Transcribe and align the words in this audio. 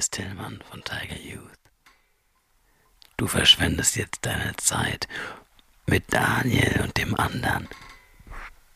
ist 0.00 0.12
Tillmann 0.12 0.62
von 0.70 0.82
Tiger 0.82 1.20
Youth. 1.20 1.58
Du 3.18 3.26
verschwendest 3.26 3.96
jetzt 3.96 4.20
deine 4.22 4.56
Zeit 4.56 5.06
mit 5.84 6.04
Daniel 6.10 6.80
und 6.84 6.96
dem 6.96 7.14
anderen. 7.16 7.68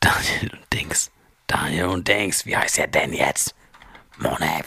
Daniel 0.01 0.51
und 0.53 0.71
Dings. 0.71 1.11
Daniel 1.47 1.87
und 1.87 2.07
Dings, 2.07 2.45
wie 2.45 2.55
heißt 2.55 2.77
er 2.77 2.89
denn 2.89 3.15
jetzt? 3.15 3.55
Mone. 4.19 4.63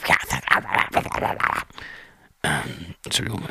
Ähm, 2.41 2.96
Entschuldigung. 3.05 3.47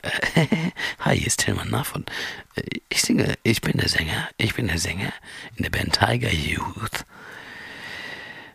Hi, 0.98 1.16
hier 1.16 1.28
ist 1.28 1.38
Tillmann 1.38 1.70
Naff 1.70 1.94
und 1.94 2.10
äh, 2.56 2.62
ich 2.88 3.02
singe, 3.02 3.38
ich 3.44 3.60
bin 3.60 3.78
der 3.78 3.88
Sänger, 3.88 4.28
ich 4.36 4.54
bin 4.54 4.66
der 4.66 4.78
Sänger 4.78 5.12
in 5.54 5.62
der 5.62 5.70
Band 5.70 5.96
Tiger 5.96 6.32
Youth. 6.32 7.04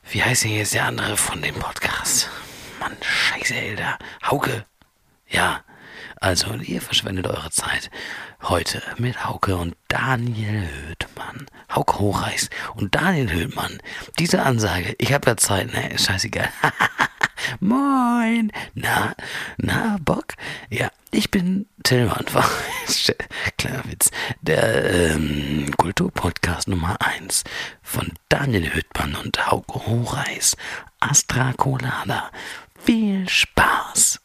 Wie 0.10 0.22
heißt 0.22 0.44
denn 0.44 0.52
jetzt 0.52 0.74
der 0.74 0.88
andere 0.88 1.16
von 1.16 1.42
dem 1.42 1.56
Podcast? 1.56 2.30
Mann, 2.82 2.98
scheiße, 3.00 3.54
Alter. 3.56 4.00
Hauke. 4.26 4.66
Ja, 5.30 5.64
also 6.20 6.52
ihr 6.56 6.82
verschwendet 6.82 7.28
eure 7.28 7.52
Zeit 7.52 7.92
heute 8.42 8.82
mit 8.98 9.24
Hauke 9.24 9.56
und 9.56 9.76
Daniel 9.88 10.68
Höhtmann. 10.88 11.46
Hauke 11.74 12.00
Hochreis 12.00 12.50
und 12.76 12.96
Daniel 12.96 13.32
Höhtmann. 13.32 13.78
Diese 14.18 14.42
Ansage, 14.42 14.96
ich 14.98 15.14
habe 15.14 15.30
ja 15.30 15.38
Zeit, 15.38 15.72
ne? 15.72 15.96
Scheißegal. 15.96 16.50
Moin. 17.60 18.52
Na, 18.74 19.14
na, 19.58 19.98
Bock? 20.04 20.34
Ja, 20.70 20.90
ich 21.12 21.30
bin 21.30 21.68
Tillmann. 21.84 22.26
Kleiner 23.58 23.84
Witz. 23.86 24.10
Der 24.42 25.14
ähm, 25.14 25.72
Kulturpodcast 25.78 26.68
Nummer 26.68 26.98
1 27.00 27.44
von 27.84 28.12
Daniel 28.30 28.74
Höhtmann 28.74 29.16
und 29.16 29.52
Hauke 29.52 29.86
Hochreis. 29.86 30.58
Astra 31.00 31.54
Colada. 31.54 32.32
Viel 32.84 33.30
Spaß! 33.30 34.20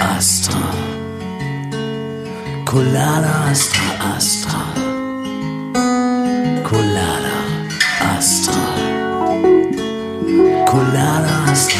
Astra. 0.00 0.70
Colada 2.64 3.50
Astra 3.50 4.16
Astra. 4.16 4.62
Colada 6.62 7.36
Astra. 8.16 8.54
Colada 10.66 11.44
Astra 11.50 11.73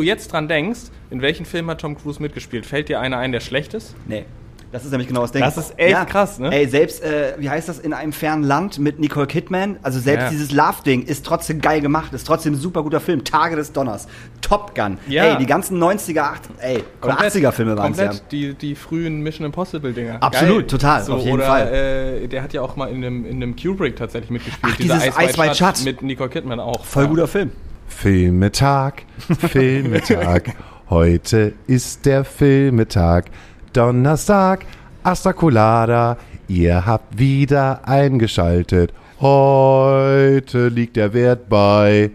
du 0.00 0.06
jetzt 0.06 0.32
dran 0.32 0.48
denkst, 0.48 0.80
in 1.10 1.22
welchen 1.22 1.46
Film 1.46 1.68
hat 1.70 1.80
Tom 1.80 1.96
Cruise 1.96 2.20
mitgespielt, 2.20 2.66
fällt 2.66 2.88
dir 2.88 3.00
einer 3.00 3.18
ein, 3.18 3.32
der 3.32 3.40
schlecht 3.40 3.74
ist? 3.74 3.94
Nee. 4.06 4.24
Das 4.72 4.84
ist 4.84 4.92
nämlich 4.92 5.08
genau 5.08 5.22
das 5.22 5.32
Ding. 5.32 5.42
Das 5.42 5.56
ist 5.56 5.74
echt 5.76 6.06
krass, 6.06 6.38
ne? 6.38 6.54
Ey, 6.54 6.68
selbst, 6.68 7.02
äh, 7.02 7.34
wie 7.38 7.50
heißt 7.50 7.68
das, 7.68 7.80
in 7.80 7.92
einem 7.92 8.12
fernen 8.12 8.44
Land 8.44 8.78
mit 8.78 9.00
Nicole 9.00 9.26
Kidman, 9.26 9.78
also 9.82 9.98
selbst 9.98 10.24
Ja. 10.24 10.30
dieses 10.30 10.52
Love-Ding 10.52 11.02
ist 11.02 11.26
trotzdem 11.26 11.60
geil 11.60 11.80
gemacht, 11.80 12.12
ist 12.12 12.24
trotzdem 12.24 12.52
ein 12.52 12.56
super 12.56 12.84
guter 12.84 13.00
Film. 13.00 13.24
Tage 13.24 13.56
des 13.56 13.72
Donners, 13.72 14.06
Top 14.40 14.76
Gun, 14.76 14.98
Ja. 15.08 15.24
ey, 15.24 15.38
die 15.38 15.46
ganzen 15.46 15.76
90er, 15.80 16.22
8, 16.22 16.42
ey, 16.60 16.84
oder 17.02 17.20
80er 17.20 17.50
Filme 17.50 17.76
waren 17.76 17.90
es 17.92 17.98
ja. 17.98 18.12
Die, 18.30 18.54
die 18.54 18.76
frühen 18.76 19.22
Mission 19.22 19.44
Impossible 19.44 19.92
Dinger. 19.92 20.18
Absolut, 20.22 20.68
total, 20.70 21.02
auf 21.02 21.24
jeden 21.24 21.32
oder, 21.32 21.46
Fall. 21.46 22.20
Äh, 22.22 22.28
der 22.28 22.40
hat 22.44 22.52
ja 22.52 22.62
auch 22.62 22.76
mal 22.76 22.90
in 22.90 23.04
einem, 23.04 23.26
in 23.26 23.42
einem 23.42 23.56
Kubrick 23.56 23.96
tatsächlich 23.96 24.30
mitgespielt. 24.30 24.72
Ach, 24.72 24.76
dieses 24.76 25.04
Ice 25.04 25.36
White 25.36 25.56
Shut. 25.56 25.84
Mit 25.84 26.02
Nicole 26.02 26.30
Kidman 26.30 26.60
auch. 26.60 26.84
Voll 26.84 27.04
ja. 27.04 27.08
guter 27.08 27.26
Film. 27.26 27.50
Filmetag, 27.90 29.02
Filmetag. 29.50 30.54
Heute 30.88 31.52
ist 31.66 32.06
der 32.06 32.24
Filmetag. 32.24 33.26
Donnerstag, 33.74 34.64
Asta 35.02 35.34
Colada. 35.34 36.16
Ihr 36.48 36.86
habt 36.86 37.18
wieder 37.18 37.86
eingeschaltet. 37.86 38.94
Heute 39.20 40.68
liegt 40.68 40.96
der 40.96 41.12
Wert 41.12 41.50
bei 41.50 42.10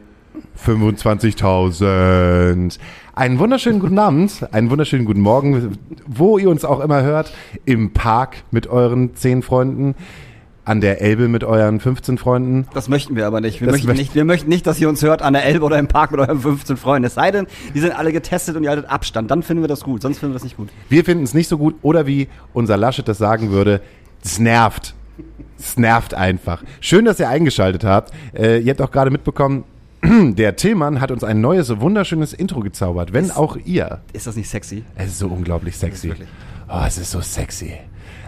25.000. 0.66 2.80
Einen 3.14 3.40
wunderschönen 3.40 3.80
guten 3.80 4.00
Abend, 4.00 4.48
einen 4.52 4.72
wunderschönen 4.72 5.06
guten 5.06 5.22
Morgen, 5.22 5.78
wo 6.08 6.40
ihr 6.40 6.50
uns 6.50 6.66
auch 6.66 6.80
immer 6.80 7.04
hört. 7.04 7.32
Im 7.66 7.94
Park 7.94 8.38
mit 8.50 8.66
euren 8.68 9.16
zehn 9.16 9.44
Freunden, 9.44 9.94
an 10.66 10.82
der 10.82 11.00
Elbe 11.02 11.28
mit 11.28 11.44
euren 11.44 11.80
15 11.80 12.18
Freunden. 12.18 12.68
Das 12.74 12.90
möchten 12.90 13.16
wir 13.16 13.28
aber 13.28 13.40
nicht. 13.40 13.62
Wir 13.62 13.68
Das 13.68 13.74
möchten 13.76 13.88
möcht- 13.88 13.98
nicht. 14.00 14.16
wir 14.16 14.26
möchten 14.26 14.50
nicht, 14.50 14.66
dass 14.68 14.80
ihr 14.80 14.90
uns 14.90 15.02
hört 15.04 15.22
an 15.22 15.34
der 15.34 15.46
Elbe 15.46 15.64
oder 15.64 15.78
im 15.80 15.88
Park 15.88 16.12
mit 16.12 16.20
euren 16.20 16.40
15 16.40 16.76
Freunden. 16.78 17.06
Es 17.06 17.14
sei 17.14 17.32
denn, 17.32 17.46
die 17.74 17.80
sind 17.80 17.96
alle 17.98 18.12
getestet 18.12 18.56
und 18.56 18.64
ihr 18.64 18.70
haltet 18.72 18.90
Abstand. 18.90 19.30
Dann 19.32 19.44
finden 19.44 19.62
wir 19.64 19.68
das 19.68 19.82
gut, 19.82 20.02
sonst 20.02 20.18
finden 20.20 20.34
wir 20.34 20.36
das 20.36 20.44
nicht 20.44 20.58
gut. 20.58 20.70
Wir 20.90 21.06
finden 21.06 21.24
es 21.24 21.34
nicht 21.36 21.48
so 21.48 21.58
gut 21.58 21.76
oder 21.84 22.08
wie 22.08 22.28
unser 22.54 22.78
Laschet 22.78 23.08
das 23.08 23.18
sagen 23.20 23.52
würde, 23.52 23.82
es 24.24 24.40
nervt. 24.40 24.96
Es 25.58 25.78
nervt 25.78 26.14
einfach. 26.16 26.64
Schön, 26.82 27.06
dass 27.06 27.20
ihr 27.20 27.30
eingeschaltet 27.30 27.84
habt. 27.84 28.12
Äh, 28.34 28.60
ihr 28.60 28.72
habt 28.72 28.82
auch 28.82 28.92
gerade 28.92 29.12
mitbekommen, 29.12 29.64
der 30.04 30.56
Tillmann 30.56 31.00
hat 31.00 31.12
uns 31.12 31.24
ein 31.24 31.42
neues, 31.42 31.80
wunderschönes 31.80 32.34
Intro 32.34 32.60
gezaubert. 32.62 33.14
Wenn 33.14 33.30
auch 33.32 33.56
ihr. 33.66 34.02
Ist 34.14 34.28
das 34.28 34.36
nicht 34.36 34.50
sexy? 34.50 34.84
Es 34.96 35.08
ist 35.08 35.20
so 35.20 35.28
unglaublich 35.28 35.78
sexy. 35.78 36.14
Oh, 36.68 36.82
es 36.88 36.98
ist 36.98 37.12
so 37.12 37.22
sexy. 37.22 37.74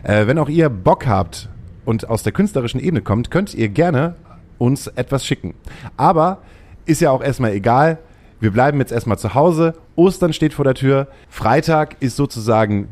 Äh, 0.03 0.27
wenn 0.27 0.37
auch 0.37 0.49
ihr 0.49 0.69
Bock 0.69 1.07
habt 1.07 1.49
und 1.87 2.09
aus 2.09 2.21
der 2.21 2.33
künstlerischen 2.33 2.81
Ebene 2.81 3.01
kommt, 3.01 3.31
könnt 3.31 3.53
ihr 3.53 3.69
gerne 3.69 4.15
uns 4.57 4.87
etwas 4.87 5.25
schicken. 5.25 5.53
Aber 5.95 6.39
ist 6.85 6.99
ja 6.99 7.11
auch 7.11 7.23
erstmal 7.23 7.53
egal. 7.53 7.99
Wir 8.41 8.51
bleiben 8.51 8.79
jetzt 8.79 8.91
erstmal 8.91 9.17
zu 9.17 9.35
Hause. 9.35 9.73
Ostern 9.95 10.33
steht 10.33 10.53
vor 10.53 10.65
der 10.65 10.73
Tür. 10.73 11.07
Freitag 11.29 11.95
ist 12.01 12.17
sozusagen 12.17 12.89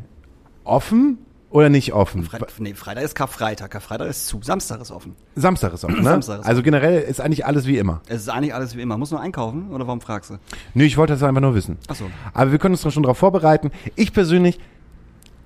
offen 0.64 1.18
oder 1.50 1.68
nicht 1.68 1.92
offen? 1.92 2.22
Fre 2.22 2.46
nee, 2.58 2.72
Freitag 2.72 3.04
ist 3.04 3.14
Karfreitag. 3.14 3.70
Karfreitag 3.70 4.08
ist 4.08 4.28
zu. 4.28 4.40
Samstag 4.42 4.80
ist 4.80 4.90
offen. 4.90 5.14
Samstag 5.34 5.74
ist 5.74 5.84
offen, 5.84 5.96
ne? 6.02 6.02
Samstag 6.02 6.40
ist 6.40 6.46
also 6.46 6.62
generell 6.62 7.02
ist 7.02 7.20
eigentlich 7.20 7.44
alles 7.44 7.66
wie 7.66 7.76
immer. 7.76 8.00
Es 8.08 8.22
ist 8.22 8.30
eigentlich 8.30 8.54
alles 8.54 8.76
wie 8.76 8.80
immer. 8.80 8.96
Muss 8.96 9.10
nur 9.10 9.20
einkaufen 9.20 9.72
oder 9.72 9.86
warum 9.86 10.00
fragst 10.00 10.30
du? 10.30 10.38
Nö, 10.72 10.84
ich 10.84 10.96
wollte 10.96 11.12
das 11.12 11.22
einfach 11.22 11.42
nur 11.42 11.54
wissen. 11.54 11.76
Ach 11.88 11.96
so. 11.96 12.10
Aber 12.32 12.50
wir 12.50 12.58
können 12.58 12.74
uns 12.74 12.92
schon 12.94 13.02
darauf 13.02 13.18
vorbereiten. 13.18 13.72
Ich 13.94 14.14
persönlich, 14.14 14.58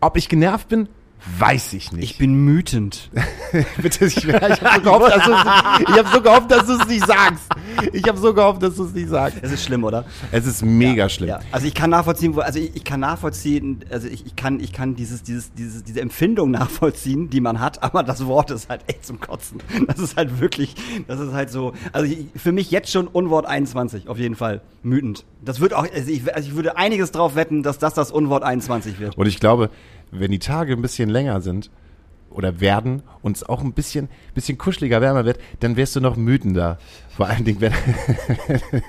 ob 0.00 0.16
ich 0.16 0.28
genervt 0.28 0.68
bin, 0.68 0.88
weiß 1.38 1.72
ich 1.75 1.92
nicht. 1.92 2.04
Ich 2.12 2.19
bin 2.19 2.34
mütend. 2.34 3.10
Bitte, 3.82 4.06
ich, 4.06 4.16
ich 4.26 4.32
habe 4.32 4.47
so 4.75 4.81
gehofft, 4.82 5.10
dass 5.12 5.25
du 5.25 5.32
es- 5.32 6.12
so 6.12 6.20
gehofft, 6.22 6.50
dass 6.50 6.88
nicht 6.88 7.06
sagst. 7.06 7.44
Ich 7.92 8.06
habe 8.08 8.19
so 8.19 8.34
gehofft, 8.34 8.62
dass 8.62 8.76
du 8.76 8.84
es 8.84 8.92
nicht 8.92 9.08
sagst. 9.08 9.38
Es 9.42 9.53
ist 9.53 9.64
schlimm, 9.64 9.84
oder? 9.84 10.04
Es 10.32 10.47
ist 10.47 10.62
mega 10.62 11.09
schlimm. 11.09 11.28
Ja. 11.30 11.41
Also 11.53 11.66
ich 11.66 11.75
kann 11.75 11.91
nachvollziehen, 11.91 12.38
also 12.38 12.59
ich, 12.59 12.75
ich 12.76 12.84
kann 12.84 13.00
nachvollziehen, 13.00 13.80
also 13.91 14.09
ich, 14.09 14.26
ich 14.26 14.36
kann, 14.36 14.60
ich 14.60 14.72
kann 14.72 14.94
dieses, 14.97 15.22
dieses, 15.22 15.53
dieses, 15.54 15.84
diese 15.84 16.00
Empfindung 16.00 16.50
nachvollziehen, 16.50 17.30
die 17.30 17.41
man 17.41 17.60
hat, 17.60 17.82
aber 17.82 18.03
das 18.03 18.26
Wort 18.26 18.50
ist 18.50 18.69
halt 18.69 18.82
echt 18.86 19.04
zum 19.06 19.20
Kotzen. 19.20 19.59
Das 19.86 19.98
ist 19.98 20.16
halt 20.16 20.41
wirklich, 20.41 20.75
das 21.06 21.20
ist 21.20 21.32
halt 21.32 21.50
so, 21.50 21.72
also 21.92 22.12
für 22.36 22.53
mich 22.53 22.70
jetzt 22.70 22.91
schon 22.91 23.06
Unwort 23.06 23.47
21, 23.47 24.09
auf 24.09 24.19
jeden 24.19 24.36
Fall. 24.36 24.60
Mütend. 24.82 25.25
Das 25.44 25.60
wird 25.60 25.75
auch, 25.75 25.86
also 25.92 26.10
ich, 26.10 26.34
also 26.34 26.48
ich 26.48 26.54
würde 26.54 26.76
einiges 26.76 27.12
drauf 27.12 27.34
wetten, 27.34 27.62
dass 27.62 27.78
das 27.78 27.92
das 27.94 28.10
Unwort 28.10 28.42
21 28.42 28.98
wird. 28.98 29.16
Und 29.19 29.26
ich 29.26 29.38
glaube, 29.41 29.70
wenn 30.10 30.31
die 30.31 30.38
Tage 30.38 30.72
ein 30.72 30.82
bisschen 30.82 31.10
länger 31.10 31.41
sind 31.41 31.71
oder 32.31 32.60
werden 32.60 33.03
und 33.22 33.37
es 33.37 33.48
auch 33.48 33.60
ein 33.62 33.72
bisschen, 33.72 34.09
bisschen 34.34 34.59
kuscheliger, 34.59 35.00
wärmer 35.00 35.25
wird, 35.25 35.38
dann 35.60 35.76
wirst 35.76 35.97
du 35.97 36.00
noch 36.00 36.16
müdender. 36.16 36.78
Vor 37.16 37.26
allen 37.26 37.44
Dingen, 37.44 37.60
wenn 37.60 37.72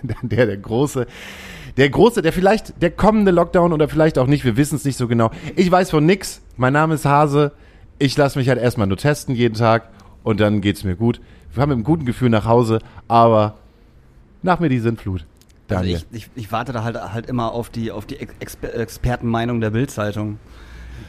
der, 0.30 0.46
der 0.46 0.58
große, 0.58 1.08
der 1.78 1.90
große, 1.90 2.22
der 2.22 2.34
vielleicht, 2.34 2.82
der 2.82 2.92
kommende 2.92 3.32
Lockdown 3.32 3.74
oder 3.74 3.88
vielleicht 3.90 4.18
auch 4.18 4.28
nicht, 4.28 4.46
wir 4.46 4.58
wissen 4.58 4.76
es 4.76 4.86
nicht 4.86 4.98
so 4.98 5.08
genau. 5.08 5.32
Ich 5.56 5.72
weiß 5.72 5.90
von 5.90 6.06
nix. 6.06 6.42
Mein 6.58 6.74
Name 6.74 6.96
ist 6.96 7.06
Hase. 7.06 7.52
Ich 7.98 8.16
lasse 8.18 8.38
mich 8.38 8.50
halt 8.50 8.60
erstmal 8.60 8.88
nur 8.88 8.98
testen 8.98 9.36
jeden 9.36 9.56
Tag 9.56 9.90
und 10.24 10.40
dann 10.40 10.62
geht's 10.62 10.84
mir 10.84 10.96
gut. 10.96 11.22
Wir 11.54 11.62
haben 11.62 11.70
mit 11.70 11.76
einem 11.78 11.84
guten 11.84 12.06
Gefühl 12.06 12.30
nach 12.30 12.46
Hause, 12.46 12.80
aber 13.08 13.56
nach 14.42 14.60
mir 14.60 14.70
die 14.70 14.80
Sintflut. 14.80 15.26
Also 15.68 15.84
Daniel. 15.84 16.02
ich, 16.12 16.18
ich, 16.18 16.30
ich 16.36 16.52
warte 16.52 16.74
da 16.74 16.84
halt, 16.84 16.98
halt 17.14 17.28
immer 17.28 17.52
auf 17.54 17.70
die, 17.70 17.92
auf 17.92 18.06
die 18.06 18.20
Exper 18.20 18.74
Expertenmeinung 18.74 19.62
der 19.62 19.70
Bildzeitung. 19.70 20.38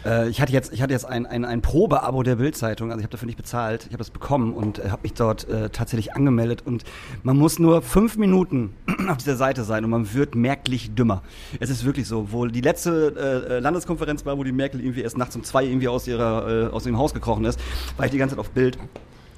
Äh, 0.05 0.29
ich 0.29 0.41
hatte 0.41 0.53
jetzt, 0.53 0.73
ich 0.73 0.83
hatte 0.83 0.93
jetzt 0.93 1.05
ein, 1.05 1.27
ein, 1.27 1.45
ein 1.45 1.63
Probeabo 1.63 2.23
der 2.23 2.37
Bildzeitung, 2.37 2.91
also 2.91 3.01
ich 3.01 3.05
habe 3.05 3.13
dafür 3.13 3.27
nicht 3.27 3.37
bezahlt, 3.37 3.83
ich 3.87 3.93
habe 3.93 3.99
das 3.99 4.11
bekommen 4.11 4.53
und 4.53 4.79
äh, 4.79 4.91
habe 4.91 5.03
mich 5.03 5.15
dort 5.15 5.49
äh, 5.49 5.71
tatsächlich 5.71 6.15
angemeldet 6.15 6.63
und 6.65 6.85
man 7.23 7.37
muss 7.37 7.59
nur 7.59 7.83
fünf 7.83 8.17
Minuten 8.17 8.75
auf 9.09 9.19
dieser 9.19 9.37
Seite 9.37 9.65
sein 9.65 9.85
und 9.85 9.91
man 9.91 10.13
wird 10.15 10.35
merklich 10.35 10.95
dümmer. 10.95 11.23
Es 11.61 11.71
ist 11.71 11.85
wirklich 11.85 12.07
so, 12.07 12.33
wo 12.33 12.47
die 12.47 12.61
letzte 12.61 13.47
äh, 13.49 13.59
Landeskonferenz 13.59 14.25
war, 14.27 14.39
wo 14.39 14.45
die 14.45 14.53
Merkel 14.53 14.81
irgendwie 14.81 15.03
erst 15.03 15.19
nachts 15.19 15.37
um 15.37 15.45
zwei 15.45 15.65
irgendwie 15.65 15.89
aus 15.89 16.07
ihrer, 16.07 16.67
äh, 16.69 16.73
aus 16.73 16.87
ihrem 16.87 16.99
Haus 16.99 17.15
gekrochen 17.15 17.45
ist, 17.45 17.61
war 17.97 18.07
ich 18.07 18.13
die 18.13 18.19
ganze 18.19 18.35
Zeit 18.35 18.41
auf 18.41 18.51
Bild 18.51 18.79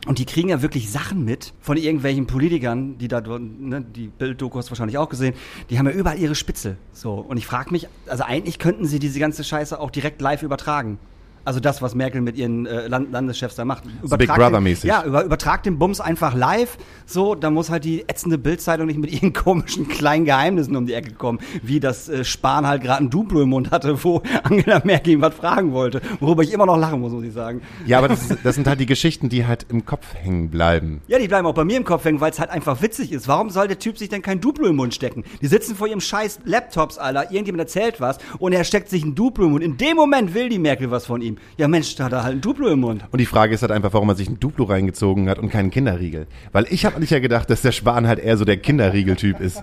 Und 0.07 0.19
die 0.19 0.27
kriegen 0.27 0.51
ja 0.51 0.61
wirklich 0.61 0.91
Sachen 0.91 1.25
mit 1.25 1.55
von 1.61 1.77
irgendwelchen 1.77 2.27
Politikern, 2.27 2.99
die 2.99 3.09
da, 3.09 3.21
ne, 3.21 3.83
die 3.83 4.09
Bilddoku 4.09 4.59
hast 4.59 4.71
wahrscheinlich 4.71 4.99
auch 4.99 5.09
gesehen, 5.09 5.35
die 5.71 5.79
haben 5.79 5.87
ja 5.87 5.93
überall 5.93 6.19
ihre 6.19 6.35
Spitze. 6.35 6.77
So. 6.93 7.15
Und 7.15 7.39
ich 7.39 7.47
frage 7.47 7.71
mich, 7.71 7.89
also 8.07 8.25
eigentlich 8.25 8.59
könnten 8.59 8.85
sie 8.87 8.99
diese 8.99 9.19
ganze 9.19 9.45
Scheiße 9.45 9.79
auch 9.79 9.91
direkt 9.91 10.21
live 10.21 10.43
übertragen. 10.43 10.99
Also 11.45 11.61
das, 11.61 11.83
was 11.83 11.95
Merkel 11.95 12.21
mit 12.21 12.37
ihren 12.37 12.67
äh, 12.67 12.89
Land 12.89 13.13
Landeschefs 13.13 13.55
da 13.55 13.65
macht. 13.65 13.85
Big 13.85 13.93
Übertrag 14.05 14.37
Brother 14.39 14.51
den- 14.59 14.63
mäßig. 14.65 14.85
Ja, 14.89 15.05
über, 15.05 15.25
übertrag 15.25 15.63
den 15.63 15.79
Bums 15.79 16.01
einfach 16.01 16.35
live. 16.35 16.79
So, 17.07 17.35
da 17.35 17.51
muss 17.51 17.69
halt 17.71 17.85
die 17.85 18.03
ätzende 18.09 18.39
Bildzeitung 18.39 18.87
nicht 18.87 18.99
mit 18.99 19.13
ihren 19.13 19.33
komischen 19.35 19.89
kleinen 19.89 20.25
Geheimnissen 20.25 20.75
um 20.77 20.87
die 20.87 20.95
Ecke 20.95 21.13
kommen, 21.13 21.39
wie 21.63 21.81
das 21.81 22.09
äh, 22.09 22.25
Spahn 22.25 22.67
halt 22.67 22.83
gerade 22.83 23.05
ein 23.05 23.11
Duplo 23.11 23.43
im 23.43 23.51
Mund 23.51 23.71
hatte, 23.71 24.03
wo 24.05 24.23
Angela 24.43 24.81
Merkel 24.85 25.13
ihm 25.15 25.21
was 25.21 25.35
fragen 25.35 25.73
wollte. 25.73 26.01
Worüber 26.21 26.43
ich 26.43 26.53
immer 26.53 26.67
noch 26.67 26.77
lachen 26.79 27.01
muss, 27.01 27.13
muss 27.13 27.25
ich 27.25 27.33
sagen. 27.33 27.61
Ja, 27.87 27.99
aber 27.99 28.09
das, 28.09 28.29
das 28.43 28.55
sind 28.55 28.67
halt 28.67 28.81
die 28.81 28.87
Geschichten, 28.87 29.29
die 29.29 29.47
halt 29.47 29.67
im 29.69 29.85
Kopf 29.85 30.15
hängen 30.15 30.49
bleiben. 30.51 31.03
Ja, 31.09 31.19
die 31.19 31.29
bleiben 31.29 31.47
auch 31.47 31.55
bei 31.55 31.65
mir 31.65 31.77
im 31.77 31.85
Kopf 31.85 32.05
hängen, 32.05 32.21
weil 32.21 32.31
es 32.31 32.39
halt 32.41 32.51
einfach 32.51 32.81
witzig 32.83 33.13
ist. 33.13 33.29
Warum 33.29 33.51
soll 33.51 33.69
der 33.69 33.79
Typ 33.79 33.99
sich 33.99 34.09
denn 34.09 34.23
kein 34.23 34.41
Duplo 34.41 34.67
im 34.67 34.77
Mund 34.77 34.95
stecken? 34.95 35.25
Die 35.43 35.47
sitzen 35.47 35.77
vor 35.77 35.87
ihrem 35.89 36.01
scheiß 36.01 36.41
Laptops, 36.45 36.97
Alter. 36.99 37.31
Irgendjemand 37.31 37.61
erzählt 37.61 38.01
was 38.01 38.19
und 38.39 38.53
er 38.55 38.65
steckt 38.65 38.89
sich 38.89 39.05
ein 39.05 39.15
Duplo 39.15 39.45
im 39.45 39.53
Mund. 39.53 39.63
In 39.65 39.77
dem 39.77 39.97
Moment 39.97 40.35
will 40.35 40.49
die 40.49 40.59
Merkel 40.59 40.91
was 40.91 41.05
von 41.07 41.21
ihm. 41.21 41.34
Ja, 41.57 41.69
Mensch, 41.69 41.95
da 41.97 42.05
hat 42.05 42.13
er 42.13 42.25
halt 42.25 42.37
ein 42.37 42.41
Duplo 42.41 42.69
im 42.69 42.81
Mund. 42.81 43.05
Und 43.11 43.21
die 43.21 43.27
Frage 43.27 43.55
ist 43.55 43.63
halt 43.63 43.73
einfach, 43.73 43.93
warum 43.93 44.09
er 44.09 44.15
sich 44.15 44.29
ein 44.29 44.41
Duplo 44.41 44.65
reingezogen 44.65 45.29
hat 45.29 45.39
und 45.39 45.51
keinen 45.51 45.71
Kinderriegel. 45.71 46.27
Weil 46.53 46.67
ich 46.71 46.85
habe 46.85 47.01
nicht 47.01 47.11
ja 47.11 47.19
gedacht, 47.21 47.49
dass 47.51 47.63
der 47.63 47.73
Spahn 47.73 48.07
halt 48.07 48.19
eher 48.19 48.37
so 48.37 48.45
der 48.45 48.57
Kinderriegel-Typ 48.57 49.41
ist. 49.41 49.63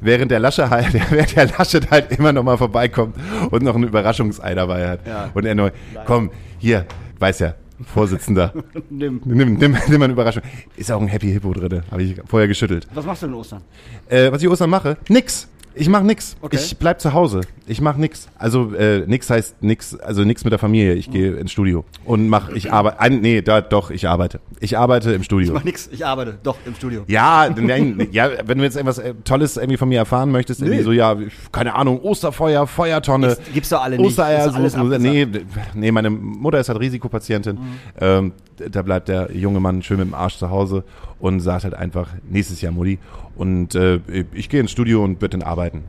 Während 0.00 0.30
der 0.30 0.40
Lasche 0.40 0.68
halt, 0.70 0.92
während 1.10 1.36
der 1.36 1.46
Laschet 1.46 1.90
halt 1.90 2.10
immer 2.18 2.32
noch 2.32 2.42
mal 2.42 2.56
vorbeikommt 2.58 3.16
und 3.50 3.62
noch 3.62 3.76
ein 3.76 3.84
Überraschungsei 3.84 4.54
dabei 4.54 4.88
hat. 4.88 5.06
Ja. 5.06 5.30
Und 5.34 5.44
er 5.44 5.54
nur, 5.54 5.72
komm, 6.06 6.30
hier, 6.58 6.86
weiß 7.18 7.38
ja, 7.40 7.54
Vorsitzender, 7.84 8.52
Nimm. 8.90 9.20
nimm, 9.24 9.54
nimm, 9.54 9.76
nimm 9.88 9.98
mal 9.98 10.04
eine 10.04 10.12
Überraschung. 10.12 10.42
Ist 10.76 10.90
auch 10.92 11.00
ein 11.00 11.08
Happy 11.08 11.32
Hippo 11.32 11.52
drin, 11.52 11.82
habe 11.90 12.02
ich 12.02 12.16
vorher 12.26 12.46
geschüttelt. 12.48 12.86
Was 12.94 13.04
machst 13.04 13.22
du 13.22 13.26
denn 13.26 13.34
Ostern? 13.34 13.62
Äh, 14.08 14.30
was 14.30 14.42
ich 14.42 14.48
Ostern 14.48 14.70
mache? 14.70 14.96
Nix. 15.08 15.48
Ich 15.74 15.88
mach 15.88 16.02
nix. 16.02 16.36
Okay. 16.40 16.56
Ich 16.56 16.76
bleib 16.76 17.00
zu 17.00 17.12
Hause. 17.12 17.40
Ich 17.66 17.80
mach 17.80 17.96
nix. 17.96 18.28
Also 18.38 18.74
äh, 18.74 19.04
nix 19.06 19.30
heißt 19.30 19.62
nix, 19.62 19.94
also 19.96 20.24
nix 20.24 20.44
mit 20.44 20.52
der 20.52 20.58
Familie. 20.58 20.94
Ich 20.94 21.10
gehe 21.10 21.32
ins 21.36 21.52
Studio 21.52 21.84
und 22.04 22.28
mach 22.28 22.50
ich 22.50 22.72
arbeite. 22.72 23.10
Nee, 23.14 23.40
da 23.42 23.60
doch, 23.60 23.90
ich 23.90 24.08
arbeite. 24.08 24.40
Ich 24.60 24.76
arbeite 24.76 25.12
im 25.12 25.22
Studio. 25.22 25.48
Ich 25.48 25.52
mach 25.54 25.64
nix, 25.64 25.88
ich 25.92 26.04
arbeite. 26.04 26.38
Doch, 26.42 26.56
im 26.66 26.74
Studio. 26.74 27.04
Ja, 27.06 27.48
nein, 27.56 28.08
ja, 28.12 28.28
wenn 28.44 28.58
du 28.58 28.64
jetzt 28.64 28.76
irgendwas 28.76 28.98
äh, 28.98 29.14
Tolles 29.24 29.56
irgendwie 29.56 29.76
von 29.76 29.88
mir 29.88 29.98
erfahren 29.98 30.30
möchtest, 30.30 30.60
irgendwie 30.60 30.78
Nö. 30.78 30.84
so, 30.84 30.92
ja, 30.92 31.16
keine 31.52 31.74
Ahnung, 31.74 32.00
Osterfeuer, 32.00 32.66
Feuertonne. 32.66 33.28
Ist- 33.28 33.54
gibt's 33.54 33.68
doch 33.70 33.82
alle 33.82 33.96
nicht. 33.96 34.06
Ostereier, 34.06 34.54
abgesagt. 34.54 35.00
nee, 35.00 35.26
nee, 35.74 35.92
meine 35.92 36.10
Mutter 36.10 36.60
ist 36.60 36.68
halt 36.68 36.80
Risikopatientin. 36.80 37.58
Ähm, 38.00 38.32
da 38.56 38.82
bleibt 38.82 39.08
der 39.08 39.34
junge 39.34 39.60
Mann 39.60 39.82
schön 39.82 39.98
mit 39.98 40.06
dem 40.06 40.14
Arsch 40.14 40.38
zu 40.38 40.50
Hause 40.50 40.84
und 41.18 41.40
sagt 41.40 41.64
halt 41.64 41.74
einfach, 41.74 42.08
nächstes 42.28 42.60
Jahr 42.60 42.72
Mutti. 42.72 42.98
Und 43.36 43.74
äh, 43.74 44.00
ich 44.32 44.48
gehe 44.48 44.60
ins 44.60 44.70
Studio 44.70 45.04
und 45.04 45.20
wird 45.20 45.34
dann 45.34 45.42
arbeiten. 45.42 45.84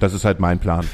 Das 0.00 0.12
ist 0.12 0.24
halt 0.24 0.40
mein 0.40 0.58
Plan. 0.58 0.84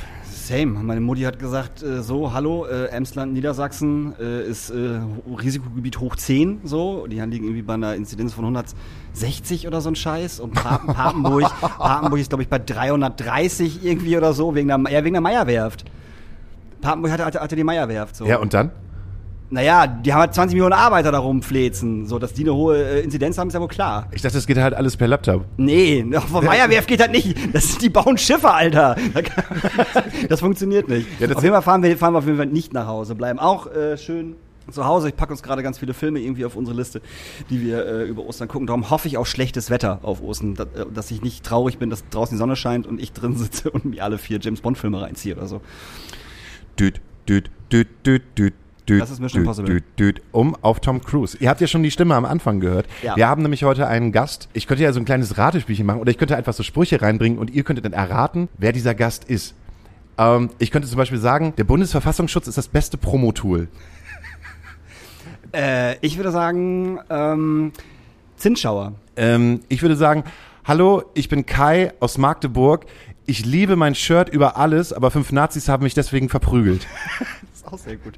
Same. 0.50 0.82
Meine 0.82 1.00
Mutti 1.00 1.22
hat 1.22 1.38
gesagt, 1.38 1.82
äh, 1.82 2.02
so, 2.02 2.32
hallo, 2.32 2.67
äh, 2.67 2.87
Emsland, 2.87 3.32
Niedersachsen 3.32 4.14
äh, 4.19 4.43
ist 4.43 4.70
äh, 4.70 5.00
Risikogebiet 5.40 6.00
hoch 6.00 6.17
10, 6.17 6.62
so. 6.64 7.06
Die 7.06 7.20
liegen 7.20 7.44
irgendwie 7.44 7.62
bei 7.62 7.75
einer 7.75 7.94
Inzidenz 7.94 8.32
von 8.32 8.44
160 8.44 9.69
oder 9.69 9.81
so 9.81 9.90
ein 9.90 9.94
Scheiß. 9.94 10.40
Und 10.40 10.55
Papen, 10.55 10.93
Papenburg, 10.94 11.44
Papenburg 11.61 12.19
ist, 12.19 12.31
glaube 12.31 12.43
ich, 12.43 12.49
bei 12.49 12.58
330 12.58 13.84
irgendwie 13.84 14.16
oder 14.16 14.32
so, 14.32 14.55
wegen 14.56 14.66
der, 14.66 14.81
ja, 14.90 15.05
wegen 15.05 15.14
der 15.14 15.20
Meierwerft. 15.20 15.84
Papenburg 16.81 17.12
hatte, 17.12 17.25
hatte, 17.26 17.40
hatte 17.40 17.55
die 17.55 17.64
Meierwerft, 17.64 18.16
so. 18.16 18.25
Ja, 18.25 18.38
und 18.38 18.52
dann? 18.52 18.73
Naja, 19.52 19.87
die 19.88 20.12
haben 20.12 20.20
halt 20.20 20.32
20 20.35 20.55
Millionen 20.55 20.75
Arbeiter 20.75 21.11
da 21.11 21.19
rumfläzen. 21.19 22.06
So, 22.06 22.19
dass 22.20 22.32
die 22.32 22.43
eine 22.43 22.55
hohe 22.55 22.76
äh, 22.82 23.00
Inzidenz 23.02 23.37
haben, 23.37 23.49
ist 23.49 23.55
ja 23.55 23.61
wohl 23.61 23.67
klar. 23.69 24.08
Ich 24.12 24.23
dachte, 24.23 24.37
das 24.37 24.47
geht 24.47 24.58
halt 24.58 24.75
alles 24.75 24.97
per 24.97 25.08
Laptop. 25.08 25.44
Nee, 25.56 26.05
von 26.31 26.44
Meierwerf 26.44 26.87
geht 26.87 27.00
das 27.00 27.11
nicht. 27.11 27.37
Das, 27.52 27.79
die 27.79 27.88
bauen 27.88 28.17
Schiffe, 28.17 28.50
Alter. 28.52 28.97
Das 30.29 30.41
funktioniert 30.41 30.88
nicht. 30.88 31.06
Ja, 31.19 31.26
das- 31.26 31.37
auf 31.37 31.43
jeden 31.43 31.52
Fall 31.55 31.62
fahren 31.62 31.82
wir, 31.82 31.97
fahren 31.97 32.14
wir 32.14 32.19
auf 32.19 32.26
jeden 32.26 32.37
Fall 32.37 32.47
nicht 32.47 32.73
nach 32.73 32.87
Hause. 32.87 33.14
Bleiben 33.17 33.38
auch 33.41 33.67
äh, 33.73 33.97
schön 33.99 34.37
zu 34.70 34.85
Hause. 34.85 35.08
Ich 35.08 35.17
packe 35.17 35.32
uns 35.32 35.43
gerade 35.43 35.62
ganz 35.64 35.79
viele 35.81 35.94
Filme 35.94 36.20
irgendwie 36.20 36.44
auf 36.44 36.55
unsere 36.55 36.76
Liste, 36.76 37.00
die 37.50 37.61
wir 37.61 37.85
äh, 37.87 38.05
über 38.05 38.23
Ostern 38.25 38.47
gucken. 38.47 38.69
Darum 38.69 38.88
hoffe 38.91 39.08
ich 39.08 39.17
auf 39.17 39.26
schlechtes 39.26 39.69
Wetter 39.70 39.99
auf 40.02 40.23
Ostern, 40.23 40.55
dass, 40.55 40.69
äh, 40.76 40.87
dass 40.94 41.11
ich 41.11 41.23
nicht 41.23 41.44
traurig 41.44 41.79
bin, 41.79 41.91
dass 41.91 42.08
draußen 42.11 42.37
die 42.37 42.38
Sonne 42.38 42.55
scheint 42.55 42.87
und 42.87 43.00
ich 43.00 43.12
drin 43.12 43.37
sitze 43.37 43.70
und 43.73 43.85
mir 43.87 44.05
alle 44.05 44.19
vier 44.19 44.38
James 44.41 44.61
Bond 44.61 44.79
Filme 44.79 45.00
reinziehe 45.02 45.35
oder 45.35 45.47
so. 45.49 45.61
Düt, 46.79 47.00
düt, 47.29 47.50
düt, 47.73 47.88
düt, 48.06 48.23
düt. 48.38 48.55
Düt, 48.90 49.00
Das 49.02 49.10
ist 49.10 49.20
Mission 49.20 49.42
Impossible. 49.42 49.82
düt, 49.98 50.22
um 50.32 50.56
auf 50.62 50.81
Tom 50.81 51.02
Cruise. 51.02 51.37
Ihr 51.40 51.48
habt 51.48 51.60
ja 51.60 51.66
schon 51.66 51.82
die 51.82 51.90
Stimme 51.90 52.14
am 52.14 52.25
Anfang 52.25 52.60
gehört. 52.60 52.87
Ja. 53.02 53.16
Wir 53.16 53.28
haben 53.28 53.42
nämlich 53.42 53.64
heute 53.64 53.87
einen 53.87 54.12
Gast. 54.12 54.48
Ich 54.52 54.66
könnte 54.66 54.82
ja 54.84 54.92
so 54.92 55.00
ein 55.00 55.04
kleines 55.04 55.38
Ratespielchen 55.38 55.87
machen 55.87 56.00
oder 56.00 56.10
ich 56.10 56.19
könnte 56.19 56.37
einfach 56.37 56.52
so 56.54 56.62
Sprüche 56.62 57.00
reinbringen 57.02 57.38
und 57.38 57.50
ihr 57.50 57.62
könntet 57.64 57.84
dann 57.84 57.92
erraten, 57.92 58.48
wer 58.58 58.72
dieser 58.72 58.94
Gast 58.94 59.25
ist. 59.25 59.54
Ähm, 60.19 60.50
ich 60.58 60.70
könnte 60.70 60.88
zum 60.88 60.96
Beispiel 60.98 61.19
sagen, 61.19 61.54
der 61.56 61.64
Bundesverfassungsschutz 61.64 62.48
ist 62.48 62.58
das 62.58 62.69
beste 62.69 62.96
Promotool. 62.98 63.69
Äh, 65.52 65.96
ich 66.00 66.16
würde 66.16 66.31
sagen, 66.31 67.00
ähm, 67.10 67.72
Zinsschauer. 68.37 68.92
Ähm, 69.16 69.62
ich 69.69 69.82
würde 69.82 69.96
sagen, 69.96 70.22
hallo, 70.64 71.02
ich 71.14 71.28
bin 71.28 71.44
Kai 71.44 71.92
aus 71.98 72.19
Magdeburg. 72.19 72.87
Ich 73.26 73.44
liebe 73.44 73.75
mein 73.76 73.94
Shirt 73.96 74.28
über 74.28 74.56
alles, 74.56 74.92
aber 74.92 75.10
fünf 75.10 75.32
Nazis 75.32 75.69
haben 75.69 75.82
mich 75.82 75.94
deswegen 75.94 76.28
verprügelt. 76.28 76.87
Das 77.62 77.72
ist 77.72 77.74
auch 77.74 77.84
sehr 77.84 77.96
gut. 77.96 78.14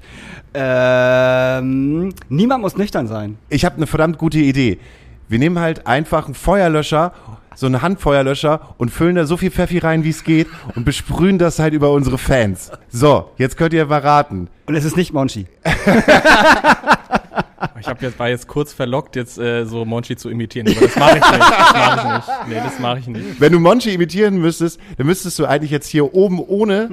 Ähm, 0.55 2.15
niemand 2.29 2.63
muss 2.63 2.77
nüchtern 2.77 3.09
sein. 3.09 3.39
Ich 3.49 3.65
habe 3.65 3.77
eine 3.77 3.89
verdammt 3.89 4.19
gute 4.19 4.39
Idee. 4.39 4.79
Wir 5.29 5.41
nehmen 5.41 5.59
halt 5.59 5.87
einfach 5.87 6.27
einen 6.27 6.35
Feuerlöscher, 6.35 7.13
so 7.57 7.67
einen 7.67 7.83
Handfeuerlöscher 7.83 8.75
und 8.79 8.91
füllen 8.91 9.17
da 9.17 9.27
so 9.27 9.37
viel 9.37 9.51
Pfeffi 9.51 9.79
rein, 9.79 10.05
wie 10.05 10.11
es 10.11 10.23
geht 10.23 10.47
und 10.77 10.85
besprühen 10.85 11.39
das 11.39 11.59
halt 11.59 11.75
über 11.75 11.91
unsere 11.91 12.19
Fans. 12.19 12.71
So, 12.89 13.31
jetzt 13.37 13.57
könnt 13.57 13.73
ihr 13.73 13.89
verraten. 13.89 14.49
Und 14.67 14.77
es 14.77 14.85
ist 14.85 14.97
nicht 14.97 15.13
Monchi. 15.13 15.47
Ich 17.79 17.89
hab 17.89 18.01
jetzt, 18.01 18.19
war 18.19 18.29
jetzt 18.29 18.47
kurz 18.47 18.73
verlockt, 18.73 19.17
jetzt 19.17 19.39
äh, 19.39 19.65
so 19.65 19.85
Monchi 19.85 20.15
zu 20.15 20.31
imitieren, 20.31 20.69
aber 20.69 20.87
das 20.87 20.97
mache 20.97 21.19
ich 21.19 21.31
nicht. 21.31 21.41
Das 21.41 21.73
mache 21.73 21.99
ich 21.99 22.05
nicht. 22.15 22.49
Nee, 22.49 22.61
das 22.63 22.79
mache 22.79 22.99
ich 22.99 23.07
nicht. 23.09 23.41
Wenn 23.41 23.53
du 23.53 23.59
Monchi 23.59 23.95
imitieren 23.95 24.39
müsstest, 24.39 24.79
dann 24.97 25.07
müsstest 25.07 25.39
du 25.39 25.47
eigentlich 25.47 25.73
jetzt 25.73 25.89
hier 25.89 26.15
oben 26.15 26.39
ohne 26.39 26.91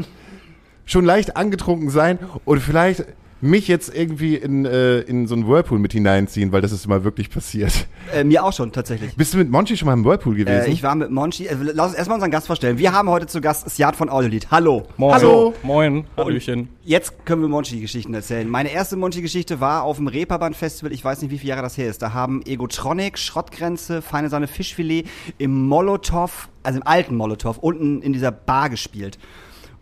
schon 0.90 1.06
leicht 1.06 1.38
angetrunken 1.38 1.90
sein 1.90 2.20
und 2.46 2.60
vielleicht 2.60 3.06
mich 3.42 3.68
jetzt 3.68 3.96
irgendwie 3.96 4.36
in, 4.36 4.66
äh, 4.66 5.00
in 5.00 5.28
so 5.28 5.36
einen 5.36 5.48
Whirlpool 5.48 5.80
mit 5.80 5.94
hineinziehen, 5.94 6.52
weil 6.52 6.62
das 6.62 6.72
ist 6.72 6.88
mal 6.88 7.04
wirklich 7.04 7.30
passiert. 7.30 7.88
Äh, 8.14 8.24
mir 8.24 8.44
auch 8.44 8.52
schon, 8.52 8.72
tatsächlich. 8.72 9.16
Bist 9.16 9.34
du 9.34 9.38
mit 9.38 9.50
Monchi 9.50 9.78
schon 9.78 9.86
mal 9.86 9.94
im 9.94 10.04
Whirlpool 10.04 10.36
gewesen? 10.36 10.68
Äh, 10.68 10.72
ich 10.72 10.84
war 10.84 10.96
mit 10.96 11.12
Monchi. 11.12 11.46
Äh, 11.46 11.56
lass 11.62 11.90
uns 11.90 11.96
erstmal 11.96 12.16
unseren 12.16 12.32
Gast 12.32 12.48
vorstellen. 12.48 12.78
Wir 12.80 12.92
haben 12.92 13.08
heute 13.10 13.28
zu 13.28 13.40
Gast 13.40 13.70
Sjad 13.70 13.96
von 13.96 14.10
Audiolied. 14.10 14.52
Hallo. 14.52 14.88
Moin. 14.98 15.14
Hallo. 15.14 15.54
Moin. 15.64 16.06
Hallöchen. 16.18 16.70
Jetzt 16.84 17.26
können 17.26 17.42
wir 17.42 17.48
Monchi-Geschichten 17.48 18.14
erzählen. 18.14 18.50
Meine 18.50 18.72
erste 18.72 18.98
Monchi-Geschichte 18.98 19.62
war 19.62 19.84
auf 19.84 19.98
dem 19.98 20.08
Reeperbahn-Festival, 20.08 20.92
ich 20.92 21.06
weiß 21.06 21.22
nicht, 21.22 21.32
wie 21.32 21.38
viele 21.38 21.52
Jahre 21.52 21.62
das 21.62 21.78
her 21.78 21.88
ist. 21.88 22.02
Da 22.02 22.14
haben 22.14 22.42
Egotronic, 22.46 23.18
Schrottgrenze, 23.18 24.02
Feine 24.02 24.30
Sahne 24.30 24.48
Fischfilet 24.48 25.06
im 25.38 25.68
Molotow, 25.68 26.50
also 26.64 26.80
im 26.80 26.88
alten 26.88 27.16
Molotow, 27.16 27.58
unten 27.60 28.02
in 28.02 28.12
dieser 28.12 28.32
Bar 28.32 28.70
gespielt. 28.70 29.18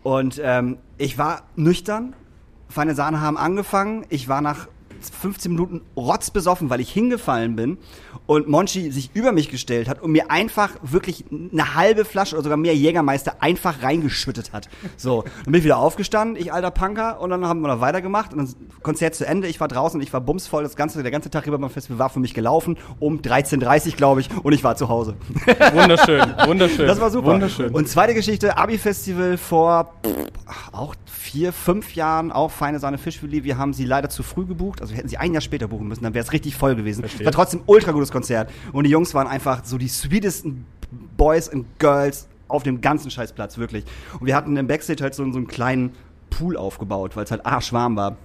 Und 0.02 0.40
ähm, 0.42 0.78
ich 0.96 1.18
war 1.18 1.42
nüchtern, 1.56 2.14
Feine 2.68 2.94
Sahne 2.94 3.20
haben 3.20 3.36
angefangen, 3.36 4.04
ich 4.08 4.28
war 4.28 4.40
nach 4.40 4.68
15 5.02 5.52
Minuten 5.52 5.82
rotzbesoffen, 5.96 6.70
weil 6.70 6.80
ich 6.80 6.90
hingefallen 6.90 7.56
bin 7.56 7.78
und 8.26 8.48
Monchi 8.48 8.90
sich 8.90 9.10
über 9.14 9.32
mich 9.32 9.50
gestellt 9.50 9.88
hat 9.88 10.02
und 10.02 10.12
mir 10.12 10.30
einfach 10.30 10.70
wirklich 10.82 11.24
eine 11.30 11.74
halbe 11.74 12.04
Flasche 12.04 12.36
oder 12.36 12.44
sogar 12.44 12.56
mehr 12.56 12.74
Jägermeister 12.74 13.36
einfach 13.40 13.82
reingeschüttet 13.82 14.52
hat. 14.52 14.68
So, 14.96 15.22
dann 15.44 15.52
bin 15.52 15.54
ich 15.56 15.64
wieder 15.64 15.78
aufgestanden, 15.78 16.36
ich 16.40 16.52
alter 16.52 16.70
Punker, 16.70 17.20
und 17.20 17.30
dann 17.30 17.44
haben 17.46 17.60
wir 17.60 17.68
noch 17.68 17.80
weitergemacht 17.80 18.32
und 18.32 18.38
dann 18.38 18.54
Konzert 18.82 19.14
zu 19.14 19.26
Ende, 19.26 19.48
ich 19.48 19.60
war 19.60 19.68
draußen, 19.68 20.00
ich 20.00 20.12
war 20.12 20.20
bumsvoll, 20.20 20.62
das 20.62 20.76
ganze, 20.76 21.02
der 21.02 21.10
ganze 21.10 21.30
Tag 21.30 21.46
über 21.46 21.58
beim 21.58 21.70
Festival 21.70 21.98
war 21.98 22.10
für 22.10 22.20
mich 22.20 22.34
gelaufen, 22.34 22.76
um 22.98 23.20
13.30 23.20 23.96
glaube 23.96 24.20
ich, 24.20 24.28
und 24.42 24.52
ich 24.52 24.64
war 24.64 24.76
zu 24.76 24.88
Hause. 24.88 25.16
Wunderschön. 25.72 26.34
Wunderschön. 26.46 26.86
Das 26.86 27.00
war 27.00 27.10
super. 27.10 27.32
Wunderschön. 27.32 27.74
Und 27.74 27.88
zweite 27.88 28.14
Geschichte, 28.14 28.56
Abi-Festival 28.56 29.36
vor 29.36 29.94
pff, 30.04 30.72
auch 30.72 30.94
vier, 31.06 31.52
fünf 31.52 31.94
Jahren, 31.94 32.32
auch 32.32 32.50
feine 32.50 32.78
Sahne 32.78 32.98
Fischfilet. 32.98 33.44
Wir 33.44 33.58
haben 33.58 33.72
sie 33.72 33.84
leider 33.84 34.08
zu 34.08 34.22
früh 34.22 34.46
gebucht. 34.46 34.80
Also 34.80 34.87
wir 34.90 34.98
hätten 34.98 35.08
sie 35.08 35.18
ein 35.18 35.32
Jahr 35.32 35.40
später 35.40 35.68
buchen 35.68 35.88
müssen, 35.88 36.04
dann 36.04 36.14
wäre 36.14 36.24
es 36.24 36.32
richtig 36.32 36.56
voll 36.56 36.74
gewesen. 36.74 37.00
Verstehe. 37.00 37.24
War 37.24 37.32
trotzdem 37.32 37.62
ultra 37.66 37.92
gutes 37.92 38.10
Konzert. 38.10 38.50
Und 38.72 38.84
die 38.84 38.90
Jungs 38.90 39.14
waren 39.14 39.26
einfach 39.26 39.64
so 39.64 39.78
die 39.78 39.88
sweetesten 39.88 40.66
Boys 41.16 41.48
and 41.48 41.66
Girls 41.78 42.28
auf 42.48 42.62
dem 42.62 42.80
ganzen 42.80 43.10
Scheißplatz, 43.10 43.58
wirklich. 43.58 43.84
Und 44.18 44.26
wir 44.26 44.34
hatten 44.34 44.56
im 44.56 44.66
Backstage 44.66 45.02
halt 45.02 45.14
so, 45.14 45.30
so 45.30 45.36
einen 45.36 45.46
kleinen 45.46 45.92
Pool 46.30 46.56
aufgebaut, 46.56 47.16
weil 47.16 47.24
es 47.24 47.30
halt 47.30 47.44
arschwarm 47.44 47.96
war. 47.96 48.16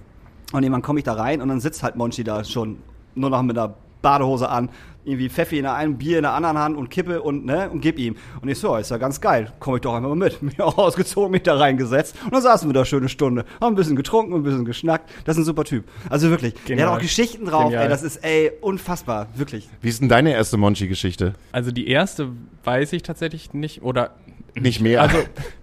Und 0.52 0.62
irgendwann 0.62 0.82
komme 0.82 1.00
ich 1.00 1.04
da 1.04 1.14
rein 1.14 1.40
und 1.40 1.48
dann 1.48 1.60
sitzt 1.60 1.82
halt 1.82 1.96
Monchi 1.96 2.24
da 2.24 2.44
schon 2.44 2.78
nur 3.14 3.30
noch 3.30 3.42
mit 3.42 3.58
einer 3.58 3.74
Badehose 4.02 4.48
an, 4.48 4.68
irgendwie 5.04 5.28
Pfeffi 5.28 5.58
in 5.58 5.64
der 5.64 5.74
einen, 5.74 5.98
Bier 5.98 6.18
in 6.18 6.22
der 6.22 6.32
anderen 6.32 6.58
Hand 6.58 6.76
und 6.76 6.90
Kippe 6.90 7.22
und, 7.22 7.44
ne, 7.44 7.68
und 7.70 7.80
gib 7.80 7.98
ihm. 7.98 8.16
Und 8.40 8.48
ich 8.48 8.58
so, 8.58 8.76
ist 8.76 8.90
ja 8.90 8.96
ganz 8.96 9.20
geil, 9.20 9.52
komm 9.60 9.76
ich 9.76 9.82
doch 9.82 9.94
einfach 9.94 10.08
mal 10.08 10.16
mit. 10.16 10.42
Mich 10.42 10.60
auch 10.60 10.78
ausgezogen, 10.78 11.30
mich 11.30 11.42
da 11.42 11.56
reingesetzt 11.56 12.16
und 12.24 12.32
dann 12.32 12.42
saßen 12.42 12.68
wir 12.68 12.74
da 12.74 12.84
schöne 12.84 13.08
Stunde, 13.08 13.44
haben 13.60 13.74
ein 13.74 13.76
bisschen 13.76 13.96
getrunken, 13.96 14.34
ein 14.34 14.42
bisschen 14.42 14.64
geschnackt. 14.64 15.10
Das 15.24 15.36
ist 15.36 15.42
ein 15.42 15.44
super 15.44 15.64
Typ. 15.64 15.84
Also 16.10 16.30
wirklich, 16.30 16.54
der 16.54 16.64
Genial. 16.64 16.88
hat 16.88 16.96
auch 16.96 17.02
Geschichten 17.02 17.44
drauf, 17.46 17.64
Genial. 17.64 17.84
ey, 17.84 17.88
das 17.88 18.02
ist, 18.02 18.16
ey, 18.24 18.52
unfassbar, 18.60 19.28
wirklich. 19.34 19.68
Wie 19.80 19.88
ist 19.88 20.00
denn 20.00 20.08
deine 20.08 20.32
erste 20.32 20.56
Monchi-Geschichte? 20.56 21.34
Also 21.52 21.70
die 21.70 21.88
erste 21.88 22.28
weiß 22.64 22.92
ich 22.92 23.02
tatsächlich 23.02 23.52
nicht 23.52 23.82
oder 23.82 24.10
Nicht 24.56 24.80
mehr. 24.80 25.02
Also, 25.02 25.18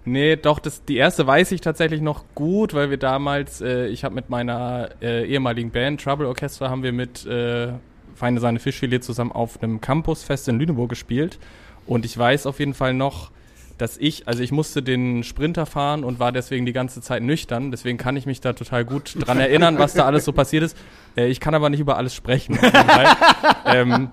nee, 0.05 0.35
doch, 0.35 0.59
das, 0.59 0.83
die 0.83 0.97
erste 0.97 1.25
weiß 1.25 1.51
ich 1.53 1.61
tatsächlich 1.61 2.01
noch 2.01 2.25
gut, 2.35 2.73
weil 2.73 2.89
wir 2.89 2.97
damals, 2.97 3.61
äh, 3.61 3.87
ich 3.87 4.03
habe 4.03 4.15
mit 4.15 4.29
meiner 4.29 4.89
äh, 5.01 5.25
ehemaligen 5.25 5.71
Band 5.71 6.01
Trouble 6.03 6.27
Orchestra, 6.27 6.69
haben 6.69 6.83
wir 6.83 6.91
mit 6.91 7.25
äh, 7.25 7.69
Feine 8.21 8.39
Seine 8.39 8.59
Fischfilet 8.59 9.03
zusammen 9.03 9.31
auf 9.31 9.63
einem 9.63 9.81
Campusfest 9.81 10.47
in 10.47 10.59
Lüneburg 10.59 10.89
gespielt. 10.89 11.39
Und 11.87 12.05
ich 12.05 12.15
weiß 12.15 12.45
auf 12.45 12.59
jeden 12.59 12.75
Fall 12.75 12.93
noch, 12.93 13.31
dass 13.79 13.97
ich, 13.97 14.27
also 14.27 14.43
ich 14.43 14.51
musste 14.51 14.83
den 14.83 15.23
Sprinter 15.23 15.65
fahren 15.65 16.03
und 16.03 16.19
war 16.19 16.31
deswegen 16.31 16.67
die 16.67 16.71
ganze 16.71 17.01
Zeit 17.01 17.23
nüchtern. 17.23 17.71
Deswegen 17.71 17.97
kann 17.97 18.15
ich 18.15 18.27
mich 18.27 18.39
da 18.39 18.53
total 18.53 18.85
gut 18.85 19.15
dran 19.25 19.39
erinnern, 19.39 19.79
was 19.79 19.95
da 19.95 20.05
alles 20.05 20.23
so 20.23 20.33
passiert 20.33 20.63
ist. 20.63 20.77
Äh, 21.17 21.29
ich 21.29 21.39
kann 21.39 21.55
aber 21.55 21.71
nicht 21.71 21.79
über 21.79 21.97
alles 21.97 22.13
sprechen. 22.13 22.59
ähm, 23.65 24.11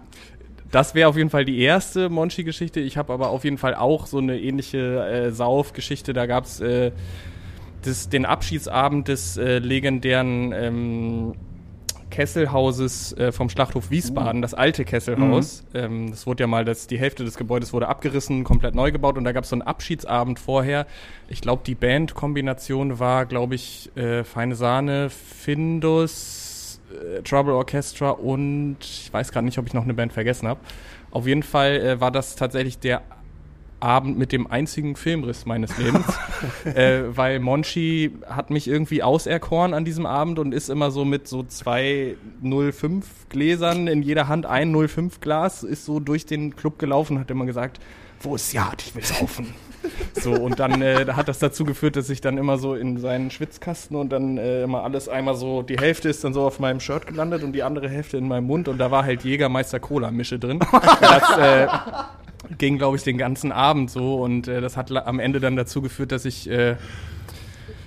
das 0.71 0.95
wäre 0.95 1.11
auf 1.11 1.19
jeden 1.19 1.29
Fall 1.29 1.45
die 1.45 1.61
erste 1.61 2.09
Monchi-Geschichte. 2.09 2.81
Ich 2.81 2.97
habe 2.97 3.12
aber 3.12 3.29
auf 3.29 3.45
jeden 3.45 3.59
Fall 3.59 3.75
auch 3.75 4.07
so 4.07 4.17
eine 4.17 4.41
ähnliche 4.41 5.07
äh, 5.07 5.33
Sauf-Geschichte. 5.33 6.15
Da 6.15 6.25
gab 6.25 6.45
es 6.45 6.61
äh, 6.61 6.93
das, 7.83 8.09
den 8.09 8.25
Abschiedsabend 8.25 9.09
des 9.09 9.37
äh, 9.37 9.59
legendären 9.59 10.55
ähm, 10.55 11.35
Kesselhauses 12.11 13.12
äh, 13.17 13.33
vom 13.33 13.49
Schlachthof 13.49 13.91
Wiesbaden, 13.91 14.43
das 14.43 14.55
alte 14.55 14.85
Kesselhaus. 14.85 15.65
Ähm, 15.75 16.11
das 16.11 16.27
wurde 16.27 16.43
ja 16.43 16.47
mal, 16.47 16.65
das, 16.65 16.87
die 16.87 16.99
Hälfte 16.99 17.25
des 17.25 17.37
Gebäudes 17.37 17.73
wurde 17.73 17.88
abgerissen, 17.88 18.45
komplett 18.45 18.75
neu 18.75 18.93
gebaut 18.93 19.19
und 19.19 19.25
da 19.25 19.33
gab 19.33 19.45
es 19.45 19.50
so 19.50 19.55
einen 19.55 19.62
Abschiedsabend 19.62 20.38
vorher. 20.38 20.87
Ich 21.29 21.41
glaube, 21.41 21.62
die 21.67 21.75
Bandkombination 21.75 22.99
war, 22.99 23.27
glaube 23.27 23.55
ich, 23.55 23.91
äh, 23.97 24.25
Feine 24.25 24.55
Sahne, 24.55 25.11
Findus, 25.11 26.81
äh, 26.91 27.23
Trouble 27.23 27.55
Orchestra 27.55 28.11
und 28.11 28.77
ich 28.81 29.12
weiß 29.12 29.33
gerade 29.33 29.45
nicht, 29.45 29.59
ob 29.59 29.67
ich 29.67 29.75
noch 29.75 29.85
eine 29.85 29.95
Band 29.95 30.12
vergessen 30.12 30.49
habe. 30.49 30.61
Auf 31.11 31.27
jeden 31.27 31.43
Fall 31.43 31.77
äh, 31.77 32.00
war 32.00 32.11
das 32.11 32.37
tatsächlich 32.37 32.79
der 32.79 33.03
Abend 33.80 34.18
mit 34.18 34.32
dem 34.32 34.47
einzigen 34.47 34.97
Filmriss 34.97 35.47
meines 35.47 35.76
Lebens, 35.78 36.06
äh, 36.64 37.02
weil 37.08 37.40
Monchi 37.40 38.12
hat 38.28 38.50
mich 38.50 38.68
irgendwie 38.68 39.02
auserkoren 39.02 39.75
an 39.75 39.85
diesem 39.85 40.06
Abend 40.06 40.38
und 40.38 40.52
ist 40.52 40.68
immer 40.68 40.90
so 40.90 41.04
mit 41.04 41.28
so 41.28 41.42
zwei 41.44 42.16
05 42.42 43.28
Gläsern 43.28 43.87
in 43.87 44.02
jeder 44.02 44.28
Hand 44.28 44.47
ein 44.47 44.75
05 44.75 45.20
Glas, 45.20 45.62
ist 45.62 45.85
so 45.85 46.00
durch 46.00 46.26
den 46.26 46.56
Club 46.56 46.78
gelaufen 46.78 47.14
und 47.14 47.20
hat 47.20 47.30
immer 47.30 47.47
gesagt, 47.47 47.80
wo 48.20 48.35
ist 48.35 48.52
Jad, 48.52 48.82
ich 48.82 48.94
will 48.94 49.04
saufen. 49.04 49.54
So, 50.20 50.32
und 50.32 50.58
dann 50.58 50.82
äh, 50.82 51.06
hat 51.12 51.28
das 51.28 51.38
dazu 51.38 51.64
geführt, 51.64 51.94
dass 51.94 52.11
ich 52.11 52.20
dann 52.20 52.37
immer 52.37 52.58
so 52.58 52.75
in 52.75 52.99
seinen 52.99 53.30
Schwitzkasten 53.30 53.97
und 53.97 54.11
dann 54.11 54.37
äh, 54.37 54.64
immer 54.64 54.82
alles 54.82 55.08
einmal 55.08 55.37
so, 55.37 55.62
die 55.62 55.78
Hälfte 55.78 56.08
ist 56.08 56.25
dann 56.25 56.35
so 56.35 56.42
auf 56.42 56.58
meinem 56.58 56.80
Shirt 56.80 57.06
gelandet 57.06 57.44
und 57.44 57.52
die 57.52 57.62
andere 57.62 57.88
Hälfte 57.88 58.16
in 58.16 58.26
meinem 58.26 58.47
Mund 58.47 58.66
und 58.66 58.78
da 58.78 58.90
war 58.90 59.04
halt 59.04 59.23
Jägermeister 59.23 59.78
Cola-Mische 59.78 60.40
drin. 60.40 60.58
Das 61.00 61.38
äh, 61.38 61.68
ging, 62.57 62.78
glaube 62.78 62.97
ich, 62.97 63.02
den 63.02 63.18
ganzen 63.18 63.52
Abend 63.52 63.90
so 63.90 64.23
und 64.23 64.49
äh, 64.49 64.61
das 64.61 64.76
hat 64.76 64.90
am 64.92 65.18
Ende 65.18 65.40
dann 65.40 65.57
dazu 65.57 65.83
geführt, 65.83 66.12
dass 66.12 66.25
ich, 66.25 66.49
äh, 66.50 66.76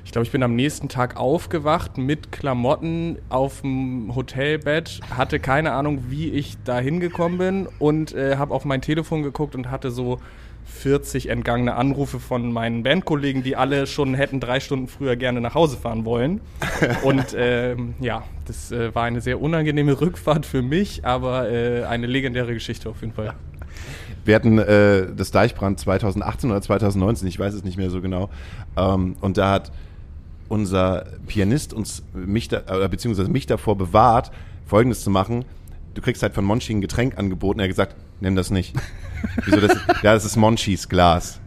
ich 0.05 0.11
glaube, 0.11 0.25
ich 0.25 0.31
bin 0.31 0.43
am 0.43 0.55
nächsten 0.55 0.89
Tag 0.89 1.17
aufgewacht 1.17 1.97
mit 1.97 2.31
Klamotten 2.31 3.17
auf 3.29 3.61
dem 3.61 4.13
Hotelbett, 4.15 4.99
hatte 5.15 5.39
keine 5.39 5.71
Ahnung, 5.71 6.05
wie 6.09 6.29
ich 6.29 6.57
da 6.63 6.79
hingekommen 6.79 7.37
bin 7.37 7.67
und 7.79 8.13
äh, 8.13 8.37
habe 8.37 8.53
auf 8.53 8.65
mein 8.65 8.81
Telefon 8.81 9.23
geguckt 9.23 9.55
und 9.55 9.71
hatte 9.71 9.91
so 9.91 10.19
40 10.65 11.29
entgangene 11.29 11.75
Anrufe 11.75 12.19
von 12.19 12.51
meinen 12.51 12.83
Bandkollegen, 12.83 13.43
die 13.43 13.55
alle 13.55 13.87
schon 13.87 14.13
hätten 14.13 14.39
drei 14.39 14.59
Stunden 14.59 14.87
früher 14.87 15.15
gerne 15.15 15.41
nach 15.41 15.53
Hause 15.53 15.77
fahren 15.77 16.05
wollen. 16.05 16.41
Und 17.03 17.35
ähm, 17.37 17.95
ja, 17.99 18.23
das 18.45 18.71
äh, 18.71 18.93
war 18.95 19.03
eine 19.03 19.21
sehr 19.21 19.41
unangenehme 19.41 19.99
Rückfahrt 19.99 20.45
für 20.45 20.61
mich, 20.61 21.05
aber 21.05 21.51
äh, 21.51 21.83
eine 21.83 22.07
legendäre 22.07 22.53
Geschichte 22.53 22.89
auf 22.89 23.01
jeden 23.01 23.13
Fall. 23.13 23.33
Wir 24.23 24.35
hatten 24.35 24.59
äh, 24.59 25.07
das 25.15 25.31
Deichbrand 25.31 25.79
2018 25.79 26.51
oder 26.51 26.61
2019, 26.61 27.27
ich 27.27 27.39
weiß 27.39 27.53
es 27.53 27.63
nicht 27.63 27.77
mehr 27.77 27.89
so 27.89 28.01
genau. 28.01 28.29
Ähm, 28.77 29.15
und 29.21 29.37
da 29.37 29.51
hat 29.51 29.71
unser 30.47 31.05
Pianist 31.27 31.73
uns 31.73 32.03
mich 32.13 32.49
da, 32.49 32.87
beziehungsweise 32.87 33.29
mich 33.29 33.45
davor 33.45 33.77
bewahrt, 33.77 34.31
Folgendes 34.65 35.03
zu 35.03 35.09
machen. 35.09 35.45
Du 35.93 36.01
kriegst 36.01 36.21
halt 36.23 36.33
von 36.33 36.45
Monchi 36.45 36.73
ein 36.73 36.81
Getränk 36.81 37.17
angeboten. 37.17 37.59
Er 37.59 37.63
hat 37.63 37.69
gesagt, 37.69 37.95
nimm 38.19 38.35
das 38.35 38.51
nicht. 38.51 38.75
wieso 39.45 39.59
das? 39.59 39.77
Ja, 40.03 40.13
das 40.13 40.25
ist 40.25 40.35
Monchis 40.35 40.87
Glas. 40.87 41.39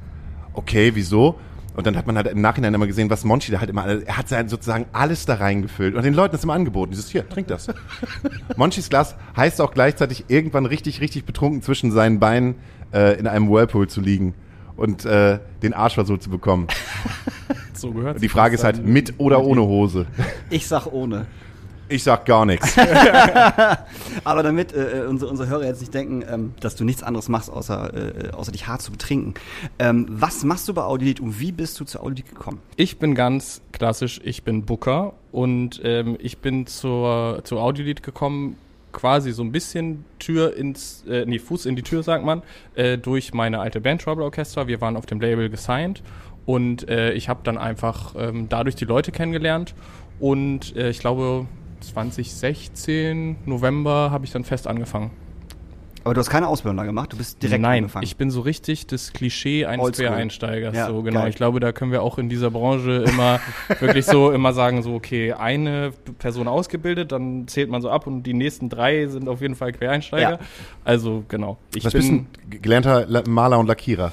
Okay, 0.52 0.92
wieso? 0.94 1.38
Und 1.74 1.86
dann 1.86 1.96
hat 1.96 2.06
man 2.06 2.16
halt 2.16 2.28
im 2.28 2.40
Nachhinein 2.40 2.72
immer 2.72 2.86
gesehen, 2.86 3.10
was 3.10 3.24
Monchi 3.24 3.50
da 3.50 3.58
halt 3.58 3.68
immer, 3.68 3.84
er 3.86 4.16
hat 4.16 4.30
halt 4.30 4.48
sozusagen 4.48 4.86
alles 4.92 5.26
da 5.26 5.34
reingefüllt 5.34 5.94
und 5.94 6.04
den 6.04 6.14
Leuten 6.14 6.32
das 6.32 6.44
immer 6.44 6.54
angeboten. 6.54 6.92
Dieses, 6.92 7.08
hier, 7.08 7.28
trink 7.28 7.48
das. 7.48 7.66
Monchis 8.56 8.88
Glas 8.88 9.16
heißt 9.36 9.60
auch 9.60 9.74
gleichzeitig 9.74 10.26
irgendwann 10.28 10.66
richtig, 10.66 11.00
richtig 11.00 11.24
betrunken 11.24 11.62
zwischen 11.62 11.90
seinen 11.90 12.20
Beinen 12.20 12.54
äh, 12.92 13.18
in 13.18 13.26
einem 13.26 13.50
Whirlpool 13.50 13.88
zu 13.88 14.00
liegen 14.00 14.34
und 14.76 15.04
äh, 15.04 15.40
den 15.62 15.74
Arsch 15.74 15.94
versucht 15.94 16.22
zu 16.22 16.30
bekommen. 16.30 16.68
So 17.76 17.90
gehört 17.90 18.22
Die 18.22 18.28
Frage 18.28 18.54
ist 18.54 18.64
halt 18.64 18.86
mit 18.86 19.14
oder 19.18 19.44
ohne 19.44 19.60
Hose. 19.62 20.06
Ich 20.48 20.68
sag 20.68 20.86
ohne. 20.86 21.26
Ich 21.88 22.02
sag 22.02 22.24
gar 22.24 22.46
nichts. 22.46 22.76
Aber 24.24 24.42
damit 24.42 24.72
äh, 24.72 25.04
unsere, 25.08 25.30
unsere 25.30 25.48
Hörer 25.48 25.64
jetzt 25.64 25.80
nicht 25.80 25.92
denken, 25.92 26.24
ähm, 26.28 26.54
dass 26.60 26.76
du 26.76 26.84
nichts 26.84 27.02
anderes 27.02 27.28
machst, 27.28 27.50
außer, 27.50 28.28
äh, 28.28 28.30
außer 28.30 28.52
dich 28.52 28.66
hart 28.66 28.82
zu 28.82 28.90
betrinken. 28.92 29.34
Ähm, 29.78 30.06
was 30.08 30.44
machst 30.44 30.68
du 30.68 30.74
bei 30.74 30.82
Audiolied 30.82 31.20
und 31.20 31.40
wie 31.40 31.52
bist 31.52 31.78
du 31.80 31.84
zu 31.84 32.00
Audiolied 32.00 32.28
gekommen? 32.28 32.60
Ich 32.76 32.98
bin 32.98 33.14
ganz 33.14 33.60
klassisch, 33.72 34.20
ich 34.24 34.44
bin 34.44 34.64
Booker 34.64 35.14
und 35.32 35.80
ähm, 35.84 36.16
ich 36.20 36.38
bin 36.38 36.66
zur, 36.66 37.40
zur 37.44 37.62
Audiolied 37.62 38.02
gekommen, 38.02 38.56
quasi 38.92 39.32
so 39.32 39.42
ein 39.42 39.52
bisschen 39.52 40.04
Tür 40.18 40.56
ins, 40.56 41.04
äh, 41.06 41.24
nee, 41.26 41.38
Fuß 41.38 41.66
in 41.66 41.76
die 41.76 41.82
Tür, 41.82 42.02
sagt 42.02 42.24
man, 42.24 42.42
äh, 42.76 42.96
durch 42.96 43.34
meine 43.34 43.58
alte 43.60 43.80
Band 43.80 44.02
Trouble 44.02 44.24
Orchestra. 44.24 44.66
Wir 44.66 44.80
waren 44.80 44.96
auf 44.96 45.04
dem 45.04 45.20
Label 45.20 45.50
gesigned 45.50 46.02
und 46.46 46.88
äh, 46.88 47.12
ich 47.12 47.28
habe 47.28 47.40
dann 47.44 47.58
einfach 47.58 48.14
ähm, 48.16 48.48
dadurch 48.48 48.76
die 48.76 48.84
Leute 48.84 49.12
kennengelernt 49.12 49.74
und 50.20 50.74
äh, 50.76 50.90
ich 50.90 51.00
glaube 51.00 51.46
2016, 51.88 53.36
November, 53.46 54.10
habe 54.10 54.24
ich 54.24 54.32
dann 54.32 54.44
fest 54.44 54.66
angefangen. 54.66 55.10
Aber 56.04 56.12
du 56.12 56.20
hast 56.20 56.28
keine 56.28 56.48
Ausbildung 56.48 56.76
da 56.76 56.84
gemacht, 56.84 57.14
du 57.14 57.16
bist 57.16 57.42
direkt 57.42 57.62
Nein, 57.62 57.84
angefangen. 57.84 58.02
ich 58.04 58.16
bin 58.18 58.30
so 58.30 58.42
richtig 58.42 58.86
das 58.86 59.14
Klischee 59.14 59.64
eines 59.64 59.86
Oldschool. 59.86 60.08
Quereinsteigers. 60.08 60.76
Ja, 60.76 60.88
so, 60.88 61.02
genau. 61.02 61.20
geil. 61.20 61.30
Ich 61.30 61.36
glaube, 61.36 61.60
da 61.60 61.72
können 61.72 61.92
wir 61.92 62.02
auch 62.02 62.18
in 62.18 62.28
dieser 62.28 62.50
Branche 62.50 63.04
immer 63.08 63.40
wirklich 63.80 64.04
so 64.04 64.30
immer 64.30 64.52
sagen, 64.52 64.82
so, 64.82 64.94
okay, 64.94 65.32
eine 65.32 65.92
Person 66.18 66.46
ausgebildet, 66.46 67.10
dann 67.10 67.48
zählt 67.48 67.70
man 67.70 67.80
so 67.80 67.88
ab 67.88 68.06
und 68.06 68.24
die 68.24 68.34
nächsten 68.34 68.68
drei 68.68 69.06
sind 69.06 69.30
auf 69.30 69.40
jeden 69.40 69.54
Fall 69.54 69.72
Quereinsteiger. 69.72 70.30
Ja. 70.32 70.38
Also, 70.84 71.24
genau. 71.26 71.56
Ich 71.74 71.86
Was 71.86 71.94
bist 71.94 72.06
du? 72.08 72.12
bin, 72.12 72.26
denn? 72.50 72.60
Gelernter 72.60 73.06
La- 73.06 73.22
Maler 73.26 73.58
und 73.58 73.66
Lackierer. 73.66 74.12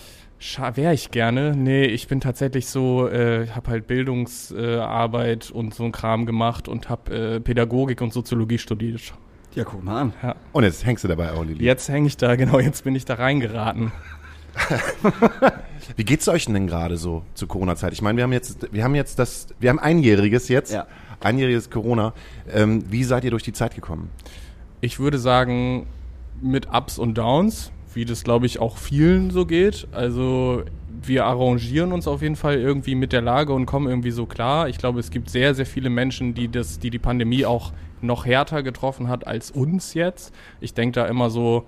Wäre 0.76 0.94
ich 0.94 1.12
gerne. 1.12 1.56
Nee, 1.56 1.86
ich 1.86 2.08
bin 2.08 2.20
tatsächlich 2.20 2.68
so, 2.68 3.08
äh, 3.08 3.48
habe 3.50 3.70
halt 3.72 3.88
Bildungsarbeit 3.88 4.64
äh, 4.64 4.80
Arbeit 4.80 5.52
und 5.52 5.74
so 5.74 5.84
ein 5.84 5.92
Kram 5.92 6.26
gemacht 6.26 6.68
und 6.68 6.90
habe 6.90 7.36
äh, 7.36 7.40
Pädagogik 7.40 8.02
und 8.02 8.12
Soziologie 8.14 8.58
studiert. 8.58 9.14
ja, 9.56 9.64
guck 9.64 9.84
mal 9.84 10.02
an. 10.02 10.14
Ja. 10.24 10.36
Und 10.52 10.64
jetzt 10.64 10.86
hängst 10.86 11.04
du 11.04 11.08
dabei 11.08 11.32
auch, 11.34 11.44
Lili. 11.46 11.64
Jetzt 11.64 11.90
hänge 11.90 12.08
ich 12.08 12.18
da, 12.18 12.36
genau, 12.36 12.60
jetzt 12.60 12.84
bin 12.84 12.96
ich 12.96 13.06
da 13.06 13.16
reingeraten. 13.16 13.92
Wie 15.96 16.04
geht's 16.04 16.28
euch 16.28 16.46
denn 16.46 16.68
gerade 16.68 16.98
so 16.98 17.24
zur 17.34 17.48
Corona-Zeit? 17.48 17.94
Ich 17.94 18.02
meine, 18.02 18.18
wir 18.18 18.24
haben 18.24 18.34
jetzt, 18.34 18.68
wir 18.74 18.84
haben 18.84 18.96
jetzt 18.96 19.20
das, 19.20 19.48
wir 19.60 19.70
haben 19.70 19.80
einjähriges 19.80 20.48
jetzt, 20.50 20.74
Ja. 20.74 20.88
einjähriges 21.20 21.70
Corona. 21.70 22.14
Ähm, 22.52 22.84
wie 22.90 23.04
seid 23.04 23.24
ihr 23.24 23.32
durch 23.32 23.44
die 23.44 23.54
Zeit 23.54 23.76
gekommen? 23.76 24.10
Ich 24.82 25.00
würde 25.00 25.20
sagen, 25.20 25.88
mit 26.42 26.68
Ups 26.74 26.98
und 26.98 27.18
Downs, 27.18 27.72
wie 27.94 28.06
das 28.06 28.24
glaube 28.24 28.46
ich 28.46 28.60
auch 28.60 28.78
vielen 28.78 29.32
so 29.32 29.46
geht. 29.46 29.88
Also 29.92 30.64
wir 31.04 31.26
arrangieren 31.26 31.92
uns 31.92 32.08
auf 32.08 32.22
jeden 32.22 32.36
Fall 32.36 32.60
irgendwie 32.60 32.96
mit 32.96 33.14
der 33.14 33.22
Lage 33.22 33.54
und 33.54 33.66
kommen 33.66 33.88
irgendwie 33.88 34.12
so 34.12 34.26
klar. 34.26 34.70
Ich 34.70 34.78
glaube, 34.78 35.00
es 35.00 35.12
gibt 35.12 35.30
sehr, 35.30 35.56
sehr 35.56 35.66
viele 35.66 35.90
Menschen, 35.90 36.34
die 36.34 36.48
das, 36.48 36.80
die 36.80 36.90
die 36.90 37.00
Pandemie 37.00 37.46
auch 37.46 37.72
noch 38.02 38.26
härter 38.26 38.64
getroffen 38.64 39.08
hat 39.08 39.28
als 39.28 39.52
uns 39.52 39.94
jetzt. 39.94 40.34
Ich 40.60 40.74
denke 40.74 41.00
da 41.00 41.06
immer 41.08 41.30
so 41.30 41.66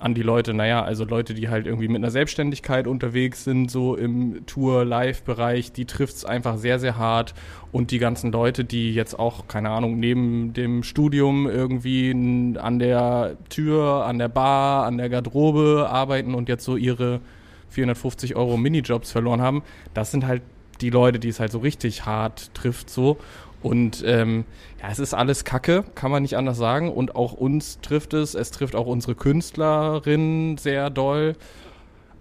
an 0.00 0.14
die 0.14 0.22
Leute, 0.22 0.54
naja, 0.54 0.82
also 0.82 1.04
Leute, 1.04 1.34
die 1.34 1.48
halt 1.48 1.66
irgendwie 1.66 1.88
mit 1.88 1.98
einer 1.98 2.10
Selbstständigkeit 2.10 2.86
unterwegs 2.86 3.44
sind, 3.44 3.70
so 3.70 3.94
im 3.94 4.46
Tour-Live-Bereich, 4.46 5.72
die 5.72 5.84
trifft's 5.84 6.24
einfach 6.24 6.56
sehr, 6.56 6.78
sehr 6.78 6.96
hart. 6.96 7.34
Und 7.70 7.90
die 7.90 7.98
ganzen 7.98 8.32
Leute, 8.32 8.64
die 8.64 8.94
jetzt 8.94 9.18
auch, 9.18 9.46
keine 9.46 9.70
Ahnung, 9.70 10.00
neben 10.00 10.54
dem 10.54 10.82
Studium 10.82 11.46
irgendwie 11.46 12.10
an 12.58 12.78
der 12.78 13.36
Tür, 13.50 14.06
an 14.06 14.18
der 14.18 14.28
Bar, 14.28 14.86
an 14.86 14.96
der 14.96 15.08
Garderobe 15.08 15.88
arbeiten 15.90 16.34
und 16.34 16.48
jetzt 16.48 16.64
so 16.64 16.76
ihre 16.76 17.20
450 17.68 18.34
Euro 18.36 18.56
Minijobs 18.56 19.12
verloren 19.12 19.42
haben, 19.42 19.62
das 19.94 20.10
sind 20.10 20.26
halt 20.26 20.42
die 20.80 20.90
Leute, 20.90 21.18
die 21.18 21.28
es 21.28 21.40
halt 21.40 21.52
so 21.52 21.58
richtig 21.58 22.06
hart 22.06 22.54
trifft 22.54 22.90
so. 22.90 23.18
Und 23.62 24.02
ähm, 24.06 24.44
ja, 24.80 24.88
es 24.90 24.98
ist 24.98 25.12
alles 25.14 25.44
Kacke, 25.44 25.84
kann 25.94 26.10
man 26.10 26.22
nicht 26.22 26.36
anders 26.36 26.56
sagen. 26.56 26.90
Und 26.90 27.14
auch 27.14 27.32
uns 27.32 27.80
trifft 27.80 28.14
es, 28.14 28.34
es 28.34 28.50
trifft 28.50 28.74
auch 28.74 28.86
unsere 28.86 29.14
Künstlerinnen 29.14 30.56
sehr 30.56 30.90
doll. 30.90 31.36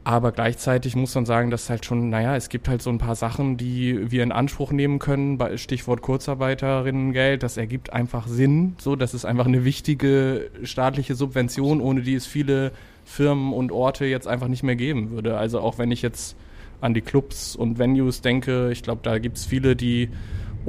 Aber 0.04 0.32
gleichzeitig 0.32 0.96
muss 0.96 1.14
man 1.14 1.26
sagen, 1.26 1.52
dass 1.52 1.70
halt 1.70 1.86
schon, 1.86 2.10
naja, 2.10 2.36
es 2.36 2.50
gibt 2.50 2.68
halt 2.68 2.82
so 2.82 2.90
ein 2.90 2.98
paar 2.98 3.16
Sachen, 3.16 3.58
die 3.58 4.12
wir 4.12 4.24
in 4.24 4.32
Anspruch 4.32 4.72
nehmen 4.72 4.98
können. 4.98 5.38
Bei 5.38 5.56
Stichwort 5.58 6.02
Kurzarbeiterinnengeld, 6.02 7.44
das 7.44 7.58
ergibt 7.58 7.94
einfach 7.94 8.28
Sinn. 8.28 8.76
So, 8.80 8.96
das 8.96 9.14
ist 9.14 9.26
einfach 9.26 9.46
eine 9.46 9.66
wichtige 9.66 10.50
staatliche 10.64 11.16
Subvention, 11.16 11.80
ohne 11.80 12.02
die 12.02 12.16
es 12.16 12.26
viele 12.26 12.72
Firmen 13.06 13.54
und 13.54 13.72
Orte 13.72 14.06
jetzt 14.06 14.28
einfach 14.28 14.48
nicht 14.48 14.64
mehr 14.64 14.76
geben 14.76 15.12
würde. 15.12 15.38
Also 15.38 15.60
auch 15.60 15.78
wenn 15.78 15.92
ich 15.92 16.02
jetzt 16.02 16.36
an 16.82 16.94
die 16.94 17.02
Clubs 17.02 17.56
und 17.56 17.78
Venues 17.78 18.22
denke, 18.22 18.72
ich 18.72 18.84
glaube, 18.84 19.02
da 19.04 19.20
gibt 19.20 19.38
es 19.38 19.46
viele, 19.46 19.76
die 19.76 20.10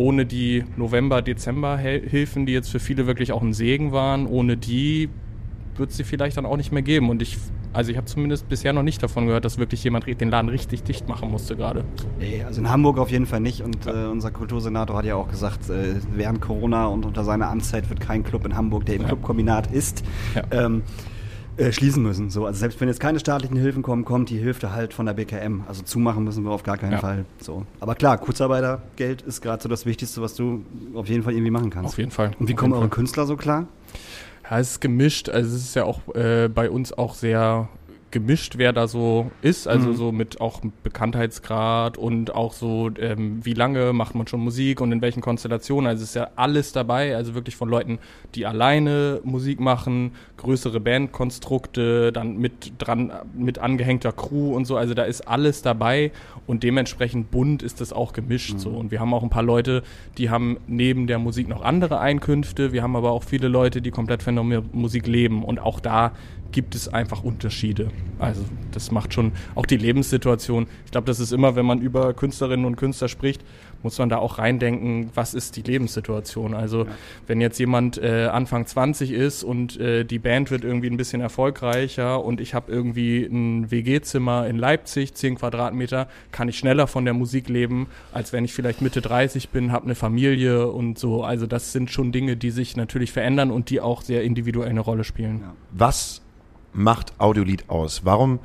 ohne 0.00 0.24
die 0.24 0.64
November-Dezember-Hilfen, 0.78 2.46
die 2.46 2.54
jetzt 2.54 2.70
für 2.70 2.80
viele 2.80 3.06
wirklich 3.06 3.32
auch 3.32 3.42
ein 3.42 3.52
Segen 3.52 3.92
waren, 3.92 4.26
ohne 4.26 4.56
die 4.56 5.10
wird 5.76 5.90
es 5.90 5.98
sie 5.98 6.04
vielleicht 6.04 6.38
dann 6.38 6.46
auch 6.46 6.56
nicht 6.56 6.72
mehr 6.72 6.80
geben. 6.80 7.10
Und 7.10 7.20
ich, 7.20 7.36
also 7.74 7.90
ich 7.90 7.98
habe 7.98 8.06
zumindest 8.06 8.48
bisher 8.48 8.72
noch 8.72 8.82
nicht 8.82 9.02
davon 9.02 9.26
gehört, 9.26 9.44
dass 9.44 9.58
wirklich 9.58 9.84
jemand 9.84 10.06
den 10.06 10.30
Laden 10.30 10.48
richtig 10.48 10.84
dicht 10.84 11.06
machen 11.06 11.30
musste 11.30 11.54
gerade. 11.54 11.84
Nee, 12.18 12.42
also 12.46 12.62
in 12.62 12.70
Hamburg 12.70 12.96
auf 12.98 13.10
jeden 13.10 13.26
Fall 13.26 13.40
nicht. 13.40 13.60
Und 13.60 13.86
äh, 13.86 13.90
unser 13.90 14.30
Kultursenator 14.30 14.96
hat 14.96 15.04
ja 15.04 15.16
auch 15.16 15.28
gesagt, 15.28 15.68
äh, 15.68 15.96
während 16.14 16.40
Corona 16.40 16.86
und 16.86 17.04
unter 17.04 17.22
seiner 17.22 17.50
Amtszeit 17.50 17.90
wird 17.90 18.00
kein 18.00 18.24
Club 18.24 18.46
in 18.46 18.56
Hamburg, 18.56 18.86
der 18.86 18.96
im 18.96 19.02
ja. 19.02 19.08
Clubkombinat 19.08 19.70
ist, 19.70 20.02
ja. 20.34 20.44
ähm, 20.50 20.82
äh, 21.60 21.72
schließen 21.72 22.02
müssen. 22.02 22.30
So, 22.30 22.46
also 22.46 22.58
selbst 22.58 22.80
wenn 22.80 22.88
jetzt 22.88 23.00
keine 23.00 23.20
staatlichen 23.20 23.56
Hilfen 23.56 23.82
kommen, 23.82 24.04
kommt 24.04 24.30
die 24.30 24.38
Hilfe 24.38 24.72
halt 24.72 24.94
von 24.94 25.06
der 25.06 25.12
BKM. 25.12 25.62
Also 25.68 25.82
zumachen 25.82 26.24
müssen 26.24 26.44
wir 26.44 26.50
auf 26.50 26.62
gar 26.62 26.78
keinen 26.78 26.92
ja. 26.92 26.98
Fall. 26.98 27.24
So. 27.40 27.66
Aber 27.80 27.94
klar, 27.94 28.18
Kurzarbeitergeld 28.18 29.22
ist 29.22 29.40
gerade 29.40 29.62
so 29.62 29.68
das 29.68 29.86
Wichtigste, 29.86 30.22
was 30.22 30.34
du 30.34 30.64
auf 30.94 31.08
jeden 31.08 31.22
Fall 31.22 31.34
irgendwie 31.34 31.50
machen 31.50 31.70
kannst. 31.70 31.90
Auf 31.90 31.98
jeden 31.98 32.10
Fall. 32.10 32.32
Und 32.38 32.48
wie 32.48 32.54
auf 32.54 32.58
kommen 32.58 32.72
eure 32.72 32.82
Fall. 32.82 32.90
Künstler 32.90 33.26
so 33.26 33.36
klar? 33.36 33.66
Ja, 34.50 34.58
es 34.58 34.72
ist 34.72 34.80
gemischt. 34.80 35.28
Also 35.28 35.54
es 35.54 35.62
ist 35.62 35.76
ja 35.76 35.84
auch 35.84 36.00
äh, 36.14 36.48
bei 36.48 36.70
uns 36.70 36.92
auch 36.92 37.14
sehr 37.14 37.68
gemischt, 38.10 38.54
wer 38.56 38.72
da 38.72 38.88
so 38.88 39.30
ist, 39.42 39.68
also 39.68 39.90
mhm. 39.90 39.94
so 39.94 40.12
mit 40.12 40.40
auch 40.40 40.60
Bekanntheitsgrad 40.82 41.96
und 41.96 42.34
auch 42.34 42.52
so, 42.52 42.90
ähm, 42.98 43.44
wie 43.44 43.52
lange 43.52 43.92
macht 43.92 44.14
man 44.14 44.26
schon 44.26 44.40
Musik 44.40 44.80
und 44.80 44.90
in 44.92 45.00
welchen 45.00 45.20
Konstellationen. 45.20 45.88
Also 45.88 46.02
es 46.02 46.10
ist 46.10 46.14
ja 46.16 46.28
alles 46.36 46.72
dabei, 46.72 47.14
also 47.16 47.34
wirklich 47.34 47.56
von 47.56 47.68
Leuten, 47.68 47.98
die 48.34 48.46
alleine 48.46 49.20
Musik 49.22 49.60
machen, 49.60 50.12
größere 50.38 50.80
Bandkonstrukte, 50.80 52.12
dann 52.12 52.38
mit 52.38 52.72
dran, 52.78 53.12
mit 53.34 53.58
angehängter 53.58 54.12
Crew 54.12 54.54
und 54.54 54.64
so. 54.64 54.76
Also 54.76 54.94
da 54.94 55.04
ist 55.04 55.28
alles 55.28 55.62
dabei 55.62 56.10
und 56.46 56.62
dementsprechend 56.62 57.30
bunt 57.30 57.62
ist 57.62 57.80
das 57.80 57.92
auch 57.92 58.12
gemischt 58.12 58.54
mhm. 58.54 58.58
so. 58.58 58.70
Und 58.70 58.90
wir 58.90 59.00
haben 59.00 59.14
auch 59.14 59.22
ein 59.22 59.30
paar 59.30 59.42
Leute, 59.44 59.82
die 60.18 60.30
haben 60.30 60.58
neben 60.66 61.06
der 61.06 61.18
Musik 61.18 61.48
noch 61.48 61.62
andere 61.62 62.00
Einkünfte. 62.00 62.72
Wir 62.72 62.82
haben 62.82 62.96
aber 62.96 63.12
auch 63.12 63.22
viele 63.22 63.48
Leute, 63.48 63.80
die 63.82 63.90
komplett 63.90 64.22
von 64.22 64.34
der 64.34 64.62
Musik 64.72 65.06
leben 65.06 65.44
und 65.44 65.60
auch 65.60 65.78
da 65.78 66.12
gibt 66.52 66.74
es 66.74 66.88
einfach 66.88 67.22
Unterschiede. 67.22 67.90
Also 68.18 68.44
das 68.72 68.90
macht 68.90 69.14
schon 69.14 69.32
auch 69.54 69.66
die 69.66 69.76
Lebenssituation. 69.76 70.66
Ich 70.84 70.90
glaube, 70.90 71.06
das 71.06 71.20
ist 71.20 71.32
immer, 71.32 71.56
wenn 71.56 71.66
man 71.66 71.80
über 71.80 72.12
Künstlerinnen 72.12 72.66
und 72.66 72.76
Künstler 72.76 73.08
spricht, 73.08 73.42
muss 73.82 73.98
man 73.98 74.08
da 74.08 74.18
auch 74.18 74.38
reindenken, 74.38 75.10
was 75.14 75.34
ist 75.34 75.56
die 75.56 75.62
Lebenssituation. 75.62 76.54
Also 76.54 76.84
ja. 76.84 76.90
wenn 77.26 77.40
jetzt 77.40 77.58
jemand 77.58 77.98
äh, 77.98 78.26
Anfang 78.26 78.66
20 78.66 79.10
ist 79.12 79.42
und 79.42 79.78
äh, 79.80 80.04
die 80.04 80.18
Band 80.18 80.50
wird 80.50 80.64
irgendwie 80.64 80.88
ein 80.88 80.96
bisschen 80.96 81.20
erfolgreicher 81.20 82.22
und 82.22 82.40
ich 82.40 82.54
habe 82.54 82.70
irgendwie 82.70 83.24
ein 83.24 83.70
WG-Zimmer 83.70 84.46
in 84.46 84.56
Leipzig, 84.56 85.14
10 85.14 85.36
Quadratmeter, 85.36 86.08
kann 86.32 86.48
ich 86.48 86.58
schneller 86.58 86.86
von 86.86 87.04
der 87.04 87.14
Musik 87.14 87.48
leben, 87.48 87.86
als 88.12 88.32
wenn 88.32 88.44
ich 88.44 88.52
vielleicht 88.52 88.82
Mitte 88.82 89.00
30 89.00 89.48
bin, 89.48 89.72
habe 89.72 89.86
eine 89.86 89.94
Familie 89.94 90.68
und 90.68 90.98
so. 90.98 91.24
Also 91.24 91.46
das 91.46 91.72
sind 91.72 91.90
schon 91.90 92.12
Dinge, 92.12 92.36
die 92.36 92.50
sich 92.50 92.76
natürlich 92.76 93.12
verändern 93.12 93.50
und 93.50 93.70
die 93.70 93.80
auch 93.80 94.02
sehr 94.02 94.22
individuell 94.22 94.68
eine 94.68 94.80
Rolle 94.80 95.04
spielen. 95.04 95.40
Ja. 95.40 95.54
Was 95.72 96.22
macht 96.72 97.18
Audiolied 97.18 97.68
aus? 97.68 98.04
Warum, 98.04 98.38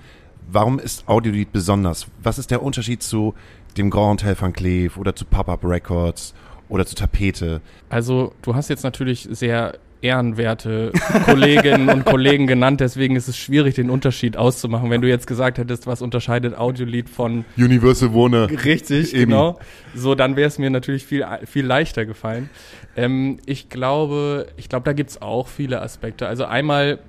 warum 0.50 0.79
ist 0.79 1.08
Audiolied 1.08 1.51
besonders? 1.51 2.08
Was 2.22 2.38
ist 2.38 2.51
der 2.51 2.63
Unterschied 2.63 3.03
zu 3.03 3.34
dem 3.77 3.89
Grand 3.89 4.24
Hotel 4.24 4.36
Van 4.39 4.53
Cleef 4.53 4.98
oder 4.98 5.15
zu 5.15 5.25
Pop-Up 5.25 5.63
Records 5.63 6.34
oder 6.70 6.86
zu 6.86 6.96
Tapete? 6.96 7.62
Also, 7.89 8.34
du 8.41 8.55
hast 8.55 8.70
jetzt 8.70 8.84
natürlich 8.84 9.27
sehr 9.32 9.79
ehrenwerte 10.05 10.91
Kolleginnen 11.25 11.89
und 11.89 12.05
Kollegen 12.05 12.48
genannt, 12.48 12.79
deswegen 12.79 13.15
ist 13.15 13.27
es 13.27 13.38
schwierig, 13.38 13.75
den 13.75 13.89
Unterschied 13.89 14.38
auszumachen. 14.38 14.89
Wenn 14.89 15.01
du 15.01 15.10
jetzt 15.10 15.25
gesagt 15.25 15.58
hättest, 15.58 15.88
was 15.88 16.01
unterscheidet 16.01 16.55
Audiolied 16.58 17.10
von 17.10 17.44
Universal 17.58 18.13
Warner. 18.13 18.50
Richtig, 18.63 19.13
Eben. 19.13 19.32
genau. 19.32 19.60
So, 19.96 20.15
dann 20.15 20.36
wäre 20.36 20.48
es 20.48 20.60
mir 20.60 20.70
natürlich 20.70 21.05
viel, 21.05 21.25
viel 21.46 21.65
leichter 21.65 22.05
gefallen. 22.05 22.50
Ähm, 22.96 23.40
ich 23.46 23.70
glaube, 23.70 24.48
ich 24.57 24.70
glaube, 24.70 24.85
da 24.85 24.94
gibt's 24.94 25.22
auch 25.22 25.48
viele 25.48 25.81
Aspekte. 25.81 26.27
Also 26.27 26.46
einmal 26.46 27.00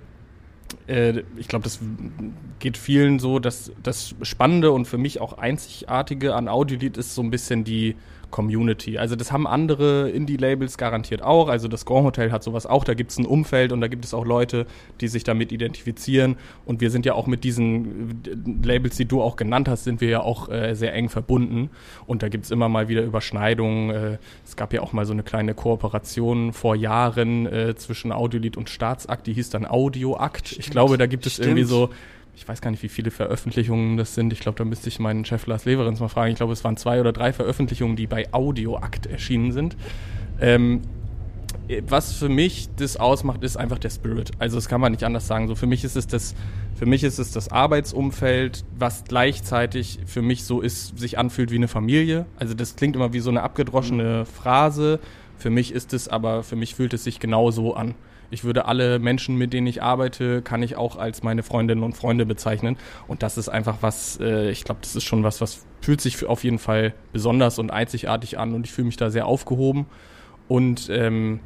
äh, 0.87 1.23
ich 1.37 1.49
glaube, 1.49 1.65
das 1.65 1.81
geht 2.59 2.77
vielen 2.77 3.19
so, 3.19 3.39
dass 3.39 3.73
das 3.83 4.15
Spannende 4.23 4.73
und 4.73 4.87
für 4.87 4.99
mich 4.99 5.21
auch 5.21 5.39
Einzigartige 5.39 6.35
an 6.35 6.49
Audiolied 6.49 6.97
ist 6.97 7.15
so 7.15 7.23
ein 7.23 7.31
bisschen 7.31 7.65
die 7.65 7.97
Community. 8.31 8.99
Also 8.99 9.17
das 9.17 9.33
haben 9.33 9.47
andere 9.47 10.11
Indie-Labels 10.11 10.79
garantiert 10.79 11.23
auch. 11.23 11.49
Also 11.49 11.69
das 11.69 11.85
Grand 11.85 12.05
Hotel 12.05 12.33
hat 12.33 12.43
sowas 12.43 12.67
auch. 12.67 12.85
Da 12.85 12.95
gibt 12.95 13.11
es 13.13 13.19
ein 13.19 13.27
Umfeld 13.27 13.73
und 13.73 13.81
da 13.81 13.89
gibt 13.89 14.05
es 14.05 14.15
auch 14.15 14.25
Leute, 14.25 14.67
die 15.01 15.09
sich 15.09 15.25
damit 15.25 15.53
identifizieren. 15.53 16.37
Und 16.65 16.81
wir 16.81 16.91
sind 16.91 17.07
ja 17.07 17.15
auch 17.15 17.27
mit 17.27 17.45
diesen 17.45 18.23
äh, 18.25 18.67
Labels, 18.67 18.97
die 18.97 19.07
du 19.07 19.23
auch 19.23 19.37
genannt 19.37 19.69
hast, 19.69 19.85
sind 19.85 20.01
wir 20.01 20.09
ja 20.09 20.21
auch 20.21 20.49
äh, 20.49 20.75
sehr 20.75 20.93
eng 20.95 21.09
verbunden. 21.09 21.71
Und 22.07 22.23
da 22.23 22.29
gibt 22.29 22.45
es 22.45 22.51
immer 22.51 22.69
mal 22.69 22.89
wieder 22.89 23.03
Überschneidungen. 23.03 23.91
Äh, 23.91 24.19
es 24.45 24.57
gab 24.57 24.73
ja 24.73 24.83
auch 24.83 24.93
mal 24.93 25.07
so 25.07 25.13
eine 25.13 25.23
kleine 25.23 25.55
Kooperation 25.55 26.53
vor 26.53 26.75
Jahren 26.75 27.47
äh, 27.47 27.75
zwischen 27.77 28.13
Audiolied 28.13 28.57
und 28.57 28.69
Staatsakt. 28.71 29.27
Die 29.27 29.33
hieß 29.33 29.51
dann 29.51 29.67
Audioakt. 29.67 30.53
Ich 30.59 30.71
glaube, 30.71 30.99
da 30.99 31.07
gibt 31.07 31.27
es 31.27 31.35
Stimmt. 31.35 31.49
irgendwie 31.49 31.65
so 31.65 31.91
ich 32.37 32.47
weiß 32.47 32.61
gar 32.61 32.71
nicht, 32.71 32.83
wie 32.83 32.91
viele 32.91 33.11
Veröffentlichungen 33.11 33.97
das 33.97 34.15
sind. 34.15 34.33
Ich 34.33 34.41
glaube, 34.41 34.59
da 34.59 34.65
müsste 34.65 34.89
ich 34.89 34.99
meinen 34.99 35.25
Chef 35.25 35.47
Lars 35.47 35.65
Leverenz 35.65 36.01
mal 36.01 36.09
fragen. 36.09 36.31
Ich 36.31 36.37
glaube, 36.37 36.53
es 36.53 36.63
waren 36.65 36.77
zwei 36.77 37.01
oder 37.01 37.13
drei 37.13 37.33
Veröffentlichungen, 37.33 37.97
die 37.97 38.07
bei 38.07 38.33
Audioakt 38.33 39.07
erschienen 39.07 39.53
sind. 39.53 39.75
Ähm, 40.39 40.83
was 41.89 42.13
für 42.13 42.29
mich 42.29 42.69
das 42.77 42.99
ausmacht, 42.99 43.43
ist 43.43 43.57
einfach 43.57 43.79
der 43.79 43.89
Spirit. 43.89 44.33
Also 44.39 44.57
das 44.57 44.69
kann 44.69 44.83
man 44.83 44.93
nicht 44.93 45.03
anders 45.03 45.27
sagen. 45.27 45.49
So 45.49 45.55
für 45.55 45.67
mich 45.67 45.83
ist 45.83 45.97
es 45.97 46.07
das, 46.07 46.35
für 46.75 46.85
mich 46.85 47.03
ist 47.05 47.19
es 47.19 47.33
das 47.33 47.51
Arbeitsumfeld, 47.51 48.65
was 48.79 49.05
gleichzeitig 49.05 49.99
für 50.05 50.23
mich 50.23 50.45
so 50.45 50.61
ist, 50.61 50.99
sich 50.99 51.19
anfühlt 51.19 51.51
wie 51.51 51.57
eine 51.57 51.69
Familie. 51.69 52.27
Also 52.37 52.53
das 52.53 52.77
klingt 52.77 52.97
immer 52.97 53.15
wie 53.15 53.21
so 53.21 53.31
eine 53.31 53.43
abgedroschene 53.43 54.27
Phrase. 54.27 55.01
Für 55.39 55.51
mich 55.51 55.73
ist 55.73 55.95
es 55.95 56.07
aber, 56.07 56.43
für 56.43 56.57
mich 56.57 56.75
fühlt 56.75 56.93
es 56.93 57.05
sich 57.05 57.19
genau 57.19 57.51
so 57.51 57.75
an. 57.75 57.95
Ich 58.31 58.45
würde 58.45 58.67
alle 58.67 58.99
Menschen, 58.99 59.37
mit 59.37 59.53
denen 59.53 59.67
ich 59.67 59.83
arbeite, 59.83 60.43
kann 60.43 60.63
ich 60.63 60.77
auch 60.77 60.97
als 60.97 61.23
meine 61.23 61.43
Freundinnen 61.43 61.83
und 61.83 61.97
Freunde 61.97 62.27
bezeichnen. 62.27 62.77
Und 63.07 63.23
das 63.23 63.39
ist 63.39 63.49
einfach 63.49 63.79
was, 63.81 64.19
äh, 64.21 64.51
ich 64.51 64.65
glaube, 64.65 64.81
das 64.83 64.97
ist 64.97 65.05
schon 65.05 65.23
was, 65.23 65.41
was 65.41 65.65
fühlt 65.81 66.01
sich 66.01 66.25
auf 66.27 66.45
jeden 66.45 66.59
Fall 66.59 66.95
besonders 67.13 67.59
und 67.59 67.71
einzigartig 67.71 68.39
an 68.39 68.55
und 68.55 68.67
ich 68.67 68.73
fühle 68.73 68.87
mich 68.87 68.97
da 68.97 69.11
sehr 69.11 69.27
aufgehoben. 69.27 69.87
Und 70.49 70.89
ähm, 70.91 71.41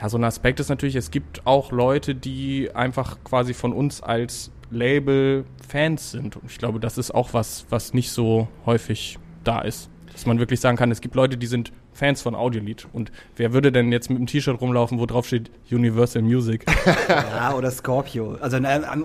ja, 0.00 0.08
so 0.08 0.16
ein 0.16 0.24
Aspekt 0.24 0.60
ist 0.60 0.68
natürlich, 0.68 0.96
es 0.96 1.10
gibt 1.10 1.46
auch 1.46 1.72
Leute, 1.72 2.14
die 2.14 2.70
einfach 2.74 3.18
quasi 3.24 3.54
von 3.54 3.72
uns 3.72 4.02
als 4.02 4.50
Label 4.70 5.44
Fans 5.66 6.12
sind. 6.12 6.36
Und 6.36 6.50
ich 6.50 6.58
glaube, 6.58 6.80
das 6.80 6.98
ist 6.98 7.14
auch 7.14 7.34
was, 7.34 7.66
was 7.70 7.94
nicht 7.94 8.10
so 8.10 8.48
häufig 8.66 9.18
da 9.44 9.60
ist. 9.60 9.90
Dass 10.12 10.26
man 10.26 10.38
wirklich 10.38 10.60
sagen 10.60 10.76
kann, 10.76 10.90
es 10.90 11.00
gibt 11.00 11.14
Leute, 11.14 11.36
die 11.36 11.46
sind 11.46 11.72
Fans 11.98 12.22
von 12.22 12.34
Audiolied. 12.34 12.86
Und 12.92 13.10
wer 13.36 13.52
würde 13.52 13.72
denn 13.72 13.90
jetzt 13.90 14.08
mit 14.08 14.18
einem 14.18 14.26
T-Shirt 14.26 14.60
rumlaufen, 14.60 15.00
wo 15.00 15.06
drauf 15.06 15.26
steht 15.26 15.50
Universal 15.70 16.22
Music? 16.22 16.64
ja, 17.08 17.54
oder 17.54 17.70
Scorpio. 17.72 18.36
Also 18.40 18.58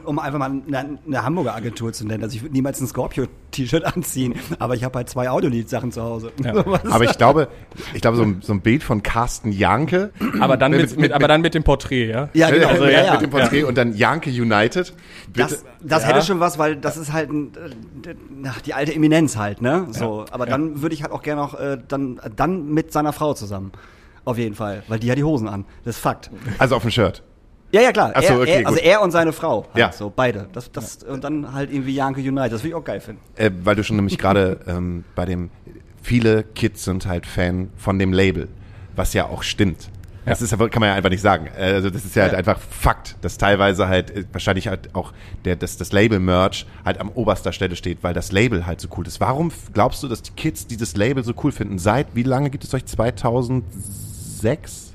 um 0.06 0.20
einfach 0.20 0.40
mal 0.40 0.52
eine, 0.68 1.00
eine 1.06 1.24
Hamburger 1.24 1.56
Agentur 1.56 1.92
zu 1.92 2.06
nennen. 2.06 2.24
Also 2.24 2.36
ich 2.36 2.44
würde 2.44 2.54
niemals 2.54 2.80
ein 2.82 2.88
Scorpio-T-Shirt 2.88 3.84
anziehen, 3.84 4.36
aber 4.60 4.76
ich 4.76 4.84
habe 4.84 5.00
halt 5.00 5.10
zwei 5.10 5.30
Audiolied-Sachen 5.30 5.92
zu 5.92 6.04
Hause. 6.04 6.32
Ja. 6.44 6.54
aber 6.90 7.04
ich 7.04 7.18
glaube, 7.18 7.48
ich 7.96 8.02
glaube, 8.02 8.18
so 8.18 8.24
ein, 8.24 8.42
so 8.42 8.54
ein 8.54 8.62
Bild 8.62 8.84
von 8.84 9.02
Carsten 9.02 9.52
Janke. 9.52 10.12
Aber 10.40 10.56
dann 10.56 10.72
mit, 10.72 10.92
mit, 10.92 11.00
mit, 11.00 11.12
aber 11.14 11.28
dann 11.28 11.42
mit 11.42 11.56
dem 11.56 11.64
Porträt, 11.64 12.10
ja? 12.10 12.30
Ja, 12.34 12.50
genau. 12.50 12.68
Also, 12.74 12.86
ja, 12.86 13.06
ja, 13.06 13.12
mit 13.14 13.22
dem 13.22 13.30
Porträt 13.30 13.64
und 13.64 13.78
dann 13.78 13.96
Janke 13.96 14.32
United. 14.32 14.94
Bitte. 15.32 15.50
Das, 15.50 15.66
das 15.84 16.08
hätte 16.08 16.22
schon 16.22 16.40
was, 16.40 16.58
weil 16.58 16.76
das 16.76 16.98
ist 16.98 17.12
halt 17.12 17.32
ein, 17.32 17.52
äh, 18.06 18.50
die 18.66 18.74
alte 18.74 18.94
Eminenz 18.94 19.38
halt, 19.38 19.62
ne? 19.62 19.88
So, 19.92 20.26
aber 20.32 20.46
dann 20.46 20.82
würde 20.82 20.96
ich 20.96 21.04
halt 21.04 21.12
auch 21.12 21.22
gerne 21.22 21.42
noch 21.42 21.60
äh, 21.60 21.78
dann, 21.88 22.20
dann 22.36 22.70
mit 22.74 22.92
seiner 22.92 23.14
Frau 23.14 23.34
zusammen. 23.34 23.72
Auf 24.26 24.38
jeden 24.38 24.56
Fall, 24.56 24.84
weil 24.88 25.00
die 25.00 25.12
hat 25.12 25.18
die 25.18 25.24
Hosen 25.24 25.50
an. 25.50 25.66
Das 25.84 25.98
ist 25.98 26.02
Fakt. 26.02 26.32
Also 26.58 26.78
auf 26.78 26.82
dem 26.84 26.92
Shirt. 26.92 27.24
Ja, 27.74 27.82
ja, 27.82 27.92
klar. 27.92 28.12
Ach 28.14 28.22
so, 28.22 28.36
okay, 28.36 28.62
er, 28.62 28.68
also 28.68 28.80
er 28.80 29.02
und 29.02 29.10
seine 29.12 29.34
Frau. 29.34 29.64
Halt, 29.64 29.78
ja. 29.78 29.92
So, 29.92 30.14
beide. 30.16 30.48
Das, 30.54 30.72
das, 30.72 31.00
ja. 31.02 31.12
Und 31.12 31.24
dann 31.24 31.54
halt 31.54 31.74
irgendwie 31.74 31.96
Janke 31.96 32.22
United. 32.22 32.54
Das 32.54 32.62
würde 32.62 32.70
ich 32.70 32.76
auch 32.76 32.84
geil 32.84 33.02
finden. 33.02 33.20
Äh, 33.36 33.50
weil 33.64 33.76
du 33.76 33.84
schon 33.84 33.96
nämlich 33.96 34.20
gerade 34.20 34.60
ähm, 34.68 35.04
bei 35.16 35.26
dem, 35.26 35.50
viele 36.02 36.44
Kids 36.44 36.84
sind 36.84 37.08
halt 37.08 37.26
Fan 37.26 37.72
von 37.76 37.98
dem 37.98 38.14
Label, 38.14 38.48
was 38.96 39.14
ja 39.14 39.26
auch 39.26 39.42
stimmt. 39.42 39.90
Das 40.26 40.42
ist, 40.42 40.52
kann 40.52 40.80
man 40.80 40.90
ja 40.90 40.96
einfach 40.96 41.10
nicht 41.10 41.22
sagen. 41.22 41.50
Also 41.56 41.90
das 41.90 42.06
ist 42.06 42.16
ja, 42.16 42.24
halt 42.24 42.34
einfach 42.34 42.60
Fakt, 42.60 43.18
dass 43.22 43.38
teilweise 43.38 43.88
halt 43.88 44.12
äh, 44.12 44.26
wahrscheinlich 44.32 44.68
halt 44.68 44.96
auch 44.96 45.14
der, 45.46 45.56
das, 45.56 45.78
das 45.78 45.92
Label-Merch 45.92 46.66
halt 46.86 47.00
am 47.00 47.10
oberster 47.10 47.52
Stelle 47.52 47.76
steht, 47.76 48.04
weil 48.04 48.14
das 48.14 48.32
Label 48.32 48.66
halt 48.66 48.80
so 48.80 48.88
cool 48.98 49.08
ist. 49.08 49.20
Warum 49.20 49.52
glaubst 49.74 50.04
du, 50.04 50.08
dass 50.08 50.22
die 50.22 50.32
Kids 50.32 50.68
dieses 50.68 50.96
Label 50.96 51.24
so 51.24 51.34
cool 51.44 51.52
finden? 51.52 51.80
Seit 51.80 52.16
wie 52.16 52.24
lange 52.24 52.50
gibt 52.50 52.64
es 52.64 52.74
euch? 52.74 52.86
2006? 52.86 54.94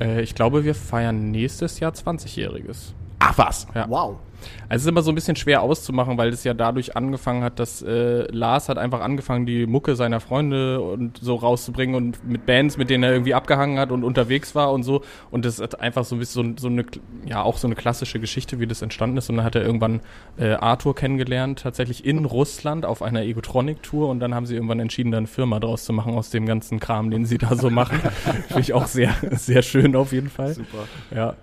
Äh, 0.00 0.22
ich 0.22 0.34
glaube, 0.34 0.64
wir 0.64 0.74
feiern 0.74 1.30
nächstes 1.30 1.80
Jahr 1.80 1.92
20-Jähriges. 1.92 2.92
Ach 3.18 3.36
was. 3.36 3.66
Ja. 3.74 3.86
Wow. 3.88 4.18
Also 4.68 4.82
es 4.82 4.82
ist 4.82 4.88
immer 4.88 5.02
so 5.02 5.10
ein 5.10 5.14
bisschen 5.14 5.36
schwer 5.36 5.62
auszumachen, 5.62 6.18
weil 6.18 6.28
es 6.30 6.44
ja 6.44 6.54
dadurch 6.54 6.96
angefangen 6.96 7.42
hat, 7.42 7.58
dass 7.58 7.82
äh, 7.82 8.30
Lars 8.30 8.68
hat 8.68 8.78
einfach 8.78 9.00
angefangen, 9.00 9.46
die 9.46 9.66
Mucke 9.66 9.96
seiner 9.96 10.20
Freunde 10.20 10.80
und 10.80 11.18
so 11.18 11.36
rauszubringen 11.36 11.94
und 11.94 12.28
mit 12.28 12.46
Bands, 12.46 12.76
mit 12.76 12.90
denen 12.90 13.04
er 13.04 13.12
irgendwie 13.12 13.34
abgehangen 13.34 13.78
hat 13.78 13.90
und 13.90 14.04
unterwegs 14.04 14.54
war 14.54 14.72
und 14.72 14.82
so. 14.82 15.02
Und 15.30 15.44
das 15.44 15.60
hat 15.60 15.80
einfach 15.80 16.04
so 16.04 16.16
ein 16.16 16.18
bisschen 16.18 16.56
so, 16.58 16.62
so 16.62 16.68
eine, 16.68 16.84
ja 17.26 17.42
auch 17.42 17.56
so 17.56 17.66
eine 17.66 17.76
klassische 17.76 18.20
Geschichte, 18.20 18.60
wie 18.60 18.66
das 18.66 18.82
entstanden 18.82 19.16
ist. 19.16 19.30
Und 19.30 19.36
dann 19.36 19.44
hat 19.44 19.54
er 19.54 19.62
irgendwann 19.62 20.00
äh, 20.38 20.52
Arthur 20.52 20.94
kennengelernt, 20.94 21.60
tatsächlich 21.60 22.04
in 22.04 22.24
Russland 22.24 22.84
auf 22.84 23.02
einer 23.02 23.22
Egotronic-Tour. 23.22 24.08
Und 24.08 24.20
dann 24.20 24.34
haben 24.34 24.46
sie 24.46 24.54
irgendwann 24.54 24.80
entschieden, 24.80 25.12
da 25.12 25.18
eine 25.18 25.26
Firma 25.26 25.60
draus 25.60 25.84
zu 25.84 25.92
machen 25.92 26.14
aus 26.14 26.30
dem 26.30 26.46
ganzen 26.46 26.78
Kram, 26.78 27.10
den 27.10 27.24
sie 27.24 27.38
da 27.38 27.56
so 27.56 27.70
machen. 27.70 27.98
Finde 28.48 28.60
ich 28.60 28.74
auch 28.74 28.86
sehr, 28.86 29.14
sehr 29.32 29.62
schön 29.62 29.96
auf 29.96 30.12
jeden 30.12 30.30
Fall. 30.30 30.54
Super. 30.54 30.84
Ja. 31.14 31.34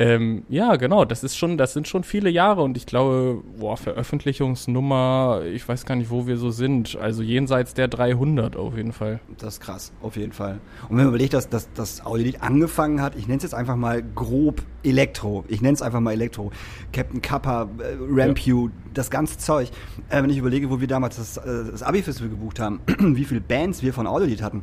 Ähm, 0.00 0.44
ja, 0.48 0.76
genau, 0.76 1.04
das 1.04 1.22
ist 1.22 1.36
schon, 1.36 1.58
das 1.58 1.74
sind 1.74 1.86
schon 1.86 2.04
viele 2.04 2.30
Jahre 2.30 2.62
und 2.62 2.74
ich 2.78 2.86
glaube, 2.86 3.42
boah, 3.58 3.76
Veröffentlichungsnummer, 3.76 5.42
ich 5.52 5.68
weiß 5.68 5.84
gar 5.84 5.94
nicht, 5.94 6.08
wo 6.08 6.26
wir 6.26 6.38
so 6.38 6.50
sind. 6.50 6.96
Also 6.96 7.22
jenseits 7.22 7.74
der 7.74 7.86
300 7.86 8.56
auf 8.56 8.78
jeden 8.78 8.94
Fall. 8.94 9.20
Das 9.36 9.54
ist 9.54 9.60
krass, 9.60 9.92
auf 10.00 10.16
jeden 10.16 10.32
Fall. 10.32 10.58
Und 10.88 10.96
wenn 10.96 11.04
man 11.04 11.08
überlegt, 11.08 11.34
dass, 11.34 11.50
dass 11.50 11.70
das 11.74 12.06
Audiolied 12.06 12.40
angefangen 12.40 13.02
hat, 13.02 13.14
ich 13.14 13.28
nenne 13.28 13.36
es 13.36 13.42
jetzt 13.42 13.54
einfach 13.54 13.76
mal 13.76 14.02
grob 14.02 14.62
Elektro. 14.84 15.44
Ich 15.48 15.60
nenne 15.60 15.74
es 15.74 15.82
einfach 15.82 16.00
mal 16.00 16.12
Elektro. 16.12 16.50
Captain 16.94 17.20
Kappa, 17.20 17.64
äh, 17.64 17.98
Rampew, 18.00 18.70
das 18.94 19.10
ganze 19.10 19.36
Zeug. 19.36 19.70
Äh, 20.08 20.22
wenn 20.22 20.30
ich 20.30 20.38
überlege, 20.38 20.70
wo 20.70 20.80
wir 20.80 20.88
damals 20.88 21.16
das, 21.16 21.36
äh, 21.36 21.70
das 21.72 21.82
Abi-Festival 21.82 22.30
gebucht 22.30 22.58
haben, 22.58 22.80
wie 22.98 23.24
viele 23.26 23.42
Bands 23.42 23.82
wir 23.82 23.92
von 23.92 24.06
Audiolied 24.06 24.40
hatten. 24.40 24.62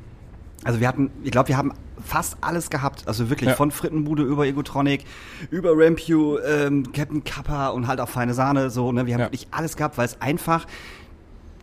Also 0.64 0.80
wir 0.80 0.88
hatten, 0.88 1.12
ich 1.24 1.32
glaube, 1.32 1.50
wir 1.50 1.58
haben 1.58 1.72
fast 2.04 2.38
alles 2.42 2.70
gehabt. 2.70 3.04
Also 3.08 3.30
wirklich 3.30 3.50
Ja. 3.50 3.56
von 3.56 3.72
Frittenbude 3.72 4.24
über 4.24 4.46
Egotronic, 4.46 5.06
über 5.52 5.72
Rampew, 5.74 6.38
ähm, 6.46 6.92
Captain 6.94 7.24
Kappa 7.24 7.70
und 7.70 7.88
halt 7.88 8.00
auch 8.00 8.10
Feine 8.10 8.34
Sahne. 8.34 8.70
So, 8.70 8.92
ne? 8.92 9.06
Wir 9.06 9.14
haben 9.14 9.22
Ja. 9.22 9.26
wirklich 9.28 9.48
alles 9.52 9.78
gehabt, 9.78 9.98
weil 9.98 10.06
es 10.06 10.20
einfach 10.22 10.66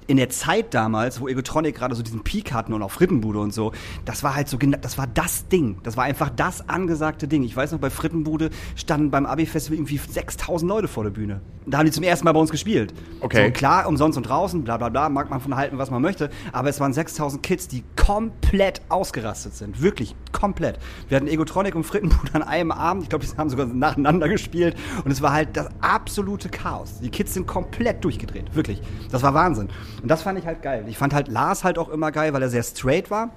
in 0.07 0.17
der 0.19 0.29
Zeit 0.29 0.75
damals, 0.75 1.21
wo 1.21 1.29
Egotronic 1.29 1.75
gerade 1.77 1.95
so 1.95 2.03
diesen 2.03 2.23
Peak 2.25 2.53
hatten 2.53 2.73
und 2.73 2.83
auch 2.83 2.91
Frittenbude 2.91 3.39
und 3.39 3.55
so, 3.55 3.73
das 4.05 4.23
war 4.23 4.35
halt 4.35 4.49
so, 4.49 4.57
gena- 4.59 4.77
das 4.79 4.99
war 4.99 5.07
das 5.07 5.49
Ding. 5.49 5.79
Das 5.83 5.97
war 5.97 6.05
einfach 6.05 6.31
das 6.31 6.69
angesagte 6.69 7.27
Ding. 7.29 7.43
Ich 7.43 7.57
weiß 7.57 7.73
noch, 7.73 7.79
bei 7.79 7.91
Frittenbude 7.91 8.51
standen 8.77 9.11
beim 9.11 9.27
Abi-Festival 9.27 9.79
irgendwie 9.79 9.99
6000 9.99 10.69
Leute 10.69 10.89
vor 10.89 11.05
der 11.05 11.11
Bühne. 11.11 11.41
Da 11.67 11.79
haben 11.79 11.87
die 11.87 11.93
zum 11.93 12.03
ersten 12.05 12.27
Mal 12.27 12.33
bei 12.33 12.41
uns 12.41 12.51
gespielt. 12.51 12.93
Okay. 13.21 13.47
So, 13.47 13.53
klar, 13.53 13.89
umsonst 13.89 14.19
und 14.19 14.25
draußen, 14.29 14.63
bla 14.65 14.77
bla 14.77 14.91
bla, 14.91 15.09
mag 15.09 15.31
man 15.31 15.41
von 15.41 15.57
halten, 15.57 15.79
was 15.79 15.91
man 15.91 16.03
möchte, 16.03 16.29
aber 16.53 16.69
es 16.69 16.79
waren 16.81 16.93
6000 16.93 17.43
Kids, 17.43 17.69
die 17.69 17.83
komplett 17.97 18.83
ausgerastet 18.91 19.55
sind. 19.55 19.81
Wirklich 19.81 20.15
komplett. 20.33 20.79
Wir 21.09 21.17
hatten 21.17 21.27
Egotronic 21.27 21.75
und 21.75 21.85
Frittenbude 21.85 22.35
an 22.35 22.43
einem 22.43 22.71
Abend, 22.71 23.05
ich 23.05 23.09
glaube, 23.09 23.25
die 23.25 23.35
haben 23.39 23.49
sogar 23.49 23.65
nacheinander 23.67 24.29
gespielt 24.29 24.77
und 25.07 25.11
es 25.11 25.23
war 25.23 25.33
halt 25.33 25.57
das 25.57 25.69
absolute 25.81 26.51
Chaos. 26.51 27.01
Die 27.01 27.09
Kids 27.09 27.33
sind 27.33 27.47
komplett 27.47 28.05
durchgedreht, 28.05 28.55
wirklich. 28.55 28.83
Das 29.11 29.23
war 29.23 29.33
Wahnsinn. 29.33 29.69
Und 30.05 30.11
das 30.11 30.21
fand 30.21 30.39
ich 30.39 30.45
halt 30.45 30.61
geil. 30.61 30.85
Ich 30.87 30.99
fand 30.99 31.15
halt 31.15 31.29
Lars 31.29 31.65
halt 31.65 31.79
auch 31.79 31.89
immer 31.89 32.13
geil, 32.13 32.35
weil 32.35 32.43
er 32.43 32.51
sehr 32.51 32.63
straight 32.63 33.11
war. 33.11 33.31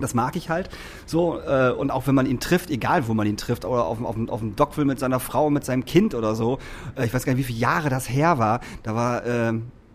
Das 0.00 0.14
mag 0.14 0.34
ich 0.34 0.50
halt. 0.50 0.68
So, 1.06 1.38
äh, 1.38 1.70
und 1.70 1.92
auch 1.92 2.08
wenn 2.08 2.16
man 2.16 2.26
ihn 2.26 2.40
trifft, 2.40 2.70
egal 2.70 3.06
wo 3.06 3.14
man 3.14 3.24
ihn 3.28 3.36
trifft, 3.36 3.64
oder 3.64 3.84
auf, 3.84 3.98
dem- 3.98 4.06
auf, 4.06 4.16
auf 4.30 4.40
dem 4.40 4.56
Dockville 4.56 4.84
mit 4.84 4.98
seiner 4.98 5.20
Frau, 5.20 5.48
mit 5.48 5.64
seinem 5.64 5.84
Kind 5.84 6.16
oder 6.16 6.34
so, 6.34 6.58
äh, 6.96 7.04
ich 7.06 7.14
weiß 7.14 7.24
gar 7.24 7.34
nicht, 7.34 7.38
wie 7.38 7.52
viele 7.52 7.60
Jahre 7.60 7.88
das 7.88 8.08
her 8.08 8.38
war, 8.38 8.58
da 8.82 8.96
war, 8.96 9.24
äh, 9.24 9.52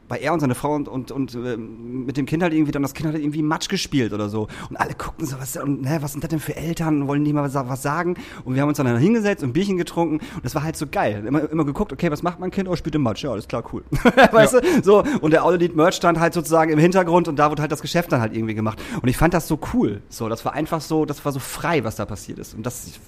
bei 0.07 0.17
er 0.17 0.33
und 0.33 0.39
seine 0.39 0.55
Frau 0.55 0.73
und, 0.73 0.87
und, 0.87 1.11
und 1.11 1.35
äh, 1.35 1.57
mit 1.57 2.17
dem 2.17 2.25
Kind 2.25 2.43
halt 2.43 2.53
irgendwie 2.53 2.71
dann 2.71 2.81
das 2.81 2.93
Kind 2.93 3.09
hat 3.09 3.15
irgendwie 3.15 3.41
Matsch 3.41 3.69
gespielt 3.69 4.13
oder 4.13 4.29
so. 4.29 4.47
Und 4.69 4.77
alle 4.77 4.93
guckten 4.93 5.25
so, 5.25 5.37
was, 5.39 5.57
und, 5.57 5.81
ne, 5.81 5.97
was 6.01 6.13
sind 6.13 6.23
das 6.23 6.29
denn 6.29 6.39
für 6.39 6.55
Eltern? 6.55 7.07
Wollen 7.07 7.23
die 7.23 7.33
mal 7.33 7.43
was, 7.43 7.53
was 7.53 7.81
sagen? 7.81 8.15
Und 8.45 8.55
wir 8.55 8.61
haben 8.61 8.69
uns 8.69 8.77
dann 8.77 8.97
hingesetzt 8.97 9.43
und 9.43 9.53
Bierchen 9.53 9.77
getrunken 9.77 10.19
und 10.35 10.45
das 10.45 10.55
war 10.55 10.63
halt 10.63 10.77
so 10.77 10.87
geil. 10.87 11.23
Immer, 11.25 11.49
immer 11.51 11.65
geguckt, 11.65 11.91
okay, 11.91 12.11
was 12.11 12.23
macht 12.23 12.39
mein 12.39 12.51
Kind? 12.51 12.69
Oh, 12.69 12.75
spielt 12.75 12.95
im 12.95 13.03
Matsch. 13.03 13.23
Ja, 13.23 13.31
alles 13.31 13.47
klar, 13.47 13.63
cool. 13.73 13.83
weißt 14.31 14.53
du? 14.53 14.61
So, 14.83 15.03
und 15.21 15.31
der 15.31 15.43
Audiolead 15.43 15.75
Merch 15.75 15.95
stand 15.95 16.19
halt 16.19 16.33
sozusagen 16.33 16.71
im 16.71 16.79
Hintergrund 16.79 17.27
und 17.27 17.37
da 17.37 17.49
wurde 17.49 17.61
halt 17.61 17.71
das 17.71 17.81
Geschäft 17.81 18.11
dann 18.11 18.21
halt 18.21 18.35
irgendwie 18.35 18.55
gemacht. 18.55 18.81
Und 19.01 19.07
ich 19.09 19.17
fand 19.17 19.33
das 19.33 19.47
so 19.47 19.59
cool. 19.73 20.01
So, 20.09 20.29
das 20.29 20.45
war 20.45 20.53
einfach 20.53 20.81
so, 20.81 21.05
das 21.05 21.23
war 21.25 21.31
so 21.31 21.39
frei, 21.39 21.83
was 21.83 21.95
da 21.95 22.05
passiert 22.05 22.39
ist. 22.39 22.53
Und 22.53 22.65
das, 22.65 22.99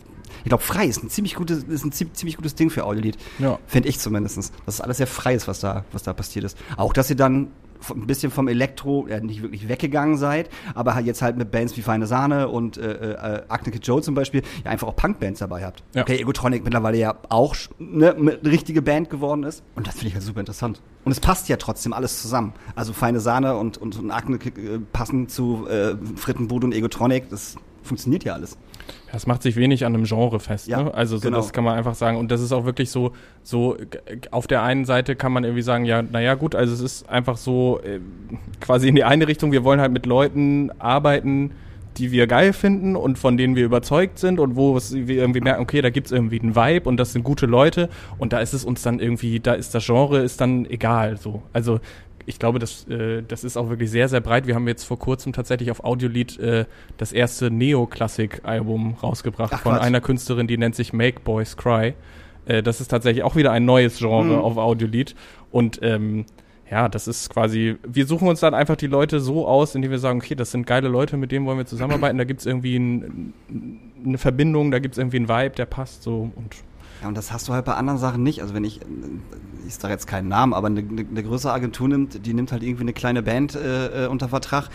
ich 0.43 0.49
glaube, 0.49 0.63
frei 0.63 0.85
ist 0.85 1.03
ein 1.03 1.09
ziemlich 1.09 1.35
gutes, 1.35 1.63
ist 1.63 1.85
ein 1.85 1.91
ziemlich, 1.91 2.37
gutes 2.37 2.55
Ding 2.55 2.69
für 2.69 2.85
Audiolied. 2.85 3.17
Ja. 3.39 3.59
Finde 3.67 3.89
ich 3.89 3.99
zumindest. 3.99 4.37
Das 4.65 4.75
ist 4.75 4.81
alles 4.81 4.97
sehr 4.97 5.07
frei 5.07 5.35
ist, 5.35 5.47
was 5.47 5.59
da, 5.59 5.85
was 5.91 6.03
da 6.03 6.13
passiert 6.13 6.45
ist. 6.45 6.57
Auch, 6.77 6.93
dass 6.93 7.09
ihr 7.09 7.15
dann 7.15 7.49
ein 7.89 8.07
bisschen 8.07 8.31
vom 8.31 8.47
Elektro 8.47 9.07
äh, 9.07 9.21
nicht 9.21 9.41
wirklich 9.41 9.67
weggegangen 9.69 10.17
seid, 10.17 10.49
aber 10.75 10.95
halt 10.95 11.05
jetzt 11.05 11.21
halt 11.21 11.37
mit 11.37 11.51
Bands 11.51 11.77
wie 11.77 11.81
Feine 11.81 12.07
Sahne 12.07 12.49
und 12.49 12.77
äh, 12.77 13.13
äh, 13.13 13.57
Kid 13.63 13.85
Joe 13.87 14.01
zum 14.01 14.15
Beispiel 14.15 14.41
ja 14.65 14.71
einfach 14.71 14.87
auch 14.87 14.95
Punkbands 14.95 15.39
dabei 15.39 15.65
habt. 15.65 15.83
Ja. 15.93 16.01
Okay, 16.01 16.17
Egotronic 16.17 16.63
mittlerweile 16.63 16.97
ja 16.97 17.15
auch 17.29 17.55
ne, 17.77 18.15
eine 18.15 18.39
richtige 18.43 18.81
Band 18.81 19.09
geworden 19.09 19.43
ist. 19.43 19.63
Und 19.75 19.87
das 19.87 19.95
finde 19.95 20.09
ich 20.09 20.13
halt 20.15 20.23
super 20.23 20.39
interessant. 20.39 20.81
Und 21.05 21.11
es 21.11 21.19
passt 21.19 21.49
ja 21.49 21.57
trotzdem 21.57 21.93
alles 21.93 22.21
zusammen. 22.21 22.53
Also 22.75 22.93
Feine 22.93 23.19
Sahne 23.19 23.55
und, 23.55 23.77
und, 23.77 23.97
und 23.97 24.39
Kid 24.39 24.57
äh, 24.57 24.79
passen 24.91 25.29
zu 25.29 25.67
äh, 25.69 25.95
Frittenbude 26.15 26.65
und 26.67 26.73
Egotronic. 26.73 27.29
Das 27.29 27.55
funktioniert 27.83 28.23
ja 28.23 28.33
alles. 28.33 28.57
Das 29.11 29.27
macht 29.27 29.43
sich 29.43 29.55
wenig 29.55 29.85
an 29.85 29.93
einem 29.93 30.05
Genre 30.05 30.39
fest. 30.39 30.67
Ja, 30.67 30.83
ne? 30.83 30.93
Also 30.93 31.17
so, 31.17 31.23
genau. 31.23 31.37
das 31.37 31.53
kann 31.53 31.63
man 31.63 31.77
einfach 31.77 31.95
sagen. 31.95 32.17
Und 32.17 32.31
das 32.31 32.41
ist 32.41 32.51
auch 32.51 32.65
wirklich 32.65 32.89
so, 32.89 33.13
so 33.43 33.77
auf 34.31 34.47
der 34.47 34.63
einen 34.63 34.85
Seite 34.85 35.15
kann 35.15 35.31
man 35.31 35.43
irgendwie 35.43 35.63
sagen, 35.63 35.85
ja, 35.85 36.01
naja 36.01 36.35
gut, 36.35 36.55
also 36.55 36.73
es 36.73 36.81
ist 36.81 37.09
einfach 37.09 37.37
so 37.37 37.79
äh, 37.83 37.99
quasi 38.59 38.87
in 38.87 38.95
die 38.95 39.03
eine 39.03 39.27
Richtung, 39.27 39.51
wir 39.51 39.63
wollen 39.63 39.81
halt 39.81 39.91
mit 39.91 40.05
Leuten 40.05 40.71
arbeiten, 40.79 41.51
die 41.97 42.11
wir 42.11 42.27
geil 42.27 42.53
finden 42.53 42.95
und 42.95 43.17
von 43.17 43.35
denen 43.35 43.55
wir 43.55 43.65
überzeugt 43.65 44.19
sind 44.19 44.39
und 44.39 44.55
wo 44.55 44.77
es, 44.77 44.93
wir 44.93 45.15
irgendwie 45.15 45.41
merken, 45.41 45.61
okay, 45.61 45.81
da 45.81 45.89
gibt's 45.89 46.11
irgendwie 46.11 46.39
einen 46.39 46.55
Vibe 46.55 46.87
und 46.87 46.97
das 46.97 47.13
sind 47.13 47.23
gute 47.23 47.45
Leute 47.45 47.89
und 48.17 48.31
da 48.31 48.39
ist 48.39 48.53
es 48.53 48.63
uns 48.63 48.81
dann 48.81 48.99
irgendwie, 48.99 49.39
da 49.39 49.53
ist 49.53 49.75
das 49.75 49.85
Genre 49.85 50.19
ist 50.19 50.39
dann 50.39 50.65
egal 50.65 51.17
so. 51.17 51.41
Also 51.51 51.79
ich 52.29 52.37
glaube, 52.37 52.59
das, 52.59 52.87
äh, 52.87 53.23
das 53.27 53.43
ist 53.43 53.57
auch 53.57 53.69
wirklich 53.69 53.89
sehr, 53.89 54.07
sehr 54.07 54.21
breit. 54.21 54.45
Wir 54.45 54.53
haben 54.53 54.67
jetzt 54.67 54.83
vor 54.83 54.99
kurzem 54.99 55.33
tatsächlich 55.33 55.71
auf 55.71 55.83
Audiolied 55.83 56.37
äh, 56.39 56.65
das 56.97 57.11
erste 57.11 57.49
Neoklassik-Album 57.49 58.95
rausgebracht 59.01 59.51
Ach, 59.53 59.61
von 59.61 59.73
Quatsch. 59.73 59.81
einer 59.83 59.99
Künstlerin, 59.99 60.45
die 60.47 60.57
nennt 60.57 60.75
sich 60.75 60.93
Make 60.93 61.21
Boys 61.23 61.57
Cry. 61.57 61.95
Äh, 62.45 62.61
das 62.63 62.81
ist 62.81 62.89
tatsächlich 62.89 63.23
auch 63.23 63.35
wieder 63.35 63.51
ein 63.51 63.65
neues 63.65 63.97
Genre 63.97 64.23
Mhm. 64.35 64.41
auf 64.41 64.57
Audiolied. 64.57 65.15
Und 65.51 65.79
ähm, 65.81 66.25
ja, 66.69 66.87
das 66.87 67.07
ist 67.07 67.29
quasi, 67.31 67.77
wir 67.83 68.05
suchen 68.05 68.27
uns 68.27 68.41
dann 68.41 68.53
einfach 68.53 68.75
die 68.75 68.85
Leute 68.87 69.19
so 69.19 69.47
aus, 69.47 69.73
indem 69.73 69.89
wir 69.89 69.97
sagen, 69.97 70.19
okay, 70.19 70.35
das 70.35 70.51
sind 70.51 70.67
geile 70.67 70.87
Leute, 70.87 71.17
mit 71.17 71.31
denen 71.31 71.47
wollen 71.47 71.57
wir 71.57 71.65
zusammenarbeiten, 71.65 72.19
da 72.19 72.25
gibt's 72.25 72.45
irgendwie 72.45 72.75
ein, 72.77 73.33
eine 74.05 74.19
Verbindung, 74.19 74.69
da 74.69 74.77
gibt's 74.77 74.99
irgendwie 74.99 75.17
einen 75.17 75.29
Vibe, 75.29 75.55
der 75.55 75.65
passt 75.65 76.03
so 76.03 76.31
und 76.35 76.55
Ja, 77.01 77.07
und 77.07 77.15
das 77.15 77.31
hast 77.31 77.47
du 77.47 77.53
halt 77.53 77.65
bei 77.65 77.73
anderen 77.75 77.99
Sachen 77.99 78.23
nicht. 78.23 78.41
Also 78.41 78.53
wenn 78.53 78.63
ich, 78.63 78.81
ich 79.67 79.75
sage 79.75 79.93
jetzt 79.93 80.07
keinen 80.07 80.27
Namen, 80.27 80.53
aber 80.53 80.67
eine, 80.67 80.81
eine, 80.81 81.23
größere 81.23 81.53
Agentur 81.53 81.87
nimmt, 81.87 82.25
die 82.25 82.33
nimmt 82.33 82.51
halt 82.51 82.63
irgendwie 82.63 82.83
eine 82.83 82.93
kleine 82.93 83.23
Band 83.23 83.55
äh, 83.55 84.05
äh, 84.05 84.07
unter 84.07 84.29
Vertrag, 84.29 84.69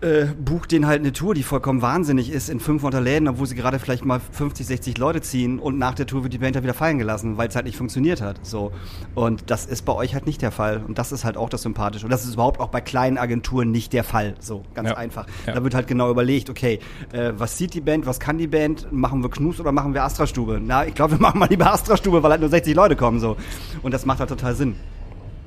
äh, 0.00 0.26
bucht 0.26 0.70
denen 0.72 0.86
halt 0.86 1.00
eine 1.00 1.12
Tour, 1.12 1.34
die 1.34 1.42
vollkommen 1.42 1.82
wahnsinnig 1.82 2.30
ist, 2.30 2.48
in 2.48 2.60
500 2.60 3.02
Läden, 3.02 3.28
obwohl 3.28 3.46
sie 3.46 3.56
gerade 3.56 3.78
vielleicht 3.78 4.04
mal 4.04 4.20
50, 4.20 4.66
60 4.66 4.98
Leute 4.98 5.20
ziehen 5.20 5.58
und 5.58 5.78
nach 5.78 5.94
der 5.94 6.06
Tour 6.06 6.22
wird 6.22 6.32
die 6.32 6.38
Band 6.38 6.54
halt 6.54 6.62
wieder 6.62 6.74
fallen 6.74 6.98
gelassen, 6.98 7.36
weil 7.36 7.48
es 7.48 7.56
halt 7.56 7.66
nicht 7.66 7.76
funktioniert 7.76 8.20
hat. 8.20 8.38
So. 8.46 8.72
Und 9.14 9.50
das 9.50 9.66
ist 9.66 9.84
bei 9.84 9.92
euch 9.92 10.14
halt 10.14 10.26
nicht 10.26 10.40
der 10.40 10.52
Fall. 10.52 10.82
Und 10.86 10.98
das 10.98 11.12
ist 11.12 11.24
halt 11.24 11.36
auch 11.36 11.48
das 11.48 11.62
Sympathische. 11.62 12.06
Und 12.06 12.10
das 12.10 12.24
ist 12.24 12.34
überhaupt 12.34 12.60
auch 12.60 12.68
bei 12.68 12.80
kleinen 12.80 13.18
Agenturen 13.18 13.70
nicht 13.70 13.92
der 13.92 14.04
Fall. 14.04 14.34
So, 14.38 14.62
ganz 14.74 14.90
Ja. 14.90 14.96
einfach. 14.96 15.26
Ja. 15.46 15.54
Da 15.54 15.64
wird 15.64 15.74
halt 15.74 15.88
genau 15.88 16.10
überlegt, 16.10 16.48
okay, 16.48 16.78
äh, 17.12 17.32
was 17.36 17.58
sieht 17.58 17.74
die 17.74 17.80
Band, 17.80 18.06
was 18.06 18.20
kann 18.20 18.38
die 18.38 18.46
Band, 18.46 18.92
machen 18.92 19.22
wir 19.22 19.30
Knus 19.30 19.58
oder 19.60 19.72
machen 19.72 19.94
wir 19.94 20.04
Astra-Stube? 20.04 20.60
Na, 20.64 20.86
ich 20.86 20.94
glaube, 20.94 21.14
wir 21.14 21.20
machen 21.20 21.40
mal 21.42 21.48
lieber 21.50 21.72
Astra-Stube, 21.72 22.22
weil 22.22 22.30
halt 22.30 22.40
nur 22.40 22.50
60 22.50 22.74
Leute 22.74 22.96
kommen 22.96 23.20
so. 23.20 23.36
Und 23.82 23.92
das 23.92 24.06
macht 24.06 24.20
halt 24.20 24.30
total 24.30 24.54
Sinn. 24.54 24.76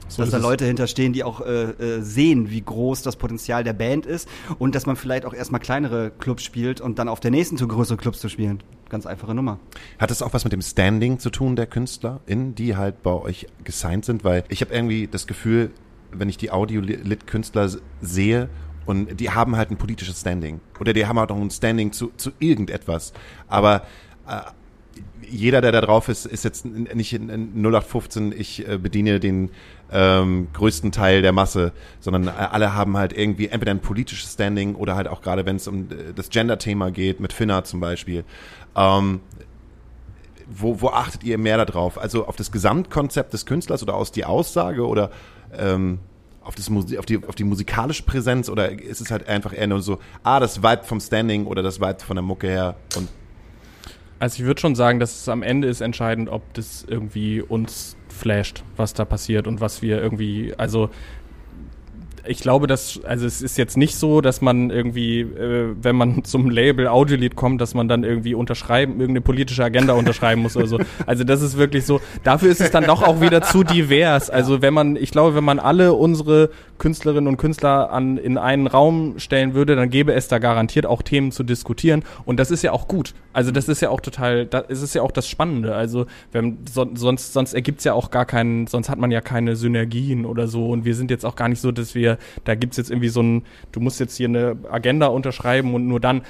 so 0.07 0.21
dass 0.21 0.31
da. 0.31 0.37
Leute 0.37 0.65
hinterstehen, 0.65 1.13
die 1.13 1.23
auch 1.23 1.41
äh, 1.41 1.63
äh, 1.71 2.01
sehen, 2.01 2.51
wie 2.51 2.61
groß 2.61 3.01
das 3.01 3.15
Potenzial 3.15 3.63
der 3.63 3.73
Band 3.73 4.05
ist 4.05 4.27
und 4.59 4.75
dass 4.75 4.85
man 4.85 4.97
vielleicht 4.97 5.25
auch 5.25 5.33
erstmal 5.33 5.61
kleinere 5.61 6.11
Clubs 6.11 6.43
spielt 6.43 6.81
und 6.81 6.99
dann 6.99 7.07
auf 7.07 7.19
der 7.19 7.31
nächsten 7.31 7.57
Tour 7.57 7.69
größere 7.69 7.97
Clubs 7.97 8.19
zu 8.19 8.29
spielen. 8.29 8.61
Ganz 8.89 9.05
einfache 9.05 9.33
Nummer. 9.33 9.59
Hat 9.97 10.11
das 10.11 10.21
auch 10.21 10.33
was 10.33 10.43
mit 10.43 10.53
dem 10.53 10.61
Standing 10.61 11.17
zu 11.17 11.29
tun, 11.29 11.55
der 11.55 11.65
KünstlerInnen, 11.65 12.53
die 12.53 12.75
halt 12.75 13.01
bei 13.01 13.13
euch 13.13 13.47
gesigned 13.63 14.05
sind? 14.05 14.23
Weil 14.23 14.43
ich 14.49 14.61
habe 14.61 14.73
irgendwie 14.73 15.07
das 15.07 15.25
Gefühl, 15.25 15.71
wenn 16.11 16.29
ich 16.29 16.37
die 16.37 16.51
Audio-Lit-Künstler 16.51 17.69
sehe 18.01 18.49
und 18.85 19.19
die 19.19 19.31
haben 19.31 19.55
halt 19.55 19.71
ein 19.71 19.77
politisches 19.77 20.21
Standing. 20.21 20.61
Oder 20.79 20.93
die 20.93 21.07
haben 21.07 21.17
halt 21.17 21.31
auch 21.31 21.37
ein 21.37 21.49
Standing 21.49 21.91
zu, 21.93 22.11
zu 22.15 22.31
irgendetwas. 22.39 23.13
Aber 23.47 23.83
äh, 24.27 24.41
jeder, 25.29 25.61
der 25.61 25.71
da 25.71 25.81
drauf 25.81 26.09
ist, 26.09 26.25
ist 26.25 26.43
jetzt 26.43 26.65
nicht 26.65 27.13
in, 27.13 27.29
in 27.29 27.51
0815, 27.65 28.33
ich 28.37 28.67
äh, 28.67 28.77
bediene 28.77 29.19
den 29.19 29.51
ähm, 29.91 30.47
größten 30.53 30.91
Teil 30.91 31.21
der 31.21 31.31
Masse, 31.31 31.71
sondern 31.99 32.27
äh, 32.27 32.31
alle 32.31 32.73
haben 32.73 32.97
halt 32.97 33.13
irgendwie 33.13 33.47
entweder 33.47 33.71
ein 33.71 33.79
politisches 33.79 34.33
Standing 34.33 34.75
oder 34.75 34.95
halt 34.95 35.07
auch 35.07 35.21
gerade, 35.21 35.45
wenn 35.45 35.57
es 35.57 35.67
um 35.67 35.83
äh, 35.91 36.13
das 36.15 36.29
Gender-Thema 36.29 36.91
geht, 36.91 37.19
mit 37.19 37.33
Finna 37.33 37.63
zum 37.63 37.79
Beispiel. 37.79 38.23
Ähm, 38.75 39.19
wo, 40.47 40.81
wo 40.81 40.89
achtet 40.89 41.23
ihr 41.23 41.37
mehr 41.37 41.63
darauf? 41.63 41.97
Also 41.97 42.27
auf 42.27 42.35
das 42.35 42.51
Gesamtkonzept 42.51 43.33
des 43.33 43.45
Künstlers 43.45 43.81
oder 43.83 43.95
aus 43.95 44.11
die 44.11 44.25
Aussage 44.25 44.85
oder 44.87 45.09
ähm, 45.57 45.99
auf, 46.41 46.55
das, 46.55 46.69
Musi- 46.69 46.99
auf, 46.99 47.05
die, 47.05 47.25
auf 47.25 47.35
die 47.35 47.43
musikalische 47.43 48.03
Präsenz 48.03 48.49
oder 48.49 48.71
ist 48.71 49.01
es 49.01 49.09
halt 49.09 49.27
einfach 49.27 49.53
eher 49.57 49.67
nur 49.67 49.81
so, 49.81 49.99
ah, 50.23 50.39
das 50.39 50.61
Vibe 50.61 50.83
vom 50.83 50.99
Standing 50.99 51.45
oder 51.47 51.63
das 51.63 51.79
Vibe 51.79 51.99
von 51.99 52.15
der 52.15 52.23
Mucke 52.23 52.47
her 52.47 52.75
und 52.95 53.09
Also 54.19 54.41
ich 54.41 54.45
würde 54.47 54.61
schon 54.61 54.75
sagen, 54.75 54.99
dass 54.99 55.21
es 55.21 55.29
am 55.29 55.43
Ende 55.43 55.67
ist 55.67 55.81
entscheidend, 55.81 56.29
ob 56.29 56.53
das 56.53 56.85
irgendwie 56.87 57.41
uns 57.41 57.97
flasht, 58.07 58.63
was 58.77 58.93
da 58.93 59.03
passiert 59.03 59.45
und 59.47 59.59
was 59.59 59.81
wir 59.81 60.01
irgendwie, 60.01 60.53
also 60.57 60.89
ich 62.27 62.39
glaube, 62.39 62.67
dass, 62.67 62.99
also 63.03 63.25
es 63.25 63.41
ist 63.41 63.57
jetzt 63.57 63.77
nicht 63.77 63.95
so, 63.95 64.21
dass 64.21 64.41
man 64.41 64.69
irgendwie, 64.69 65.21
äh, 65.21 65.75
wenn 65.81 65.95
man 65.95 66.23
zum 66.23 66.49
Label 66.49 66.87
Audiolied 66.87 67.35
kommt, 67.35 67.61
dass 67.61 67.73
man 67.73 67.87
dann 67.87 68.03
irgendwie 68.03 68.35
unterschreiben, 68.35 68.93
irgendeine 68.93 69.21
politische 69.21 69.63
Agenda 69.63 69.93
unterschreiben 70.05 70.41
muss 70.41 70.57
oder 70.57 70.67
so. 70.67 70.79
Also 71.05 71.23
das 71.23 71.41
ist 71.41 71.57
wirklich 71.57 71.85
so, 71.85 72.01
dafür 72.23 72.51
ist 72.51 72.61
es 72.61 72.71
dann 72.71 72.85
doch 72.85 73.03
auch 73.03 73.21
wieder 73.21 73.41
zu 73.41 73.63
divers. 73.63 74.29
Also 74.29 74.61
wenn 74.61 74.73
man, 74.73 74.95
ich 74.95 75.11
glaube, 75.11 75.35
wenn 75.35 75.43
man 75.43 75.59
alle 75.59 75.93
unsere 75.93 76.49
Künstlerinnen 76.77 77.27
und 77.27 77.37
Künstler 77.37 77.91
an, 77.91 78.17
in 78.17 78.37
einen 78.37 78.67
Raum 78.67 79.15
stellen 79.17 79.53
würde, 79.53 79.75
dann 79.75 79.89
gäbe 79.89 80.13
es 80.13 80.27
da 80.27 80.39
garantiert 80.39 80.85
auch 80.85 81.01
Themen 81.01 81.31
zu 81.31 81.43
diskutieren. 81.43 82.03
Und 82.25 82.39
das 82.39 82.51
ist 82.51 82.63
ja 82.63 82.71
auch 82.71 82.87
gut. 82.87 83.13
Also 83.33 83.51
das 83.51 83.67
ist 83.67 83.81
ja 83.81 83.89
auch 83.89 84.01
total, 84.01 84.45
das 84.45 84.81
ist 84.81 84.95
ja 84.95 85.01
auch 85.01 85.11
das 85.11 85.27
Spannende. 85.27 85.75
Also 85.75 86.05
wenn, 86.31 86.57
so, 86.71 86.87
sonst, 86.93 87.33
sonst 87.33 87.53
ergibt's 87.53 87.83
ja 87.83 87.93
auch 87.93 88.11
gar 88.11 88.25
keinen, 88.25 88.67
sonst 88.67 88.89
hat 88.89 88.99
man 88.99 89.11
ja 89.11 89.21
keine 89.21 89.55
Synergien 89.55 90.25
oder 90.25 90.47
so. 90.47 90.69
Und 90.69 90.85
wir 90.85 90.95
sind 90.95 91.11
jetzt 91.11 91.25
auch 91.25 91.35
gar 91.35 91.49
nicht 91.49 91.61
so, 91.61 91.71
dass 91.71 91.95
wir, 91.95 92.14
da 92.43 92.55
gibt's 92.55 92.77
jetzt 92.77 92.91
irgendwie 92.91 93.09
so 93.09 93.21
ein, 93.21 93.43
du 93.71 93.79
musst 93.79 93.99
jetzt 93.99 94.15
hier 94.15 94.27
eine 94.27 94.57
Agenda 94.69 95.07
unterschreiben 95.07 95.73
und 95.73 95.87
nur 95.87 95.99
dann. 95.99 96.21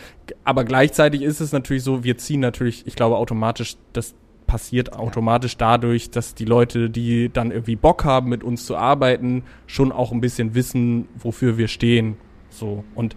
Aber 0.44 0.64
gleichzeitig 0.64 1.22
ist 1.22 1.40
es 1.40 1.52
natürlich 1.52 1.84
so, 1.84 2.04
wir 2.04 2.18
ziehen 2.18 2.40
natürlich, 2.40 2.86
ich 2.88 2.96
glaube, 2.96 3.18
automatisch 3.18 3.78
das 3.94 4.16
passiert 4.48 4.94
automatisch 4.94 5.58
dadurch, 5.58 6.12
dass 6.12 6.36
die 6.36 6.46
Leute, 6.46 6.92
die 6.92 7.30
dann 7.30 7.50
irgendwie 7.50 7.76
Bock 7.76 8.06
haben, 8.06 8.30
mit 8.30 8.44
uns 8.44 8.66
zu 8.66 8.78
arbeiten, 8.78 9.44
schon 9.66 9.92
auch 9.92 10.12
ein 10.12 10.22
bisschen 10.22 10.54
wissen, 10.54 11.08
wofür 11.18 11.58
wir 11.58 11.68
stehen. 11.68 12.16
So. 12.52 12.84
Und 12.94 13.16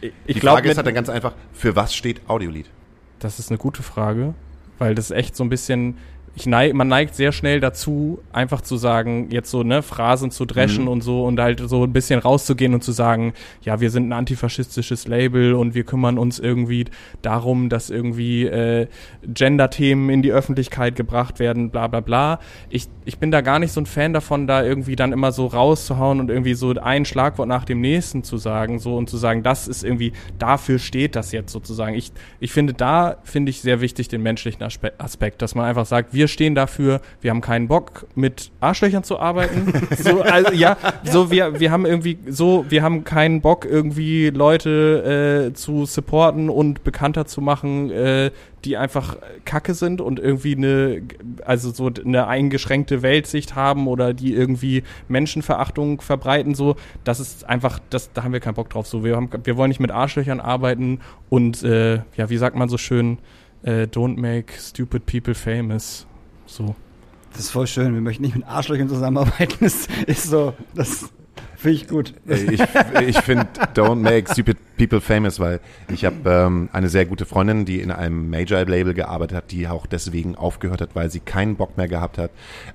ich, 0.00 0.12
ich 0.24 0.34
die 0.36 0.40
Frage 0.40 0.70
ist 0.70 0.78
halt 0.78 0.86
dann 0.86 0.94
ganz 0.94 1.10
einfach, 1.10 1.34
für 1.52 1.76
was 1.76 1.94
steht 1.94 2.22
Audiolied? 2.26 2.70
das 3.20 3.38
ist 3.38 3.50
eine 3.50 3.58
gute 3.58 3.82
Frage, 3.82 4.34
weil 4.78 4.94
das 4.94 5.10
echt 5.10 5.36
so 5.36 5.44
ein 5.44 5.50
bisschen, 5.50 5.98
neig, 6.46 6.74
man 6.74 6.88
neigt 6.88 7.14
sehr 7.14 7.32
schnell 7.32 7.60
dazu, 7.60 8.20
einfach 8.32 8.60
zu 8.60 8.76
sagen, 8.76 9.28
jetzt 9.30 9.50
so, 9.50 9.62
ne, 9.62 9.82
Phrasen 9.82 10.30
zu 10.30 10.46
dreschen 10.46 10.84
Mhm. 10.84 10.90
und 10.90 11.00
so 11.02 11.24
und 11.24 11.38
halt 11.40 11.60
so 11.68 11.84
ein 11.84 11.92
bisschen 11.92 12.20
rauszugehen 12.20 12.72
und 12.72 12.82
zu 12.84 12.92
sagen, 12.92 13.34
ja, 13.62 13.80
wir 13.80 13.90
sind 13.90 14.08
ein 14.08 14.12
antifaschistisches 14.12 15.06
Label 15.08 15.54
und 15.54 15.74
wir 15.74 15.84
kümmern 15.84 16.18
uns 16.18 16.38
irgendwie 16.38 16.86
darum, 17.22 17.68
dass 17.68 17.90
irgendwie 17.90 18.46
äh, 18.46 18.86
Gender-Themen 19.26 20.10
in 20.10 20.22
die 20.22 20.32
Öffentlichkeit 20.32 20.96
gebracht 20.96 21.38
werden, 21.38 21.70
bla 21.70 21.86
bla 21.88 22.00
bla. 22.00 22.38
Ich, 22.68 22.88
ich 23.04 23.18
bin 23.18 23.30
da 23.30 23.40
gar 23.40 23.58
nicht 23.58 23.72
so 23.72 23.80
ein 23.80 23.86
Fan 23.86 24.12
davon, 24.12 24.46
da 24.46 24.62
irgendwie 24.62 24.96
dann 24.96 25.12
immer 25.12 25.32
so 25.32 25.46
rauszuhauen 25.46 26.20
und 26.20 26.30
irgendwie 26.30 26.54
so 26.54 26.74
ein 26.74 27.04
Schlagwort 27.04 27.48
nach 27.48 27.64
dem 27.64 27.80
nächsten 27.80 28.22
zu 28.22 28.36
sagen, 28.36 28.78
so 28.78 28.96
und 28.96 29.10
zu 29.10 29.16
sagen, 29.16 29.42
das 29.42 29.68
ist 29.68 29.84
irgendwie, 29.84 30.12
dafür 30.38 30.78
steht 30.78 31.16
das 31.16 31.32
jetzt 31.32 31.52
sozusagen. 31.52 31.94
Ich, 31.94 32.12
ich 32.38 32.52
finde, 32.52 32.72
da 32.72 33.16
finde 33.24 33.50
ich 33.50 33.60
sehr 33.60 33.80
wichtig 33.80 34.08
den 34.08 34.22
menschlichen 34.22 34.62
Aspe 34.62 34.92
Aspekt, 34.98 35.42
dass 35.42 35.54
man 35.54 35.64
einfach 35.66 35.86
sagt, 35.86 36.12
wir 36.14 36.19
stehen 36.28 36.54
dafür, 36.54 37.00
wir 37.20 37.30
haben 37.30 37.40
keinen 37.40 37.68
Bock 37.68 38.06
mit 38.14 38.50
Arschlöchern 38.60 39.04
zu 39.04 39.18
arbeiten. 39.18 39.72
so, 39.98 40.22
also, 40.22 40.52
ja, 40.52 40.76
so 41.04 41.30
wir, 41.30 41.60
wir 41.60 41.70
haben 41.70 41.86
irgendwie 41.86 42.18
so, 42.28 42.64
wir 42.68 42.82
haben 42.82 43.04
keinen 43.04 43.40
Bock 43.40 43.64
irgendwie 43.64 44.30
Leute 44.30 45.50
äh, 45.50 45.54
zu 45.54 45.86
supporten 45.86 46.48
und 46.50 46.84
bekannter 46.84 47.26
zu 47.26 47.40
machen, 47.40 47.90
äh, 47.90 48.30
die 48.64 48.76
einfach 48.76 49.16
Kacke 49.44 49.74
sind 49.74 50.00
und 50.00 50.18
irgendwie 50.18 50.54
eine, 50.54 51.02
also 51.44 51.70
so 51.70 51.90
eine 52.04 52.26
eingeschränkte 52.26 53.02
Weltsicht 53.02 53.54
haben 53.54 53.86
oder 53.86 54.12
die 54.12 54.34
irgendwie 54.34 54.82
Menschenverachtung 55.08 56.00
verbreiten, 56.00 56.54
so, 56.54 56.76
das 57.04 57.20
ist 57.20 57.48
einfach, 57.48 57.80
das, 57.90 58.12
da 58.12 58.22
haben 58.22 58.32
wir 58.32 58.40
keinen 58.40 58.54
Bock 58.54 58.70
drauf. 58.70 58.86
So, 58.86 59.04
wir 59.04 59.16
haben, 59.16 59.30
wir 59.44 59.56
wollen 59.56 59.70
nicht 59.70 59.80
mit 59.80 59.90
Arschlöchern 59.90 60.40
arbeiten 60.40 61.00
und 61.28 61.62
äh, 61.62 61.96
ja, 62.16 62.28
wie 62.28 62.36
sagt 62.36 62.56
man 62.56 62.68
so 62.68 62.78
schön, 62.78 63.18
äh, 63.62 63.86
don't 63.86 64.18
make 64.18 64.52
stupid 64.58 65.06
people 65.06 65.34
famous. 65.34 66.06
So. 66.50 66.74
Das 67.32 67.42
ist 67.42 67.50
voll 67.50 67.68
schön. 67.68 67.94
Wir 67.94 68.00
möchten 68.00 68.22
nicht 68.22 68.34
mit 68.34 68.44
Arschlöchern 68.46 68.88
zusammenarbeiten. 68.88 69.56
Das 69.60 69.86
ist 70.06 70.24
so, 70.24 70.52
das 70.74 71.10
finde 71.56 71.76
ich 71.76 71.86
gut. 71.86 72.12
Ich, 72.26 72.60
ich 73.06 73.18
finde 73.20 73.46
Don't 73.74 73.96
Make 73.96 74.32
Stupid 74.32 74.56
People 74.76 75.00
Famous, 75.00 75.38
weil 75.38 75.60
ich 75.92 76.04
habe 76.04 76.16
ähm, 76.28 76.68
eine 76.72 76.88
sehr 76.88 77.06
gute 77.06 77.26
Freundin, 77.26 77.66
die 77.66 77.80
in 77.80 77.92
einem 77.92 78.30
Major-Label 78.30 78.94
gearbeitet 78.94 79.36
hat, 79.36 79.50
die 79.52 79.68
auch 79.68 79.86
deswegen 79.86 80.34
aufgehört 80.34 80.80
hat, 80.80 80.90
weil 80.94 81.08
sie 81.08 81.20
keinen 81.20 81.54
Bock 81.54 81.76
mehr 81.76 81.86
gehabt 81.86 82.18
hat, 82.18 82.32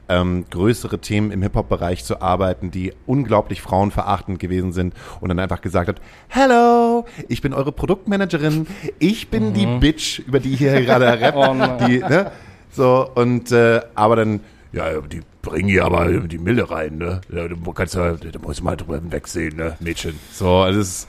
ähm, 0.08 0.46
größere 0.50 1.00
Themen 1.00 1.32
im 1.32 1.42
Hip-Hop-Bereich 1.42 2.06
zu 2.06 2.22
arbeiten, 2.22 2.72
die 2.72 2.94
unglaublich 3.06 3.62
frauenverachtend 3.62 4.40
gewesen 4.40 4.72
sind 4.72 4.94
und 5.20 5.30
dann 5.30 5.40
einfach 5.40 5.60
gesagt 5.62 5.90
hat, 5.90 6.00
Hello, 6.30 7.06
ich 7.28 7.42
bin 7.42 7.54
eure 7.54 7.74
Produktmanagerin, 7.74 8.68
ich 9.00 9.30
bin 9.30 9.54
die 9.54 9.66
Bitch, 9.66 10.20
über 10.20 10.40
die 10.40 10.56
hier 10.56 10.80
gerade 10.82 11.06
rappt, 11.20 11.38
Oh 11.38 11.86
die, 11.88 12.00
ne? 12.00 12.32
So, 12.76 13.10
und 13.16 13.52
äh, 13.52 13.82
aber 13.96 14.16
dann, 14.18 14.42
ja, 14.74 15.00
die 15.02 15.22
bringen 15.42 15.70
hier 15.70 15.86
aber 15.86 16.10
die 16.12 16.38
Mille 16.38 16.70
rein, 16.70 16.98
ne? 16.98 17.22
Ja, 17.32 17.48
du 17.48 17.56
kannst 17.74 17.96
ja, 17.96 18.14
da 18.14 18.40
musst 18.40 18.60
du 18.60 18.64
mal 18.64 18.76
drüber 18.76 19.00
wegsehen, 19.12 19.56
ne, 19.56 19.78
Mädchen. 19.80 20.20
So, 20.32 20.58
also 20.58 20.80
das 20.80 20.88
ist, 20.90 21.08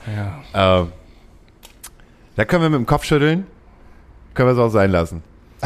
Ja. 0.53 0.81
äh, 0.81 0.85
da 2.35 2.45
können 2.45 2.63
wir 2.63 2.69
mit 2.69 2.77
dem 2.79 2.85
Kopf 2.85 3.03
schütteln, 3.03 3.45
können 4.33 4.47
wir 4.49 4.53
es 4.53 4.59
auch 4.59 4.69
sein 4.69 4.91
lassen. 4.91 5.23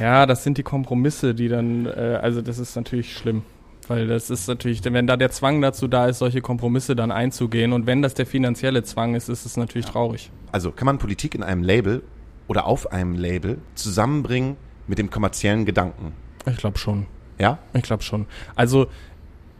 Ja, 0.00 0.26
das 0.26 0.44
sind 0.44 0.58
die 0.58 0.62
Kompromisse, 0.62 1.34
die 1.34 1.48
dann, 1.48 1.86
äh, 1.86 2.18
also 2.22 2.42
das 2.42 2.58
ist 2.58 2.76
natürlich 2.76 3.16
schlimm. 3.16 3.42
Weil 3.88 4.06
das 4.06 4.30
ist 4.30 4.46
natürlich, 4.46 4.84
wenn 4.84 5.06
da 5.08 5.16
der 5.16 5.30
Zwang 5.30 5.60
dazu 5.62 5.88
da 5.88 6.06
ist, 6.06 6.18
solche 6.18 6.40
Kompromisse 6.42 6.94
dann 6.94 7.10
einzugehen 7.10 7.72
und 7.72 7.86
wenn 7.86 8.02
das 8.02 8.14
der 8.14 8.26
finanzielle 8.26 8.84
Zwang 8.84 9.14
ist, 9.16 9.28
ist 9.28 9.46
es 9.46 9.56
natürlich 9.56 9.86
traurig. 9.86 10.30
Also 10.52 10.70
kann 10.70 10.86
man 10.86 10.98
Politik 10.98 11.34
in 11.34 11.42
einem 11.42 11.64
Label 11.64 12.02
oder 12.46 12.66
auf 12.66 12.92
einem 12.92 13.14
Label 13.14 13.58
zusammenbringen 13.74 14.56
mit 14.90 14.98
dem 14.98 15.08
kommerziellen 15.08 15.64
Gedanken. 15.64 16.12
Ich 16.46 16.56
glaube 16.56 16.76
schon. 16.76 17.06
Ja? 17.38 17.58
Ich 17.72 17.82
glaube 17.82 18.02
schon. 18.02 18.26
Also 18.56 18.88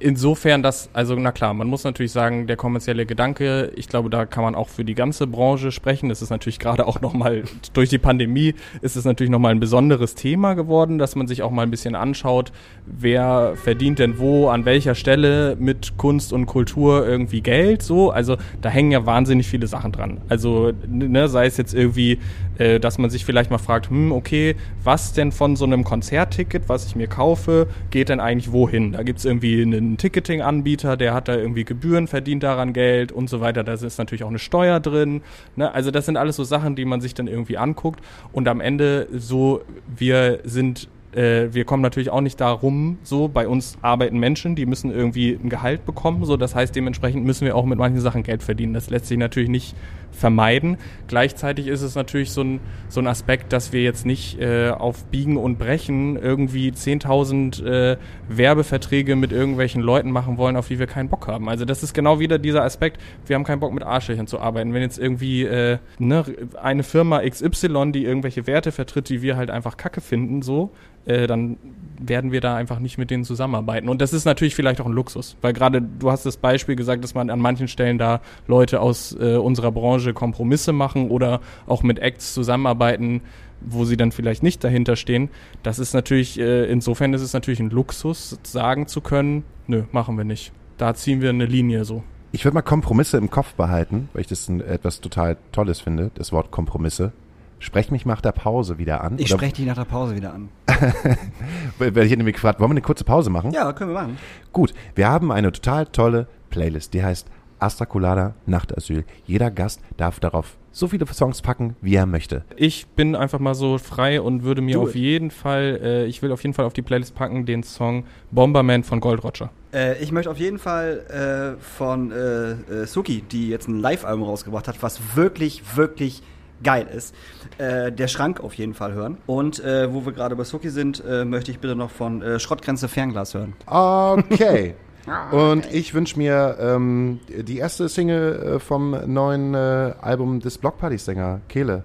insofern, 0.01 0.63
dass, 0.63 0.91
also 0.93 1.15
na 1.15 1.31
klar, 1.31 1.55
man 1.55 1.69
muss 1.69 1.85
natürlich 1.85 2.13
sagen, 2.13 2.47
der 2.47 2.57
kommerzielle 2.57 3.07
Gedanke, 3.07 3.71
ich 3.77 3.89
glaube, 3.89 4.11
da 4.11 4.27
kann 4.27 4.43
man 4.43 4.55
auch 4.55 4.69
für 4.69 4.85
die 4.85 4.95
ganze 4.95 5.27
Branche 5.27 5.71
sprechen. 5.71 6.09
Das 6.09 6.23
ist 6.23 6.31
natürlich 6.31 6.59
gerade 6.59 6.87
auch 6.87 7.01
nochmal, 7.01 7.45
durch 7.73 7.91
die 7.91 7.99
Pandemie 7.99 8.55
ist 8.81 8.97
es 8.97 9.05
natürlich 9.05 9.31
nochmal 9.31 9.53
ein 9.53 9.61
besonderes 9.61 10.15
Thema 10.15 10.55
geworden, 10.55 10.99
dass 10.99 11.15
man 11.17 11.27
sich 11.27 11.43
auch 11.43 11.51
mal 11.51 11.63
ein 11.63 11.71
bisschen 11.71 11.95
anschaut, 11.95 12.53
wer 12.87 13.55
verdient 13.57 13.99
denn 13.99 14.19
wo, 14.19 14.49
an 14.49 14.65
welcher 14.65 14.95
Stelle 14.95 15.57
mit 15.59 15.97
Kunst 15.97 16.33
und 16.33 16.47
Kultur 16.47 17.07
irgendwie 17.07 17.43
Geld, 17.43 17.83
so. 17.83 18.11
Also 18.11 18.37
da 18.63 18.69
hängen 18.69 18.91
ja 18.91 19.07
wahnsinnig 19.07 19.47
viele 19.47 19.67
Sachen 19.67 19.93
dran. 19.93 20.19
Also, 20.29 20.73
ne, 20.89 21.29
sei 21.29 21.47
es 21.47 21.57
jetzt 21.57 21.75
irgendwie, 21.75 22.19
äh, 22.59 22.81
dass 22.81 22.99
man 22.99 23.11
sich 23.11 23.25
vielleicht 23.25 23.51
mal 23.51 23.59
fragt, 23.59 23.91
hm, 23.91 24.13
okay, 24.13 24.57
was 24.83 25.13
denn 25.13 25.33
von 25.33 25.57
so 25.57 25.65
einem 25.65 25.85
Konzertticket, 25.85 26.69
was 26.69 26.87
ich 26.87 26.97
mir 26.97 27.07
kaufe, 27.07 27.69
geht 27.91 28.09
denn 28.09 28.21
eigentlich 28.21 28.53
wohin? 28.53 28.93
Da 28.93 29.03
gibt's 29.03 29.25
irgendwie 29.25 29.63
einen 29.63 29.90
Ticketing-Anbieter, 29.97 30.97
der 30.97 31.15
hat 31.15 31.29
da 31.29 31.37
irgendwie 31.37 31.65
Gebühren, 31.65 32.07
verdient 32.07 32.43
daran 32.43 32.73
Geld 32.73 33.13
und 33.13 33.29
so 33.29 33.41
weiter. 33.41 33.65
Da 33.65 33.75
ist 33.75 33.99
natürlich 33.99 34.25
auch 34.25 34.29
eine 34.29 34.39
Steuer 34.39 34.81
drin. 34.81 35.23
Ne? 35.57 35.73
Also 35.73 35.91
das 35.91 36.07
sind 36.07 36.17
alles 36.17 36.37
so 36.37 36.45
Sachen, 36.45 36.77
die 36.77 36.85
man 36.85 37.01
sich 37.01 37.15
dann 37.15 37.27
irgendwie 37.27 37.59
anguckt. 37.59 38.01
Und 38.33 38.49
am 38.49 38.61
Ende 38.61 39.09
so, 39.13 39.63
wir 39.87 40.41
sind 40.45 40.89
äh, 41.13 41.53
wir 41.53 41.65
kommen 41.65 41.83
natürlich 41.83 42.11
auch 42.11 42.21
nicht 42.21 42.41
darum, 42.41 42.99
so 43.03 43.29
bei 43.29 43.49
uns 43.49 43.77
arbeiten 43.83 44.19
Menschen, 44.19 44.55
die 44.55 44.67
müssen 44.67 44.93
irgendwie 44.93 45.33
ein 45.43 45.49
Gehalt 45.49 45.85
bekommen, 45.85 46.25
so 46.25 46.37
das 46.37 46.55
heißt 46.55 46.75
dementsprechend 46.75 47.25
müssen 47.25 47.45
wir 47.45 47.57
auch 47.57 47.65
mit 47.65 47.79
manchen 47.79 48.01
Sachen 48.01 48.23
Geld 48.23 48.43
verdienen. 48.43 48.75
Das 48.75 48.91
lässt 48.91 49.07
sich 49.07 49.19
natürlich 49.19 49.49
nicht 49.49 49.75
vermeiden. 50.21 50.77
Gleichzeitig 51.09 51.67
ist 51.67 51.83
es 51.83 51.95
natürlich 51.95 52.31
so 52.31 52.43
ein, 52.43 52.61
so 52.89 53.01
ein 53.01 53.07
Aspekt, 53.07 53.53
dass 53.53 53.73
wir 53.73 53.83
jetzt 53.83 54.05
nicht 54.07 54.39
äh, 54.39 54.71
auf 54.71 55.05
Biegen 55.07 55.37
und 55.37 55.59
Brechen 55.59 56.17
irgendwie 56.17 56.71
10.000 56.71 57.65
äh, 57.65 57.97
Werbeverträge 58.29 59.17
mit 59.17 59.33
irgendwelchen 59.33 59.81
Leuten 59.81 60.11
machen 60.11 60.37
wollen, 60.37 60.57
auf 60.57 60.69
die 60.69 60.79
wir 60.79 60.87
keinen 60.87 61.09
Bock 61.09 61.27
haben. 61.27 61.49
Also 61.49 61.65
das 61.65 61.83
ist 61.83 61.95
genau 61.95 62.21
wieder 62.21 62.39
dieser 62.39 62.63
Aspekt, 62.63 63.01
wir 63.27 63.35
haben 63.35 63.45
keinen 63.45 63.61
Bock 63.61 63.73
mit 63.73 63.83
Arschlöchern 63.83 64.27
zu 64.27 64.39
arbeiten. 64.39 64.75
Wenn 64.75 64.83
jetzt 64.83 64.99
irgendwie 64.99 65.45
äh, 65.45 65.79
ne, 65.99 66.25
eine 66.63 66.83
Firma 66.83 67.23
XY, 67.27 67.93
die 67.93 68.05
irgendwelche 68.05 68.47
Werte 68.47 68.73
vertritt, 68.73 69.09
die 69.09 69.23
wir 69.23 69.37
halt 69.37 69.51
einfach 69.51 69.79
kacke 69.79 70.03
finden, 70.03 70.43
so, 70.43 70.71
äh, 71.07 71.27
dann 71.27 71.57
werden 71.99 72.33
wir 72.33 72.41
da 72.41 72.57
einfach 72.57 72.79
nicht 72.79 72.99
mit 72.99 73.11
denen 73.11 73.25
zusammenarbeiten. 73.25 73.89
Und 73.89 74.01
das 74.01 74.13
ist 74.13 74.25
natürlich 74.25 74.55
vielleicht 74.55 74.81
auch 74.81 74.87
ein 74.87 74.93
Luxus, 74.93 75.37
weil 75.41 75.53
gerade 75.53 75.83
du 75.83 76.11
hast 76.11 76.25
das 76.25 76.37
Beispiel 76.37 76.77
gesagt, 76.77 77.05
dass 77.05 77.15
man 77.15 77.31
an 77.31 77.41
manchen 77.41 77.69
Stellen 77.69 77.99
da 77.99 78.21
Leute 78.47 78.81
aus 78.81 79.17
äh, 79.19 79.37
unserer 79.37 79.73
Branche 79.73 80.10
Branche 80.11 80.31
Kompromisse 80.31 80.73
machen 80.73 81.11
oder 81.11 81.41
auch 81.67 81.83
mit 81.83 81.99
Acts 81.99 82.35
zusammenarbeiten, 82.35 83.23
wo 83.61 83.85
sie 83.85 83.97
dann 83.97 84.13
vielleicht 84.13 84.43
nicht 84.43 84.63
dahinter 84.65 84.97
stehen. 84.97 85.29
Das 85.63 85.79
ist 85.79 85.93
natürlich, 85.93 86.39
äh, 86.39 86.71
insofern 86.71 87.15
ist 87.15 87.23
es 87.23 87.33
natürlich 87.33 87.61
ein 87.61 87.71
Luxus, 87.71 88.39
sagen 88.43 88.87
zu 88.87 89.01
können, 89.01 89.45
nö, 89.67 89.85
machen 89.93 90.17
wir 90.17 90.25
nicht. 90.25 90.53
Da 90.79 90.95
ziehen 90.95 91.21
wir 91.21 91.31
eine 91.31 91.47
Linie 91.47 91.85
so. 91.85 92.03
Ich 92.33 92.45
würde 92.45 92.55
mal 92.55 92.63
Kompromisse 92.63 93.19
im 93.19 93.29
Kopf 93.29 93.55
behalten, 93.55 94.09
weil 94.13 94.23
ich 94.23 94.29
das 94.29 94.49
ein, 94.49 94.61
etwas 94.61 95.01
total 95.01 95.37
Tolles 95.53 95.81
finde, 95.81 96.11
das 96.15 96.33
Wort 96.33 96.51
Kompromisse. 96.51 97.13
Sprech 97.59 97.91
mich 97.91 98.07
nach 98.07 98.23
der 98.23 98.33
Pause 98.33 98.79
wieder 98.79 99.03
an. 99.03 99.19
Ich 99.19 99.29
spreche 99.29 99.57
dich 99.57 99.67
nach 99.67 99.75
der 99.75 99.85
Pause 99.85 100.17
wieder 100.17 100.33
an. 100.33 100.49
Weil 101.79 102.07
ich 102.07 102.17
nämlich 102.17 102.37
gefragt, 102.37 102.59
wollen 102.59 102.71
wir 102.71 102.75
eine 102.75 102.81
kurze 102.81 103.05
Pause 103.05 103.29
machen? 103.29 103.51
Ja, 103.51 103.71
können 103.75 103.91
wir 103.91 104.01
machen. 104.01 104.17
Gut, 104.51 104.73
wir 104.95 105.09
haben 105.09 105.31
eine 105.31 105.53
total 105.53 105.85
tolle 105.85 106.27
Playlist, 106.49 106.95
die 106.95 107.05
heißt 107.05 107.29
Asta 107.61 107.87
Colada 107.87 108.35
Nachtasyl. 108.47 109.05
Jeder 109.27 109.51
Gast 109.51 109.81
darf 109.97 110.21
darauf 110.21 110.57
so 110.73 110.87
viele 110.89 111.07
Songs 111.07 111.43
packen, 111.43 111.77
wie 111.81 111.95
er 111.95 112.07
möchte. 112.07 112.45
Ich 112.57 112.87
bin 112.87 113.17
einfach 113.17 113.39
mal 113.41 113.55
so 113.55 113.79
frei 113.79 114.21
und 114.21 114.45
würde 114.45 114.61
mir 114.63 114.75
Do 114.75 114.83
auf 114.83 114.91
it. 114.91 115.01
jeden 115.01 115.31
Fall, 115.31 115.81
äh, 115.83 116.05
ich 116.07 116.23
will 116.23 116.31
auf 116.33 116.43
jeden 116.43 116.55
Fall 116.55 116.65
auf 116.65 116.73
die 116.73 116.83
Playlist 116.83 117.15
packen 117.15 117.45
den 117.45 117.63
Song 117.63 118.05
Bomberman 118.31 118.85
von 118.85 119.01
Gold 119.01 119.25
Roger. 119.25 119.51
Äh, 119.73 120.01
ich 120.03 120.13
möchte 120.13 120.31
auf 120.31 120.39
jeden 120.39 120.59
Fall 120.59 121.57
äh, 121.59 121.61
von 121.61 122.13
äh, 122.13 122.53
äh, 122.53 122.87
Suki, 122.87 123.23
die 123.23 123.49
jetzt 123.49 123.69
ein 123.69 123.81
Live-Album 123.81 124.25
rausgebracht 124.25 124.69
hat, 124.69 124.83
was 124.83 125.17
wirklich, 125.17 125.77
wirklich 125.77 126.23
geil 126.63 126.87
ist, 126.95 127.15
äh, 127.59 127.91
der 127.91 128.07
Schrank 128.07 128.41
auf 128.41 128.55
jeden 128.55 128.75
Fall 128.75 128.93
hören. 128.93 129.17
Und 129.27 129.63
äh, 129.65 129.93
wo 129.93 130.05
wir 130.05 130.13
gerade 130.13 130.37
bei 130.37 130.45
Suki 130.45 130.71
sind, 130.71 131.03
äh, 131.09 131.25
möchte 131.25 131.51
ich 131.51 131.59
bitte 131.59 131.75
noch 131.75 131.91
von 131.91 132.23
äh, 132.23 132.39
Schrottgrenze 132.39 132.87
Fernglas 132.89 133.35
hören. 133.35 133.55
Okay. 133.67 134.75
Und 135.33 135.73
ich 135.73 135.95
wünsche 135.95 136.19
mir 136.19 136.57
ähm, 136.61 137.21
die 137.29 137.59
erste 137.59 137.89
Single 137.89 138.55
äh, 138.57 138.59
vom 138.61 138.97
neuen 139.07 139.55
äh, 139.55 139.93
Album 140.01 140.41
des 140.41 140.59
Blockparty-Sänger, 140.59 141.41
Kehle. 141.49 141.83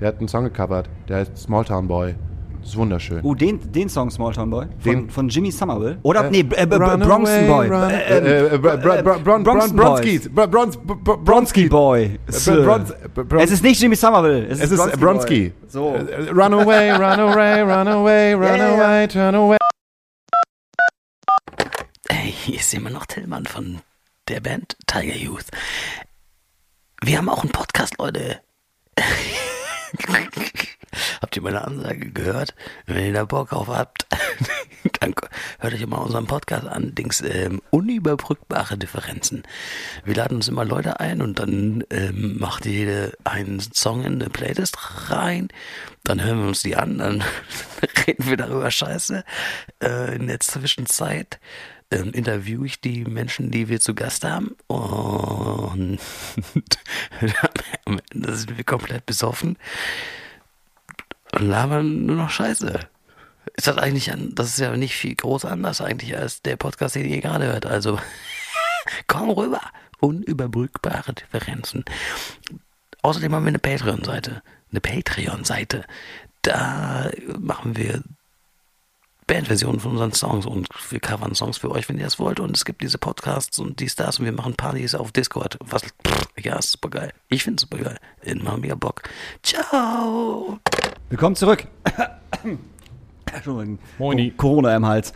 Der 0.00 0.08
hat 0.08 0.18
einen 0.18 0.28
Song 0.28 0.44
gecovert, 0.44 0.88
der 1.08 1.18
heißt 1.18 1.36
Smalltown 1.38 1.88
Boy. 1.88 2.14
Das 2.60 2.70
ist 2.72 2.76
wunderschön. 2.78 3.20
Oh, 3.22 3.32
den, 3.34 3.60
den 3.72 3.88
Song 3.88 4.10
Smalltown 4.10 4.50
Boy 4.50 4.66
von, 4.80 4.92
Den- 4.92 5.08
von 5.10 5.28
Jimmy 5.28 5.52
Somerville. 5.52 5.98
Oder, 6.02 6.24
Äh, 6.26 6.30
nee, 6.32 6.40
äh, 6.40 6.66
b- 6.66 6.74
Run 6.76 7.00
Bronxton 7.00 7.38
away, 7.38 7.46
Boy. 7.46 7.68
Bronski. 11.24 11.68
Boy. 11.68 12.18
Es 13.38 13.50
ist 13.52 13.62
nicht 13.62 13.80
Jimmy 13.80 13.94
Somerville. 13.94 14.46
Es, 14.48 14.60
Es 14.60 14.72
ist 14.72 15.00
Bronski. 15.00 15.50
Boy. 15.50 15.68
So. 15.68 15.94
Äh, 15.94 16.28
Run 16.30 16.54
away, 16.54 16.90
run 16.90 17.20
away, 17.20 17.62
run 17.62 17.88
away, 17.88 18.34
run 18.34 18.60
away, 18.60 19.06
turn 19.08 19.34
away. 19.36 19.56
Hier 22.44 22.60
ist 22.60 22.72
immer 22.74 22.90
noch 22.90 23.06
Tillmann 23.06 23.46
von 23.46 23.80
der 24.28 24.40
Band 24.40 24.76
Tiger 24.86 25.16
Youth. 25.16 25.46
Wir 27.02 27.18
haben 27.18 27.28
auch 27.28 27.42
einen 27.42 27.50
Podcast, 27.50 27.98
Leute. 27.98 28.40
habt 31.20 31.34
ihr 31.34 31.42
meine 31.42 31.64
Ansage 31.64 32.12
gehört? 32.12 32.54
Wenn 32.84 33.06
ihr 33.06 33.12
da 33.12 33.24
Bock 33.24 33.52
auf 33.52 33.66
habt, 33.66 34.06
dann 35.00 35.14
hört 35.58 35.74
euch 35.74 35.86
mal 35.86 35.96
unseren 35.96 36.26
Podcast 36.26 36.68
an. 36.68 36.94
Dings, 36.94 37.20
ähm, 37.20 37.60
unüberbrückbare 37.70 38.78
Differenzen. 38.78 39.42
Wir 40.04 40.14
laden 40.14 40.36
uns 40.36 40.46
immer 40.46 40.64
Leute 40.64 41.00
ein 41.00 41.22
und 41.22 41.40
dann 41.40 41.82
ähm, 41.90 42.38
macht 42.38 42.64
jede 42.64 43.12
einen 43.24 43.58
Song 43.60 44.04
in 44.04 44.20
eine 44.22 44.30
Playlist 44.30 45.10
rein. 45.10 45.48
Dann 46.04 46.22
hören 46.22 46.40
wir 46.40 46.48
uns 46.48 46.62
die 46.62 46.76
an, 46.76 46.98
dann 46.98 47.24
reden 48.06 48.26
wir 48.26 48.36
darüber 48.36 48.70
Scheiße. 48.70 49.24
Äh, 49.82 50.14
in 50.14 50.28
der 50.28 50.38
Zwischenzeit 50.38 51.40
ähm, 51.90 52.12
interviewe 52.12 52.66
ich 52.66 52.80
die 52.80 53.04
Menschen, 53.04 53.50
die 53.50 53.68
wir 53.68 53.80
zu 53.80 53.94
Gast 53.94 54.24
haben. 54.24 54.56
Und 54.66 55.98
am 57.84 58.00
Ende 58.10 58.36
sind 58.36 58.56
wir 58.56 58.64
komplett 58.64 59.06
besoffen 59.06 59.56
und 61.32 61.48
labern 61.48 62.06
nur 62.06 62.16
noch 62.16 62.30
Scheiße. 62.30 62.80
Ist 63.54 63.66
das 63.66 63.78
eigentlich 63.78 64.12
an, 64.12 64.34
das 64.34 64.48
ist 64.48 64.58
ja 64.58 64.76
nicht 64.76 64.96
viel 64.96 65.14
groß 65.14 65.44
anders 65.44 65.80
eigentlich 65.80 66.16
als 66.16 66.42
der 66.42 66.56
Podcast, 66.56 66.94
den 66.94 67.06
ihr 67.06 67.20
gerade 67.20 67.46
hört. 67.46 67.66
Also 67.66 67.98
komm 69.06 69.30
rüber. 69.30 69.60
Unüberbrückbare 69.98 71.14
Differenzen. 71.14 71.84
Außerdem 73.00 73.34
haben 73.34 73.44
wir 73.44 73.48
eine 73.48 73.58
Patreon-Seite. 73.58 74.42
Eine 74.70 74.80
Patreon-Seite. 74.80 75.86
Da 76.42 77.10
machen 77.38 77.76
wir 77.76 78.02
Bandversionen 79.26 79.80
von 79.80 79.92
unseren 79.92 80.12
Songs 80.12 80.46
und 80.46 80.68
wir 80.90 81.00
covern 81.00 81.34
Songs 81.34 81.58
für 81.58 81.70
euch, 81.72 81.88
wenn 81.88 81.98
ihr 81.98 82.04
das 82.04 82.18
wollt. 82.18 82.38
Und 82.38 82.56
es 82.56 82.64
gibt 82.64 82.82
diese 82.82 82.96
Podcasts 82.98 83.58
und 83.58 83.80
dies, 83.80 83.96
das 83.96 84.18
und 84.18 84.24
wir 84.24 84.32
machen 84.32 84.54
Partys 84.54 84.94
auf 84.94 85.10
Discord. 85.12 85.58
Was, 85.64 85.82
pff, 85.82 86.26
ja, 86.38 86.56
ist 86.56 86.72
super 86.72 86.90
geil. 86.90 87.12
Ich 87.28 87.42
finde 87.42 87.56
es 87.56 87.62
super 87.62 87.78
geil. 87.82 87.98
Immer 88.22 88.56
mega 88.56 88.74
Bock. 88.76 89.02
Ciao. 89.42 90.58
Willkommen 91.10 91.34
zurück. 91.34 91.66
Entschuldigung. 93.34 93.78
Moini. 93.98 94.30
Co- 94.30 94.36
Corona 94.48 94.76
im 94.76 94.86
Hals. 94.86 95.12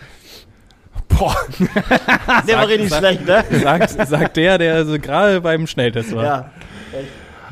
Boah. 1.09 1.37
Der 2.49 2.57
war 2.59 2.69
richtig 2.69 2.93
schlecht, 2.93 3.25
ne? 3.27 3.45
Sagt, 3.63 4.09
sagt 4.09 4.37
der, 4.37 4.59
der 4.59 4.75
also 4.75 4.99
gerade 4.99 5.41
beim 5.41 5.67
Schnelltest 5.67 6.15
war. 6.15 6.25
Ja. 6.25 6.51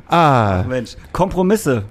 Ah, 0.08 0.64
Mensch. 0.66 0.96
Kompromisse. 1.12 1.84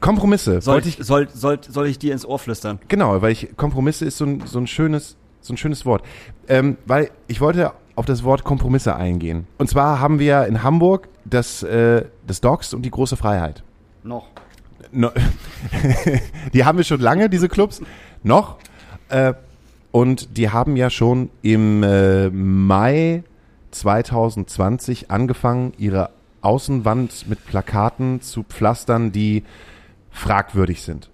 Kompromisse. 0.00 0.60
Soll 0.60 0.86
ich, 0.86 0.98
soll, 1.00 1.28
soll, 1.32 1.58
soll 1.66 1.86
ich 1.86 1.98
dir 1.98 2.12
ins 2.12 2.24
Ohr 2.24 2.38
flüstern? 2.38 2.78
genau, 2.88 3.20
weil 3.22 3.32
ich, 3.32 3.56
Kompromisse 3.56 4.04
ist 4.04 4.18
so 4.18 4.24
ein, 4.24 4.42
so 4.46 4.58
ein 4.58 4.66
schönes, 4.66 5.16
so 5.40 5.52
ein 5.52 5.56
schönes 5.56 5.84
Wort. 5.84 6.02
Ähm, 6.48 6.78
weil 6.86 7.10
ich 7.26 7.40
wollte 7.40 7.72
auf 7.96 8.06
das 8.06 8.24
Wort 8.24 8.44
Kompromisse 8.44 8.96
eingehen. 8.96 9.46
Und 9.58 9.68
zwar 9.68 10.00
haben 10.00 10.18
wir 10.18 10.46
in 10.46 10.62
Hamburg 10.62 11.08
das, 11.24 11.62
äh, 11.62 12.04
das 12.26 12.40
Dogs 12.40 12.72
und 12.72 12.82
die 12.82 12.90
große 12.90 13.16
Freiheit. 13.16 13.62
Noch. 14.02 14.28
No, 14.92 15.10
die 16.54 16.64
haben 16.64 16.78
wir 16.78 16.84
schon 16.84 17.00
lange, 17.00 17.28
diese 17.28 17.48
Clubs. 17.48 17.80
Noch. 18.22 18.56
Äh, 19.08 19.34
und 19.92 20.36
die 20.36 20.50
haben 20.50 20.76
ja 20.76 20.88
schon 20.88 21.30
im 21.42 21.82
äh, 21.82 22.30
Mai 22.30 23.22
2020 23.72 25.10
angefangen, 25.10 25.72
ihre 25.78 26.10
Außenwand 26.42 27.28
mit 27.28 27.44
Plakaten 27.44 28.20
zu 28.20 28.42
pflastern, 28.42 29.12
die 29.12 29.44
fragwürdig 30.10 30.82
sind. 30.82 31.10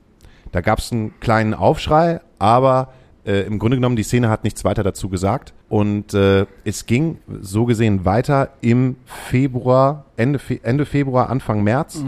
Da 0.52 0.60
gab 0.60 0.78
es 0.78 0.92
einen 0.92 1.18
kleinen 1.20 1.54
Aufschrei, 1.54 2.20
aber 2.38 2.92
äh, 3.26 3.42
im 3.42 3.58
Grunde 3.58 3.76
genommen, 3.76 3.96
die 3.96 4.04
Szene 4.04 4.28
hat 4.28 4.44
nichts 4.44 4.64
weiter 4.64 4.82
dazu 4.84 5.08
gesagt. 5.08 5.52
Und 5.68 6.14
äh, 6.14 6.46
es 6.64 6.86
ging 6.86 7.18
so 7.40 7.64
gesehen 7.64 8.04
weiter 8.04 8.50
im 8.60 8.96
Februar, 9.04 10.06
Ende, 10.16 10.38
Fe 10.38 10.60
Ende 10.62 10.86
Februar, 10.86 11.28
Anfang 11.28 11.64
März. 11.64 12.02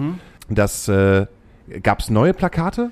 Das 0.48 0.88
äh, 0.88 1.27
gab 1.83 2.01
es 2.01 2.09
neue 2.09 2.35
Plakate. 2.35 2.90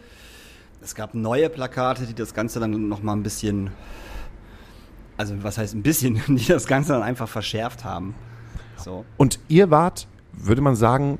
Es 0.82 0.94
gab 0.94 1.14
neue 1.14 1.48
Plakate, 1.48 2.06
die 2.06 2.14
das 2.14 2.34
Ganze 2.34 2.60
dann 2.60 2.88
noch 2.88 3.02
mal 3.02 3.12
ein 3.12 3.22
bisschen, 3.22 3.70
also 5.16 5.34
was 5.42 5.58
heißt 5.58 5.74
ein 5.74 5.82
bisschen, 5.82 6.20
die 6.28 6.46
das 6.46 6.66
Ganze 6.66 6.92
dann 6.92 7.02
einfach 7.02 7.28
verschärft 7.28 7.84
haben. 7.84 8.14
So. 8.76 9.04
Und 9.16 9.38
ihr 9.48 9.70
wart, 9.70 10.06
würde 10.32 10.60
man 10.60 10.76
sagen, 10.76 11.18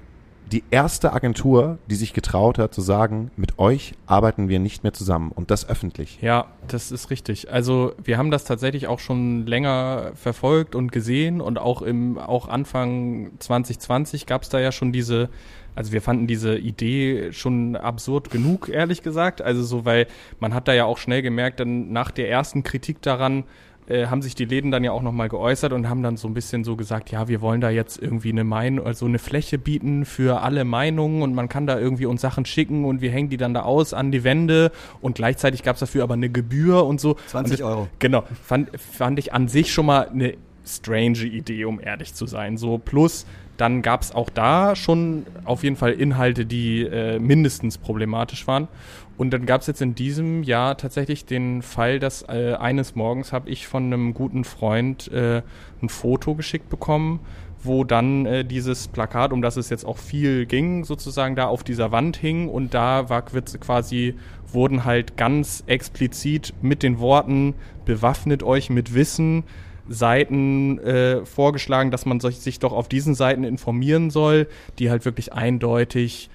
die 0.52 0.62
erste 0.70 1.12
Agentur, 1.12 1.78
die 1.88 1.96
sich 1.96 2.12
getraut 2.12 2.58
hat 2.58 2.72
zu 2.72 2.80
sagen, 2.80 3.30
mit 3.36 3.58
euch 3.58 3.94
arbeiten 4.06 4.48
wir 4.48 4.60
nicht 4.60 4.84
mehr 4.84 4.92
zusammen 4.92 5.32
und 5.32 5.50
das 5.50 5.68
öffentlich. 5.68 6.18
Ja, 6.22 6.46
das 6.68 6.92
ist 6.92 7.10
richtig. 7.10 7.50
Also 7.50 7.92
wir 8.02 8.16
haben 8.16 8.30
das 8.30 8.44
tatsächlich 8.44 8.86
auch 8.86 9.00
schon 9.00 9.46
länger 9.46 10.12
verfolgt 10.14 10.76
und 10.76 10.92
gesehen 10.92 11.40
und 11.40 11.58
auch 11.58 11.82
im 11.82 12.18
auch 12.18 12.48
Anfang 12.48 13.32
2020 13.40 14.26
gab 14.26 14.42
es 14.42 14.48
da 14.48 14.60
ja 14.60 14.70
schon 14.70 14.92
diese, 14.92 15.30
also 15.74 15.90
wir 15.90 16.00
fanden 16.00 16.28
diese 16.28 16.56
Idee 16.56 17.32
schon 17.32 17.74
absurd 17.74 18.30
genug, 18.30 18.68
ehrlich 18.68 19.02
gesagt. 19.02 19.42
Also 19.42 19.64
so, 19.64 19.84
weil 19.84 20.06
man 20.38 20.54
hat 20.54 20.68
da 20.68 20.74
ja 20.74 20.84
auch 20.84 20.98
schnell 20.98 21.22
gemerkt, 21.22 21.58
dann 21.58 21.92
nach 21.92 22.12
der 22.12 22.30
ersten 22.30 22.62
Kritik 22.62 23.02
daran 23.02 23.44
äh, 23.86 24.06
haben 24.06 24.22
sich 24.22 24.34
die 24.34 24.44
Läden 24.44 24.70
dann 24.70 24.84
ja 24.84 24.92
auch 24.92 25.02
nochmal 25.02 25.28
geäußert 25.28 25.72
und 25.72 25.88
haben 25.88 26.02
dann 26.02 26.16
so 26.16 26.28
ein 26.28 26.34
bisschen 26.34 26.64
so 26.64 26.76
gesagt, 26.76 27.10
ja, 27.10 27.28
wir 27.28 27.40
wollen 27.40 27.60
da 27.60 27.70
jetzt 27.70 28.00
irgendwie 28.00 28.30
eine 28.30 28.44
Meinung, 28.44 28.86
also 28.86 29.06
eine 29.06 29.18
Fläche 29.18 29.58
bieten 29.58 30.04
für 30.04 30.42
alle 30.42 30.64
Meinungen 30.64 31.22
und 31.22 31.34
man 31.34 31.48
kann 31.48 31.66
da 31.66 31.78
irgendwie 31.78 32.06
uns 32.06 32.20
Sachen 32.20 32.44
schicken 32.44 32.84
und 32.84 33.00
wir 33.00 33.10
hängen 33.10 33.28
die 33.28 33.36
dann 33.36 33.54
da 33.54 33.62
aus 33.62 33.94
an 33.94 34.10
die 34.10 34.24
Wände 34.24 34.72
und 35.00 35.16
gleichzeitig 35.16 35.62
gab 35.62 35.76
es 35.76 35.80
dafür 35.80 36.02
aber 36.02 36.14
eine 36.14 36.28
Gebühr 36.28 36.84
und 36.84 37.00
so. 37.00 37.16
20 37.28 37.36
und 37.36 37.60
das, 37.60 37.66
Euro. 37.66 37.88
Genau, 37.98 38.24
fand, 38.42 38.70
fand 38.78 39.18
ich 39.18 39.32
an 39.32 39.48
sich 39.48 39.72
schon 39.72 39.86
mal 39.86 40.08
eine 40.08 40.34
strange 40.64 41.20
Idee, 41.20 41.64
um 41.64 41.80
ehrlich 41.80 42.14
zu 42.14 42.26
sein. 42.26 42.56
So 42.56 42.78
plus 42.78 43.24
dann 43.56 43.82
gab 43.82 44.02
es 44.02 44.14
auch 44.14 44.30
da 44.30 44.76
schon 44.76 45.26
auf 45.44 45.62
jeden 45.62 45.76
Fall 45.76 45.92
Inhalte, 45.92 46.44
die 46.46 46.82
äh, 46.82 47.18
mindestens 47.18 47.78
problematisch 47.78 48.46
waren. 48.46 48.68
Und 49.16 49.30
dann 49.30 49.46
gab 49.46 49.62
es 49.62 49.66
jetzt 49.66 49.80
in 49.80 49.94
diesem 49.94 50.42
Jahr 50.42 50.76
tatsächlich 50.76 51.24
den 51.24 51.62
Fall, 51.62 51.98
dass 51.98 52.22
äh, 52.28 52.54
eines 52.58 52.94
Morgens 52.94 53.32
habe 53.32 53.48
ich 53.48 53.66
von 53.66 53.84
einem 53.84 54.12
guten 54.14 54.44
Freund 54.44 55.10
äh, 55.10 55.42
ein 55.80 55.88
Foto 55.88 56.34
geschickt 56.34 56.68
bekommen, 56.68 57.20
wo 57.62 57.84
dann 57.84 58.26
äh, 58.26 58.44
dieses 58.44 58.88
Plakat, 58.88 59.32
um 59.32 59.40
das 59.40 59.56
es 59.56 59.70
jetzt 59.70 59.86
auch 59.86 59.98
viel 59.98 60.44
ging, 60.44 60.84
sozusagen 60.84 61.34
da 61.34 61.46
auf 61.46 61.64
dieser 61.64 61.92
Wand 61.92 62.16
hing. 62.16 62.48
Und 62.48 62.74
da 62.74 63.08
war 63.08 63.22
quasi 63.22 64.14
wurden 64.52 64.84
halt 64.84 65.16
ganz 65.16 65.64
explizit 65.66 66.52
mit 66.60 66.82
den 66.82 66.98
Worten 66.98 67.54
bewaffnet 67.84 68.42
euch 68.42 68.70
mit 68.70 68.94
Wissen 68.94 69.44
Seiten 69.88 70.78
äh, 70.80 71.24
vorgeschlagen, 71.24 71.90
dass 71.90 72.06
man 72.06 72.20
sich 72.20 72.58
doch 72.58 72.72
auf 72.72 72.88
diesen 72.88 73.14
Seiten 73.14 73.44
informieren 73.44 74.10
soll, 74.10 74.48
die 74.78 74.90
halt 74.90 75.04
wirklich 75.04 75.32
eindeutig 75.32 76.28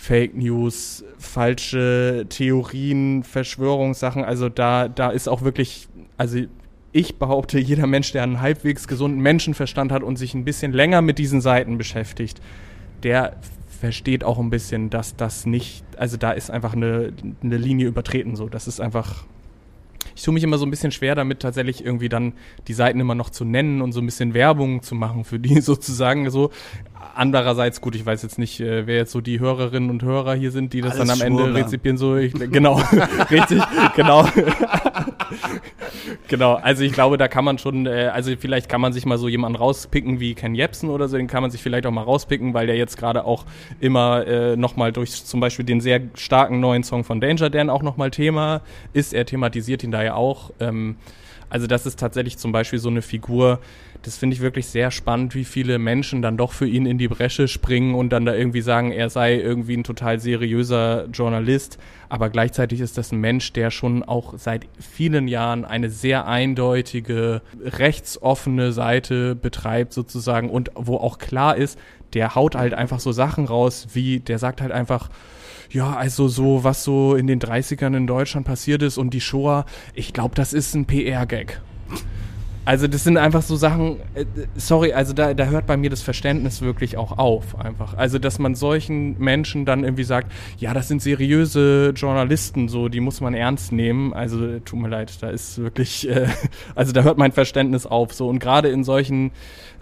Fake 0.00 0.34
News, 0.34 1.04
falsche 1.18 2.24
Theorien, 2.30 3.22
Verschwörungssachen, 3.22 4.24
also 4.24 4.48
da, 4.48 4.88
da 4.88 5.10
ist 5.10 5.28
auch 5.28 5.42
wirklich, 5.42 5.88
also 6.16 6.38
ich 6.90 7.18
behaupte, 7.18 7.58
jeder 7.58 7.86
Mensch, 7.86 8.10
der 8.10 8.22
einen 8.22 8.40
halbwegs 8.40 8.88
gesunden 8.88 9.20
Menschenverstand 9.20 9.92
hat 9.92 10.02
und 10.02 10.16
sich 10.16 10.32
ein 10.32 10.46
bisschen 10.46 10.72
länger 10.72 11.02
mit 11.02 11.18
diesen 11.18 11.42
Seiten 11.42 11.76
beschäftigt, 11.76 12.40
der 13.02 13.36
versteht 13.78 14.24
auch 14.24 14.38
ein 14.38 14.48
bisschen, 14.48 14.88
dass 14.88 15.16
das 15.16 15.44
nicht, 15.44 15.84
also 15.98 16.16
da 16.16 16.32
ist 16.32 16.50
einfach 16.50 16.72
eine, 16.72 17.12
eine 17.42 17.58
Linie 17.58 17.86
übertreten 17.86 18.36
so. 18.36 18.48
Das 18.48 18.68
ist 18.68 18.80
einfach. 18.80 19.26
Ich 20.20 20.24
tue 20.24 20.34
mich 20.34 20.44
immer 20.44 20.58
so 20.58 20.66
ein 20.66 20.70
bisschen 20.70 20.92
schwer 20.92 21.14
damit, 21.14 21.40
tatsächlich 21.40 21.82
irgendwie 21.82 22.10
dann 22.10 22.34
die 22.68 22.74
Seiten 22.74 23.00
immer 23.00 23.14
noch 23.14 23.30
zu 23.30 23.46
nennen 23.46 23.80
und 23.80 23.92
so 23.92 24.02
ein 24.02 24.04
bisschen 24.04 24.34
Werbung 24.34 24.82
zu 24.82 24.94
machen 24.94 25.24
für 25.24 25.38
die 25.38 25.60
sozusagen 25.62 26.28
so. 26.28 26.50
Andererseits, 27.14 27.80
gut, 27.80 27.94
ich 27.94 28.04
weiß 28.04 28.22
jetzt 28.22 28.38
nicht, 28.38 28.60
äh, 28.60 28.86
wer 28.86 28.96
jetzt 28.96 29.12
so 29.12 29.22
die 29.22 29.40
Hörerinnen 29.40 29.88
und 29.88 30.02
Hörer 30.02 30.34
hier 30.34 30.50
sind, 30.50 30.74
die 30.74 30.82
das 30.82 30.96
Alles 30.96 31.08
dann 31.08 31.20
am 31.22 31.26
Ende 31.26 31.54
rezipieren, 31.54 31.96
so, 31.96 32.16
ich, 32.16 32.34
genau, 32.34 32.74
richtig, 33.30 33.62
genau. 33.96 34.28
genau, 36.28 36.54
also 36.54 36.82
ich 36.82 36.92
glaube, 36.92 37.18
da 37.18 37.28
kann 37.28 37.44
man 37.44 37.58
schon, 37.58 37.86
äh, 37.86 38.10
also 38.12 38.32
vielleicht 38.38 38.68
kann 38.68 38.80
man 38.80 38.92
sich 38.92 39.06
mal 39.06 39.18
so 39.18 39.28
jemanden 39.28 39.56
rauspicken 39.56 40.20
wie 40.20 40.34
Ken 40.34 40.54
Jebsen 40.54 40.90
oder 40.90 41.08
so, 41.08 41.16
den 41.16 41.26
kann 41.26 41.42
man 41.42 41.50
sich 41.50 41.62
vielleicht 41.62 41.86
auch 41.86 41.90
mal 41.90 42.02
rauspicken, 42.02 42.54
weil 42.54 42.66
der 42.66 42.76
jetzt 42.76 42.96
gerade 42.96 43.24
auch 43.24 43.44
immer 43.80 44.26
äh, 44.26 44.56
nochmal 44.56 44.92
durch 44.92 45.24
zum 45.24 45.40
Beispiel 45.40 45.64
den 45.64 45.80
sehr 45.80 46.00
starken 46.14 46.60
neuen 46.60 46.82
Song 46.82 47.04
von 47.04 47.20
Danger 47.20 47.50
Dan 47.50 47.70
auch 47.70 47.82
nochmal 47.82 48.10
Thema 48.10 48.62
ist. 48.92 49.12
Er 49.12 49.26
thematisiert 49.26 49.82
ihn 49.82 49.90
da 49.90 50.02
ja 50.02 50.14
auch. 50.14 50.50
Ähm, 50.60 50.96
also 51.50 51.66
das 51.66 51.84
ist 51.84 51.98
tatsächlich 51.98 52.38
zum 52.38 52.52
Beispiel 52.52 52.78
so 52.78 52.88
eine 52.88 53.02
Figur, 53.02 53.58
das 54.02 54.16
finde 54.16 54.34
ich 54.34 54.40
wirklich 54.40 54.66
sehr 54.66 54.90
spannend, 54.90 55.34
wie 55.34 55.44
viele 55.44 55.78
Menschen 55.78 56.22
dann 56.22 56.36
doch 56.36 56.52
für 56.52 56.66
ihn 56.66 56.86
in 56.86 56.96
die 56.96 57.08
Bresche 57.08 57.48
springen 57.48 57.94
und 57.94 58.10
dann 58.10 58.24
da 58.24 58.34
irgendwie 58.34 58.62
sagen, 58.62 58.92
er 58.92 59.10
sei 59.10 59.36
irgendwie 59.36 59.76
ein 59.76 59.84
total 59.84 60.18
seriöser 60.20 61.06
Journalist. 61.12 61.78
Aber 62.08 62.30
gleichzeitig 62.30 62.80
ist 62.80 62.96
das 62.96 63.12
ein 63.12 63.20
Mensch, 63.20 63.52
der 63.52 63.70
schon 63.70 64.02
auch 64.02 64.34
seit 64.36 64.66
vielen 64.78 65.28
Jahren 65.28 65.64
eine 65.64 65.90
sehr 65.90 66.26
eindeutige, 66.26 67.42
rechtsoffene 67.62 68.72
Seite 68.72 69.34
betreibt 69.34 69.92
sozusagen 69.92 70.48
und 70.48 70.70
wo 70.74 70.96
auch 70.96 71.18
klar 71.18 71.56
ist, 71.56 71.78
der 72.14 72.34
haut 72.34 72.54
halt 72.54 72.74
einfach 72.74 73.00
so 73.00 73.12
Sachen 73.12 73.44
raus, 73.44 73.88
wie 73.92 74.20
der 74.20 74.38
sagt 74.38 74.60
halt 74.62 74.72
einfach, 74.72 75.10
ja, 75.70 75.94
also 75.94 76.26
so, 76.26 76.64
was 76.64 76.82
so 76.82 77.14
in 77.14 77.26
den 77.26 77.38
30ern 77.38 77.96
in 77.96 78.06
Deutschland 78.06 78.46
passiert 78.46 78.82
ist 78.82 78.98
und 78.98 79.14
die 79.14 79.20
Shoah, 79.20 79.66
ich 79.94 80.12
glaube, 80.12 80.34
das 80.34 80.52
ist 80.52 80.74
ein 80.74 80.86
PR-Gag. 80.86 81.60
Also 82.70 82.86
das 82.86 83.02
sind 83.02 83.16
einfach 83.16 83.42
so 83.42 83.56
Sachen, 83.56 83.96
äh, 84.14 84.24
sorry, 84.54 84.92
also 84.92 85.12
da, 85.12 85.34
da 85.34 85.46
hört 85.46 85.66
bei 85.66 85.76
mir 85.76 85.90
das 85.90 86.02
Verständnis 86.02 86.62
wirklich 86.62 86.96
auch 86.96 87.18
auf, 87.18 87.58
einfach. 87.58 87.94
Also 87.94 88.20
dass 88.20 88.38
man 88.38 88.54
solchen 88.54 89.18
Menschen 89.18 89.64
dann 89.64 89.82
irgendwie 89.82 90.04
sagt, 90.04 90.30
ja, 90.56 90.72
das 90.72 90.86
sind 90.86 91.02
seriöse 91.02 91.92
Journalisten, 91.96 92.68
so, 92.68 92.88
die 92.88 93.00
muss 93.00 93.20
man 93.20 93.34
ernst 93.34 93.72
nehmen. 93.72 94.14
Also 94.14 94.60
tut 94.60 94.78
mir 94.78 94.86
leid, 94.86 95.20
da 95.20 95.30
ist 95.30 95.58
wirklich, 95.58 96.08
äh, 96.08 96.28
also 96.76 96.92
da 96.92 97.02
hört 97.02 97.18
mein 97.18 97.32
Verständnis 97.32 97.86
auf, 97.86 98.14
so. 98.14 98.28
Und 98.28 98.38
gerade 98.38 98.68
in 98.68 98.84
solchen, 98.84 99.32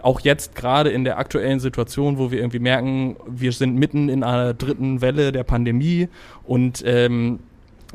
auch 0.01 0.21
jetzt 0.21 0.55
gerade 0.55 0.89
in 0.89 1.05
der 1.05 1.19
aktuellen 1.19 1.61
Situation, 1.61 2.17
wo 2.17 2.31
wir 2.31 2.39
irgendwie 2.39 2.59
merken, 2.59 3.17
wir 3.29 3.53
sind 3.53 3.75
mitten 3.77 4.09
in 4.09 4.25
einer 4.25 4.55
dritten 4.55 5.03
Welle 5.03 5.31
der 5.31 5.45
Pandemie 5.45 6.09
und 6.43 6.83
ähm, 6.87 7.41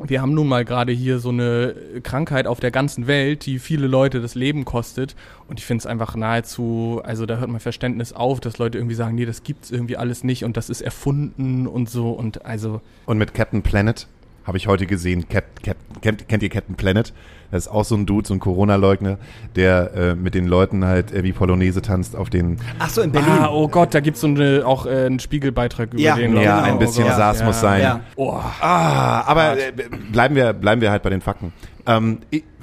wir 0.02 0.20
haben 0.20 0.34
nun 0.34 0.48
mal 0.48 0.64
gerade 0.64 0.92
hier 0.92 1.18
so 1.18 1.28
eine 1.28 1.74
Krankheit 2.02 2.46
auf 2.46 2.58
der 2.58 2.70
ganzen 2.70 3.06
Welt, 3.06 3.46
die 3.46 3.58
viele 3.58 3.86
Leute 3.86 4.20
das 4.20 4.34
Leben 4.34 4.64
kostet. 4.64 5.14
Und 5.48 5.60
ich 5.60 5.66
finde 5.66 5.82
es 5.82 5.86
einfach 5.86 6.16
nahezu, 6.16 7.00
also 7.04 7.26
da 7.26 7.36
hört 7.36 7.50
mein 7.50 7.60
Verständnis 7.60 8.12
auf, 8.12 8.40
dass 8.40 8.58
Leute 8.58 8.78
irgendwie 8.78 8.96
sagen, 8.96 9.14
nee, 9.14 9.26
das 9.26 9.44
gibt's 9.44 9.70
irgendwie 9.70 9.96
alles 9.96 10.24
nicht 10.24 10.44
und 10.44 10.56
das 10.56 10.68
ist 10.68 10.80
erfunden 10.80 11.66
und 11.66 11.88
so. 11.88 12.10
Und 12.10 12.44
also, 12.44 12.80
Und 13.06 13.18
mit 13.18 13.34
Captain 13.34 13.62
Planet 13.62 14.08
habe 14.46 14.56
ich 14.58 14.66
heute 14.66 14.86
gesehen. 14.86 15.28
Cap, 15.28 15.44
Cap, 15.62 15.76
kennt, 16.02 16.28
kennt 16.28 16.42
ihr 16.42 16.48
Captain 16.50 16.74
Planet? 16.76 17.12
Das 17.50 17.66
ist 17.66 17.72
auch 17.72 17.84
so 17.84 17.94
ein 17.94 18.04
Dude, 18.04 18.26
so 18.26 18.34
ein 18.34 18.40
Corona-Leugner, 18.40 19.18
der 19.54 19.94
äh, 19.94 20.14
mit 20.14 20.34
den 20.34 20.46
Leuten 20.46 20.84
halt 20.84 21.12
äh, 21.12 21.22
wie 21.22 21.32
Polonaise 21.32 21.82
tanzt 21.82 22.16
auf 22.16 22.28
den. 22.30 22.58
Ach 22.78 22.90
so, 22.90 23.00
in 23.02 23.12
Berlin. 23.12 23.30
ah, 23.30 23.50
oh 23.50 23.68
Gott, 23.68 23.94
da 23.94 24.00
gibt's 24.00 24.20
so 24.20 24.26
eine, 24.26 24.62
auch 24.66 24.86
äh, 24.86 25.06
einen 25.06 25.20
Spiegelbeitrag 25.20 25.92
über 25.92 26.02
Ja, 26.02 26.16
den. 26.16 26.36
Ja, 26.36 26.60
Oh 26.60 26.64
ein 26.64 26.78
bisschen 26.78 27.04
Gott, 27.06 27.16
Saß 27.16 27.40
ja. 27.40 27.46
muss 27.46 27.60
sein. 27.60 27.82
Ja. 27.82 28.00
Oh, 28.16 28.32
Ah, 28.60 29.22
aber 29.22 29.56
äh, 29.58 29.72
bleiben 30.12 30.34
wir, 30.34 30.52
bleiben 30.52 30.80
wir 30.80 30.90
halt 30.90 31.02
bei 31.02 31.10
den 31.10 31.20
Fakten. 31.20 31.52
Ähm, 31.86 32.18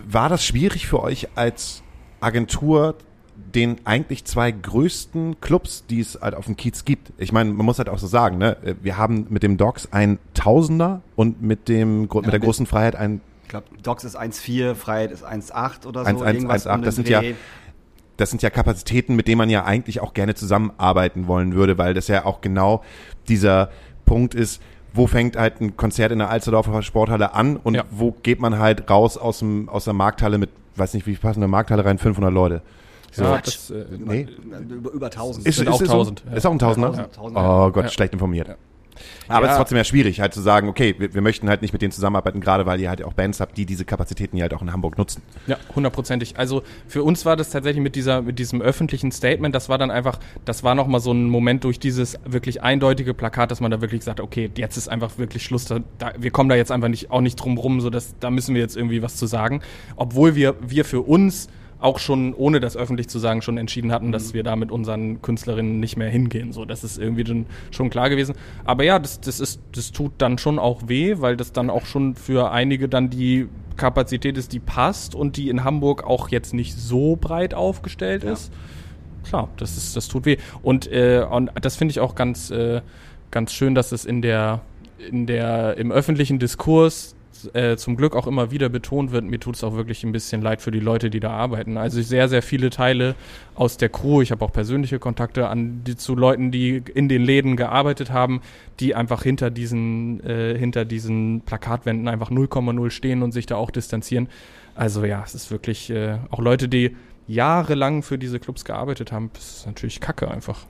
war 0.08 0.30
das 0.30 0.44
schwierig 0.46 0.88
für 0.88 1.02
euch 1.02 1.28
als 1.36 1.84
Agentur, 2.20 2.96
den 3.56 3.78
eigentlich 3.86 4.26
zwei 4.26 4.52
größten 4.52 5.40
Clubs, 5.42 5.86
die 5.90 6.00
es 6.00 6.20
halt 6.22 6.36
auf 6.36 6.46
dem 6.46 6.56
Kiez 6.58 6.86
gibt? 6.86 7.12
Ich 7.18 7.32
meine, 7.32 7.52
man 7.54 7.66
muss 7.66 7.78
halt 7.78 7.90
auch 7.90 7.98
so 8.00 8.08
sagen, 8.08 8.38
ne? 8.38 8.58
Wir 8.82 8.98
haben 8.98 9.28
mit 9.30 9.44
dem 9.44 9.58
Docs 9.58 9.90
ein 9.92 10.20
Tausender 10.34 11.02
und 11.16 11.42
mit 11.42 11.68
dem 11.68 12.02
mit 12.04 12.14
der 12.14 12.34
mit- 12.34 12.42
großen 12.44 12.66
Freiheit 12.66 12.96
ein 12.96 13.22
Ich 13.44 13.50
glaube, 13.50 13.66
Docs 13.84 14.04
ist 14.06 14.16
1,4, 14.18 14.76
Freiheit 14.76 15.12
ist 15.12 15.24
1,8 15.26 15.86
oder 15.86 16.04
so. 16.04 16.10
1,1, 16.10 16.34
irgendwas 16.36 16.68
1,8, 16.68 16.76
um 16.76 16.82
das 16.84 16.96
den 16.96 17.06
sind 17.06 17.10
ja- 17.10 17.22
das 18.18 18.30
sind 18.30 18.42
ja 18.44 18.50
Kapazitäten, 18.50 19.16
mit 19.16 19.28
denen 19.28 19.40
man 19.40 19.50
ja 19.50 19.66
eigentlich 19.66 20.00
auch 20.00 20.14
gerne 20.14 20.36
zusammenarbeiten 20.36 21.28
wollen 21.28 21.54
würde, 21.56 21.78
weil 21.78 21.94
das 21.94 22.08
ja 22.08 22.26
auch 22.26 22.42
genau 22.42 22.84
dieser 23.28 23.70
Punkt 24.06 24.36
ist, 24.36 24.62
wo 24.94 25.08
fängt 25.08 25.38
halt 25.38 25.60
ein 25.62 25.76
Konzert 25.78 26.12
in 26.12 26.20
der 26.20 26.30
Alsterdorfer 26.30 26.82
Sporthalle 26.84 27.34
an 27.34 27.58
und 27.58 27.76
Ja. 27.76 27.84
wo 27.90 28.12
geht 28.12 28.40
man 28.40 28.60
halt 28.60 28.90
raus 28.90 29.18
aus, 29.18 29.40
dem, 29.40 29.70
aus 29.70 29.86
der 29.86 29.94
Markthalle 29.94 30.38
mit, 30.38 30.50
weiß 30.76 30.94
nicht, 30.94 31.08
wie 31.08 31.16
passen 31.16 31.38
in 31.38 31.42
der 31.42 31.48
Markthalle 31.48 31.84
rein, 31.86 31.98
500 31.98 32.32
Leute. 32.34 32.62
So. 33.12 33.24
ja, 33.24 33.42
das, 33.44 33.70
äh, 33.70 33.86
nee. 33.98 34.28
Über, 34.70 34.92
über 34.92 35.06
1000. 35.08 35.46
Ist, 35.46 35.58
sind 35.58 35.68
ist, 35.68 35.74
auch 35.74 35.82
ist, 35.82 35.90
1000, 35.90 36.20
So? 36.20 36.30
ja. 36.32 36.38
Ist 36.38 36.46
auch 36.46 36.52
ein 36.52 36.60
Tausender? 36.60 36.88
Tausend, 36.90 37.14
Tausend, 37.14 37.38
ja. 37.38 37.66
oh 37.66 37.72
Gott, 37.72 37.84
Ja. 37.86 37.90
schlecht 37.90 38.14
informiert. 38.14 38.48
Ja. 38.48 38.56
Aber 39.28 39.46
es 39.46 39.54
ist 39.54 39.58
trotzdem 39.58 39.78
ja 39.78 39.84
schwierig, 39.84 40.20
halt 40.20 40.34
zu 40.34 40.42
sagen, 40.42 40.68
okay, 40.68 40.96
wir, 40.98 41.14
wir 41.14 41.22
möchten 41.22 41.50
halt 41.50 41.62
nicht 41.62 41.74
mit 41.74 41.82
denen 41.82 41.92
zusammenarbeiten, 41.92 42.42
gerade 42.42 42.66
weil 42.66 42.80
ihr 42.80 42.90
halt 42.90 43.04
auch 43.04 43.14
Bands 43.14 43.40
habt, 43.40 43.58
die 43.58 43.66
diese 43.66 43.86
Kapazitäten 43.86 44.38
ja 44.38 44.44
halt 44.44 44.54
auch 44.54 44.62
in 44.62 44.72
Hamburg 44.72 44.98
nutzen. 44.98 45.22
Ja, 45.48 45.58
hundertprozentig. 45.76 46.38
Also 46.38 46.64
für 46.88 47.04
uns 47.04 47.26
war 47.26 47.36
das 47.36 47.50
tatsächlich 47.50 47.82
mit 47.82 47.96
dieser, 47.96 48.22
mit 48.22 48.40
diesem 48.40 48.62
öffentlichen 48.62 49.12
Statement, 49.12 49.56
das 49.56 49.70
war 49.70 49.78
dann 49.78 49.92
einfach, 49.92 50.20
das 50.46 50.64
war 50.64 50.76
nochmal 50.76 51.00
so 51.02 51.14
ein 51.14 51.30
Moment 51.30 51.64
durch 51.64 51.80
dieses 51.80 52.20
wirklich 52.26 52.62
eindeutige 52.62 53.14
Plakat, 53.14 53.52
dass 53.52 53.62
man 53.62 53.72
da 53.72 53.82
wirklich 53.82 54.02
gesagt 54.02 54.20
hat, 54.20 54.26
okay, 54.26 54.52
jetzt 54.56 54.78
ist 54.78 54.88
einfach 54.90 55.18
wirklich 55.18 55.44
Schluss, 55.44 55.66
da, 55.66 55.80
da, 55.98 56.12
wir 56.18 56.32
kommen 56.32 56.50
da 56.50 56.56
jetzt 56.56 56.72
einfach 56.72 56.90
nicht, 56.90 57.12
auch 57.12 57.22
nicht 57.22 57.38
drum 57.38 57.58
rum, 57.58 57.82
so 57.82 57.90
dass, 57.90 58.16
da 58.20 58.30
müssen 58.30 58.54
wir 58.56 58.62
jetzt 58.62 58.76
irgendwie 58.78 59.02
was 59.02 59.16
zu 59.16 59.26
sagen. 59.26 59.62
Obwohl 59.96 60.36
wir, 60.36 60.56
wir 60.62 60.86
für 60.86 61.02
uns 61.02 61.48
auch 61.82 62.00
schon, 62.00 62.34
ohne 62.34 62.60
das 62.60 62.78
öffentlich 62.78 63.10
zu 63.10 63.20
sagen, 63.20 63.42
schon 63.42 63.58
entschieden 63.58 63.92
hatten, 63.92 64.12
dass 64.12 64.34
wir 64.34 64.44
da 64.44 64.56
mit 64.56 64.72
unseren 64.72 65.22
Künstlerinnen 65.22 65.80
nicht 65.80 65.98
mehr 65.98 66.10
hingehen. 66.10 66.54
So, 66.54 66.64
das 66.64 66.84
ist 66.84 66.98
irgendwie 66.98 67.26
schon, 67.26 67.48
schon 67.72 67.90
klar 67.90 68.10
gewesen. 68.10 68.36
Aber 68.64 68.84
ja, 68.84 69.00
das, 69.00 69.20
das 69.20 69.40
ist, 69.40 69.60
das 69.74 69.92
tut 69.92 70.14
dann 70.20 70.38
schon 70.38 70.60
auch 70.60 70.88
weh, 70.88 71.16
weil 71.18 71.36
das 71.36 71.52
dann 71.52 71.70
auch 71.70 71.86
schon 71.86 72.16
für 72.16 72.52
einige 72.52 72.88
dann 72.88 73.10
die 73.10 73.48
Kapazität 73.78 74.38
ist, 74.38 74.54
die 74.54 74.60
passt 74.60 75.16
und 75.16 75.38
die 75.38 75.50
in 75.50 75.64
Hamburg 75.64 76.04
auch 76.04 76.30
jetzt 76.30 76.54
nicht 76.54 76.78
so 76.78 77.16
breit 77.16 77.54
aufgestellt 77.56 78.24
ist. 78.24 78.54
Klar, 79.24 79.50
das 79.58 79.76
ist, 79.76 79.96
das 79.96 80.08
tut 80.08 80.26
weh. 80.26 80.38
Und, 80.62 80.92
äh, 80.92 81.26
und 81.30 81.52
das 81.62 81.76
finde 81.78 81.92
ich 81.92 82.00
auch 82.00 82.14
ganz, 82.14 82.52
äh, 82.52 82.82
ganz 83.32 83.54
schön, 83.54 83.74
dass 83.74 83.92
es 83.92 84.06
in 84.06 84.22
der, 84.22 84.62
in 85.10 85.26
der, 85.26 85.78
im 85.78 85.92
öffentlichen 85.92 86.38
Diskurs 86.38 87.16
äh, 87.54 87.78
zum 87.78 87.96
Glück 87.96 88.16
auch 88.16 88.28
immer 88.28 88.52
wieder 88.52 88.70
betont 88.70 89.12
wird. 89.12 89.26
Mir 89.26 89.40
tut 89.40 89.56
es 89.56 89.64
auch 89.64 89.76
wirklich 89.76 90.04
ein 90.04 90.12
bisschen 90.12 90.42
leid 90.42 90.62
für 90.62 90.72
die 90.72 90.80
Leute, 90.80 91.10
die 91.10 91.20
da 91.20 91.32
arbeiten. 91.32 91.78
Also 91.78 92.02
sehr, 92.02 92.30
sehr 92.30 92.42
viele 92.42 92.70
Teile 92.70 93.16
aus 93.56 93.78
der 93.78 93.90
Crew. 93.90 94.22
Ich 94.22 94.32
habe 94.32 94.44
auch 94.44 94.52
persönliche 94.52 95.00
Kontakte 95.00 95.48
an 95.48 95.84
die, 95.84 95.96
zu 95.96 96.16
Leuten, 96.16 96.52
die 96.52 96.84
in 96.94 97.10
den 97.10 97.24
Läden 97.24 97.56
gearbeitet 97.56 98.12
haben, 98.12 98.42
die 98.80 98.96
einfach 98.96 99.24
hinter 99.24 99.50
diesen, 99.50 100.24
äh, 100.26 100.58
hinter 100.58 100.86
diesen 100.86 101.42
Plakatwänden 101.42 102.08
einfach 102.08 102.32
0,0 102.32 102.90
stehen 102.90 103.24
und 103.24 103.32
sich 103.32 103.46
da 103.46 103.56
auch 103.56 103.72
distanzieren. 103.72 104.30
Also 104.76 105.04
ja, 105.06 105.22
es 105.26 105.36
ist 105.36 105.52
wirklich 105.52 105.90
äh, 105.90 106.18
auch 106.30 106.40
Leute, 106.40 106.70
die 106.70 106.96
jahrelang 107.28 108.04
für 108.04 108.18
diese 108.18 108.40
Clubs 108.40 108.66
gearbeitet 108.66 109.12
haben, 109.12 109.30
das 109.34 109.58
ist 109.60 109.66
natürlich 109.66 110.00
Kacke 110.02 110.30
einfach. 110.30 110.66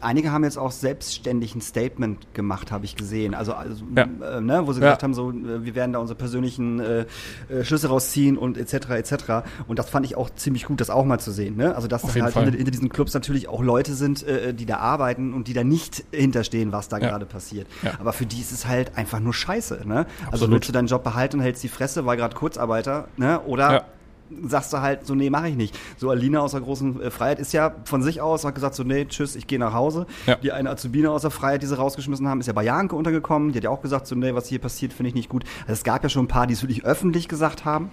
Einige 0.00 0.32
haben 0.32 0.44
jetzt 0.44 0.58
auch 0.58 0.70
selbstständig 0.72 1.54
ein 1.54 1.60
Statement 1.60 2.34
gemacht, 2.34 2.70
habe 2.72 2.84
ich 2.84 2.96
gesehen. 2.96 3.34
Also, 3.34 3.54
also 3.54 3.84
Ja. 3.96 4.02
äh, 4.04 4.40
ne, 4.40 4.66
wo 4.66 4.72
sie 4.72 4.80
Ja. 4.80 4.86
gesagt 4.88 5.02
haben, 5.02 5.14
so, 5.14 5.30
äh, 5.30 5.64
wir 5.64 5.74
werden 5.74 5.92
da 5.92 5.98
unsere 6.00 6.16
persönlichen 6.18 6.80
äh, 6.80 7.06
äh, 7.48 7.64
Schlüsse 7.64 7.88
rausziehen 7.88 8.36
und 8.36 8.58
etc. 8.58 8.90
etc. 8.90 9.14
Und 9.66 9.78
das 9.78 9.88
fand 9.88 10.04
ich 10.04 10.16
auch 10.16 10.28
ziemlich 10.30 10.66
gut, 10.66 10.80
das 10.80 10.90
auch 10.90 11.04
mal 11.04 11.20
zu 11.20 11.30
sehen. 11.30 11.56
Ne? 11.56 11.74
Also, 11.74 11.88
dass 11.88 12.04
Auf 12.04 12.10
da 12.10 12.14
jeden 12.16 12.24
halt 12.26 12.34
hinter, 12.34 12.56
hinter 12.56 12.70
diesen 12.70 12.88
Clubs 12.90 13.14
natürlich 13.14 13.48
auch 13.48 13.62
Leute 13.62 13.94
sind, 13.94 14.22
äh, 14.24 14.52
die 14.52 14.66
da 14.66 14.78
arbeiten 14.78 15.32
und 15.32 15.48
die 15.48 15.54
da 15.54 15.64
nicht 15.64 16.04
hinterstehen, 16.12 16.72
was 16.72 16.88
da 16.88 16.98
Ja. 16.98 17.08
gerade 17.10 17.24
passiert. 17.26 17.66
Aber 17.98 18.12
für 18.12 18.26
die 18.26 18.40
ist 18.40 18.52
es 18.52 18.66
halt 18.66 18.96
einfach 18.98 19.20
nur 19.20 19.32
Scheiße. 19.32 19.82
Ne? 19.86 20.06
Also 20.26 20.28
Absolut. 20.28 20.50
willst 20.52 20.68
du 20.68 20.72
deinen 20.72 20.88
Job 20.88 21.02
behalten 21.04 21.36
und 21.38 21.42
hältst 21.42 21.62
die 21.62 21.68
Fresse, 21.68 22.04
weil 22.04 22.16
gerade 22.16 22.34
Kurzarbeiter, 22.36 23.08
ne? 23.16 23.40
Oder. 23.42 23.86
Sagst 24.46 24.72
du 24.72 24.80
halt 24.80 25.06
so, 25.06 25.14
nee, 25.14 25.30
mache 25.30 25.48
ich 25.48 25.56
nicht. 25.56 25.78
So 25.96 26.10
Alina 26.10 26.40
aus 26.40 26.52
der 26.52 26.60
großen 26.60 27.00
äh, 27.00 27.10
Freiheit 27.10 27.38
ist 27.38 27.52
ja 27.52 27.74
von 27.84 28.02
sich 28.02 28.20
aus, 28.20 28.44
hat 28.44 28.54
gesagt 28.54 28.74
so, 28.74 28.82
nee, 28.82 29.04
tschüss, 29.04 29.36
ich 29.36 29.46
gehe 29.46 29.58
nach 29.58 29.74
Hause. 29.74 30.06
Ja. 30.26 30.36
Die 30.36 30.52
eine 30.52 30.70
Azubine 30.70 31.10
aus 31.10 31.22
der 31.22 31.30
Freiheit, 31.30 31.62
die 31.62 31.66
sie 31.66 31.76
rausgeschmissen 31.76 32.28
haben, 32.28 32.40
ist 32.40 32.46
ja 32.46 32.52
bei 32.52 32.64
Janke 32.64 32.96
untergekommen. 32.96 33.52
Die 33.52 33.58
hat 33.58 33.64
ja 33.64 33.70
auch 33.70 33.82
gesagt 33.82 34.06
so, 34.06 34.14
nee, 34.14 34.34
was 34.34 34.46
hier 34.46 34.58
passiert, 34.58 34.92
finde 34.92 35.08
ich 35.08 35.14
nicht 35.14 35.28
gut. 35.28 35.44
Also 35.62 35.72
es 35.72 35.84
gab 35.84 36.02
ja 36.02 36.08
schon 36.08 36.24
ein 36.24 36.28
paar, 36.28 36.46
die 36.46 36.54
es 36.54 36.62
wirklich 36.62 36.84
öffentlich 36.84 37.28
gesagt 37.28 37.64
haben. 37.64 37.90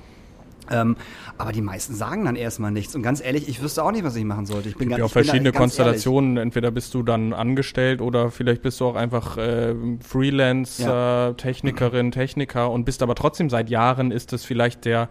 Ähm, 0.70 0.96
aber 1.38 1.52
die 1.52 1.62
meisten 1.62 1.96
sagen 1.96 2.26
dann 2.26 2.36
erstmal 2.36 2.72
nichts. 2.72 2.96
Und 2.96 3.02
ganz 3.02 3.22
ehrlich, 3.22 3.50
ich 3.50 3.62
wüsste 3.62 3.84
auch 3.84 3.92
nicht, 3.92 4.04
was 4.04 4.16
ich 4.16 4.24
machen 4.24 4.46
sollte. 4.46 4.70
Ich 4.70 4.78
bin 4.78 4.90
gibt 4.90 4.92
ganz, 4.92 5.00
ja 5.00 5.06
auch 5.06 5.12
verschiedene 5.12 5.52
Konstellationen. 5.52 6.38
Entweder 6.38 6.72
bist 6.72 6.94
du 6.94 7.04
dann 7.04 7.34
angestellt 7.34 8.02
oder 8.02 8.32
vielleicht 8.32 8.62
bist 8.62 8.80
du 8.80 8.86
auch 8.86 8.96
einfach 8.96 9.38
äh, 9.38 9.76
Freelancer, 10.02 11.36
Technikerin, 11.36 12.12
Techniker 12.12 12.72
und 12.72 12.86
bist 12.86 13.02
aber 13.02 13.16
trotzdem 13.16 13.50
seit 13.50 13.70
Jahren 13.70 14.12
ist 14.12 14.34
es 14.34 14.46
vielleicht 14.46 14.86
der 14.86 15.10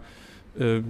äh, 0.59 0.81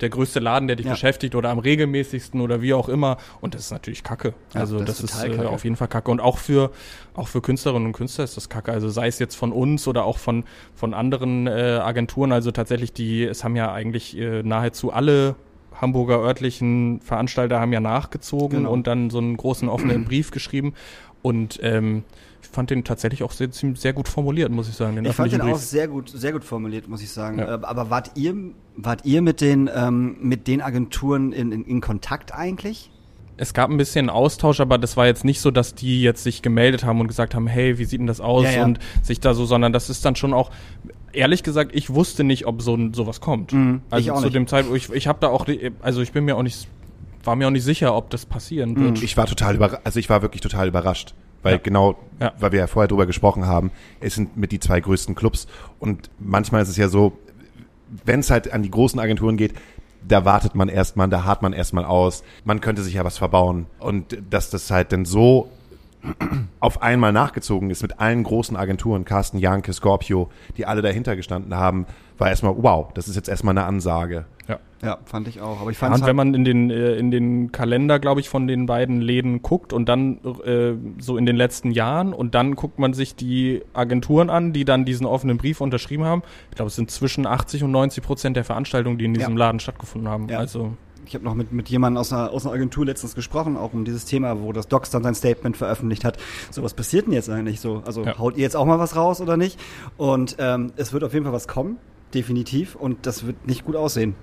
der 0.00 0.08
größte 0.08 0.40
Laden, 0.40 0.66
der 0.66 0.76
dich 0.76 0.86
Ja. 0.86 0.92
beschäftigt 0.92 1.34
oder 1.34 1.50
am 1.50 1.58
regelmäßigsten 1.58 2.40
oder 2.40 2.60
wie 2.62 2.74
auch 2.74 2.88
immer. 2.88 3.18
Und 3.40 3.54
das 3.54 3.62
ist 3.62 3.70
natürlich 3.70 4.02
Kacke. 4.02 4.34
Ja, 4.54 4.60
Also 4.60 4.78
das 4.78 4.98
das, 4.98 5.00
ist 5.12 5.24
ist, 5.24 5.38
äh, 5.38 5.44
auf 5.46 5.64
jeden 5.64 5.76
Fall 5.76 5.88
Kacke. 5.88 6.10
Und 6.10 6.20
auch 6.20 6.38
für 6.38 6.70
auch 7.14 7.28
für 7.28 7.40
Künstlerinnen 7.40 7.86
und 7.86 7.92
Künstler 7.92 8.24
ist 8.24 8.36
das 8.36 8.48
Kacke. 8.48 8.72
Also 8.72 8.88
sei 8.88 9.06
es 9.08 9.18
jetzt 9.18 9.36
von 9.36 9.52
uns 9.52 9.86
oder 9.88 10.04
auch 10.04 10.18
von 10.18 10.44
von 10.74 10.92
anderen 10.94 11.46
äh, 11.46 11.50
Agenturen. 11.82 12.32
Also 12.32 12.50
tatsächlich 12.50 12.92
die, 12.92 13.24
es 13.24 13.44
haben 13.44 13.56
ja 13.56 13.72
eigentlich 13.72 14.16
äh, 14.18 14.42
nahezu 14.42 14.92
alle 14.92 15.36
Hamburger 15.80 16.18
örtlichen 16.20 17.00
Veranstalter 17.02 17.60
haben 17.60 17.72
ja 17.72 17.80
nachgezogen 17.80 18.58
Genau. 18.60 18.70
und 18.72 18.86
dann 18.86 19.10
so 19.10 19.18
einen 19.18 19.36
großen 19.36 19.68
offenen 19.68 20.04
Brief 20.06 20.30
geschrieben. 20.30 20.72
Und 21.22 21.58
ähm, 21.62 22.04
ich 22.46 22.52
fand 22.54 22.70
den 22.70 22.84
tatsächlich 22.84 23.22
auch 23.22 23.32
sehr, 23.32 23.48
sehr 23.52 23.92
gut 23.92 24.08
formuliert, 24.08 24.50
muss 24.52 24.68
ich 24.68 24.74
sagen. 24.74 24.96
Den 24.96 25.04
Ich 25.04 25.12
fand 25.14 25.32
den 25.32 25.40
öffentlichen 25.40 25.56
auch 25.56 25.60
sehr 25.62 25.88
gut, 25.88 26.08
sehr 26.08 26.32
gut 26.32 26.44
formuliert, 26.44 26.88
muss 26.88 27.02
ich 27.02 27.10
sagen. 27.10 27.38
Ja. 27.38 27.56
Äh, 27.56 27.58
Aber 27.62 27.90
wart 27.90 28.12
ihr, 28.14 28.34
wart 28.76 29.04
ihr 29.04 29.22
mit 29.22 29.40
den, 29.40 29.68
ähm, 29.74 30.16
mit 30.20 30.46
den 30.46 30.60
Agenturen 30.62 31.32
in, 31.32 31.52
in, 31.52 31.64
in 31.64 31.80
Kontakt 31.80 32.32
eigentlich? 32.34 32.90
Es 33.38 33.52
gab 33.52 33.68
ein 33.70 33.76
bisschen 33.76 34.08
Austausch, 34.08 34.60
aber 34.60 34.78
das 34.78 34.96
war 34.96 35.06
jetzt 35.06 35.24
nicht 35.24 35.40
so, 35.42 35.50
dass 35.50 35.74
die 35.74 36.00
jetzt 36.00 36.22
sich 36.24 36.40
gemeldet 36.40 36.84
haben 36.84 37.00
und 37.00 37.08
gesagt 37.08 37.34
haben, 37.34 37.46
hey, 37.46 37.78
wie 37.78 37.84
sieht 37.84 38.00
denn 38.00 38.06
das 38.06 38.20
aus? 38.20 38.44
Ja, 38.44 38.50
ja. 38.52 38.64
Und 38.64 38.78
sich 39.02 39.20
da 39.20 39.34
so, 39.34 39.44
sondern 39.44 39.74
das 39.74 39.90
ist 39.90 40.04
dann 40.06 40.16
schon 40.16 40.32
auch, 40.32 40.50
ehrlich 41.12 41.42
gesagt, 41.42 41.72
ich 41.74 41.92
wusste 41.92 42.24
nicht, 42.24 42.46
ob 42.46 42.62
so 42.62 42.78
sowas 42.94 43.20
kommt. 43.20 43.52
Mhm, 43.52 43.82
ich 43.88 43.92
also 43.92 44.12
auch 44.12 44.18
zu 44.18 44.24
nicht. 44.24 44.34
dem 44.36 44.46
Zeitpunkt, 44.46 44.78
ich, 44.78 44.90
ich 44.90 45.06
habe 45.06 45.18
da 45.20 45.28
auch, 45.28 45.46
also 45.82 46.00
ich 46.00 46.12
bin 46.12 46.24
mir 46.24 46.36
auch 46.36 46.42
nicht, 46.42 46.66
war 47.24 47.36
mir 47.36 47.46
auch 47.48 47.50
nicht 47.50 47.64
sicher, 47.64 47.94
ob 47.94 48.08
das 48.08 48.24
passieren 48.24 48.70
Mhm. 48.72 48.84
wird. 48.84 49.02
Ich 49.02 49.16
war 49.18 49.26
total 49.26 49.56
überrascht, 49.56 49.80
also 49.84 49.98
ich 50.00 50.08
war 50.08 50.22
wirklich 50.22 50.40
total 50.40 50.68
überrascht, 50.68 51.14
weil 51.46 51.54
Ja. 51.54 51.60
genau, 51.62 51.96
Ja. 52.20 52.32
weil 52.38 52.52
wir 52.52 52.58
ja 52.60 52.66
vorher 52.66 52.88
drüber 52.88 53.06
gesprochen 53.06 53.46
haben, 53.46 53.70
es 54.00 54.14
sind 54.16 54.36
mit 54.36 54.52
die 54.52 54.60
zwei 54.60 54.80
größten 54.80 55.14
Clubs 55.14 55.46
und 55.78 56.10
manchmal 56.18 56.62
ist 56.62 56.68
es 56.68 56.76
ja 56.76 56.88
so, 56.88 57.12
wenn 58.04 58.20
es 58.20 58.30
halt 58.30 58.52
an 58.52 58.62
die 58.62 58.70
großen 58.70 58.98
Agenturen 59.00 59.36
geht, 59.36 59.54
da 60.06 60.24
wartet 60.24 60.54
man 60.54 60.68
erstmal, 60.68 61.08
da 61.08 61.24
hart 61.24 61.42
man 61.42 61.52
erstmal 61.52 61.84
aus, 61.84 62.22
man 62.44 62.60
könnte 62.60 62.82
sich 62.82 62.94
ja 62.94 63.04
was 63.04 63.16
verbauen 63.18 63.66
und 63.78 64.18
dass 64.30 64.50
das 64.50 64.70
halt 64.70 64.92
dann 64.92 65.04
so 65.04 65.48
auf 66.60 66.82
einmal 66.82 67.12
nachgezogen 67.12 67.70
ist 67.70 67.82
mit 67.82 67.98
allen 67.98 68.22
großen 68.22 68.56
Agenturen, 68.56 69.04
Carsten 69.04 69.38
Janke, 69.38 69.72
Scorpio, 69.72 70.30
die 70.56 70.66
alle 70.66 70.82
dahinter 70.82 71.16
gestanden 71.16 71.54
haben, 71.56 71.86
war 72.18 72.28
erstmal, 72.28 72.54
wow, 72.58 72.92
das 72.94 73.08
ist 73.08 73.16
jetzt 73.16 73.28
erstmal 73.28 73.56
eine 73.56 73.66
Ansage. 73.66 74.24
Ja. 74.82 74.88
Ja, 74.88 74.98
fand 75.04 75.26
ich 75.28 75.40
auch. 75.40 75.60
Aber 75.60 75.70
ich 75.70 75.76
Ja, 75.76 75.80
fand 75.80 75.94
und 75.94 76.00
es 76.00 76.00
wenn 76.02 76.06
halt, 76.08 76.16
man 76.16 76.34
in 76.34 76.44
den, 76.44 76.70
äh, 76.70 76.96
in 76.96 77.10
den 77.10 77.50
Kalender, 77.52 77.98
glaube 77.98 78.20
ich, 78.20 78.28
von 78.28 78.46
den 78.46 78.66
beiden 78.66 79.00
Läden 79.00 79.42
guckt 79.42 79.72
und 79.72 79.88
dann 79.88 80.18
äh, 80.44 80.74
so 81.00 81.16
in 81.16 81.26
den 81.26 81.36
letzten 81.36 81.70
Jahren 81.70 82.12
und 82.12 82.34
dann 82.34 82.54
guckt 82.56 82.78
man 82.78 82.92
sich 82.92 83.14
die 83.16 83.62
Agenturen 83.72 84.30
an, 84.30 84.52
die 84.52 84.64
dann 84.64 84.84
diesen 84.84 85.06
offenen 85.06 85.38
Brief 85.38 85.60
unterschrieben 85.60 86.04
haben. 86.04 86.22
Ich 86.50 86.56
glaube, 86.56 86.68
es 86.68 86.76
sind 86.76 86.90
zwischen 86.90 87.26
80 87.26 87.64
und 87.64 87.70
90 87.72 88.02
Prozent 88.04 88.36
der 88.36 88.44
Veranstaltungen, 88.44 88.98
die 88.98 89.06
in 89.06 89.14
diesem 89.14 89.32
Ja. 89.32 89.38
Laden 89.46 89.60
stattgefunden 89.60 90.08
haben. 90.10 90.28
Ja. 90.28 90.38
Also 90.38 90.74
ich 91.06 91.14
habe 91.14 91.24
noch 91.24 91.34
mit, 91.34 91.52
mit 91.52 91.68
jemandem 91.68 92.00
aus 92.00 92.12
einer, 92.12 92.30
aus 92.32 92.44
einer 92.44 92.54
Agentur 92.54 92.84
letztens 92.84 93.14
gesprochen, 93.14 93.56
auch 93.56 93.72
um 93.72 93.84
dieses 93.84 94.06
Thema, 94.06 94.42
wo 94.42 94.52
das 94.52 94.66
Docs 94.68 94.90
dann 94.90 95.04
sein 95.04 95.14
Statement 95.14 95.56
veröffentlicht 95.56 96.04
hat. 96.04 96.18
So, 96.50 96.62
was 96.64 96.74
passiert 96.74 97.06
denn 97.06 97.12
jetzt 97.12 97.30
eigentlich 97.30 97.60
so? 97.60 97.82
Also 97.86 98.02
Ja. 98.04 98.18
haut 98.18 98.36
ihr 98.36 98.42
jetzt 98.42 98.56
auch 98.56 98.66
mal 98.66 98.78
was 98.80 98.96
raus 98.96 99.20
oder 99.20 99.36
nicht? 99.36 99.58
Und 99.96 100.36
ähm, 100.40 100.72
es 100.76 100.92
wird 100.92 101.04
auf 101.04 101.12
jeden 101.12 101.24
Fall 101.24 101.32
was 101.32 101.46
kommen, 101.46 101.78
definitiv. 102.12 102.74
Und 102.74 103.06
das 103.06 103.24
wird 103.26 103.46
nicht 103.46 103.64
gut 103.64 103.76
aussehen. 103.76 104.14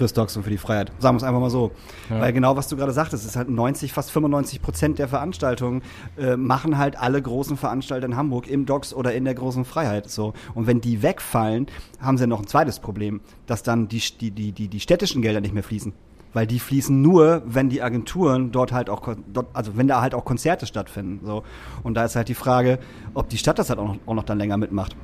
Fürs 0.00 0.14
Docs 0.14 0.34
und 0.38 0.44
für 0.44 0.50
die 0.50 0.56
Freiheit. 0.56 0.92
Sagen 0.98 1.16
wir 1.16 1.18
es 1.18 1.24
einfach 1.24 1.42
mal 1.42 1.50
so. 1.50 1.72
Ja. 2.08 2.22
Weil 2.22 2.32
genau 2.32 2.56
was 2.56 2.68
du 2.68 2.76
gerade 2.78 2.92
sagtest, 2.92 3.26
ist 3.26 3.36
halt 3.36 3.50
90, 3.50 3.92
fast 3.92 4.10
95 4.10 4.62
Prozent 4.62 4.98
der 4.98 5.08
Veranstaltungen 5.08 5.82
äh, 6.16 6.38
machen 6.38 6.78
halt 6.78 6.98
alle 6.98 7.20
großen 7.20 7.58
Veranstalter 7.58 8.06
in 8.06 8.16
Hamburg 8.16 8.48
im 8.48 8.64
Docs 8.64 8.94
oder 8.94 9.12
in 9.12 9.26
der 9.26 9.34
großen 9.34 9.66
Freiheit. 9.66 10.08
So. 10.08 10.32
Und 10.54 10.66
wenn 10.66 10.80
die 10.80 11.02
wegfallen, 11.02 11.66
haben 12.00 12.16
sie 12.16 12.26
noch 12.26 12.38
ein 12.38 12.46
zweites 12.46 12.78
Problem, 12.78 13.20
dass 13.44 13.62
dann 13.62 13.88
die, 13.88 14.02
die, 14.18 14.30
die, 14.30 14.52
die, 14.52 14.68
die 14.68 14.80
städtischen 14.80 15.20
Gelder 15.20 15.42
nicht 15.42 15.52
mehr 15.52 15.62
fließen. 15.62 15.92
Weil 16.32 16.46
die 16.46 16.60
fließen 16.60 17.02
nur, 17.02 17.42
wenn 17.44 17.68
die 17.68 17.82
Agenturen 17.82 18.52
dort 18.52 18.72
halt 18.72 18.88
auch, 18.88 19.06
dort, 19.30 19.48
also 19.52 19.76
wenn 19.76 19.86
da 19.86 20.00
halt 20.00 20.14
auch 20.14 20.24
Konzerte 20.24 20.64
stattfinden. 20.64 21.26
So. 21.26 21.42
Und 21.82 21.92
da 21.92 22.06
ist 22.06 22.16
halt 22.16 22.28
die 22.30 22.34
Frage, 22.34 22.78
ob 23.12 23.28
die 23.28 23.36
Stadt 23.36 23.58
das 23.58 23.68
halt 23.68 23.78
auch 23.78 23.88
noch, 23.88 23.98
auch 24.06 24.14
noch 24.14 24.24
dann 24.24 24.38
länger 24.38 24.56
mitmacht. 24.56 24.96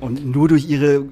Und 0.00 0.24
nur 0.24 0.48
durch 0.48 0.68
ihre 0.68 0.96
äh, 0.96 1.02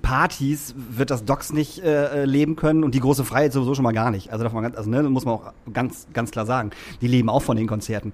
Partys 0.00 0.74
wird 0.76 1.10
das 1.10 1.24
Docs 1.24 1.52
nicht 1.52 1.82
äh, 1.82 2.22
äh, 2.22 2.24
leben 2.24 2.56
können 2.56 2.82
und 2.82 2.94
die 2.94 3.00
große 3.00 3.24
Freiheit 3.24 3.52
sowieso 3.52 3.74
schon 3.74 3.82
mal 3.82 3.92
gar 3.92 4.10
nicht. 4.10 4.32
Also, 4.32 4.42
darf 4.42 4.52
man 4.52 4.62
ganz, 4.62 4.76
also 4.76 4.88
ne, 4.88 5.02
muss 5.02 5.24
man 5.24 5.34
auch 5.34 5.52
ganz, 5.72 6.06
ganz 6.12 6.30
klar 6.30 6.46
sagen. 6.46 6.70
Die 7.00 7.08
leben 7.08 7.28
auch 7.28 7.42
von 7.42 7.56
den 7.56 7.66
Konzerten. 7.66 8.12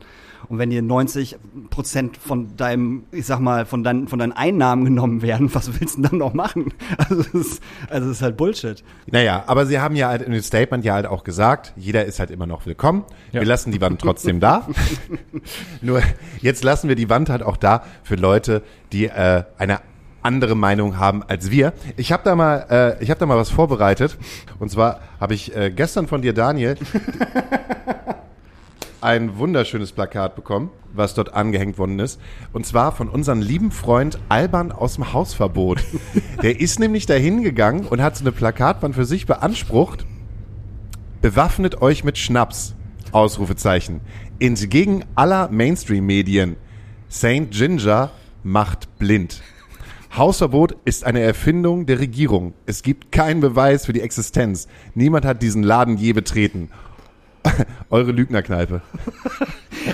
Und 0.48 0.58
wenn 0.58 0.70
dir 0.70 0.82
90 0.82 1.36
Prozent 1.70 2.16
von 2.16 2.56
deinem, 2.56 3.04
ich 3.12 3.26
sag 3.26 3.38
mal, 3.38 3.64
von, 3.64 3.84
dein, 3.84 4.08
von 4.08 4.18
deinen 4.18 4.32
Einnahmen 4.32 4.84
genommen 4.84 5.22
werden, 5.22 5.54
was 5.54 5.80
willst 5.80 5.98
du 5.98 6.02
denn 6.02 6.10
dann 6.10 6.18
noch 6.18 6.34
machen? 6.34 6.72
Also, 6.98 7.20
es 7.20 7.34
ist, 7.34 7.62
also, 7.88 8.10
es 8.10 8.16
ist 8.16 8.22
halt 8.22 8.36
Bullshit. 8.36 8.82
Naja, 9.06 9.44
aber 9.46 9.66
sie 9.66 9.80
haben 9.80 9.96
ja 9.96 10.08
halt 10.08 10.22
in 10.22 10.32
dem 10.32 10.42
Statement 10.42 10.84
ja 10.84 10.94
halt 10.94 11.06
auch 11.06 11.24
gesagt, 11.24 11.72
jeder 11.76 12.04
ist 12.04 12.18
halt 12.18 12.30
immer 12.30 12.46
noch 12.46 12.66
willkommen. 12.66 13.04
Ja. 13.32 13.40
Wir 13.40 13.46
lassen 13.46 13.70
die 13.72 13.80
Wand 13.80 14.00
trotzdem 14.00 14.40
da. 14.40 14.68
Nur 15.80 16.02
jetzt 16.40 16.64
lassen 16.64 16.88
wir 16.88 16.96
die 16.96 17.08
Wand 17.08 17.28
halt 17.28 17.42
auch 17.42 17.56
da 17.56 17.84
für 18.02 18.16
Leute, 18.16 18.62
die 18.92 19.06
äh, 19.06 19.44
eine 19.58 19.80
andere 20.22 20.54
Meinung 20.54 20.98
haben 20.98 21.22
als 21.24 21.50
wir. 21.50 21.72
Ich 21.96 22.12
habe 22.12 22.22
da 22.24 22.34
mal, 22.34 22.66
äh, 22.70 23.02
ich 23.02 23.10
habe 23.10 23.20
da 23.20 23.26
mal 23.26 23.36
was 23.36 23.50
vorbereitet. 23.50 24.16
Und 24.58 24.70
zwar 24.70 25.00
habe 25.20 25.34
ich 25.34 25.54
äh, 25.54 25.70
gestern 25.70 26.06
von 26.06 26.22
dir, 26.22 26.32
Daniel, 26.32 26.76
ein 29.00 29.36
wunderschönes 29.36 29.92
Plakat 29.92 30.36
bekommen, 30.36 30.70
was 30.92 31.14
dort 31.14 31.34
angehängt 31.34 31.76
worden 31.76 31.98
ist. 31.98 32.20
Und 32.52 32.64
zwar 32.64 32.92
von 32.92 33.08
unserem 33.08 33.42
lieben 33.42 33.72
Freund 33.72 34.18
Alban 34.28 34.70
aus 34.70 34.94
dem 34.94 35.12
Hausverbot. 35.12 35.82
Der 36.42 36.60
ist 36.60 36.78
nämlich 36.78 37.06
dahin 37.06 37.42
gegangen 37.42 37.86
und 37.86 38.00
hat 38.00 38.16
so 38.16 38.24
eine 38.24 38.32
Plakatwand 38.32 38.94
für 38.94 39.04
sich 39.04 39.26
beansprucht. 39.26 40.06
Bewaffnet 41.20 41.82
euch 41.82 42.04
mit 42.04 42.18
Schnaps. 42.18 42.74
Ausrufezeichen. 43.10 44.00
Entgegen 44.38 45.04
aller 45.14 45.48
Mainstream-Medien. 45.48 46.56
Saint 47.08 47.50
Ginger 47.50 48.10
macht 48.42 48.98
blind. 48.98 49.42
Hausverbot 50.16 50.76
ist 50.84 51.04
eine 51.04 51.20
Erfindung 51.20 51.86
der 51.86 51.98
Regierung. 51.98 52.52
Es 52.66 52.82
gibt 52.82 53.12
keinen 53.12 53.40
Beweis 53.40 53.86
für 53.86 53.94
die 53.94 54.02
Existenz. 54.02 54.68
Niemand 54.94 55.24
hat 55.24 55.40
diesen 55.40 55.62
Laden 55.62 55.96
je 55.96 56.12
betreten. 56.12 56.70
Eure 57.90 58.12
Lügnerkneipe. 58.12 58.82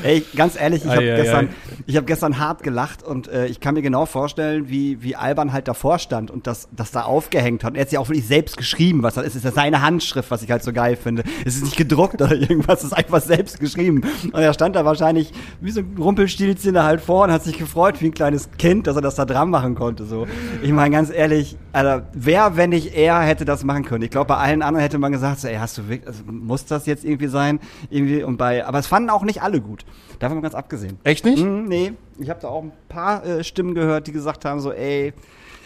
Ey, 0.02 0.24
ganz 0.34 0.60
ehrlich, 0.60 0.84
ich 0.84 0.90
habe 0.90 1.02
gestern, 1.02 1.46
ei. 1.46 1.67
Ich 1.86 1.96
habe 1.96 2.06
gestern 2.06 2.38
hart 2.38 2.62
gelacht 2.62 3.02
und 3.02 3.28
äh, 3.28 3.46
ich 3.46 3.60
kann 3.60 3.74
mir 3.74 3.82
genau 3.82 4.06
vorstellen, 4.06 4.68
wie 4.68 5.02
wie 5.02 5.16
Alban 5.16 5.52
halt 5.52 5.68
davor 5.68 5.98
stand 5.98 6.30
und 6.30 6.46
das 6.46 6.68
das 6.74 6.90
da 6.90 7.02
aufgehängt 7.02 7.64
hat. 7.64 7.72
Und 7.72 7.76
er 7.76 7.82
hat 7.82 7.92
ja 7.92 8.00
auch 8.00 8.08
wirklich 8.08 8.26
selbst 8.26 8.56
geschrieben, 8.56 9.02
was 9.02 9.14
das 9.14 9.26
ist. 9.26 9.34
Es 9.36 9.44
ist 9.44 9.54
seine 9.54 9.82
Handschrift, 9.82 10.30
was 10.30 10.42
ich 10.42 10.50
halt 10.50 10.62
so 10.62 10.72
geil 10.72 10.96
finde. 10.96 11.24
Es 11.44 11.56
ist 11.56 11.64
nicht 11.64 11.76
gedruckt 11.76 12.20
oder 12.20 12.34
irgendwas, 12.36 12.80
es 12.80 12.84
ist 12.86 12.92
einfach 12.92 13.20
selbst 13.20 13.60
geschrieben. 13.60 14.02
Und 14.24 14.40
er 14.40 14.52
stand 14.52 14.76
da 14.76 14.84
wahrscheinlich 14.84 15.32
wie 15.60 15.70
so 15.70 15.80
ein 15.80 15.96
Rumpelstilzchen 15.98 16.74
da 16.74 16.84
halt 16.84 17.00
vor 17.00 17.24
und 17.24 17.32
hat 17.32 17.44
sich 17.44 17.58
gefreut 17.58 18.00
wie 18.00 18.06
ein 18.06 18.14
kleines 18.14 18.50
Kind, 18.58 18.86
dass 18.86 18.96
er 18.96 19.02
das 19.02 19.14
da 19.14 19.24
dran 19.24 19.50
machen 19.50 19.74
konnte. 19.74 20.04
So, 20.04 20.26
ich 20.62 20.72
meine 20.72 20.94
ganz 20.94 21.10
ehrlich, 21.10 21.56
Alter, 21.72 22.08
wer, 22.12 22.56
wenn 22.56 22.70
nicht 22.70 22.94
er, 22.94 23.20
hätte 23.20 23.44
das 23.44 23.64
machen 23.64 23.84
können? 23.84 24.02
Ich 24.02 24.10
glaube, 24.10 24.28
bei 24.28 24.36
allen 24.36 24.62
anderen 24.62 24.82
hätte 24.82 24.98
man 24.98 25.12
gesagt, 25.12 25.40
so, 25.40 25.48
ey, 25.48 25.56
hast 25.56 25.78
du 25.78 25.88
wirklich, 25.88 26.06
also, 26.06 26.22
muss 26.26 26.64
das 26.66 26.86
jetzt 26.86 27.04
irgendwie 27.04 27.28
sein? 27.28 27.60
Irgendwie 27.90 28.22
und 28.22 28.36
bei, 28.36 28.66
aber 28.66 28.78
es 28.78 28.86
fanden 28.86 29.10
auch 29.10 29.22
nicht 29.22 29.42
alle 29.42 29.60
gut. 29.60 29.84
Davon 30.18 30.42
ganz 30.42 30.54
abgesehen. 30.54 30.98
Echt 31.04 31.24
nicht? 31.24 31.44
Mm, 31.44 31.67
nee, 31.68 31.92
ich 32.18 32.28
habe 32.30 32.40
da 32.40 32.48
auch 32.48 32.62
ein 32.62 32.72
paar 32.88 33.24
äh, 33.24 33.44
Stimmen 33.44 33.74
gehört, 33.74 34.06
die 34.06 34.12
gesagt 34.12 34.44
haben, 34.44 34.60
so, 34.60 34.72
ey, 34.72 35.12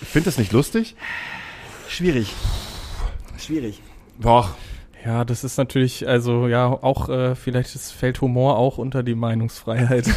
Ich 0.00 0.08
finde 0.08 0.26
das 0.26 0.38
nicht 0.38 0.52
lustig. 0.52 0.96
schwierig. 1.88 2.34
Schwierig. 3.38 3.80
Boah. 4.18 4.54
Ja, 5.04 5.24
das 5.24 5.42
ist 5.42 5.56
natürlich, 5.56 6.06
also 6.06 6.46
ja, 6.46 6.66
auch 6.66 7.08
äh, 7.08 7.34
vielleicht 7.34 7.74
ist, 7.74 7.90
fällt 7.90 8.20
Humor 8.20 8.56
auch 8.56 8.78
unter 8.78 9.02
die 9.02 9.14
Meinungsfreiheit. 9.16 10.06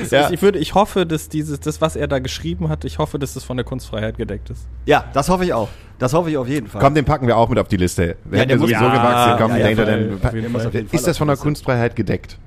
Das 0.00 0.10
Ja. 0.10 0.26
ist, 0.26 0.32
ich 0.32 0.42
würde, 0.42 0.58
ich 0.58 0.74
hoffe, 0.74 1.06
dass 1.06 1.28
dieses, 1.28 1.60
das, 1.60 1.80
was 1.80 1.94
er 1.94 2.08
da 2.08 2.18
geschrieben 2.18 2.68
hat, 2.68 2.84
ich 2.84 2.98
hoffe, 2.98 3.18
dass 3.20 3.36
es 3.36 3.44
von 3.44 3.56
der 3.56 3.64
Kunstfreiheit 3.64 4.18
gedeckt 4.18 4.50
ist. 4.50 4.66
Ja, 4.84 5.04
das 5.14 5.28
hoffe 5.28 5.44
ich 5.44 5.52
auch. 5.52 5.68
Das 6.00 6.12
hoffe 6.12 6.28
ich 6.30 6.36
auf 6.36 6.48
jeden 6.48 6.66
Fall. 6.66 6.82
Komm, 6.82 6.94
den 6.94 7.04
packen 7.04 7.28
wir 7.28 7.36
auch 7.36 7.48
mit 7.48 7.58
auf 7.60 7.68
die 7.68 7.76
Liste. 7.76 8.16
Wir 8.24 8.38
Ja, 8.40 8.44
hätten 8.44 8.58
sowieso 8.58 8.72
ja, 8.84 8.92
gewachsen. 8.92 9.42
Komm, 9.42 9.50
ja, 9.52 9.58
ja, 9.58 9.68
jeden 9.68 10.50
Fall. 10.52 10.70
Fall 10.72 10.84
Ist 10.90 11.06
das 11.06 11.16
von 11.16 11.28
der. 11.28 11.36
Kunstfreiheit 11.36 11.94
gedeckt? 11.94 12.38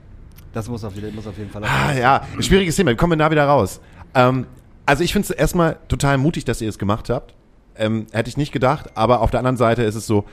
Das 0.53 0.67
muss 0.69 0.83
auf, 0.83 0.95
jeden- 0.95 1.13
muss 1.15 1.27
auf 1.27 1.37
jeden 1.37 1.49
Fall. 1.49 1.63
Ah, 1.65 1.93
ja, 1.93 2.21
ein 2.35 2.43
schwieriges 2.43 2.75
Thema. 2.75 2.91
Wie 2.91 2.95
kommen 2.95 3.11
wir 3.13 3.17
da 3.17 3.29
wieder 3.31 3.45
raus? 3.45 3.79
Ähm, 4.15 4.47
also 4.85 5.03
ich 5.03 5.11
finde 5.13 5.25
es 5.25 5.31
erstmal 5.31 5.77
total 5.87 6.17
mutig, 6.17 6.45
dass 6.45 6.61
ihr 6.61 6.69
es 6.69 6.77
gemacht 6.79 7.09
habt. 7.09 7.33
Ähm, 7.77 8.07
hätte 8.11 8.29
ich 8.29 8.37
nicht 8.37 8.51
gedacht, 8.51 8.91
aber 8.95 9.21
auf 9.21 9.29
der 9.29 9.39
anderen 9.39 9.57
Seite 9.57 9.83
ist 9.83 9.95
es 9.95 10.07
so, 10.07 10.25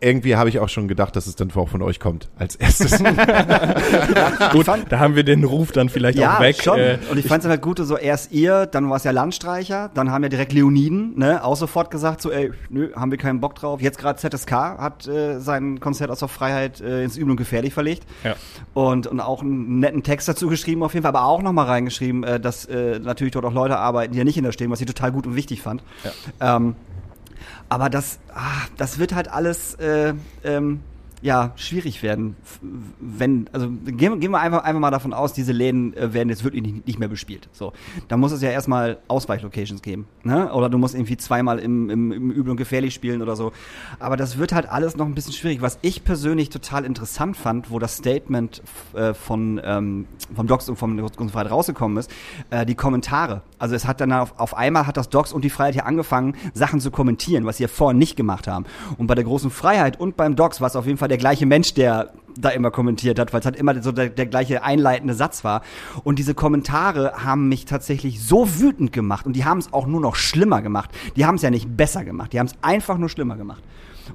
irgendwie 0.00 0.36
habe 0.36 0.48
ich 0.48 0.58
auch 0.58 0.68
schon 0.68 0.88
gedacht, 0.88 1.16
dass 1.16 1.26
es 1.26 1.36
dann 1.36 1.50
auch 1.54 1.68
von 1.68 1.80
euch 1.80 2.00
kommt 2.00 2.28
als 2.38 2.54
erstes. 2.56 2.98
Gut, 4.52 4.66
da 4.88 4.98
haben 4.98 5.16
wir 5.16 5.24
den 5.24 5.44
Ruf 5.44 5.72
dann 5.72 5.88
vielleicht 5.88 6.18
ja, 6.18 6.36
auch 6.36 6.40
weg. 6.40 6.62
schon. 6.62 6.78
Äh, 6.78 6.98
und 7.10 7.18
ich 7.18 7.26
fand 7.26 7.42
es 7.44 7.48
halt 7.48 7.62
gut, 7.62 7.78
so 7.78 7.96
erst 7.96 8.32
ihr, 8.32 8.66
dann 8.66 8.90
war 8.90 8.96
es 8.96 9.04
ja 9.04 9.10
Landstreicher, 9.10 9.90
dann 9.94 10.10
haben 10.10 10.22
ja 10.22 10.28
direkt 10.28 10.52
Leoniden, 10.52 11.18
ne, 11.18 11.42
auch 11.42 11.56
sofort 11.56 11.90
gesagt, 11.90 12.20
so, 12.20 12.30
ey, 12.30 12.52
nö, 12.68 12.92
haben 12.94 13.10
wir 13.10 13.18
keinen 13.18 13.40
Bock 13.40 13.54
drauf. 13.54 13.80
Jetzt 13.80 13.98
gerade 13.98 14.18
ZSK 14.18 14.52
hat 14.52 15.06
äh, 15.06 15.40
sein 15.40 15.80
Konzert 15.80 16.10
aus 16.10 16.18
der 16.18 16.28
Freiheit 16.28 16.80
äh, 16.80 17.02
ins 17.02 17.16
Übel 17.16 17.30
und 17.30 17.36
Gefährlich 17.36 17.72
verlegt. 17.72 18.04
Ja. 18.22 18.36
Und, 18.74 19.06
und 19.06 19.20
auch 19.20 19.42
einen 19.42 19.80
netten 19.80 20.02
Text 20.02 20.28
dazu 20.28 20.48
geschrieben, 20.48 20.82
auf 20.82 20.92
jeden 20.92 21.04
Fall, 21.04 21.16
aber 21.16 21.24
auch 21.24 21.40
nochmal 21.40 21.66
reingeschrieben, 21.66 22.22
äh, 22.22 22.38
dass 22.38 22.66
äh, 22.66 22.98
natürlich 22.98 23.32
dort 23.32 23.46
auch 23.46 23.54
Leute 23.54 23.78
arbeiten, 23.78 24.12
die 24.12 24.18
ja 24.18 24.24
nicht 24.24 24.36
in 24.36 24.44
der 24.44 24.52
stehen, 24.52 24.70
was 24.70 24.80
ich 24.80 24.86
total 24.86 25.12
gut 25.12 25.26
und 25.26 25.36
wichtig 25.36 25.62
fand. 25.62 25.82
Ähm, 26.40 26.76
aber 27.68 27.90
das, 27.90 28.18
ah, 28.34 28.66
das 28.76 28.98
wird 28.98 29.14
halt 29.14 29.28
alles 29.28 29.74
äh, 29.74 30.14
ähm, 30.44 30.80
ja 31.22 31.52
schwierig 31.56 32.02
werden, 32.02 32.36
wenn 33.00 33.48
also 33.52 33.68
gehen, 33.68 34.20
gehen 34.20 34.30
wir 34.30 34.40
einfach 34.40 34.64
einfach 34.64 34.80
mal 34.80 34.90
davon 34.90 35.12
aus, 35.12 35.32
diese 35.32 35.52
Läden 35.52 35.96
äh, 35.96 36.12
werden 36.12 36.28
jetzt 36.28 36.44
wirklich 36.44 36.62
nicht, 36.62 36.86
nicht 36.86 36.98
mehr 36.98 37.08
bespielt. 37.08 37.48
So, 37.52 37.72
da 38.08 38.16
muss 38.16 38.32
es 38.32 38.42
ja 38.42 38.50
erstmal 38.50 38.98
Ausweichlocations 39.08 39.82
geben, 39.82 40.06
ne? 40.24 40.52
Oder 40.52 40.68
du 40.68 40.78
musst 40.78 40.94
irgendwie 40.94 41.16
zweimal 41.16 41.58
im, 41.58 41.90
im, 41.90 42.12
im 42.12 42.30
Übel 42.30 42.50
und 42.50 42.56
gefährlich 42.56 42.94
spielen 42.94 43.22
oder 43.22 43.36
so. 43.36 43.52
Aber 43.98 44.16
das 44.16 44.38
wird 44.38 44.52
halt 44.52 44.68
alles 44.68 44.96
noch 44.96 45.06
ein 45.06 45.14
bisschen 45.14 45.32
schwierig. 45.32 45.62
Was 45.62 45.78
ich 45.82 46.04
persönlich 46.04 46.50
total 46.50 46.84
interessant 46.84 47.36
fand, 47.36 47.70
wo 47.70 47.78
das 47.78 47.96
Statement 47.96 48.62
äh, 48.94 49.14
von 49.14 49.60
ähm, 49.64 50.06
vom 50.34 50.46
Docs 50.46 50.68
und 50.68 50.76
vom 50.76 50.96
Docs 50.96 51.18
und 51.18 51.30
Freiheit 51.30 51.50
rausgekommen 51.50 51.96
ist, 51.98 52.10
äh, 52.50 52.66
die 52.66 52.74
Kommentare. 52.74 53.42
Also 53.58 53.74
es 53.74 53.86
hat 53.86 54.00
dann 54.00 54.12
auf, 54.12 54.38
auf 54.38 54.56
einmal 54.56 54.86
hat 54.86 54.96
das 54.96 55.08
Docs 55.08 55.32
und 55.32 55.44
die 55.44 55.50
Freiheit 55.50 55.74
hier 55.74 55.86
angefangen, 55.86 56.34
Sachen 56.54 56.80
zu 56.80 56.90
kommentieren, 56.90 57.46
was 57.46 57.56
sie 57.56 57.64
ja 57.64 57.68
vorher 57.68 57.96
nicht 57.96 58.16
gemacht 58.16 58.46
haben. 58.46 58.66
Und 58.98 59.06
bei 59.06 59.14
der 59.14 59.24
großen 59.24 59.50
Freiheit 59.50 59.98
und 59.98 60.16
beim 60.16 60.36
Docs 60.36 60.60
war 60.60 60.68
es 60.68 60.76
auf 60.76 60.86
jeden 60.86 60.98
Fall 60.98 61.05
der 61.08 61.18
gleiche 61.18 61.46
Mensch, 61.46 61.74
der 61.74 62.12
da 62.38 62.50
immer 62.50 62.70
kommentiert 62.70 63.18
hat, 63.18 63.32
weil 63.32 63.40
es 63.40 63.46
halt 63.46 63.56
immer 63.56 63.82
so 63.82 63.92
der, 63.92 64.10
der 64.10 64.26
gleiche 64.26 64.62
einleitende 64.62 65.14
Satz 65.14 65.44
war. 65.44 65.62
Und 66.04 66.18
diese 66.18 66.34
Kommentare 66.34 67.24
haben 67.24 67.48
mich 67.48 67.64
tatsächlich 67.64 68.22
so 68.22 68.60
wütend 68.60 68.92
gemacht 68.92 69.26
und 69.26 69.34
die 69.34 69.44
haben 69.44 69.58
es 69.58 69.72
auch 69.72 69.86
nur 69.86 70.00
noch 70.00 70.16
schlimmer 70.16 70.62
gemacht. 70.62 70.90
Die 71.16 71.24
haben 71.24 71.36
es 71.36 71.42
ja 71.42 71.50
nicht 71.50 71.76
besser 71.76 72.04
gemacht, 72.04 72.32
die 72.32 72.38
haben 72.38 72.46
es 72.46 72.54
einfach 72.62 72.98
nur 72.98 73.08
schlimmer 73.08 73.36
gemacht. 73.36 73.62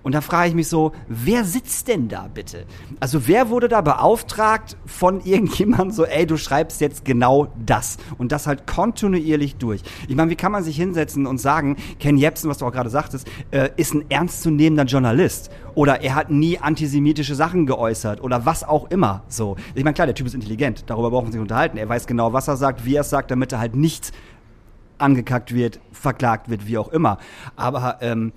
Und 0.03 0.15
da 0.15 0.21
frage 0.21 0.49
ich 0.49 0.55
mich 0.55 0.67
so, 0.67 0.91
wer 1.07 1.43
sitzt 1.43 1.87
denn 1.87 2.07
da 2.07 2.29
bitte? 2.33 2.65
Also 2.99 3.27
wer 3.27 3.49
wurde 3.49 3.67
da 3.67 3.81
beauftragt 3.81 4.77
von 4.85 5.21
irgendjemandem 5.25 5.91
so, 5.91 6.05
ey, 6.05 6.25
du 6.25 6.37
schreibst 6.37 6.81
jetzt 6.81 7.05
genau 7.05 7.47
das 7.65 7.97
und 8.17 8.31
das 8.31 8.47
halt 8.47 8.67
kontinuierlich 8.67 9.55
durch. 9.55 9.81
Ich 10.07 10.15
meine, 10.15 10.31
wie 10.31 10.35
kann 10.35 10.51
man 10.51 10.63
sich 10.63 10.75
hinsetzen 10.75 11.25
und 11.27 11.39
sagen, 11.39 11.77
Ken 11.99 12.17
Jebsen, 12.17 12.49
was 12.49 12.57
du 12.57 12.65
auch 12.65 12.71
gerade 12.71 12.89
sagtest, 12.89 13.27
äh, 13.51 13.69
ist 13.77 13.93
ein 13.93 14.05
ernstzunehmender 14.09 14.85
Journalist 14.85 15.51
oder 15.75 16.01
er 16.01 16.15
hat 16.15 16.29
nie 16.29 16.57
antisemitische 16.57 17.35
Sachen 17.35 17.65
geäußert 17.65 18.21
oder 18.21 18.45
was 18.45 18.63
auch 18.63 18.89
immer. 18.91 19.23
So, 19.27 19.55
ich 19.75 19.83
meine, 19.83 19.93
klar, 19.93 20.07
der 20.07 20.15
Typ 20.15 20.27
ist 20.27 20.33
intelligent, 20.33 20.83
darüber 20.87 21.11
brauchen 21.11 21.33
wir 21.33 21.39
uns 21.39 21.41
unterhalten. 21.41 21.77
Er 21.77 21.89
weiß 21.89 22.07
genau, 22.07 22.33
was 22.33 22.47
er 22.47 22.57
sagt, 22.57 22.85
wie 22.85 22.95
er 22.95 23.01
es 23.01 23.09
sagt, 23.09 23.31
damit 23.31 23.51
er 23.51 23.59
halt 23.59 23.75
nicht 23.75 24.11
angekackt 24.97 25.53
wird, 25.53 25.79
verklagt 25.91 26.49
wird, 26.49 26.67
wie 26.67 26.77
auch 26.77 26.89
immer. 26.89 27.17
Aber 27.55 27.97
ähm, 28.01 28.31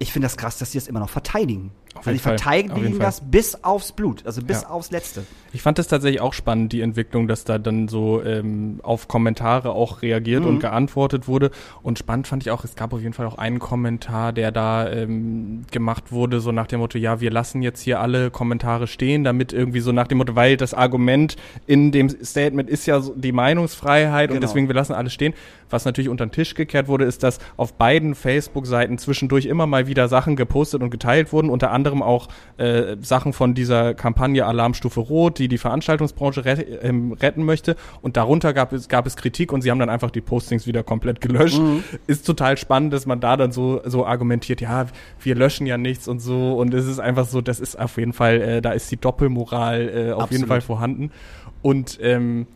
ich 0.00 0.12
finde 0.12 0.24
das 0.26 0.36
krass, 0.38 0.58
dass 0.58 0.70
die 0.70 0.78
das 0.78 0.88
immer 0.88 0.98
noch 0.98 1.10
verteidigen. 1.10 1.72
Auf 1.94 2.06
also 2.06 2.12
die 2.12 2.18
verteidigen 2.18 2.98
das 2.98 3.20
bis 3.22 3.62
aufs 3.62 3.92
Blut, 3.92 4.24
also 4.24 4.42
bis 4.42 4.62
Ja. 4.62 4.70
aufs 4.70 4.90
Letzte. 4.90 5.26
Ich 5.52 5.62
fand 5.62 5.78
das 5.78 5.88
tatsächlich 5.88 6.20
auch 6.20 6.32
spannend, 6.32 6.72
die 6.72 6.80
Entwicklung, 6.80 7.26
dass 7.26 7.44
da 7.44 7.58
dann 7.58 7.88
so 7.88 8.22
ähm, 8.22 8.80
auf 8.82 9.08
Kommentare 9.08 9.70
auch 9.72 10.02
reagiert 10.02 10.42
Mhm. 10.42 10.48
und 10.48 10.60
geantwortet 10.60 11.26
wurde. 11.26 11.50
Und 11.82 11.98
spannend 11.98 12.26
fand 12.28 12.42
ich 12.44 12.50
auch, 12.50 12.62
es 12.64 12.76
gab 12.76 12.92
auf 12.92 13.00
jeden 13.00 13.14
Fall 13.14 13.26
auch 13.26 13.36
einen 13.38 13.58
Kommentar, 13.58 14.32
der 14.32 14.52
da 14.52 14.88
ähm, 14.88 15.62
gemacht 15.72 16.12
wurde, 16.12 16.40
so 16.40 16.52
nach 16.52 16.66
dem 16.68 16.80
Motto, 16.80 16.98
ja, 16.98 17.20
wir 17.20 17.30
lassen 17.30 17.62
jetzt 17.62 17.80
hier 17.80 18.00
alle 18.00 18.30
Kommentare 18.30 18.86
stehen, 18.86 19.24
damit 19.24 19.52
irgendwie 19.52 19.80
so 19.80 19.90
nach 19.92 20.06
dem 20.06 20.18
Motto, 20.18 20.36
weil 20.36 20.56
das 20.56 20.72
Argument 20.72 21.36
in 21.66 21.90
dem 21.90 22.08
Statement 22.08 22.70
ist 22.70 22.86
ja 22.86 23.00
so 23.00 23.12
die 23.16 23.32
Meinungsfreiheit 23.32 24.30
und 24.30 24.36
Genau. 24.36 24.46
deswegen 24.46 24.68
wir 24.68 24.74
lassen 24.76 24.92
alles 24.94 25.12
stehen. 25.12 25.34
Was 25.68 25.84
natürlich 25.84 26.08
unter 26.08 26.26
den 26.26 26.32
Tisch 26.32 26.54
gekehrt 26.54 26.88
wurde, 26.88 27.04
ist, 27.04 27.22
dass 27.22 27.38
auf 27.56 27.74
beiden 27.74 28.14
Facebook-Seiten 28.14 28.98
zwischendurch 28.98 29.46
immer 29.46 29.66
mal 29.66 29.86
wieder 29.86 30.08
Sachen 30.08 30.34
gepostet 30.36 30.82
und 30.82 30.90
geteilt 30.90 31.32
wurden, 31.32 31.48
unter 31.50 31.70
anderem 31.70 32.02
auch 32.02 32.28
äh, 32.56 32.96
Sachen 33.02 33.32
von 33.32 33.54
dieser 33.54 33.94
Kampagne 33.94 34.46
Alarmstufe 34.46 35.00
Rot, 35.00 35.38
die 35.40 35.48
die 35.48 35.58
Veranstaltungsbranche 35.58 36.40
ähm, 36.82 37.12
retten 37.12 37.44
möchte. 37.44 37.76
Und 38.02 38.16
darunter 38.16 38.52
gab 38.52 38.72
es, 38.72 38.88
gab 38.88 39.06
es 39.06 39.16
Kritik 39.16 39.52
und 39.52 39.62
sie 39.62 39.70
haben 39.70 39.78
dann 39.78 39.90
einfach 39.90 40.10
die 40.10 40.20
Postings 40.20 40.66
wieder 40.66 40.82
komplett 40.82 41.20
gelöscht. 41.20 41.60
Ist 42.06 42.26
total 42.26 42.56
spannend, 42.56 42.92
dass 42.92 43.06
man 43.06 43.20
da 43.20 43.36
dann 43.36 43.52
so, 43.52 43.80
so 43.84 44.06
argumentiert, 44.06 44.60
ja, 44.60 44.86
wir 45.20 45.34
löschen 45.34 45.66
ja 45.66 45.78
nichts 45.78 46.06
und 46.06 46.20
so. 46.20 46.52
Und 46.52 46.74
es 46.74 46.86
ist 46.86 47.00
einfach 47.00 47.26
so, 47.26 47.40
das 47.40 47.58
ist 47.58 47.78
auf 47.78 47.96
jeden 47.96 48.12
Fall, 48.12 48.40
äh, 48.40 48.62
da 48.62 48.72
ist 48.72 48.90
die 48.90 48.98
Doppelmoral 48.98 49.80
äh, 49.80 50.12
auf 50.12 50.30
jeden 50.30 50.44
Absolut. 50.44 50.48
Fall 50.48 50.60
vorhanden. 50.60 51.10
Und 51.62 51.98
ähm, 52.02 52.46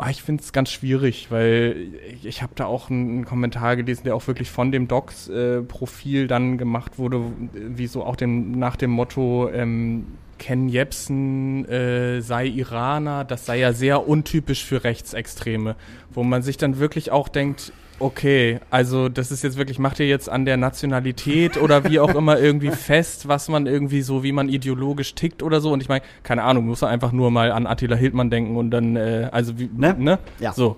Oh, 0.00 0.04
ich 0.08 0.22
finde 0.22 0.44
es 0.44 0.52
ganz 0.52 0.70
schwierig, 0.70 1.32
weil 1.32 1.88
ich, 2.14 2.24
ich 2.24 2.42
habe 2.42 2.52
da 2.54 2.66
auch 2.66 2.88
einen, 2.88 3.24
Kommentar 3.24 3.74
gelesen, 3.74 4.04
der 4.04 4.14
auch 4.14 4.24
wirklich 4.28 4.48
von 4.48 4.70
dem 4.70 4.86
Docs-Profil 4.86 6.28
dann 6.28 6.56
gemacht 6.56 7.00
wurde, 7.00 7.20
wie 7.52 7.88
so 7.88 8.04
auch 8.04 8.14
dem, 8.14 8.52
nach 8.52 8.76
dem 8.76 8.92
Motto, 8.92 9.50
ähm, 9.52 10.06
Ken 10.38 10.68
Jebsen 10.68 11.64
äh, 11.68 12.20
sei 12.20 12.46
Iraner, 12.46 13.24
das 13.24 13.46
sei 13.46 13.58
ja 13.58 13.72
sehr 13.72 14.08
untypisch 14.08 14.64
für 14.64 14.84
Rechtsextreme, 14.84 15.76
wo 16.12 16.22
man 16.22 16.42
sich 16.42 16.56
dann 16.56 16.78
wirklich 16.78 17.10
auch 17.10 17.28
denkt, 17.28 17.72
okay, 18.00 18.60
also 18.70 19.08
das 19.08 19.30
ist 19.30 19.42
jetzt 19.42 19.58
wirklich, 19.58 19.78
macht 19.78 19.98
ihr 20.00 20.06
jetzt 20.06 20.28
an 20.28 20.44
der 20.44 20.56
Nationalität 20.56 21.56
oder 21.56 21.84
wie 21.84 21.98
auch 21.98 22.14
immer 22.14 22.38
irgendwie 22.38 22.70
fest, 22.70 23.28
was 23.28 23.48
man 23.48 23.66
irgendwie 23.66 24.02
so, 24.02 24.22
wie 24.22 24.32
man 24.32 24.48
ideologisch 24.48 25.14
tickt 25.14 25.42
oder 25.42 25.60
so. 25.60 25.72
Und 25.72 25.82
ich 25.82 25.88
meine, 25.88 26.02
keine 26.22 26.44
Ahnung, 26.44 26.66
muss 26.66 26.80
man 26.80 26.90
einfach 26.90 27.12
nur 27.12 27.30
mal 27.30 27.50
an 27.50 27.66
Attila 27.66 27.96
Hildmann 27.96 28.30
denken 28.30 28.56
und 28.56 28.70
dann, 28.70 28.96
äh, 28.96 29.28
also 29.32 29.58
wie, 29.58 29.68
Ne? 29.76 29.94
ne? 29.98 30.18
Ja. 30.40 30.52
So. 30.52 30.76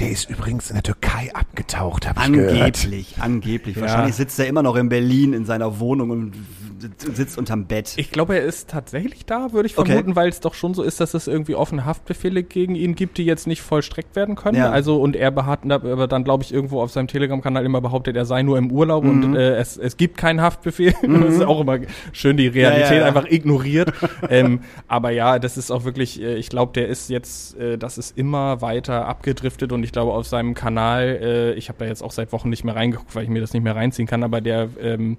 Der 0.00 0.10
ist 0.10 0.28
übrigens 0.28 0.70
in 0.70 0.74
der 0.74 0.82
Türkei 0.82 1.30
abgetaucht, 1.34 2.08
habe 2.08 2.20
ich 2.24 2.32
gehört. 2.32 2.52
Angeblich, 2.52 3.14
angeblich. 3.20 3.76
Ja. 3.76 3.82
Wahrscheinlich 3.82 4.16
sitzt 4.16 4.38
er 4.40 4.48
immer 4.48 4.62
noch 4.64 4.74
in 4.74 4.88
Berlin 4.88 5.32
in 5.32 5.44
seiner 5.44 5.78
Wohnung 5.78 6.10
und 6.10 6.32
sitzt 6.98 7.38
unterm 7.38 7.66
Bett. 7.66 7.94
Ich 7.96 8.10
glaube, 8.10 8.36
er 8.36 8.42
ist 8.44 8.70
tatsächlich 8.70 9.24
da, 9.26 9.52
würde 9.52 9.66
ich 9.66 9.78
Okay. 9.78 9.92
vermuten, 9.92 10.16
weil 10.16 10.28
es 10.28 10.40
doch 10.40 10.54
schon 10.54 10.74
so 10.74 10.82
ist, 10.82 11.00
dass 11.00 11.14
es 11.14 11.26
irgendwie 11.26 11.54
offene 11.54 11.84
Haftbefehle 11.84 12.42
gegen 12.42 12.74
ihn 12.74 12.94
gibt, 12.94 13.18
die 13.18 13.24
jetzt 13.24 13.46
nicht 13.46 13.62
vollstreckt 13.62 14.16
werden 14.16 14.34
können. 14.34 14.56
Ja. 14.58 14.70
Also 14.70 15.00
und 15.00 15.16
er 15.16 15.30
behat, 15.30 15.70
aber 15.70 16.06
dann 16.06 16.24
glaube 16.24 16.42
ich 16.44 16.52
irgendwo 16.52 16.80
auf 16.80 16.90
seinem 16.90 17.08
Telegram-Kanal 17.08 17.64
immer 17.64 17.80
behauptet, 17.80 18.16
er 18.16 18.24
sei 18.24 18.42
nur 18.42 18.58
im 18.58 18.70
Urlaub 18.70 19.04
Mhm. 19.04 19.10
und 19.24 19.36
äh, 19.36 19.56
es, 19.56 19.76
es 19.76 19.96
gibt 19.96 20.16
keinen 20.16 20.40
Haftbefehl. 20.40 20.94
Das 21.24 21.34
ist 21.34 21.42
auch 21.44 21.60
immer 21.60 21.78
schön 22.12 22.36
die 22.36 22.48
Realität 22.48 22.86
Ja, 22.86 22.92
ja, 22.94 23.00
ja. 23.00 23.06
einfach 23.06 23.26
ignoriert. 23.30 23.92
ähm, 24.28 24.60
aber 24.88 25.10
ja, 25.10 25.38
das 25.38 25.56
ist 25.56 25.70
auch 25.70 25.84
wirklich, 25.84 26.20
äh, 26.20 26.34
ich 26.36 26.48
glaube, 26.48 26.72
der 26.74 26.88
ist 26.88 27.08
jetzt, 27.10 27.56
äh, 27.58 27.78
das 27.78 27.98
ist 27.98 28.16
immer 28.18 28.60
weiter 28.60 29.06
abgedriftet 29.06 29.72
und 29.72 29.82
ich 29.84 29.92
glaube 29.92 30.12
auf 30.12 30.26
seinem 30.26 30.54
Kanal, 30.54 31.18
äh, 31.22 31.52
ich 31.54 31.68
habe 31.68 31.78
da 31.78 31.86
jetzt 31.86 32.02
auch 32.02 32.10
seit 32.12 32.32
Wochen 32.32 32.48
nicht 32.50 32.64
mehr 32.64 32.76
reingeguckt, 32.76 33.14
weil 33.14 33.22
ich 33.24 33.28
mir 33.30 33.40
das 33.40 33.52
nicht 33.52 33.62
mehr 33.62 33.76
reinziehen 33.76 34.06
kann, 34.08 34.22
aber 34.22 34.40
der 34.40 34.68
ähm, 34.80 35.16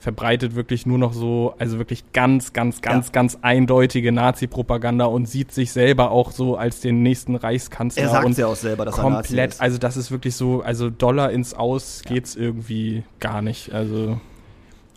verbreitet 0.00 0.54
wirklich 0.54 0.86
nur 0.86 0.98
noch 0.98 1.12
so, 1.12 1.54
also 1.58 1.78
wirklich 1.78 2.12
ganz, 2.12 2.52
ganz, 2.52 2.82
ganz, 2.82 3.06
Ja. 3.06 3.12
ganz 3.12 3.38
eindeutige 3.42 4.12
Nazi-Propaganda 4.12 5.06
und 5.06 5.28
sieht 5.28 5.50
sich 5.52 5.72
selber 5.72 6.12
auch 6.12 6.30
so 6.30 6.56
als 6.56 6.80
den 6.80 7.02
nächsten 7.02 7.34
Reichskanzler. 7.34 8.02
Er 8.04 8.08
sagt 8.10 8.24
und 8.26 8.38
ja 8.38 8.46
auch 8.46 8.54
selber, 8.56 8.84
dass 8.84 8.96
er 8.96 9.10
Nazi 9.10 9.28
komplett, 9.28 9.54
ist. 9.54 9.60
also 9.60 9.78
das 9.78 9.96
ist 9.96 10.10
wirklich 10.10 10.36
so, 10.36 10.62
also 10.62 10.88
Dollar 10.88 11.32
ins 11.32 11.52
Aus 11.52 12.02
geht's 12.06 12.36
irgendwie 12.36 13.02
gar 13.18 13.42
nicht. 13.42 13.72
Also 13.72 14.20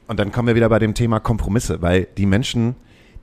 Und 0.08 0.20
dann 0.20 0.32
kommen 0.32 0.48
wir 0.48 0.56
wieder 0.56 0.70
bei 0.70 0.80
dem 0.80 0.94
Thema 0.94 1.20
Kompromisse, 1.20 1.82
weil 1.82 2.08
die 2.18 2.28
Menschen, 2.28 2.76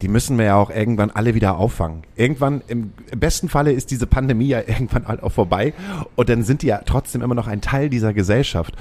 die 0.02 0.08
müssen 0.08 0.36
wir 0.36 0.46
ja 0.46 0.56
auch 0.56 0.70
irgendwann 0.70 1.12
alle 1.12 1.34
wieder 1.34 1.58
auffangen. 1.58 2.02
Irgendwann, 2.16 2.62
im 2.66 2.92
besten 3.16 3.48
Falle 3.48 3.70
ist 3.70 3.92
diese 3.92 4.08
Pandemie 4.08 4.48
ja 4.48 4.58
irgendwann 4.66 5.06
halt 5.06 5.22
auch 5.22 5.32
vorbei 5.32 5.74
und 6.16 6.28
dann 6.28 6.42
sind 6.42 6.62
die 6.62 6.66
ja 6.68 6.80
trotzdem 6.84 7.22
immer 7.22 7.36
noch 7.36 7.46
ein 7.46 7.60
Teil 7.60 7.88
dieser 7.88 8.12
Gesellschaft. 8.12 8.74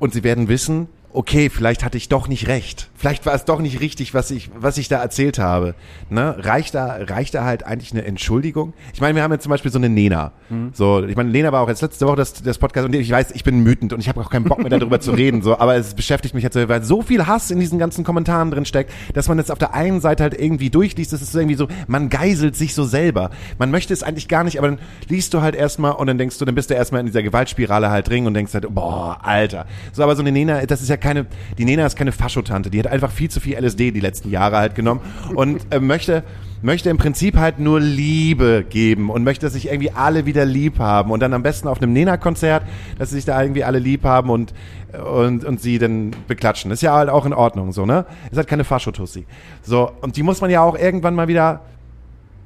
Und 0.00 0.12
sie 0.12 0.24
werden 0.24 0.48
wissen, 0.48 0.88
okay, 1.12 1.50
vielleicht 1.50 1.84
hatte 1.84 1.98
ich 1.98 2.08
doch 2.08 2.28
nicht 2.28 2.48
recht. 2.48 2.90
Vielleicht 3.02 3.26
war 3.26 3.34
es 3.34 3.44
doch 3.44 3.60
nicht 3.60 3.80
richtig, 3.80 4.14
was 4.14 4.30
ich, 4.30 4.48
was 4.56 4.78
ich 4.78 4.86
da 4.86 5.02
erzählt 5.02 5.40
habe. 5.40 5.74
Ne? 6.08 6.36
Reicht 6.38 6.72
da, 6.76 6.98
reicht 7.00 7.34
da 7.34 7.42
halt 7.42 7.66
eigentlich 7.66 7.90
eine 7.90 8.04
Entschuldigung? 8.04 8.74
Ich 8.94 9.00
meine, 9.00 9.16
wir 9.16 9.24
haben 9.24 9.32
jetzt 9.32 9.42
zum 9.42 9.50
Beispiel 9.50 9.72
so 9.72 9.78
eine 9.78 9.88
Nena. 9.88 10.30
So, 10.74 11.02
ich 11.02 11.16
meine, 11.16 11.30
Lena 11.30 11.50
war 11.50 11.62
auch 11.62 11.68
jetzt 11.68 11.80
letzte 11.80 12.06
Woche 12.06 12.16
das, 12.16 12.34
das 12.34 12.58
Podcast 12.58 12.86
und 12.86 12.94
ich 12.94 13.10
weiß, 13.10 13.32
ich 13.32 13.42
bin 13.42 13.64
wütend 13.64 13.92
und 13.92 14.00
ich 14.00 14.08
habe 14.08 14.20
auch 14.20 14.28
keinen 14.28 14.44
Bock 14.44 14.58
mehr 14.58 14.68
darüber 14.68 15.00
zu 15.00 15.12
reden, 15.12 15.40
so, 15.40 15.58
aber 15.58 15.76
es 15.76 15.94
beschäftigt 15.94 16.34
mich 16.34 16.44
jetzt, 16.44 16.54
so, 16.54 16.68
weil 16.68 16.84
so 16.84 17.00
viel 17.02 17.26
Hass 17.26 17.50
in 17.50 17.58
diesen 17.58 17.78
ganzen 17.78 18.04
Kommentaren 18.04 18.50
drin 18.50 18.66
steckt, 18.66 18.92
dass 19.14 19.28
man 19.28 19.38
jetzt 19.38 19.50
auf 19.50 19.58
der 19.58 19.74
einen 19.74 20.00
Seite 20.00 20.22
halt 20.22 20.38
irgendwie 20.38 20.68
durchliest, 20.68 21.12
das 21.12 21.22
ist 21.22 21.34
irgendwie 21.34 21.54
so, 21.54 21.68
man 21.86 22.10
geiselt 22.10 22.54
sich 22.54 22.74
so 22.74 22.84
selber. 22.84 23.30
Man 23.58 23.70
möchte 23.70 23.94
es 23.94 24.02
eigentlich 24.02 24.28
gar 24.28 24.44
nicht, 24.44 24.58
aber 24.58 24.68
dann 24.68 24.78
liest 25.08 25.32
du 25.32 25.40
halt 25.40 25.54
erstmal 25.54 25.92
und 25.92 26.06
dann 26.06 26.18
denkst 26.18 26.38
du, 26.38 26.44
dann 26.44 26.54
bist 26.54 26.68
du 26.68 26.74
erstmal 26.74 27.00
in 27.00 27.06
dieser 27.06 27.22
Gewaltspirale 27.22 27.90
halt 27.90 28.08
drin 28.08 28.26
und 28.26 28.34
denkst 28.34 28.52
halt, 28.52 28.66
boah, 28.74 29.18
Alter. 29.22 29.66
So, 29.92 30.02
aber 30.02 30.16
so 30.16 30.22
eine 30.22 30.32
Nena, 30.32 30.66
das 30.66 30.82
ist 30.82 30.90
ja 30.90 30.98
keine, 30.98 31.26
die 31.56 31.64
Nena 31.64 31.86
ist 31.86 31.96
keine 31.96 32.12
Faschotante, 32.12 32.68
die 32.70 32.78
hat 32.78 32.86
einfach 32.92 33.10
viel 33.10 33.30
zu 33.30 33.40
viel 33.40 33.56
LSD 33.56 33.90
die 33.90 34.00
letzten 34.00 34.30
Jahre 34.30 34.58
halt 34.58 34.74
genommen 34.74 35.00
und 35.34 35.60
äh, 35.70 35.80
möchte, 35.80 36.22
möchte 36.60 36.90
im 36.90 36.98
Prinzip 36.98 37.36
halt 37.36 37.58
nur 37.58 37.80
Liebe 37.80 38.64
geben 38.68 39.10
und 39.10 39.24
möchte, 39.24 39.46
dass 39.46 39.54
sich 39.54 39.66
irgendwie 39.66 39.90
alle 39.90 40.26
wieder 40.26 40.44
lieb 40.44 40.78
haben 40.78 41.10
und 41.10 41.20
dann 41.20 41.32
am 41.32 41.42
besten 41.42 41.68
auf 41.68 41.80
einem 41.80 41.92
Nena-Konzert, 41.92 42.62
dass 42.98 43.10
sie 43.10 43.16
sich 43.16 43.24
da 43.24 43.40
irgendwie 43.42 43.64
alle 43.64 43.78
lieb 43.78 44.04
haben 44.04 44.30
und, 44.30 44.52
und, 44.92 45.44
und 45.44 45.60
sie 45.60 45.78
dann 45.78 46.12
beklatschen. 46.28 46.70
Ist 46.70 46.82
ja 46.82 46.94
halt 46.94 47.08
auch 47.08 47.26
in 47.26 47.32
Ordnung, 47.32 47.72
so, 47.72 47.86
ne? 47.86 48.04
Ist 48.30 48.36
halt 48.36 48.46
keine 48.46 48.64
Faschotussi. 48.64 49.26
So, 49.62 49.90
und 50.02 50.16
die 50.16 50.22
muss 50.22 50.40
man 50.40 50.50
ja 50.50 50.62
auch 50.62 50.78
irgendwann 50.78 51.14
mal 51.14 51.28
wieder, 51.28 51.62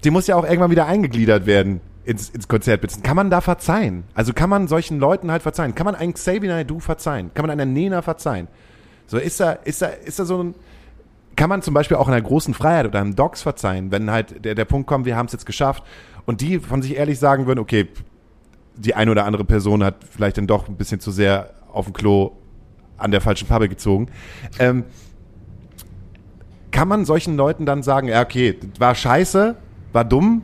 die 0.05 0.11
muss 0.11 0.27
ja 0.27 0.37
auch 0.37 0.45
irgendwann 0.45 0.71
wieder 0.71 0.87
eingegliedert 0.87 1.47
werden 1.47 1.81
ins, 2.05 2.31
ins 2.31 2.47
Konzert 2.47 3.03
Kann 3.03 3.17
man 3.17 3.31
da 3.31 3.41
verzeihen? 3.41 4.05
Also 4.15 4.33
kann 4.33 4.49
man 4.49 4.69
solchen 4.69 5.01
Leuten 5.01 5.31
halt 5.31 5.43
verzeihen? 5.43 5.75
Kann 5.75 5.85
man 5.85 5.97
einen 5.97 6.15
Xavier 6.15 6.51
Naidoo 6.51 6.79
verzeihen? 6.79 7.33
Kann 7.35 7.43
man 7.43 7.51
einer 7.51 7.67
Nena 7.67 8.01
verzeihen? 8.01 8.47
So, 9.07 9.19
ist 9.19 9.41
da, 9.41 9.53
ist 9.53 9.83
da, 9.83 9.87
ist 9.87 10.19
da 10.19 10.25
so 10.25 10.43
ein, 10.43 10.55
kann 11.37 11.49
man 11.49 11.63
zum 11.63 11.75
Beispiel 11.75 11.97
auch 11.97 12.09
einer 12.09 12.21
großen 12.21 12.55
Freiheit 12.55 12.87
oder 12.87 13.01
einem 13.01 13.15
Docs 13.15 13.43
verzeihen, 13.43 13.91
wenn 13.91 14.11
halt 14.11 14.45
der, 14.45 14.55
der 14.55 14.65
Punkt 14.65 14.87
kommt, 14.87 15.07
wir 15.07 15.17
haben 15.17 15.27
es 15.27 15.33
jetzt 15.33 15.47
geschafft 15.47 15.85
und 16.25 16.41
die 16.41 16.59
von 16.59 16.83
sich 16.83 16.97
ehrlich 16.97 17.19
sagen 17.19 17.47
würden, 17.47 17.61
okay, 17.61 17.89
die 18.77 18.95
eine 18.95 19.11
oder 19.11 19.25
andere 19.25 19.45
Person 19.45 19.85
hat 19.85 19.97
vielleicht 20.11 20.39
dann 20.39 20.47
doch 20.47 20.69
ein 20.69 20.77
bisschen 20.77 21.01
zu 21.01 21.11
sehr 21.11 21.51
auf 21.73 21.87
dem 21.87 21.95
Klo 21.95 22.33
an 22.99 23.11
der 23.11 23.21
falschen 23.21 23.47
Pappe 23.47 23.69
gezogen. 23.69 24.09
Ähm, 24.59 24.85
kann 26.71 26.89
man 26.89 27.05
solchen 27.05 27.37
Leuten 27.37 27.65
dann 27.65 27.83
sagen, 27.83 28.09
ja, 28.09 28.23
okay, 28.23 28.59
war 28.79 28.95
scheiße, 28.95 29.57
war 29.93 30.05
dumm, 30.05 30.43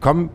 komm, 0.00 0.30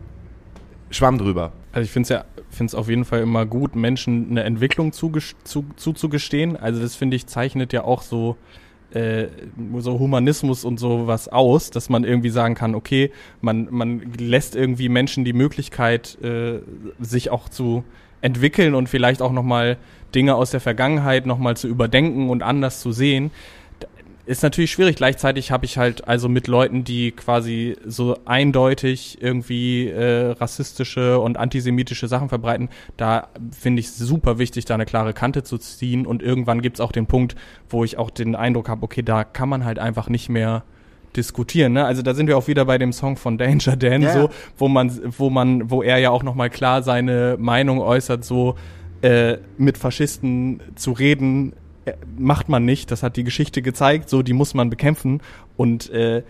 schwamm 0.90 1.18
drüber. 1.18 1.52
Also 1.72 1.84
ich 1.84 1.90
finde 1.90 2.02
es 2.04 2.08
ja 2.08 2.24
finde 2.56 2.70
es 2.70 2.74
auf 2.74 2.88
jeden 2.88 3.04
Fall 3.04 3.20
immer 3.20 3.46
gut, 3.46 3.76
Menschen 3.76 4.30
eine 4.30 4.44
Entwicklung 4.44 4.92
zuzugestehen. 4.92 6.56
Also 6.56 6.80
das 6.80 6.96
finde 6.96 7.16
ich 7.16 7.26
zeichnet 7.26 7.72
ja 7.72 7.84
auch 7.84 8.02
so 8.02 8.36
äh, 8.92 9.26
so 9.78 9.98
Humanismus 9.98 10.64
und 10.64 10.78
sowas 10.78 11.28
aus, 11.28 11.70
dass 11.70 11.88
man 11.88 12.04
irgendwie 12.04 12.30
sagen 12.30 12.54
kann, 12.54 12.74
okay, 12.74 13.10
man, 13.40 13.68
man 13.70 14.12
lässt 14.18 14.56
irgendwie 14.56 14.88
Menschen 14.88 15.24
die 15.24 15.32
Möglichkeit, 15.32 16.16
äh, 16.22 16.60
sich 17.00 17.30
auch 17.30 17.48
zu 17.48 17.84
entwickeln 18.20 18.74
und 18.74 18.88
vielleicht 18.88 19.22
auch 19.22 19.32
nochmal 19.32 19.76
Dinge 20.14 20.34
aus 20.34 20.50
der 20.50 20.60
Vergangenheit 20.60 21.26
nochmal 21.26 21.56
zu 21.56 21.68
überdenken 21.68 22.30
und 22.30 22.42
anders 22.42 22.80
zu 22.80 22.92
sehen 22.92 23.30
ist 24.26 24.42
natürlich 24.42 24.72
schwierig. 24.72 24.96
Gleichzeitig 24.96 25.52
habe 25.52 25.64
ich 25.64 25.78
halt 25.78 26.06
also 26.08 26.28
mit 26.28 26.48
Leuten, 26.48 26.82
die 26.82 27.12
quasi 27.12 27.76
so 27.86 28.18
eindeutig 28.24 29.18
irgendwie 29.20 29.88
äh, 29.88 30.32
rassistische 30.32 31.20
und 31.20 31.36
antisemitische 31.36 32.08
Sachen 32.08 32.28
verbreiten, 32.28 32.68
da 32.96 33.28
finde 33.52 33.80
ich 33.80 33.92
super 33.92 34.38
wichtig, 34.38 34.64
da 34.64 34.74
eine 34.74 34.84
klare 34.84 35.14
Kante 35.14 35.44
zu 35.44 35.58
ziehen. 35.58 36.06
Und 36.06 36.22
irgendwann 36.22 36.60
gibt 36.60 36.78
es 36.78 36.80
auch 36.80 36.92
den 36.92 37.06
Punkt, 37.06 37.36
wo 37.70 37.84
ich 37.84 37.98
auch 37.98 38.10
den 38.10 38.34
Eindruck 38.34 38.68
habe, 38.68 38.82
okay, 38.82 39.02
da 39.02 39.22
kann 39.22 39.48
man 39.48 39.64
halt 39.64 39.78
einfach 39.78 40.08
nicht 40.08 40.28
mehr 40.28 40.64
diskutieren. 41.14 41.72
Ne? 41.72 41.84
Also 41.84 42.02
da 42.02 42.12
sind 42.12 42.26
wir 42.26 42.36
auch 42.36 42.48
wieder 42.48 42.64
bei 42.64 42.78
dem 42.78 42.92
Song 42.92 43.16
von 43.16 43.38
Danger 43.38 43.76
Dan, 43.76 44.02
yeah. 44.02 44.12
so, 44.12 44.30
wo 44.58 44.68
man, 44.68 44.92
wo 45.16 45.30
man, 45.30 45.70
wo 45.70 45.82
er 45.82 45.98
ja 45.98 46.10
auch 46.10 46.24
nochmal 46.24 46.50
klar 46.50 46.82
seine 46.82 47.36
Meinung 47.38 47.80
äußert, 47.80 48.24
so 48.24 48.56
äh, 49.02 49.38
mit 49.56 49.78
Faschisten 49.78 50.60
zu 50.74 50.92
reden 50.92 51.52
macht 52.16 52.48
man 52.48 52.64
nicht. 52.64 52.90
Das 52.90 53.02
hat 53.02 53.16
die 53.16 53.24
Geschichte 53.24 53.62
gezeigt. 53.62 54.08
So, 54.08 54.22
die 54.22 54.32
muss 54.32 54.54
man 54.54 54.70
bekämpfen. 54.70 55.20
Und 55.56 55.90
äh, 55.90 56.22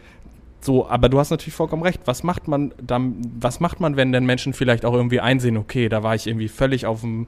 so, 0.60 0.88
aber 0.88 1.08
du 1.08 1.18
hast 1.18 1.30
natürlich 1.30 1.54
vollkommen 1.54 1.82
recht. 1.82 2.00
Was 2.06 2.22
macht 2.22 2.48
man 2.48 2.72
dann, 2.82 3.16
was 3.38 3.60
macht 3.60 3.80
man, 3.80 3.96
wenn 3.96 4.12
denn 4.12 4.26
Menschen 4.26 4.52
vielleicht 4.52 4.84
auch 4.84 4.94
irgendwie 4.94 5.20
einsehen, 5.20 5.56
okay, 5.56 5.88
da 5.88 6.02
war 6.02 6.14
ich 6.14 6.26
irgendwie 6.26 6.48
völlig 6.48 6.86
auf 6.86 7.02
dem 7.02 7.26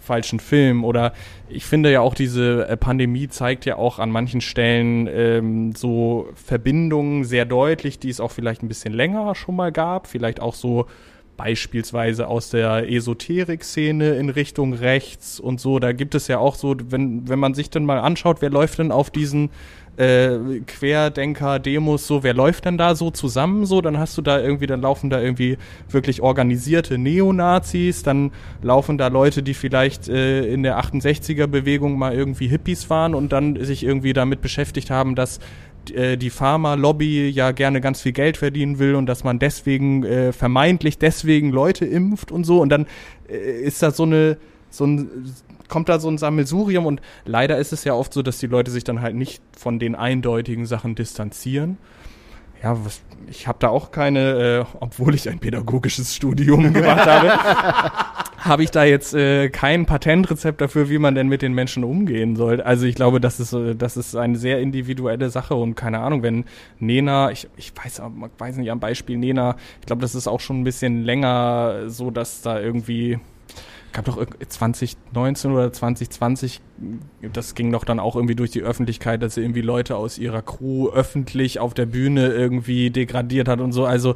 falschen 0.00 0.40
Film 0.40 0.84
oder 0.84 1.12
ich 1.48 1.66
finde 1.66 1.92
ja 1.92 2.00
auch 2.00 2.14
diese 2.14 2.66
äh, 2.68 2.76
Pandemie 2.76 3.28
zeigt 3.28 3.66
ja 3.66 3.76
auch 3.76 3.98
an 3.98 4.10
manchen 4.10 4.40
Stellen 4.40 5.06
ähm, 5.06 5.74
so 5.74 6.28
Verbindungen 6.34 7.24
sehr 7.24 7.44
deutlich, 7.44 7.98
die 7.98 8.08
es 8.08 8.20
auch 8.20 8.30
vielleicht 8.30 8.62
ein 8.62 8.68
bisschen 8.68 8.94
länger 8.94 9.34
schon 9.34 9.56
mal 9.56 9.72
gab, 9.72 10.06
vielleicht 10.06 10.40
auch 10.40 10.54
so 10.54 10.86
beispielsweise 11.38 12.26
aus 12.26 12.50
der 12.50 12.90
Esoterik-Szene 12.90 14.16
in 14.16 14.28
Richtung 14.28 14.74
rechts 14.74 15.40
und 15.40 15.60
so. 15.60 15.78
Da 15.78 15.92
gibt 15.92 16.14
es 16.14 16.28
ja 16.28 16.38
auch 16.38 16.56
so, 16.56 16.76
wenn, 16.90 17.26
wenn 17.28 17.38
man 17.38 17.54
sich 17.54 17.70
dann 17.70 17.86
mal 17.86 18.00
anschaut, 18.00 18.42
wer 18.42 18.50
läuft 18.50 18.80
denn 18.80 18.92
auf 18.92 19.08
diesen 19.08 19.48
äh, 19.98 20.60
Querdenker-Demos 20.66 22.06
so, 22.06 22.22
wer 22.22 22.34
läuft 22.34 22.64
denn 22.64 22.76
da 22.76 22.94
so 22.94 23.10
zusammen 23.10 23.66
so? 23.66 23.80
Dann 23.80 23.98
hast 23.98 24.18
du 24.18 24.22
da 24.22 24.40
irgendwie, 24.40 24.66
dann 24.66 24.80
laufen 24.80 25.10
da 25.10 25.20
irgendwie 25.20 25.58
wirklich 25.88 26.22
organisierte 26.22 26.98
Neonazis, 26.98 28.02
dann 28.02 28.32
laufen 28.60 28.98
da 28.98 29.08
Leute, 29.08 29.42
die 29.42 29.54
vielleicht 29.54 30.08
äh, 30.08 30.44
in 30.46 30.62
der 30.62 30.80
68er-Bewegung 30.80 31.98
mal 31.98 32.14
irgendwie 32.14 32.48
Hippies 32.48 32.90
waren 32.90 33.14
und 33.14 33.32
dann 33.32 33.64
sich 33.64 33.84
irgendwie 33.84 34.12
damit 34.12 34.40
beschäftigt 34.40 34.90
haben, 34.90 35.14
dass 35.14 35.40
die 35.86 36.30
Pharma-Lobby 36.30 37.28
ja 37.30 37.52
gerne 37.52 37.80
ganz 37.80 38.02
viel 38.02 38.12
Geld 38.12 38.36
verdienen 38.36 38.78
will 38.78 38.94
und 38.94 39.06
dass 39.06 39.24
man 39.24 39.38
deswegen 39.38 40.04
äh, 40.04 40.32
vermeintlich 40.32 40.98
deswegen 40.98 41.50
Leute 41.50 41.84
impft 41.86 42.30
und 42.30 42.44
so. 42.44 42.60
Und 42.60 42.68
dann 42.68 42.86
äh, 43.28 43.60
ist 43.62 43.82
da 43.82 43.90
so 43.90 44.02
eine 44.04 44.36
so 44.70 44.84
ein 44.84 45.08
kommt 45.68 45.88
da 45.88 45.98
so 45.98 46.08
ein 46.08 46.18
Sammelsurium. 46.18 46.86
Und 46.86 47.00
leider 47.24 47.58
ist 47.58 47.72
es 47.72 47.84
ja 47.84 47.94
oft 47.94 48.12
so, 48.12 48.22
dass 48.22 48.38
die 48.38 48.46
Leute 48.46 48.70
sich 48.70 48.84
dann 48.84 49.00
halt 49.00 49.14
nicht 49.14 49.42
von 49.56 49.78
den 49.78 49.94
eindeutigen 49.94 50.66
Sachen 50.66 50.94
distanzieren. 50.94 51.78
Ja, 52.62 52.84
was, 52.84 53.02
ich 53.28 53.46
habe 53.46 53.58
da 53.60 53.68
auch 53.68 53.92
keine, 53.92 54.64
äh, 54.70 54.76
obwohl 54.80 55.14
ich 55.14 55.28
ein 55.28 55.38
pädagogisches 55.38 56.14
Studium 56.14 56.72
gemacht 56.72 57.06
habe, 57.06 57.32
habe 58.38 58.62
ich 58.62 58.70
da 58.70 58.84
jetzt 58.84 59.14
äh, 59.14 59.48
kein 59.50 59.84
Patentrezept 59.84 60.60
dafür, 60.60 60.88
wie 60.88 60.98
man 60.98 61.14
denn 61.14 61.26
mit 61.28 61.42
den 61.42 61.54
Menschen 61.54 61.82
umgehen 61.82 62.36
soll. 62.36 62.60
Also 62.60 62.86
ich 62.86 62.94
glaube, 62.94 63.20
das 63.20 63.40
ist, 63.40 63.52
äh, 63.52 63.74
das 63.74 63.96
ist 63.96 64.14
eine 64.14 64.38
sehr 64.38 64.60
individuelle 64.60 65.28
Sache 65.28 65.54
und 65.56 65.74
keine 65.74 65.98
Ahnung, 65.98 66.22
wenn 66.22 66.44
Nena, 66.78 67.32
ich, 67.32 67.48
ich 67.56 67.72
weiß, 67.76 68.00
weiß 68.38 68.56
nicht 68.56 68.70
am 68.70 68.78
Beispiel 68.78 69.18
Nena, 69.18 69.56
ich 69.80 69.86
glaube, 69.86 70.02
das 70.02 70.14
ist 70.14 70.28
auch 70.28 70.40
schon 70.40 70.60
ein 70.60 70.64
bisschen 70.64 71.02
länger 71.02 71.88
so, 71.88 72.10
dass 72.12 72.40
da 72.42 72.60
irgendwie 72.60 73.18
gab 73.92 74.04
doch 74.04 74.24
2019 74.24 75.50
oder 75.50 75.72
2020, 75.72 76.60
das 77.32 77.54
ging 77.54 77.72
doch 77.72 77.84
dann 77.84 77.98
auch 77.98 78.16
irgendwie 78.16 78.34
durch 78.36 78.50
die 78.50 78.62
Öffentlichkeit, 78.62 79.22
dass 79.22 79.34
sie 79.34 79.40
irgendwie 79.40 79.62
Leute 79.62 79.96
aus 79.96 80.18
ihrer 80.18 80.42
Crew 80.42 80.90
öffentlich 80.90 81.58
auf 81.58 81.74
der 81.74 81.86
Bühne 81.86 82.28
irgendwie 82.28 82.90
degradiert 82.90 83.48
hat 83.48 83.60
und 83.60 83.72
so. 83.72 83.86
Also, 83.86 84.14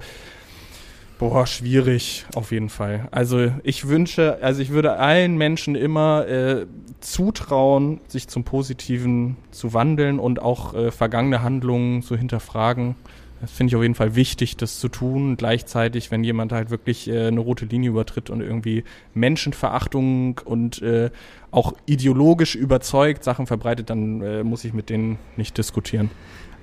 boah, 1.23 1.47
schwierig 1.47 2.27
auf 2.35 2.51
jeden 2.51 2.69
Fall. 2.69 3.07
Also 3.13 3.53
ich 3.63 3.87
wünsche, 3.87 4.39
also 4.43 4.61
ich 4.61 4.71
würde 4.71 4.97
allen 4.97 5.37
Menschen 5.37 5.77
immer 5.77 6.27
äh, 6.27 6.67
zutrauen, 6.99 8.01
sich 8.09 8.27
zum 8.27 8.43
Positiven 8.43 9.37
zu 9.53 9.73
wandeln 9.73 10.19
und 10.19 10.43
auch 10.43 10.75
äh, 10.75 10.91
vergangene 10.91 11.41
Handlungen 11.41 12.03
zu 12.03 12.17
hinterfragen. 12.17 12.97
Das 13.41 13.53
finde 13.53 13.71
ich 13.71 13.77
auf 13.77 13.83
jeden 13.83 13.95
Fall 13.95 14.17
wichtig, 14.17 14.57
das 14.57 14.81
zu 14.81 14.89
tun. 14.89 15.37
Gleichzeitig, 15.37 16.11
wenn 16.11 16.25
jemand 16.25 16.51
halt 16.51 16.71
wirklich 16.71 17.09
äh, 17.09 17.29
eine 17.29 17.39
rote 17.39 17.67
Linie 17.67 17.91
übertritt 17.91 18.29
und 18.29 18.41
irgendwie 18.41 18.83
Menschenverachtung 19.15 20.41
und 20.45 20.83
äh, 20.83 21.11
auch 21.53 21.75
ideologisch 21.87 22.57
überzeugt 22.57 23.23
Sachen 23.23 23.47
verbreitet, 23.47 23.91
dann 23.91 24.23
äh, 24.23 24.43
muss 24.43 24.65
ich 24.65 24.73
mit 24.73 24.91
denen 24.91 25.19
nicht 25.37 25.57
diskutieren. 25.57 26.11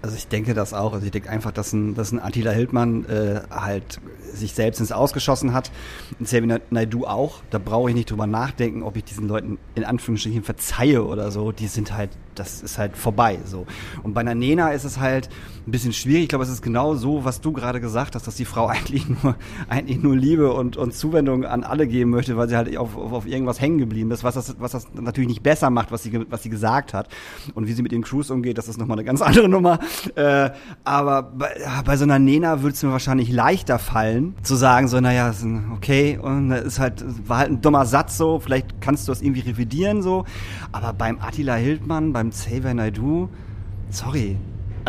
Also 0.02 0.16
ich 0.16 0.28
denke 0.28 0.54
das 0.54 0.74
auch. 0.74 0.94
Also 0.94 1.06
ich 1.06 1.12
denke 1.12 1.30
einfach, 1.30 1.52
dass 1.52 1.74
ein, 1.74 1.94
dass 1.94 2.12
ein 2.12 2.20
Attila 2.22 2.52
Hildmann 2.52 3.06
äh, 3.06 3.42
halt 3.50 4.00
sich 4.34 4.54
selbst 4.54 4.80
ins 4.80 4.92
Ausgeschossen 4.92 5.54
hat. 5.54 5.72
Und 6.20 6.26
Xavier 6.26 6.62
Naidu 6.70 7.06
auch. 7.06 7.42
Da 7.50 7.60
brauche 7.60 7.90
ich 7.90 7.96
nicht 7.96 8.10
drüber 8.10 8.28
nachdenken, 8.28 8.84
ob 8.84 8.96
ich 8.96 9.04
diesen 9.04 9.28
Leuten 9.28 9.58
in 9.76 9.84
Anführungsstrichen 9.84 10.44
verzeihe 10.44 11.04
oder 11.04 11.32
so. 11.32 11.52
Die 11.52 11.68
sind 11.68 11.94
halt, 11.94 12.12
das 12.36 12.62
ist 12.62 12.78
halt 12.78 12.96
vorbei. 12.96 13.40
So. 13.46 13.66
Und 14.04 14.14
bei 14.14 14.22
einer 14.22 14.36
Nena 14.36 14.72
ist 14.72 14.86
es 14.86 15.00
halt 15.00 15.30
ein 15.70 15.72
bisschen 15.72 15.94
schwierig. 15.94 16.24
Ich 16.24 16.30
glaube, 16.30 16.44
es 16.44 16.50
ist 16.50 16.62
genau 16.62 16.96
so, 16.96 17.24
was 17.24 17.42
du 17.42 17.54
gerade 17.54 17.80
gesagt 17.80 18.16
hast, 18.16 18.26
dass 18.26 18.36
die 18.36 18.46
Frau 18.46 18.68
eigentlich 18.68 19.08
nur, 19.08 19.36
eigentlich 19.68 20.02
nur 20.02 20.16
Liebe 20.16 20.52
und, 20.52 20.78
und 20.78 20.94
Zuwendung 20.94 21.46
an 21.46 21.64
alle 21.64 21.88
geben 21.88 22.10
möchte, 22.10 22.36
weil 22.38 22.50
sie 22.50 22.58
halt 22.58 22.76
auf, 22.78 22.98
auf, 22.98 23.14
auf 23.14 23.28
irgendwas 23.28 23.62
hängen 23.62 23.78
geblieben 23.78 24.12
ist, 24.12 24.24
was 24.24 24.36
das, 24.36 24.56
was 24.60 24.72
das 24.72 24.88
natürlich 24.94 25.30
nicht 25.30 25.44
besser 25.44 25.70
macht, 25.70 25.92
was 25.92 26.04
sie, 26.04 26.26
was 26.30 26.44
sie 26.44 26.50
gesagt 26.50 26.94
hat. 26.94 27.08
Und 27.54 27.68
wie 27.68 27.74
sie 27.74 27.84
mit 27.84 27.92
den 27.92 28.02
Crews 28.02 28.32
umgeht, 28.32 28.58
das 28.58 28.68
ist 28.68 28.78
nochmal 28.78 28.98
eine 28.98 29.06
ganz 29.06 29.22
andere 29.30 29.48
Nummer. 29.48 29.80
Äh, 30.16 30.50
aber 30.84 31.24
bei, 31.24 31.50
bei 31.86 31.98
so 31.98 32.04
einer 32.04 32.20
Nena 32.20 32.62
würde 32.62 32.74
es 32.74 32.84
mir 32.84 32.92
wahrscheinlich 32.92 33.32
leichter 33.32 33.80
fallen, 33.80 34.36
zu 34.42 34.56
sagen, 34.56 34.88
so, 34.88 35.00
naja, 35.00 35.32
okay, 35.76 36.18
und 36.18 36.50
das 36.50 36.64
ist 36.64 36.80
halt, 36.80 37.06
war 37.28 37.40
halt 37.40 37.52
ein 37.52 37.62
dummer 37.62 37.86
Satz 37.86 38.18
so, 38.18 38.40
vielleicht 38.40 38.82
kannst 38.82 39.08
du 39.08 39.12
das 39.12 39.22
irgendwie 39.22 39.42
revidieren 39.42 40.02
so. 40.02 40.26
Aber 40.72 40.94
beim 40.94 41.20
Attila 41.20 41.56
Hildmann, 41.56 42.12
beim 42.14 42.32
Xavier 42.32 42.74
Naidoo, 42.74 43.30
sorry. 43.90 44.38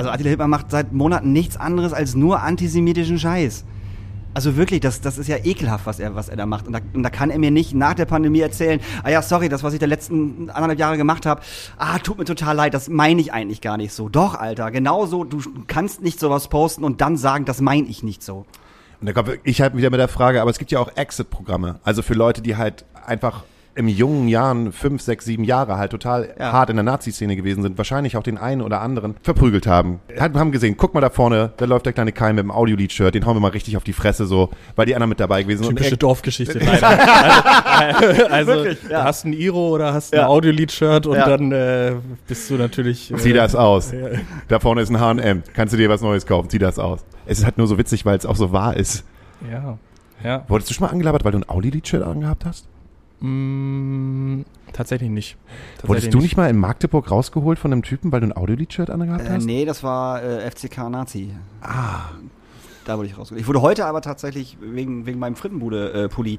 Also 0.01 0.09
Attila 0.09 0.29
Hildmann 0.29 0.49
macht 0.49 0.71
seit 0.71 0.95
Monaten 0.95 1.31
nichts 1.35 1.59
anderes 1.59 1.93
als 1.93 2.15
nur 2.15 2.41
antisemitischen 2.41 3.19
Scheiß. 3.19 3.67
Also 4.33 4.57
wirklich, 4.57 4.81
das, 4.81 5.03
das 5.03 5.19
ist 5.19 5.29
ja 5.29 5.37
ekelhaft, 5.45 5.85
was 5.85 6.01
er, 6.01 6.15
was 6.15 6.31
er 6.31 6.37
da 6.37 6.47
macht. 6.47 6.67
Und 6.67 6.73
da, 6.73 6.79
und 6.95 7.03
da 7.03 7.11
kann 7.11 7.29
er 7.29 7.39
mir 7.39 7.51
nicht 7.51 7.75
nach 7.75 7.93
der 7.93 8.07
Pandemie 8.07 8.41
erzählen, 8.41 8.81
ah 9.03 9.11
ja, 9.11 9.21
sorry, 9.21 9.51
das, 9.51 9.63
was 9.63 9.75
ich 9.75 9.79
der 9.79 9.89
letzten 9.89 10.49
anderthalb 10.49 10.79
Jahre 10.79 10.97
gemacht 10.97 11.27
habe, 11.27 11.43
ah, 11.77 11.99
tut 11.99 12.17
mir 12.17 12.25
total 12.25 12.57
leid, 12.57 12.73
das 12.73 12.89
meine 12.89 13.21
ich 13.21 13.35
eigentlich 13.35 13.61
gar 13.61 13.77
nicht 13.77 13.93
so. 13.93 14.09
Doch, 14.09 14.35
Alter, 14.37 14.71
genauso, 14.71 15.25
du 15.25 15.43
kannst 15.67 16.01
nicht 16.01 16.19
sowas 16.19 16.49
posten 16.49 16.83
und 16.83 17.03
dann 17.03 17.19
sagen, 17.19 17.45
das 17.45 17.61
meine 17.61 17.87
ich 17.87 18.03
nicht 18.03 18.23
so. 18.23 18.47
Und 19.03 19.07
da 19.07 19.13
kommt 19.13 19.39
ich 19.45 19.61
halt 19.61 19.77
wieder 19.77 19.91
mit 19.91 20.01
der 20.01 20.09
Frage, 20.09 20.41
aber 20.41 20.51
es 20.51 20.59
gibt 20.59 20.71
ja 20.71 20.79
auch 20.79 20.97
Exit-Programme. 20.97 21.79
Also 21.83 22.01
für 22.01 22.15
Leute, 22.15 22.41
die 22.41 22.57
halt 22.57 22.87
einfach 23.05 23.45
im 23.81 23.89
jungen 23.89 24.29
Jahren, 24.29 24.71
fünf, 24.73 25.03
sechs, 25.03 25.25
sieben 25.25 25.43
Jahre 25.45 25.77
halt 25.77 25.91
total 25.91 26.33
Ja. 26.39 26.53
hart 26.53 26.71
in 26.71 26.77
der 26.77 26.85
Nazi-Szene 26.85 27.35
gewesen 27.35 27.63
sind, 27.63 27.77
wahrscheinlich 27.79 28.17
auch 28.17 28.23
den 28.23 28.39
einen 28.39 28.63
oder 28.63 28.81
anderen 28.81 29.17
verprügelt 29.23 29.67
haben. 29.67 30.01
Hat- 30.19 30.35
Haben 30.35 30.53
gesehen, 30.53 30.77
guck 30.77 30.95
mal 30.95 31.01
da 31.01 31.11
vorne, 31.11 31.53
da 31.57 31.65
läuft 31.65 31.87
der 31.87 31.93
kleine 31.93 32.13
Kai 32.13 32.33
mit 32.33 32.45
dem 32.45 32.51
Audiolied-Shirt, 32.51 33.15
den 33.15 33.27
hauen 33.27 33.35
wir 33.37 33.41
mal 33.41 33.49
richtig 33.51 33.77
auf 33.77 33.85
die 33.85 33.93
Fresse 33.93 34.27
so, 34.27 34.51
weil 34.77 34.87
die 34.87 34.95
anderen 34.95 35.09
mit 35.09 35.19
dabei 35.21 35.43
gewesen 35.43 35.65
sind. 35.65 35.69
Und 35.71 35.77
Typische 35.77 35.95
er- 35.95 35.99
Dorfgeschichte. 35.99 36.59
Nein, 36.65 36.83
also, 36.85 38.25
also 38.27 38.53
Wirklich, 38.53 38.79
ja. 38.85 38.89
du 39.01 39.05
hast 39.05 39.25
ein 39.25 39.33
Iro 39.33 39.69
oder 39.71 39.93
hast 39.95 40.13
ein 40.13 40.19
Ja. 40.21 40.27
Audiolied-Shirt 40.29 41.07
und 41.07 41.17
Ja. 41.17 41.29
dann 41.29 41.53
äh, 41.53 41.93
bist 42.29 42.49
du 42.51 42.55
natürlich. 42.55 43.11
Äh, 43.13 43.17
Zieh 43.17 43.33
das 43.33 43.55
aus. 43.57 43.93
Ja. 43.93 44.09
Da 44.49 44.61
vorne 44.61 44.83
ist 44.83 44.91
ein 44.91 45.01
H&M. 45.01 45.43
Kannst 45.55 45.73
du 45.75 45.79
dir 45.79 45.89
was 45.89 46.01
Neues 46.03 46.27
kaufen? 46.27 46.49
Zieh 46.51 46.59
das 46.59 46.79
aus. 46.79 47.01
Es 47.27 47.39
ist 47.39 47.45
halt 47.45 47.59
nur 47.59 47.67
so 47.67 47.79
witzig, 47.79 48.05
weil 48.05 48.17
es 48.19 48.27
auch 48.27 48.37
so 48.37 48.53
wahr 48.53 48.77
ist. 48.77 49.05
Ja. 49.51 49.79
Ja. 50.23 50.45
Wurdest 50.49 50.69
du 50.71 50.75
schon 50.75 50.87
mal 50.87 50.93
angelabert, 50.93 51.25
weil 51.25 51.33
du 51.33 51.39
ein 51.39 51.49
Audi-Lied-Shirt 51.49 52.03
angehabt 52.03 52.45
hast? 52.45 52.67
Mm, 53.21 54.43
tatsächlich 54.73 55.11
nicht. 55.11 55.37
Wurdest 55.37 55.81
Tatsächlich 55.87 56.11
du 56.13 56.19
nicht 56.19 56.37
mal 56.37 56.49
in 56.51 56.57
Magdeburg 56.59 57.11
rausgeholt 57.11 57.59
von 57.59 57.73
einem 57.73 57.83
Typen, 57.83 58.13
weil 58.13 58.21
du 58.21 58.27
ein 58.29 58.37
Audi-Lied-Shirt 58.37 58.91
angehabt 58.91 59.25
Äh, 59.25 59.31
hast? 59.31 59.45
nee, 59.47 59.65
das 59.65 59.83
war 59.83 60.23
äh, 60.23 60.51
FCK 60.51 60.89
Nazi. 60.91 61.31
Ah. 61.63 62.11
Da 62.87 62.97
wurde 62.97 63.09
ich 63.09 63.19
rausgeholt. 63.19 63.41
Ich 63.43 63.47
wurde 63.47 63.61
heute 63.61 63.85
aber 63.85 64.01
tatsächlich 64.01 64.57
wegen, 64.61 65.05
wegen 65.07 65.19
meinem 65.19 65.37
Frittenbude-Pulli 65.37 66.39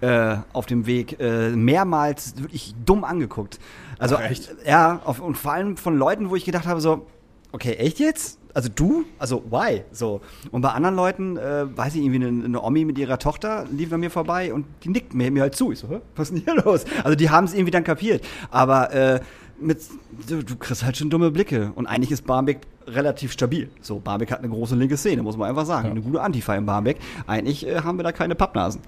äh, 0.00 0.36
auf 0.52 0.66
dem 0.66 0.86
Weg 0.86 1.18
äh, 1.20 1.50
mehrmals 1.50 2.40
wirklich 2.40 2.74
dumm 2.86 3.04
angeguckt. 3.04 3.58
Also, 3.98 4.16
Ach, 4.16 4.22
echt? 4.30 4.54
ja, 4.64 5.00
auf, 5.04 5.20
und 5.20 5.36
vor 5.36 5.52
allem 5.52 5.76
von 5.76 5.96
Leuten, 5.98 6.30
wo 6.30 6.36
ich 6.36 6.44
gedacht 6.44 6.66
habe, 6.66 6.80
so, 6.80 7.06
okay, 7.52 7.72
echt 7.74 7.98
jetzt? 7.98 8.38
Also 8.54 8.68
du? 8.74 9.04
Also 9.18 9.42
why? 9.50 9.82
So. 9.92 10.20
Und 10.50 10.62
bei 10.62 10.70
anderen 10.70 10.96
Leuten, 10.96 11.36
äh, 11.36 11.76
weiß 11.76 11.94
ich, 11.94 12.02
irgendwie 12.02 12.26
eine, 12.26 12.44
eine 12.44 12.62
Omi 12.62 12.84
mit 12.84 12.98
ihrer 12.98 13.18
Tochter 13.18 13.66
lief 13.70 13.92
an 13.92 14.00
mir 14.00 14.10
vorbei 14.10 14.52
und 14.52 14.66
die 14.84 14.88
nickt 14.88 15.14
mir, 15.14 15.30
mir 15.30 15.42
halt 15.42 15.54
zu. 15.54 15.72
Ich 15.72 15.78
so, 15.78 15.88
Hä? 15.88 16.00
was 16.16 16.30
ist 16.30 16.36
denn 16.36 16.44
hier 16.44 16.62
los? 16.64 16.84
Also 17.04 17.14
die 17.16 17.30
haben 17.30 17.44
es 17.44 17.54
irgendwie 17.54 17.70
dann 17.70 17.84
kapiert. 17.84 18.24
Aber 18.50 18.92
äh, 18.92 19.20
mit, 19.60 19.80
du, 20.28 20.42
du 20.42 20.56
kriegst 20.56 20.84
halt 20.84 20.96
schon 20.96 21.10
dumme 21.10 21.30
Blicke. 21.30 21.72
Und 21.74 21.86
eigentlich 21.86 22.10
ist 22.10 22.26
Barmbek 22.26 22.60
relativ 22.86 23.32
stabil. 23.32 23.70
So, 23.80 24.00
Barmbek 24.00 24.32
hat 24.32 24.40
eine 24.40 24.48
große 24.48 24.74
linke 24.74 24.96
Szene, 24.96 25.22
muss 25.22 25.36
man 25.36 25.48
einfach 25.48 25.66
sagen. 25.66 25.86
Ja. 25.86 25.90
Eine 25.92 26.02
gute 26.02 26.20
Antifa 26.20 26.54
in 26.56 26.66
Barmbek. 26.66 26.98
Eigentlich 27.26 27.66
äh, 27.66 27.82
haben 27.82 27.98
wir 27.98 28.02
da 28.02 28.12
keine 28.12 28.34
Pappnasen. 28.34 28.80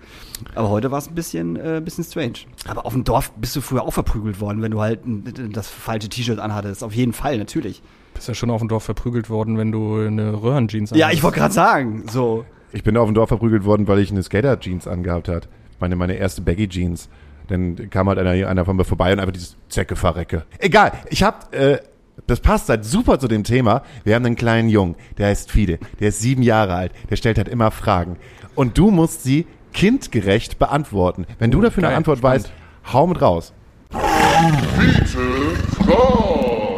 Aber 0.55 0.71
heute 0.71 0.91
war 0.91 0.99
es 0.99 1.09
ein 1.09 1.15
bisschen, 1.15 1.57
äh, 1.57 1.81
bisschen 1.85 2.05
strange. 2.05 2.41
Aber 2.67 2.87
auf 2.87 2.93
dem 2.93 3.05
Dorf 3.05 3.33
bist 3.33 3.55
du 3.55 3.61
früher 3.61 3.83
auch 3.83 3.93
verprügelt 3.93 4.41
worden, 4.41 4.63
wenn 4.63 4.73
du 4.73 4.81
halt 4.81 5.01
das 5.53 5.69
falsche 5.69 6.09
T-Shirt 6.09 6.39
anhattest. 6.39 6.83
Auf 6.83 6.95
jeden 6.95 7.13
Fall, 7.13 7.39
natürlich. 7.39 7.83
Bist 8.15 8.29
ja 8.29 8.35
schon 8.35 8.51
auf 8.51 8.61
dem 8.61 8.69
Dorf 8.69 8.85
verprügelt 8.85 9.31
worden, 9.31 9.59
wenn 9.59 9.73
du 9.73 9.97
eine 10.01 10.43
Röhrenjeans 10.43 10.91
Ja, 10.91 11.07
anhast. 11.07 11.15
ich 11.19 11.23
wollte 11.23 11.39
gerade 11.39 11.55
sagen, 11.55 12.05
so. 12.11 12.45
Ich 12.73 12.83
bin 12.83 12.97
auf 12.97 13.07
dem 13.07 13.15
Dorf 13.15 13.29
verprügelt 13.29 13.65
worden, 13.65 13.87
weil 13.89 13.99
ich 13.99 14.11
eine 14.11 14.23
Skater-Jeans 14.23 14.87
angehabt 14.89 15.29
hat. 15.29 15.49
Meine, 15.81 15.97
meine 15.97 16.15
erste 16.15 16.41
Baggy-Jeans. 16.43 17.09
Dann 17.49 17.91
kam 17.91 18.09
halt 18.09 18.19
einer, 18.19 18.49
einer 18.49 18.65
von 18.65 18.77
mir 18.77 18.85
vorbei 18.85 19.13
und 19.13 19.19
einfach 19.19 19.33
dieses 19.33 19.57
Zecke 19.69 19.97
verrecke. 19.97 20.45
Egal, 20.59 20.93
ich 21.11 21.23
hab, 21.23 21.53
äh, 21.55 21.81
das 22.27 22.41
passt 22.41 22.69
halt 22.69 22.85
super 22.85 23.19
zu 23.19 23.27
dem 23.29 23.43
Thema. 23.45 23.83
Wir 24.05 24.15
haben 24.15 24.25
einen 24.25 24.37
kleinen 24.37 24.69
Jungen, 24.69 24.95
der 25.19 25.27
heißt 25.29 25.51
Fide, 25.51 25.79
der 26.01 26.09
ist 26.09 26.21
sieben 26.21 26.43
Jahre 26.43 26.75
alt, 26.75 26.93
der 27.11 27.17
stellt 27.17 27.37
halt 27.39 27.49
immer 27.49 27.71
Fragen. 27.71 28.17
Und 28.55 28.79
du 28.79 28.91
musst 28.91 29.23
sie 29.25 29.47
kindgerecht 29.73 30.59
beantworten. 30.59 31.27
Wenn 31.39 31.51
du 31.51 31.59
Oh, 31.59 31.63
dafür 31.63 31.85
eine 31.85 31.97
Antwort 31.97 32.19
spannend. 32.19 32.45
weißt, 32.45 32.93
hau 32.93 33.07
mit 33.07 33.21
raus. 33.21 33.53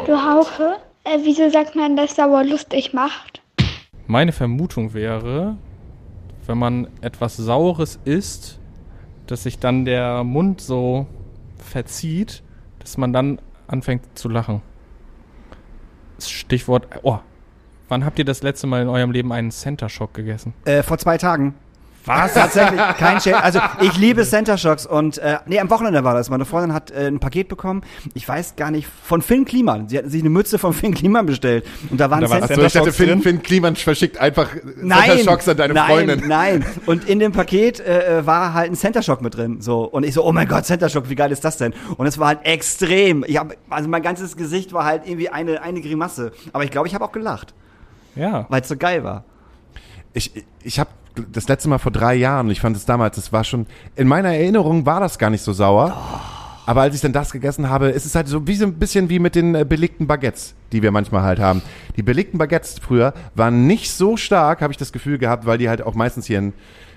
Du 0.07 0.13
Hauke, 0.13 0.77
äh, 1.05 1.19
wieso 1.23 1.49
sagt 1.51 1.77
man, 1.77 1.97
dass 1.97 2.17
sauer 2.17 2.45
lustig 2.45 2.93
macht? 2.93 3.43
Meine 4.07 4.33
Vermutung 4.33 4.93
wäre, 4.95 5.57
wenn 6.47 6.59
man 6.59 6.89
etwas 7.01 7.37
Saures 7.37 7.99
isst, 8.05 8.59
dass 9.27 9.45
sich 9.45 9.59
dann 9.59 9.85
der 9.85 10.25
Mund 10.25 10.61
so 10.61 11.07
verzieht, 11.57 12.43
dass 12.79 12.99
man 12.99 13.13
dann 13.13 13.41
anfängt 13.67 14.19
zu 14.19 14.29
lachen. 14.29 14.61
Das 16.17 16.31
Stichwort, 16.31 16.87
oh, 17.03 17.19
wann 17.89 18.05
habt 18.05 18.19
ihr 18.19 18.25
das 18.25 18.43
letzte 18.43 18.67
Mal 18.67 18.83
in 18.83 18.89
eurem 18.89 19.11
Leben 19.11 19.33
einen 19.33 19.51
Center 19.51 19.89
Shock 19.89 20.15
gegessen? 20.15 20.53
Äh, 20.65 20.83
vor 20.83 20.99
zwei 20.99 21.17
Tagen. 21.17 21.55
Was? 22.07 22.35
Tatsächlich, 22.35 22.81
kein 22.99 23.21
Shade. 23.21 23.43
Also 23.43 23.61
ich 23.81 23.97
liebe 23.97 24.25
Center 24.25 24.59
Shocks 24.59 24.85
und 24.85 25.17
äh, 25.19 25.39
nee, 25.47 25.59
am 25.59 25.71
Wochenende 25.71 26.05
war 26.05 26.13
das. 26.15 26.29
Meine 26.29 26.45
Freundin 26.45 26.75
hat 26.75 26.91
äh, 26.91 27.07
ein 27.07 27.19
Paket 27.19 27.49
bekommen. 27.49 27.83
Ich 28.13 28.29
weiß 28.29 28.57
gar 28.57 28.71
nicht 28.71 28.87
von 29.05 29.23
Finn 29.23 29.45
Kliman. 29.47 29.89
Sie 29.89 29.97
hatten 29.97 30.11
sich 30.11 30.21
eine 30.21 30.29
Mütze 30.31 30.59
von 30.59 30.75
Finn 30.75 30.93
Kliman 30.95 31.25
bestellt 31.25 31.65
und 31.91 31.99
da 31.99 32.11
waren 32.11 32.21
Da 32.21 32.29
war 32.29 32.41
Center- 32.41 32.69
Center 32.69 32.85
Shocks 32.87 32.97
drin? 32.99 33.23
Finn 33.23 33.43
Kliman 33.43 33.75
verschickt 33.77 34.19
einfach 34.19 34.49
Nein, 34.77 35.21
Shocks 35.25 35.49
an 35.49 35.57
deine 35.57 35.73
nein, 35.75 35.87
Freundin. 35.87 36.29
Nein, 36.29 36.67
und 36.87 37.09
in 37.09 37.21
dem 37.21 37.33
Paket 37.33 37.81
äh, 37.81 38.19
äh, 38.19 38.27
war 38.27 38.53
halt 38.53 38.71
ein 38.71 38.77
Center 38.77 39.03
Shock 39.03 39.23
mit 39.23 39.37
drin. 39.37 39.63
So 39.63 39.85
und 39.85 40.05
ich 40.05 40.13
so, 40.13 40.25
oh 40.25 40.33
mein 40.33 40.47
Gott, 40.47 40.67
Center 40.67 40.89
Shock, 40.91 41.09
wie 41.09 41.15
geil 41.15 41.33
ist 41.33 41.45
das 41.45 41.57
denn? 41.57 41.73
Und 41.97 42.07
es 42.07 42.19
war 42.19 42.29
halt 42.29 42.41
extrem. 42.45 43.25
Ich 43.27 43.39
hab, 43.39 43.55
also 43.71 43.89
mein 43.89 44.03
ganzes 44.03 44.37
Gesicht 44.37 44.73
war 44.75 44.85
halt 44.85 45.07
irgendwie 45.07 45.31
eine 45.31 45.63
eine 45.63 45.81
Grimasse. 45.81 46.33
Aber 46.53 46.65
ich 46.65 46.71
glaube, 46.71 46.87
ich 46.87 46.95
habe 46.95 47.05
auch 47.05 47.13
gelacht, 47.13 47.55
Ja. 48.15 48.45
weil 48.51 48.61
es 48.61 48.69
so 48.69 48.77
geil 48.77 49.05
war. 49.05 49.25
Ich, 50.13 50.31
ich 50.63 50.79
habe 50.79 50.91
das 51.33 51.49
letzte 51.49 51.69
Mal 51.69 51.79
vor 51.79 51.93
drei 51.93 52.15
Jahren, 52.15 52.51
ich 52.51 52.61
fand 52.61 52.77
es 52.77 52.87
damals, 52.87 53.17
das 53.17 53.33
war 53.33 53.45
schon, 53.45 53.67
in 53.97 54.09
meiner 54.09 54.35
Erinnerung 54.35 54.87
war 54.87 55.01
das 55.01 55.19
gar 55.19 55.31
nicht 55.31 55.43
so 55.43 55.53
sauer. 55.53 55.97
Aber 56.67 56.81
als 56.81 56.95
ich 56.95 57.03
dann 57.03 57.13
das 57.13 57.31
gegessen 57.31 57.69
habe, 57.69 57.89
ist 57.89 58.07
es 58.07 58.15
halt 58.15 58.27
so 58.27 58.47
wie 58.47 58.55
so 58.55 58.65
ein 58.65 58.75
bisschen 58.75 59.11
wie 59.11 59.19
mit 59.19 59.35
den 59.35 59.55
äh, 59.55 59.67
belegten 59.69 60.07
Baguettes, 60.07 60.55
die 60.73 60.83
wir 60.83 60.93
manchmal 60.93 61.23
halt 61.23 61.39
haben. 61.39 61.61
Die 61.97 62.03
belegten 62.03 62.39
Baguettes 62.39 62.79
früher 62.79 63.13
waren 63.35 63.67
nicht 63.67 63.91
so 63.91 64.17
stark, 64.17 64.63
habe 64.63 64.73
ich 64.73 64.79
das 64.79 64.91
Gefühl 64.91 65.19
gehabt, 65.19 65.45
weil 65.45 65.59
die 65.59 65.69
halt 65.69 65.83
auch 65.83 65.95
meistens 65.95 66.25
hier 66.25 66.39
in, 66.39 66.53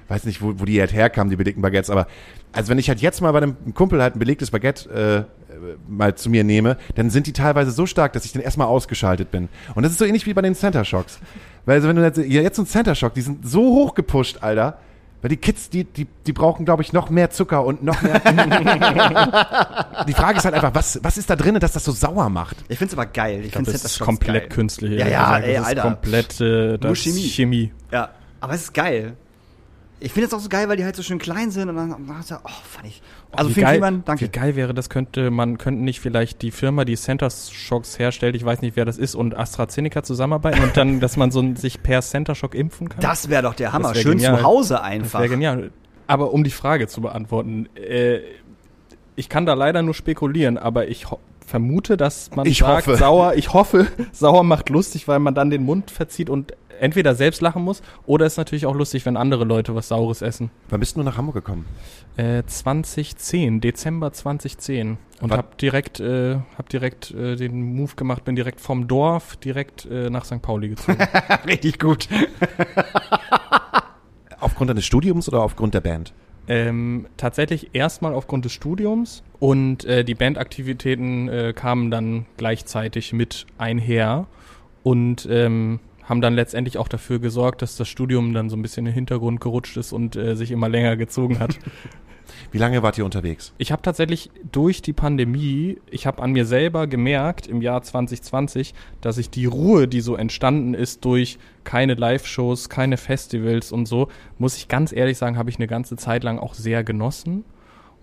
weiß 0.08 0.24
nicht, 0.24 0.42
wo, 0.42 0.54
wo 0.58 0.64
die 0.64 0.80
halt 0.80 0.94
herkamen, 0.94 1.30
die 1.30 1.36
belegten 1.36 1.62
Baguettes, 1.62 1.90
aber 1.90 2.08
also 2.54 2.70
wenn 2.70 2.80
ich 2.80 2.88
halt 2.88 3.02
jetzt 3.02 3.22
mal 3.22 3.32
bei 3.34 3.40
einem 3.40 3.74
Kumpel 3.74 4.02
halt 4.02 4.16
ein 4.16 4.20
belegtes 4.20 4.52
Baguette 4.52 4.90
äh, 4.90 5.54
äh, 5.54 5.76
mal 5.88 6.16
zu 6.16 6.30
mir 6.30 6.44
nehme, 6.44 6.78
dann 6.96 7.10
sind 7.10 7.28
die 7.28 7.34
teilweise 7.34 7.72
so 7.72 7.86
stark, 7.86 8.14
dass 8.14 8.26
ich 8.26 8.32
dann 8.32 8.42
erstmal 8.42 8.68
ausgeschaltet 8.68 9.32
bin. 9.32 9.50
Und 9.76 9.84
das 9.84 9.92
ist 9.92 9.98
so 9.98 10.06
ähnlich 10.06 10.26
wie 10.26 10.34
bei 10.34 10.42
den 10.42 10.56
Center 10.56 10.86
Shocks. 10.86 11.20
Weil 11.68 11.76
also 11.76 11.90
wenn 11.90 11.98
du 11.98 12.04
jetzt, 12.04 12.18
ja, 12.18 12.42
jetzt 12.42 12.56
so 12.56 12.64
ein 12.64 12.66
Center 12.66 12.96
Shock, 12.96 13.14
die 13.14 13.22
sind 13.22 13.48
so 13.48 13.60
hoch 13.62 13.94
gepusht, 13.94 14.38
Alter. 14.42 14.80
Weil 15.22 15.30
die 15.30 15.38
Kids, 15.38 15.70
die, 15.70 15.84
die, 15.84 16.08
die 16.26 16.32
brauchen, 16.32 16.64
glaube 16.64 16.82
ich, 16.82 16.94
noch 16.94 17.10
mehr 17.10 17.30
Zucker 17.30 17.66
und 17.66 17.84
noch 17.84 18.02
mehr. 18.02 18.22
die 20.08 20.14
Frage 20.14 20.38
ist 20.38 20.46
halt 20.46 20.56
einfach, 20.56 20.74
was, 20.74 21.00
was 21.04 21.18
ist 21.18 21.30
da 21.30 21.36
drin, 21.36 21.60
dass 21.60 21.74
das 21.74 21.84
so 21.84 21.92
sauer 21.92 22.30
macht? 22.30 22.56
Ich 22.70 22.78
find's 22.78 22.94
aber 22.94 23.06
geil. 23.06 23.40
Ich, 23.42 23.48
Ich 23.48 23.54
finde 23.54 23.72
das 23.72 23.82
Center 23.82 23.94
ist 23.96 24.00
komplett 24.00 24.44
geil. 24.44 24.50
künstlich. 24.50 24.98
Ja, 24.98 25.08
ja, 25.08 25.26
gesagt. 25.40 25.46
ey, 25.46 25.54
das 25.54 25.62
ist 25.62 25.68
Alter. 25.68 25.82
komplett 25.82 26.42
äh, 26.42 26.78
das 26.78 26.98
Chemie. 27.00 27.16
Chemie. 27.20 27.30
Chemie. 27.30 27.72
Ja, 27.92 28.10
aber 28.40 28.54
es 28.54 28.62
ist 28.62 28.74
geil. 28.74 29.18
Ich 30.00 30.14
finde 30.14 30.28
es 30.28 30.34
auch 30.34 30.40
so 30.40 30.48
geil, 30.50 30.70
weil 30.70 30.78
die 30.78 30.84
halt 30.86 30.96
so 30.96 31.02
schön 31.02 31.18
klein 31.18 31.50
sind 31.50 31.70
und 31.70 31.76
dann, 31.76 31.90
dann 31.90 32.18
hast 32.18 32.30
du, 32.30 32.36
oh, 32.36 32.50
fand 32.64 32.86
ich. 32.88 33.02
Also 33.32 33.50
wie 33.50 33.54
Finn 33.56 33.64
geil, 33.64 33.74
Kliman, 33.74 34.04
danke. 34.06 34.26
Wie 34.26 34.30
geil 34.30 34.56
wäre 34.56 34.74
das, 34.76 34.90
könnte 34.90 35.32
man, 35.32 35.58
könnten 35.58 35.84
nicht 35.84 36.00
vielleicht 36.02 36.44
die 36.44 36.52
Firma, 36.52 36.86
die 36.86 36.96
Center 36.96 37.30
Shocks 37.32 37.98
herstellt, 37.98 38.36
ich 38.36 38.46
weiß 38.46 38.62
nicht, 38.62 38.76
wer 38.76 38.86
das 38.86 39.00
ist, 39.00 39.16
und 39.16 39.36
AstraZeneca 39.36 40.04
zusammenarbeiten 40.04 40.62
und 40.62 40.78
dann, 40.78 41.00
dass 41.02 41.18
man 41.18 41.32
so 41.32 41.40
ein- 41.40 41.56
sich 41.56 41.82
per 41.82 42.02
Center 42.04 42.36
Shock 42.36 42.54
impfen 42.54 42.90
kann? 42.90 43.00
Das 43.02 43.30
wäre 43.30 43.42
doch 43.42 43.56
der 43.56 43.74
Hammer. 43.74 43.96
Schön 43.96 44.18
genial. 44.18 44.38
zu 44.38 44.44
Hause 44.44 44.74
Das 44.76 44.84
einfach. 44.84 45.20
wäre 45.20 45.30
genial. 45.30 45.72
Aber 46.06 46.32
um 46.32 46.44
die 46.44 46.52
Frage 46.52 46.88
zu 46.88 47.02
beantworten, 47.02 47.68
äh, 47.76 48.20
ich 49.16 49.30
kann 49.30 49.48
da 49.48 49.56
leider 49.56 49.82
nur 49.82 49.96
spekulieren, 49.96 50.60
aber 50.60 50.88
ich 50.90 51.08
vermute, 51.46 51.98
dass 51.98 52.30
man 52.36 52.46
Ich 52.46 52.60
sagt, 52.60 52.86
hoffe. 52.88 52.98
sauer, 52.98 53.34
ich 53.36 53.52
hoffe, 53.54 53.88
sauer 54.12 54.44
macht 54.44 54.70
lustig, 54.70 55.08
weil 55.08 55.18
man 55.20 55.34
dann 55.34 55.50
den 55.50 55.64
Mund 55.64 55.90
verzieht 55.90 56.30
und 56.30 56.54
entweder 56.80 57.16
selbst 57.16 57.42
lachen 57.42 57.64
muss 57.64 57.82
oder 58.06 58.26
ist 58.26 58.38
natürlich 58.38 58.66
auch 58.66 58.76
lustig, 58.76 59.06
wenn 59.06 59.18
andere 59.18 59.44
Leute 59.44 59.76
was 59.76 59.88
Saures 59.88 60.22
essen. 60.22 60.52
Wann 60.70 60.80
bist 60.80 60.96
du 60.98 61.04
nach 61.04 61.18
Hamburg 61.18 61.36
gekommen? 61.36 61.66
Äh, 62.18 62.44
2010, 62.46 63.62
Dezember 63.62 64.12
2010 64.14 64.98
und 65.22 65.30
Was- 65.30 65.38
hab 65.38 65.58
direkt, 65.58 66.00
äh, 66.00 66.38
hab 66.58 66.70
direkt 66.70 67.12
äh, 67.12 67.36
den 67.36 67.76
Move 67.76 67.96
gemacht, 67.96 68.24
bin 68.26 68.36
direkt 68.36 68.60
vom 68.62 68.88
Dorf 68.88 69.36
direkt 69.38 69.86
äh, 69.86 70.10
nach 70.10 70.26
St. 70.26 70.42
Pauli 70.42 70.70
gezogen. 70.70 70.98
Richtig 71.48 71.80
gut. 71.80 72.08
Aufgrund 74.40 74.70
deines 74.70 74.86
Studiums 74.86 75.28
oder 75.28 75.42
aufgrund 75.42 75.74
der 75.74 75.82
Band? 75.82 76.14
Ähm, 76.48 77.08
tatsächlich 77.18 77.72
erstmal 77.74 78.14
aufgrund 78.14 78.46
des 78.46 78.54
Studiums 78.54 79.24
und 79.40 79.84
äh, 79.86 80.06
die 80.06 80.16
Bandaktivitäten 80.16 81.28
äh, 81.28 81.54
kamen 81.54 81.92
dann 81.92 82.26
gleichzeitig 82.38 83.12
mit 83.14 83.48
einher 83.58 84.28
und 84.84 85.28
ähm, 85.30 85.80
haben 86.08 86.22
dann 86.22 86.34
letztendlich 86.34 86.78
auch 86.78 86.88
dafür 86.88 87.20
gesorgt, 87.20 87.62
dass 87.62 87.76
das 87.76 87.88
Studium 87.88 88.34
dann 88.34 88.50
so 88.50 88.56
ein 88.56 88.62
bisschen 88.62 88.86
in 88.86 88.92
den 88.92 88.96
Hintergrund 88.96 89.42
gerutscht 89.42 89.78
ist 89.78 89.92
und 89.92 90.16
äh, 90.16 90.36
sich 90.36 90.52
immer 90.52 90.70
länger 90.70 90.96
gezogen 90.96 91.40
hat. 91.40 91.60
Wie 92.52 92.58
lange 92.58 92.82
wart 92.84 92.98
ihr 92.98 93.06
unterwegs? 93.06 93.54
Ich 93.58 93.72
habe 93.72 93.82
tatsächlich 93.82 94.30
durch 94.52 94.82
die 94.82 94.94
Pandemie, 94.94 95.78
ich 95.90 96.08
habe 96.08 96.22
an 96.22 96.32
mir 96.32 96.46
selber 96.46 96.88
gemerkt 96.88 97.48
im 97.48 97.62
Jahr 97.62 97.82
2020, 97.82 98.74
dass 99.02 99.18
ich 99.18 99.30
die 99.30 99.46
Ruhe, 99.46 99.88
die 99.88 100.02
so 100.02 100.16
entstanden 100.16 100.74
ist 100.74 101.04
durch 101.06 101.40
keine 101.64 101.96
Live-Shows, 101.96 102.70
keine 102.70 102.98
Festivals 102.98 103.72
und 103.72 103.86
so, 103.86 104.08
muss 104.38 104.58
ich 104.58 104.68
ganz 104.68 104.94
ehrlich 104.94 105.18
sagen, 105.18 105.38
habe 105.38 105.50
ich 105.50 105.58
eine 105.58 105.68
ganze 105.68 105.98
Zeit 105.98 106.24
lang 106.24 106.40
auch 106.40 106.54
sehr 106.54 106.84
genossen. 106.84 107.44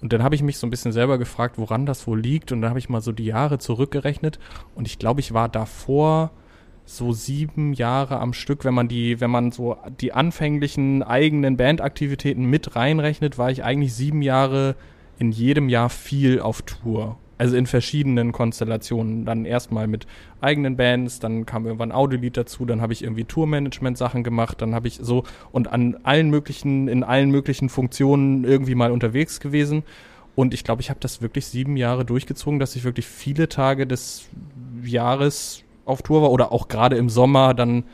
Und 0.03 0.13
dann 0.13 0.23
habe 0.23 0.35
ich 0.35 0.43
mich 0.43 0.59
so 0.59 0.67
ein 0.67 0.71
bisschen 0.71 0.93
selber 0.93 1.17
gefragt, 1.17 1.57
woran 1.57 1.87
das 1.87 2.07
wohl 2.07 2.21
liegt. 2.21 2.53
Und 2.53 2.61
dann 2.61 2.69
habe 2.69 2.79
ich 2.79 2.91
mal 2.91 3.01
so 3.01 3.13
die 3.13 3.25
Jahre 3.25 3.59
zurückgerechnet. 3.59 4.39
Und 4.75 4.87
ich 4.87 4.99
glaube, 4.99 5.21
ich 5.21 5.33
war 5.33 5.49
davor 5.49 6.31
so 6.87 7.13
sieben 7.13 7.73
Jahre 7.73 8.21
am 8.21 8.33
Stück, 8.33 8.65
wenn 8.65 8.75
man 8.75 8.89
die, 8.89 9.21
wenn 9.21 9.31
man 9.31 9.53
so 9.53 9.77
die 10.01 10.13
anfänglichen 10.13 11.03
eigenen 11.03 11.57
Bandaktivitäten 11.57 12.45
mit 12.45 12.77
reinrechnet, 12.77 13.39
war 13.39 13.51
ich 13.51 13.65
eigentlich 13.65 13.95
sieben 13.95 14.23
Jahre 14.23 14.77
in 15.19 15.33
jedem 15.33 15.69
Jahr 15.69 15.89
viel 15.89 16.41
auf 16.41 16.63
Tour. 16.63 17.17
Also 17.37 17.57
in 17.57 17.67
verschiedenen 17.67 18.31
Konstellationen. 18.31 19.25
Dann 19.25 19.45
erstmal 19.45 19.89
mit 19.89 20.07
eigenen 20.41 20.77
Bands, 20.77 21.19
dann 21.19 21.47
kam 21.47 21.67
irgendwann 21.67 21.91
Audiolied 21.91 22.37
dazu, 22.37 22.65
dann 22.65 22.81
habe 22.81 22.93
ich 22.93 23.03
irgendwie 23.03 23.25
Tourmanagement-Sachen 23.25 24.23
gemacht, 24.23 24.63
dann 24.63 24.75
habe 24.75 24.87
ich 24.87 24.99
so 25.03 25.25
und 25.51 25.69
an 25.69 25.97
allen 26.05 26.31
möglichen, 26.31 26.87
in 26.87 27.03
allen 27.03 27.31
möglichen 27.31 27.69
Funktionen 27.71 28.45
irgendwie 28.45 28.77
mal 28.77 28.93
unterwegs 28.93 29.41
gewesen. 29.41 29.83
Und 30.37 30.55
ich 30.55 30.65
glaube, 30.65 30.83
ich 30.83 30.91
habe 30.91 31.01
das 31.01 31.23
wirklich 31.23 31.47
sieben 31.47 31.77
Jahre 31.77 32.05
durchgezogen, 32.05 32.59
dass 32.59 32.77
ich 32.77 32.85
wirklich 32.85 33.07
viele 33.07 33.49
Tage 33.49 33.87
des 33.87 34.29
Jahres 34.83 35.64
auf 35.85 36.03
Tour 36.03 36.23
war 36.23 36.31
oder 36.31 36.53
auch 36.53 36.69
gerade 36.69 36.97
im 36.97 37.09
Sommer 37.09 37.55
dann 37.55 37.85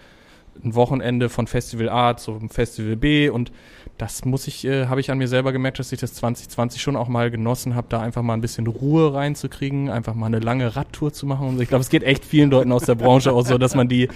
ein 0.64 0.74
Wochenende 0.74 1.28
von 1.28 1.46
Festival 1.46 1.88
A 1.88 2.16
zum 2.16 2.50
Festival 2.50 2.96
B 2.96 3.28
und 3.28 3.50
das 3.98 4.24
muss 4.24 4.46
ich, 4.46 4.64
äh, 4.64 4.86
habe 4.86 5.00
ich 5.00 5.10
an 5.10 5.18
mir 5.18 5.28
selber 5.28 5.52
gemerkt, 5.52 5.78
dass 5.78 5.92
ich 5.92 6.00
das 6.00 6.14
2020 6.14 6.80
schon 6.80 6.96
auch 6.96 7.08
mal 7.08 7.30
genossen 7.30 7.74
habe, 7.74 7.86
da 7.90 8.00
einfach 8.00 8.22
mal 8.22 8.34
ein 8.34 8.40
bisschen 8.40 8.66
Ruhe 8.66 9.12
reinzukriegen, 9.12 9.90
einfach 9.90 10.14
mal 10.14 10.26
eine 10.26 10.38
lange 10.38 10.74
Radtour 10.74 11.12
zu 11.12 11.26
machen. 11.26 11.48
Und 11.48 11.60
ich 11.60 11.68
glaube, 11.68 11.82
es 11.82 11.90
geht 11.90 12.02
echt 12.02 12.24
vielen 12.24 12.50
Leuten 12.50 12.72
aus 12.72 12.84
der 12.84 12.94
Branche 12.94 13.32
auch 13.32 13.44
so, 13.44 13.58
dass 13.58 13.74
man 13.74 13.88
die, 13.88 14.08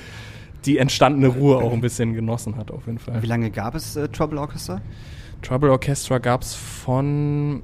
die 0.64 0.78
entstandene 0.78 1.28
Ruhe 1.28 1.58
auch 1.58 1.72
ein 1.72 1.82
bisschen 1.82 2.14
genossen 2.14 2.56
hat, 2.56 2.70
auf 2.70 2.86
jeden 2.86 2.98
Fall. 2.98 3.22
Wie 3.22 3.26
lange 3.26 3.50
gab 3.50 3.74
es 3.74 3.96
äh, 3.96 4.08
Trouble 4.08 4.38
Orchestra? 4.38 4.80
Trouble 5.42 5.70
Orchestra 5.70 6.18
gab 6.18 6.42
es 6.42 6.54
von 6.54 7.62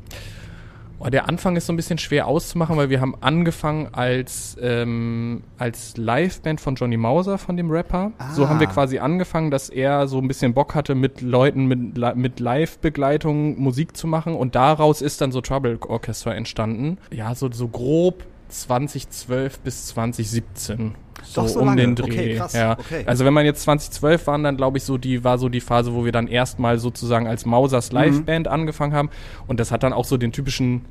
Oh, 1.03 1.09
der 1.09 1.29
Anfang 1.29 1.57
ist 1.57 1.65
so 1.65 1.73
ein 1.73 1.77
bisschen 1.77 1.97
schwer 1.97 2.27
auszumachen, 2.27 2.77
weil 2.77 2.91
wir 2.91 3.01
haben 3.01 3.15
angefangen 3.23 3.89
als, 3.93 4.55
ähm, 4.61 5.43
als 5.57 5.97
Liveband 5.97 6.61
von 6.61 6.75
Johnny 6.75 6.99
Mauser, 6.99 7.39
von 7.39 7.57
dem 7.57 7.71
Rapper. 7.71 8.13
Ah. 8.19 8.35
So 8.35 8.51
haben 8.51 8.61
wir 8.61 8.67
quasi 8.67 8.99
angefangen, 8.99 9.51
dass 9.51 9.71
er 9.71 10.09
so 10.09 10.19
ein 10.19 10.29
bisschen 10.29 10.53
Bock 10.53 10.75
hatte, 10.75 10.95
mit 10.95 11.23
Leuten 11.23 11.65
mit, 11.65 11.97
mit 12.17 12.39
Live-Begleitung 12.39 13.59
Musik 13.59 13.97
zu 13.97 14.07
machen. 14.07 14.35
Und 14.35 14.55
daraus 14.55 15.01
ist 15.01 15.23
dann 15.23 15.33
so 15.33 15.41
Trouble 15.41 15.79
Orchestra 15.89 16.35
entstanden. 16.35 16.99
Ja, 17.11 17.35
so, 17.35 17.51
so 17.51 17.69
grob 17.69 18.23
2012 18.49 19.61
bis 19.61 19.87
2017. 19.87 20.95
So, 21.25 21.47
so 21.47 21.61
um 21.61 21.67
lange. 21.67 21.81
den 21.83 21.95
Dreh. 21.97 22.05
Okay, 22.05 22.35
krass. 22.37 22.53
Ja. 22.55 22.79
Okay. 22.79 23.03
Also 23.07 23.25
wenn 23.25 23.33
man 23.35 23.45
jetzt 23.45 23.63
2012 23.63 24.27
waren, 24.27 24.43
dann 24.43 24.57
glaube 24.57 24.79
ich 24.79 24.85
so 24.85 24.99
die 24.99 25.23
war 25.25 25.39
so 25.39 25.49
die 25.49 25.61
Phase, 25.61 25.95
wo 25.95 26.05
wir 26.05 26.13
dann 26.13 26.27
erstmal 26.29 26.79
sozusagen 26.79 27.27
als 27.27 27.45
Mhm. 27.45 27.51
Mausers 27.53 27.93
Liveband 27.93 28.49
angefangen 28.49 28.93
haben 28.95 29.11
und 29.47 29.61
das 29.61 29.71
hat 29.73 29.83
dann 29.83 29.93
auch 29.93 30.05
so 30.05 30.17
den 30.17 30.33
typischen 30.33 30.85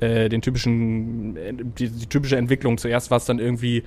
äh, 0.00 0.28
den 0.28 0.40
typischen 0.42 1.36
äh, 1.36 1.52
die, 1.54 1.88
die 1.88 2.06
typische 2.06 2.36
Entwicklung. 2.36 2.78
Zuerst 2.78 3.10
war 3.10 3.18
es 3.18 3.24
dann 3.26 3.38
irgendwie 3.38 3.82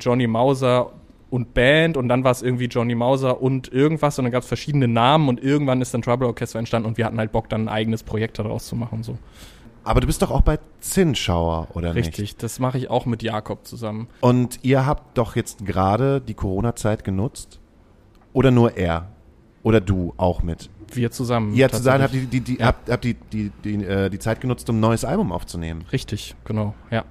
Johnny 0.00 0.26
Mauser 0.26 0.92
und 1.30 1.52
Band 1.52 1.98
und 1.98 2.08
dann 2.08 2.24
war 2.24 2.30
es 2.30 2.40
irgendwie 2.40 2.66
Johnny 2.66 2.94
Mauser 2.94 3.42
und 3.42 3.70
irgendwas 3.70 4.18
und 4.18 4.24
dann 4.24 4.32
gab 4.32 4.42
es 4.42 4.48
verschiedene 4.48 4.88
Namen 4.88 5.28
und 5.28 5.42
irgendwann 5.42 5.82
ist 5.82 5.92
dann 5.92 6.00
Trouble 6.00 6.26
Orchestra 6.26 6.58
entstanden 6.58 6.88
und 6.88 6.96
wir 6.96 7.04
hatten 7.04 7.18
halt 7.18 7.32
Bock 7.32 7.50
dann 7.50 7.62
ein 7.64 7.68
eigenes 7.68 8.02
Projekt 8.02 8.38
daraus 8.38 8.66
zu 8.66 8.76
machen 8.76 9.02
so. 9.02 9.18
Aber 9.88 10.02
du 10.02 10.06
bist 10.06 10.20
doch 10.20 10.30
auch 10.30 10.42
bei 10.42 10.58
Zinnschauer, 10.80 11.68
oder 11.72 11.94
nicht? 11.94 12.08
Richtig, 12.08 12.36
das 12.36 12.58
mache 12.58 12.76
ich 12.76 12.90
auch 12.90 13.06
mit 13.06 13.22
Jakob 13.22 13.66
zusammen. 13.66 14.08
Und 14.20 14.58
ihr 14.62 14.84
habt 14.84 15.16
doch 15.16 15.34
jetzt 15.34 15.64
gerade 15.64 16.20
die 16.20 16.34
Corona-Zeit 16.34 17.04
genutzt? 17.04 17.58
Oder 18.34 18.50
nur 18.50 18.76
er? 18.76 19.08
Oder 19.62 19.80
du 19.80 20.12
auch 20.18 20.42
mit? 20.42 20.68
Wir 20.92 21.10
zusammen. 21.10 21.54
Ihr 21.54 21.70
zusammen 21.70 22.02
habt 22.02 22.12
die, 22.12 22.26
die, 22.26 22.40
die, 22.42 22.58
Ja. 22.58 22.66
habt, 22.66 22.90
habt 22.90 23.02
die, 23.04 23.14
die, 23.14 23.50
die, 23.64 23.82
äh, 23.82 24.10
die 24.10 24.18
Zeit 24.18 24.42
genutzt, 24.42 24.68
um 24.68 24.76
ein 24.76 24.80
neues 24.80 25.06
Album 25.06 25.32
aufzunehmen. 25.32 25.86
Richtig, 25.90 26.34
genau, 26.44 26.74
ja. 26.90 27.04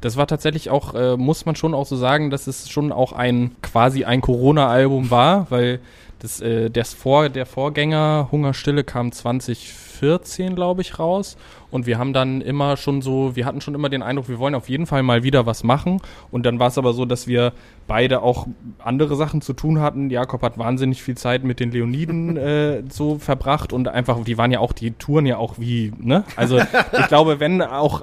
Das 0.00 0.16
war 0.16 0.28
tatsächlich 0.28 0.70
auch, 0.70 0.94
äh, 0.94 1.16
muss 1.16 1.46
man 1.46 1.56
schon 1.56 1.74
auch 1.74 1.86
so 1.86 1.96
sagen, 1.96 2.30
dass 2.30 2.46
es 2.46 2.70
schon 2.70 2.92
auch 2.92 3.12
ein 3.12 3.56
quasi 3.60 4.04
ein 4.04 4.20
Corona-Album 4.20 5.10
war, 5.10 5.50
weil 5.50 5.80
das, 6.20 6.40
äh, 6.40 6.70
das 6.70 6.94
Vor, 6.94 7.28
der 7.28 7.46
Vorgänger 7.46 8.28
Hungerstille 8.30 8.84
kam 8.84 9.10
2014, 9.10 10.54
glaube 10.54 10.82
ich, 10.82 10.98
raus. 10.98 11.36
Und 11.70 11.86
wir 11.86 11.98
haben 11.98 12.12
dann 12.12 12.40
immer 12.40 12.76
schon 12.76 13.02
so, 13.02 13.36
wir 13.36 13.46
hatten 13.46 13.60
schon 13.60 13.74
immer 13.74 13.88
den 13.88 14.02
Eindruck, 14.02 14.28
wir 14.28 14.38
wollen 14.38 14.54
auf 14.54 14.68
jeden 14.68 14.86
Fall 14.86 15.02
mal 15.02 15.22
wieder 15.22 15.46
was 15.46 15.64
machen. 15.64 16.00
Und 16.30 16.46
dann 16.46 16.58
war 16.58 16.68
es 16.68 16.78
aber 16.78 16.92
so, 16.92 17.04
dass 17.04 17.26
wir 17.26 17.52
beide 17.86 18.22
auch 18.22 18.46
andere 18.78 19.16
Sachen 19.16 19.40
zu 19.40 19.52
tun 19.52 19.80
hatten. 19.80 20.10
Jakob 20.10 20.42
hat 20.42 20.58
wahnsinnig 20.58 21.02
viel 21.02 21.16
Zeit 21.16 21.44
mit 21.44 21.60
den 21.60 21.70
Leoniden 21.70 22.36
äh, 22.36 22.82
so 22.88 23.18
verbracht 23.18 23.72
und 23.72 23.88
einfach, 23.88 24.22
die 24.24 24.38
waren 24.38 24.50
ja 24.50 24.60
auch, 24.60 24.72
die 24.72 24.92
Touren 24.92 25.26
ja 25.26 25.36
auch 25.36 25.54
wie, 25.58 25.92
ne? 25.98 26.24
Also 26.36 26.58
ich 26.58 27.08
glaube, 27.08 27.40
wenn 27.40 27.62
auch 27.62 28.02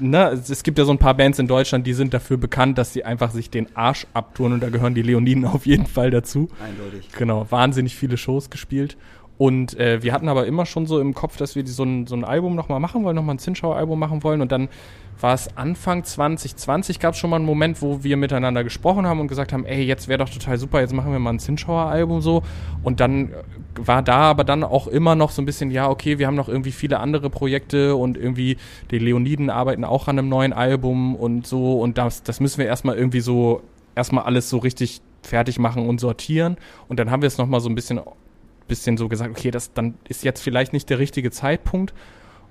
ne, 0.00 0.30
es 0.30 0.62
gibt 0.62 0.78
ja 0.78 0.84
so 0.84 0.92
ein 0.92 0.98
paar 0.98 1.14
Bands 1.14 1.38
in 1.38 1.46
Deutschland, 1.46 1.86
die 1.86 1.92
sind 1.92 2.14
dafür 2.14 2.36
bekannt, 2.36 2.78
dass 2.78 2.92
sie 2.92 3.04
einfach 3.04 3.30
sich 3.30 3.50
den 3.50 3.74
Arsch 3.76 4.06
abtun 4.14 4.52
und 4.52 4.62
da 4.62 4.68
gehören 4.68 4.94
die 4.94 5.02
Leoniden 5.02 5.44
auf 5.46 5.66
jeden 5.66 5.86
Fall 5.86 6.10
dazu. 6.10 6.48
Eindeutig. 6.62 7.10
Genau, 7.12 7.46
wahnsinnig 7.50 7.96
viele 7.96 8.16
Shows 8.16 8.50
gespielt. 8.50 8.96
Und 9.38 9.78
äh, 9.78 10.02
wir 10.02 10.12
hatten 10.12 10.28
aber 10.28 10.46
immer 10.46 10.64
schon 10.64 10.86
so 10.86 10.98
im 10.98 11.14
Kopf, 11.14 11.36
dass 11.36 11.56
wir 11.56 11.66
so, 11.66 11.84
ein, 11.84 12.06
so 12.06 12.14
ein 12.14 12.24
Album 12.24 12.54
nochmal 12.54 12.80
machen 12.80 13.04
wollen, 13.04 13.16
nochmal 13.16 13.34
ein 13.34 13.38
Zinschauer-Album 13.38 13.98
machen 13.98 14.22
wollen. 14.22 14.40
Und 14.40 14.50
dann 14.50 14.68
war 15.20 15.34
es 15.34 15.56
Anfang 15.56 16.04
2020, 16.04 17.00
gab 17.00 17.14
es 17.14 17.20
schon 17.20 17.30
mal 17.30 17.36
einen 17.36 17.46
Moment, 17.46 17.80
wo 17.80 18.02
wir 18.02 18.16
miteinander 18.16 18.64
gesprochen 18.64 19.06
haben 19.06 19.20
und 19.20 19.28
gesagt 19.28 19.52
haben, 19.52 19.64
ey, 19.64 19.82
jetzt 19.82 20.08
wäre 20.08 20.18
doch 20.18 20.28
total 20.28 20.58
super, 20.58 20.80
jetzt 20.80 20.94
machen 20.94 21.12
wir 21.12 21.18
mal 21.18 21.34
ein 21.34 21.38
Zinschauer-Album 21.38 22.20
so. 22.20 22.42
Und 22.82 23.00
dann 23.00 23.30
war 23.74 24.02
da 24.02 24.18
aber 24.30 24.44
dann 24.44 24.64
auch 24.64 24.86
immer 24.86 25.14
noch 25.14 25.30
so 25.30 25.42
ein 25.42 25.46
bisschen, 25.46 25.70
ja, 25.70 25.88
okay, 25.88 26.18
wir 26.18 26.26
haben 26.26 26.34
noch 26.34 26.48
irgendwie 26.48 26.72
viele 26.72 27.00
andere 27.00 27.30
Projekte 27.30 27.96
und 27.96 28.16
irgendwie 28.16 28.56
die 28.90 28.98
Leoniden 28.98 29.50
arbeiten 29.50 29.84
auch 29.84 30.08
an 30.08 30.18
einem 30.18 30.28
neuen 30.28 30.52
Album 30.52 31.14
und 31.14 31.46
so. 31.46 31.80
Und 31.80 31.98
das, 31.98 32.22
das 32.22 32.40
müssen 32.40 32.58
wir 32.58 32.66
erstmal 32.66 32.96
irgendwie 32.96 33.20
so, 33.20 33.62
erstmal 33.94 34.24
alles 34.24 34.48
so 34.48 34.58
richtig 34.58 35.00
fertig 35.22 35.58
machen 35.58 35.86
und 35.86 36.00
sortieren. 36.00 36.56
Und 36.88 36.98
dann 36.98 37.10
haben 37.10 37.22
wir 37.22 37.26
es 37.26 37.38
nochmal 37.38 37.60
so 37.60 37.68
ein 37.68 37.74
bisschen 37.74 38.00
bisschen 38.68 38.96
so 38.96 39.08
gesagt, 39.08 39.30
okay, 39.30 39.50
das 39.50 39.72
dann 39.72 39.94
ist 40.08 40.24
jetzt 40.24 40.42
vielleicht 40.42 40.72
nicht 40.72 40.90
der 40.90 40.98
richtige 40.98 41.30
Zeitpunkt. 41.30 41.94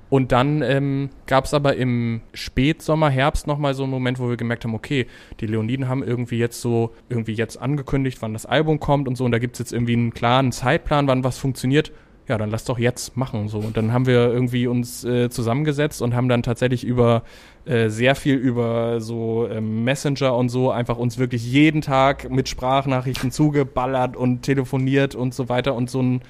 Und 0.09 0.32
dann 0.32 0.61
ähm, 0.61 1.09
gab 1.26 1.45
es 1.45 1.53
aber 1.53 1.76
im 1.76 2.22
Spätsommer, 2.34 3.09
Herbst 3.09 3.47
nochmal 3.47 3.74
so 3.74 3.84
einen 3.84 3.91
Moment, 3.91 4.20
wo 4.20 4.30
wir 4.30 4.38
gemerkt 4.38 4.63
haben, 4.63 4.76
okay, 4.76 5.07
die 5.39 5.47
Leoniden 5.47 5.89
haben 5.89 6.03
irgendwie 6.03 6.38
jetzt 6.38 6.61
so, 6.61 6.93
irgendwie 7.09 7.34
jetzt 7.34 7.57
angekündigt, 7.57 8.22
wann 8.22 8.34
das 8.34 8.45
Album 8.45 8.80
kommt 8.80 9.07
und 9.07 9.16
so, 9.16 9.26
und 9.26 9.32
da 9.32 9.39
gibt 9.39 9.55
es 9.55 9.59
jetzt 9.59 9.74
irgendwie 9.74 9.93
einen 9.93 10.13
klaren 10.13 10.51
Zeitplan, 10.51 11.07
wann 11.07 11.24
was 11.24 11.39
funktioniert. 11.39 11.91
Ja, 12.28 12.40
dann 12.40 12.50
lass 12.50 12.66
doch 12.66 12.80
jetzt 12.80 13.16
machen 13.16 13.48
so. 13.50 13.60
Und 13.60 13.78
dann 13.78 13.94
haben 13.94 14.08
wir 14.08 14.32
irgendwie 14.32 14.66
uns 14.66 15.04
äh, 15.04 15.30
zusammengesetzt 15.30 16.02
und 16.02 16.16
haben 16.16 16.28
dann 16.28 16.42
tatsächlich 16.42 16.84
über 16.84 17.24
äh, 17.66 17.90
sehr 17.90 18.16
viel 18.16 18.36
über 18.36 19.00
so 19.00 19.48
ähm, 19.48 19.84
Messenger 19.84 20.36
und 20.36 20.50
so 20.50 20.72
einfach 20.72 20.98
uns 20.98 21.20
wirklich 21.20 21.46
jeden 21.46 21.82
Tag 21.82 22.30
mit 22.32 22.50
Sprachnachrichten 22.50 23.32
zugeballert 23.32 24.16
und 24.16 24.42
telefoniert 24.42 25.14
und 25.14 25.36
so 25.36 25.50
weiter 25.50 25.76
und 25.76 25.90
so 25.90 26.02
ein 26.02 26.22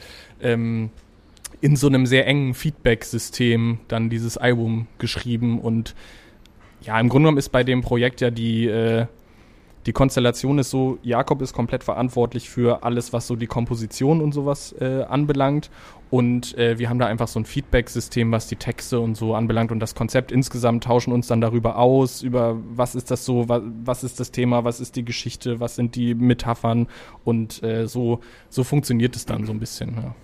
ähm, 0.42 0.90
in 1.62 1.78
so 1.78 1.88
einem 1.88 2.06
sehr 2.06 2.28
engen 2.28 2.54
Feedback-System 2.54 3.80
dann 3.88 4.10
dieses 4.10 4.38
Album 4.38 4.88
geschrieben 5.00 5.60
und 5.60 5.96
ja, 6.82 7.00
im 7.00 7.10
Grunde 7.10 7.24
genommen 7.24 7.38
ist 7.38 7.50
bei 7.50 7.64
dem 7.64 7.82
Projekt 7.82 8.22
ja 8.22 8.30
die, 8.30 8.68
äh, 8.68 9.08
die 9.86 9.94
Konstellation 9.94 10.58
ist 10.58 10.72
so, 10.72 10.98
Jakob 11.04 11.42
ist 11.42 11.54
komplett 11.54 11.84
verantwortlich 11.84 12.50
für 12.50 12.84
alles, 12.84 13.14
was 13.14 13.28
so 13.28 13.36
die 13.36 13.46
Komposition 13.46 14.20
und 14.20 14.34
sowas 14.34 14.74
äh, 14.80 15.04
anbelangt. 15.04 15.70
Und 16.10 16.58
äh, 16.58 16.80
wir 16.80 16.90
haben 16.90 16.98
da 16.98 17.06
einfach 17.06 17.28
so 17.28 17.40
ein 17.40 17.46
Feedback-System, 17.46 18.32
was 18.32 18.48
die 18.48 18.56
Texte 18.56 19.00
und 19.00 19.16
so 19.16 19.36
anbelangt 19.36 19.72
und 19.72 19.80
das 19.80 19.96
Konzept 19.96 20.32
insgesamt 20.32 20.84
tauschen 20.84 21.14
uns 21.14 21.28
dann 21.28 21.42
darüber 21.42 21.78
aus, 21.78 22.22
über 22.22 22.58
was 22.70 22.96
ist 22.96 23.12
das 23.12 23.26
so, 23.26 23.50
was, 23.50 23.62
was 23.84 24.04
ist 24.04 24.20
das 24.20 24.32
Thema, 24.32 24.64
was 24.64 24.80
ist 24.80 24.96
die 24.96 25.06
Geschichte, 25.06 25.60
was 25.60 25.76
sind 25.76 25.96
die 25.96 26.16
Metaphern 26.16 26.88
und 27.24 27.62
äh, 27.64 27.88
so, 27.88 28.22
so 28.50 28.64
funktioniert 28.64 29.16
es 29.16 29.26
dann 29.26 29.46
so 29.46 29.52
ein 29.52 29.60
bisschen. 29.60 29.96
Ja. 29.96 30.16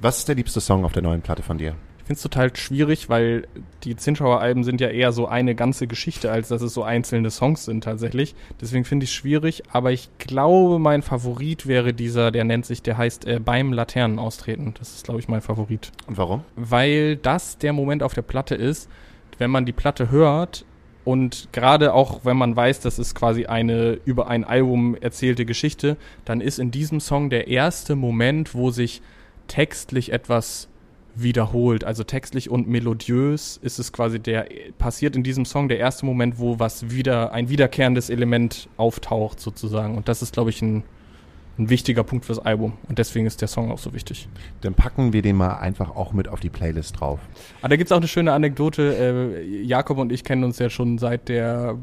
Was 0.00 0.18
ist 0.18 0.28
der 0.28 0.34
liebste 0.34 0.60
Song 0.60 0.84
auf 0.84 0.92
der 0.92 1.02
neuen 1.02 1.22
Platte 1.22 1.42
von 1.42 1.58
dir? 1.58 1.74
Ich 2.06 2.08
finde 2.08 2.18
es 2.18 2.22
total 2.22 2.54
schwierig, 2.54 3.08
weil 3.08 3.48
die 3.82 3.96
Zinschauer-Alben 3.96 4.62
sind 4.62 4.80
ja 4.80 4.86
eher 4.86 5.10
so 5.10 5.26
eine 5.26 5.56
ganze 5.56 5.88
Geschichte, 5.88 6.30
als 6.30 6.46
dass 6.46 6.62
es 6.62 6.72
so 6.72 6.84
einzelne 6.84 7.32
Songs 7.32 7.64
sind 7.64 7.82
tatsächlich. 7.82 8.36
Deswegen 8.60 8.84
finde 8.84 9.02
ich 9.02 9.10
es 9.10 9.16
schwierig, 9.16 9.64
aber 9.72 9.90
ich 9.90 10.08
glaube, 10.18 10.78
mein 10.78 11.02
Favorit 11.02 11.66
wäre 11.66 11.92
dieser, 11.92 12.30
der 12.30 12.44
nennt 12.44 12.64
sich, 12.64 12.80
der 12.80 12.96
heißt 12.96 13.26
äh, 13.26 13.40
Beim 13.40 13.72
Laternen 13.72 14.20
austreten. 14.20 14.72
Das 14.78 14.94
ist, 14.94 15.02
glaube 15.02 15.18
ich, 15.18 15.26
mein 15.26 15.40
Favorit. 15.40 15.90
Und 16.06 16.16
warum? 16.16 16.44
Weil 16.54 17.16
das 17.16 17.58
der 17.58 17.72
Moment 17.72 18.04
auf 18.04 18.14
der 18.14 18.22
Platte 18.22 18.54
ist, 18.54 18.88
wenn 19.38 19.50
man 19.50 19.66
die 19.66 19.72
Platte 19.72 20.08
hört 20.08 20.64
und 21.04 21.48
gerade 21.50 21.92
auch, 21.92 22.24
wenn 22.24 22.36
man 22.36 22.54
weiß, 22.54 22.78
das 22.78 23.00
ist 23.00 23.16
quasi 23.16 23.46
eine 23.46 23.98
über 24.04 24.28
ein 24.28 24.44
Album 24.44 24.94
erzählte 24.94 25.44
Geschichte, 25.44 25.96
dann 26.24 26.40
ist 26.40 26.60
in 26.60 26.70
diesem 26.70 27.00
Song 27.00 27.30
der 27.30 27.48
erste 27.48 27.96
Moment, 27.96 28.54
wo 28.54 28.70
sich 28.70 29.02
textlich 29.48 30.12
etwas 30.12 30.68
wiederholt. 31.16 31.84
Also 31.84 32.04
textlich 32.04 32.50
und 32.50 32.68
melodiös 32.68 33.58
ist 33.62 33.78
es 33.78 33.92
quasi 33.92 34.20
der, 34.20 34.46
passiert 34.78 35.16
in 35.16 35.22
diesem 35.22 35.44
Song 35.44 35.68
der 35.68 35.78
erste 35.78 36.06
Moment, 36.06 36.38
wo 36.38 36.58
was 36.58 36.90
wieder, 36.90 37.32
ein 37.32 37.48
wiederkehrendes 37.48 38.10
Element 38.10 38.68
auftaucht 38.76 39.40
sozusagen. 39.40 39.96
Und 39.96 40.08
das 40.08 40.22
ist, 40.22 40.32
glaube 40.32 40.50
ich, 40.50 40.62
ein, 40.62 40.84
ein 41.58 41.70
wichtiger 41.70 42.04
Punkt 42.04 42.26
fürs 42.26 42.38
Album. 42.38 42.74
Und 42.88 42.98
deswegen 42.98 43.26
ist 43.26 43.40
der 43.40 43.48
Song 43.48 43.70
auch 43.70 43.78
so 43.78 43.94
wichtig. 43.94 44.28
Dann 44.60 44.74
packen 44.74 45.12
wir 45.12 45.22
den 45.22 45.36
mal 45.36 45.56
einfach 45.56 45.96
auch 45.96 46.12
mit 46.12 46.28
auf 46.28 46.40
die 46.40 46.50
Playlist 46.50 47.00
drauf. 47.00 47.20
Aber 47.60 47.70
da 47.70 47.76
gibt's 47.76 47.92
auch 47.92 47.96
eine 47.96 48.08
schöne 48.08 48.32
Anekdote. 48.32 48.96
Äh, 49.42 49.62
Jakob 49.62 49.98
und 49.98 50.12
ich 50.12 50.24
kennen 50.24 50.44
uns 50.44 50.58
ja 50.58 50.70
schon 50.70 50.98
seit 50.98 51.28
der 51.28 51.78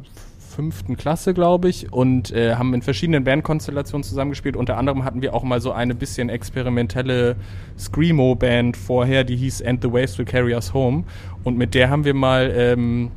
fünften 0.54 0.95
Klasse, 0.95 1.34
glaube 1.34 1.70
ich, 1.70 1.91
und 1.91 2.32
äh, 2.32 2.56
haben 2.56 2.74
in 2.74 2.82
verschiedenen 2.82 3.24
Bandkonstellationen 3.24 4.04
zusammengespielt. 4.04 4.56
Unter 4.56 4.78
anderem 4.78 5.04
hatten 5.04 5.22
wir 5.22 5.34
auch 5.34 5.43
mal 5.43 5.60
so 5.60 5.72
eine 5.72 5.95
bisschen 5.95 6.30
experimentelle 6.30 7.36
Screamo-Band 7.78 8.78
vorher, 8.78 9.24
die 9.24 9.36
hieß 9.36 9.64
And 9.64 9.82
the 9.82 9.91
Waves 9.91 10.18
Will 10.18 10.26
Carry 10.26 10.54
Us 10.54 10.74
Home. 10.74 11.04
Und 11.43 11.58
mit 11.58 11.74
der 11.74 11.89
haben 11.89 12.06
wir 12.06 12.14
mal 12.14 12.54
ähm, 12.56 13.12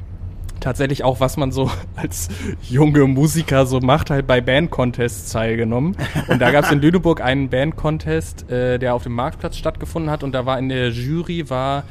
tatsächlich 0.60 1.04
auch, 1.04 1.20
was 1.20 1.36
man 1.36 1.52
so 1.52 1.70
als 1.96 2.28
junge 2.62 3.06
Musiker 3.06 3.66
so 3.66 3.80
macht, 3.80 4.10
halt 4.10 4.26
bei 4.26 4.40
Band-Contests 4.40 5.32
teilgenommen. 5.32 5.96
Und 6.28 6.40
da 6.40 6.50
gab 6.50 6.64
es 6.64 6.72
in 6.72 6.80
Lüneburg 6.80 7.20
einen 7.20 7.48
Band-Contest, 7.50 8.50
äh, 8.50 8.78
der 8.78 8.94
auf 8.94 9.02
dem 9.02 9.12
Marktplatz 9.12 9.56
stattgefunden 9.56 10.10
hat. 10.10 10.22
Und 10.22 10.32
da 10.32 10.46
war 10.46 10.58
in 10.58 10.68
der 10.68 10.90
Jury 10.90 11.50
war 11.50 11.84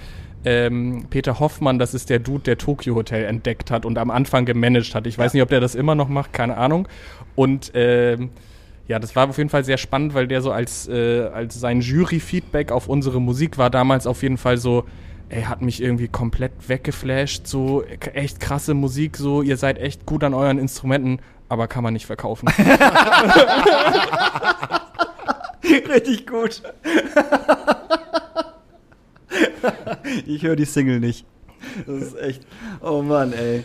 ähm, 0.46 1.08
Peter 1.10 1.40
Hoffmann, 1.40 1.80
das 1.80 1.94
ist 1.94 2.10
der 2.10 2.20
Dude, 2.20 2.44
der 2.44 2.58
Tokyo 2.58 2.96
Hotel 2.96 3.26
entdeckt 3.26 3.72
hat 3.72 3.86
und 3.86 3.98
am 3.98 4.12
Anfang 4.12 4.46
gemanagt 4.46 4.96
hat. 4.96 5.08
Ich 5.08 5.18
weiß 5.18 5.34
nicht, 5.34 5.42
ob 5.44 5.50
der 5.50 5.60
das 5.60 5.76
immer 5.76 5.96
noch 5.96 6.08
macht, 6.08 6.32
keine 6.34 6.58
Ahnung. 6.58 6.88
Und 7.36 7.72
ähm, 7.74 8.30
ja, 8.88 9.00
das 9.00 9.16
war 9.16 9.28
auf 9.28 9.38
jeden 9.38 9.50
Fall 9.50 9.64
sehr 9.64 9.78
spannend, 9.78 10.14
weil 10.14 10.28
der 10.28 10.42
so 10.42 10.52
als, 10.52 10.88
äh, 10.88 11.24
als 11.34 11.60
sein 11.60 11.82
Jury-Feedback 11.82 12.72
auf 12.72 12.88
unsere 12.88 13.20
Musik 13.20 13.58
war 13.58 13.72
damals 13.72 14.06
auf 14.06 14.22
jeden 14.22 14.38
Fall 14.38 14.58
so, 14.58 14.86
ey, 15.30 15.42
hat 15.42 15.64
mich 15.64 15.82
irgendwie 15.82 16.08
komplett 16.08 16.52
weggeflasht, 16.68 17.48
so 17.48 17.84
echt 18.14 18.40
krasse 18.40 18.76
Musik, 18.76 19.18
so 19.18 19.42
ihr 19.42 19.58
seid 19.58 19.80
echt 19.80 20.06
gut 20.06 20.24
an 20.24 20.36
euren 20.36 20.60
Instrumenten, 20.60 21.20
aber 21.50 21.68
kann 21.68 21.84
man 21.84 21.94
nicht 21.94 22.06
verkaufen. 22.06 22.48
Richtig 25.90 26.28
gut. 26.28 26.62
Ich 30.26 30.44
höre 30.44 30.56
die 30.56 30.66
Single 30.66 31.00
nicht. 31.00 31.26
Das 31.88 32.02
ist 32.02 32.20
echt. 32.20 32.46
Oh 32.82 33.02
Mann, 33.02 33.34
ey. 33.34 33.64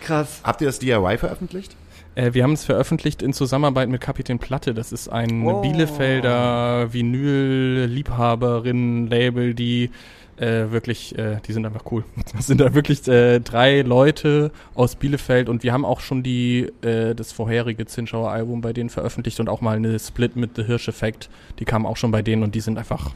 Krass. 0.00 0.40
Habt 0.44 0.60
ihr 0.60 0.66
das 0.66 0.78
DIY 0.78 1.18
veröffentlicht? 1.18 1.76
Äh, 2.14 2.34
wir 2.34 2.42
haben 2.42 2.52
es 2.52 2.64
veröffentlicht 2.64 3.22
in 3.22 3.32
Zusammenarbeit 3.32 3.88
mit 3.88 4.00
Kapitän 4.00 4.38
Platte. 4.38 4.74
Das 4.74 4.92
ist 4.92 5.08
ein 5.08 5.44
Oh. 5.46 5.62
Bielefelder 5.62 6.92
Vinyl-Liebhaberinnen-Label, 6.92 9.54
die 9.54 9.90
äh, 10.36 10.70
wirklich, 10.70 11.16
äh, 11.18 11.38
die 11.46 11.52
sind 11.52 11.66
einfach 11.66 11.84
cool. 11.90 12.04
Das 12.36 12.46
sind 12.46 12.60
da 12.60 12.74
wirklich 12.74 13.06
äh, 13.08 13.40
drei 13.40 13.82
Leute 13.82 14.50
aus 14.74 14.96
Bielefeld 14.96 15.48
und 15.48 15.62
wir 15.62 15.72
haben 15.72 15.84
auch 15.84 16.00
schon 16.00 16.22
die 16.22 16.70
äh, 16.82 17.14
das 17.14 17.32
vorherige 17.32 17.86
Zinschauer 17.86 18.30
Album 18.30 18.60
bei 18.60 18.72
denen 18.72 18.90
veröffentlicht 18.90 19.40
und 19.40 19.48
auch 19.48 19.60
mal 19.60 19.76
eine 19.76 19.98
Split 19.98 20.36
mit 20.36 20.56
The 20.56 20.64
Hirsch 20.64 20.88
Effect. 20.88 21.28
Die 21.58 21.64
kam 21.64 21.86
auch 21.86 21.96
schon 21.96 22.10
bei 22.10 22.22
denen 22.22 22.42
und 22.42 22.54
die 22.54 22.60
sind 22.60 22.78
einfach, 22.78 23.10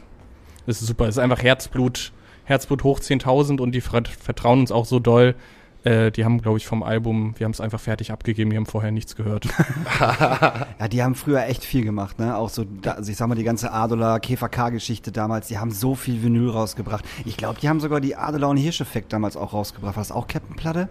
das 0.65 0.81
ist 0.81 0.87
super. 0.87 1.05
Es 1.05 1.17
ist 1.17 1.23
einfach 1.23 1.41
Herzblut, 1.41 2.11
Herzblut 2.47 2.83
hoch 2.83 2.99
10.000 2.99 3.59
und 3.59 3.73
die 3.73 3.81
vert 3.81 4.07
vertrauen 4.07 4.61
uns 4.61 4.71
auch 4.71 4.85
so 4.85 4.99
doll. 4.99 5.35
Äh, 5.83 6.11
die 6.11 6.25
haben, 6.25 6.41
glaube 6.41 6.57
ich, 6.57 6.65
vom 6.65 6.81
Album, 6.81 7.35
wir 7.37 7.45
haben 7.45 7.51
es 7.51 7.61
einfach 7.61 7.79
fertig 7.79 8.11
abgegeben, 8.11 8.49
die 8.49 8.57
haben 8.57 8.65
vorher 8.65 8.91
nichts 8.91 9.15
gehört. 9.15 9.47
Ja, 9.99 10.87
die 10.87 11.03
haben 11.03 11.15
früher 11.15 11.43
echt 11.45 11.63
viel 11.63 11.83
gemacht, 11.83 12.19
ne? 12.19 12.37
Auch 12.37 12.49
so, 12.49 12.63
da, 12.63 12.91
also 12.91 13.11
ich 13.11 13.17
sag 13.17 13.27
mal, 13.27 13.35
die 13.35 13.43
ganze 13.43 13.71
Adola 13.71 14.19
KVK-Geschichte 14.19 15.11
damals, 15.11 15.47
die 15.47 15.57
haben 15.57 15.71
so 15.71 15.95
viel 15.95 16.21
Vinyl 16.23 16.49
rausgebracht. 16.49 17.03
Ich 17.25 17.35
glaube, 17.37 17.59
die 17.59 17.67
haben 17.69 17.79
sogar 17.79 17.99
die 17.99 18.15
Adola 18.15 18.47
und 18.47 18.57
Hirscheffekt 18.57 19.11
damals 19.13 19.35
auch 19.37 19.53
rausgebracht. 19.53 19.95
War 19.95 20.01
das 20.01 20.11
auch 20.11 20.27
Captain 20.27 20.55
Platte? 20.55 20.87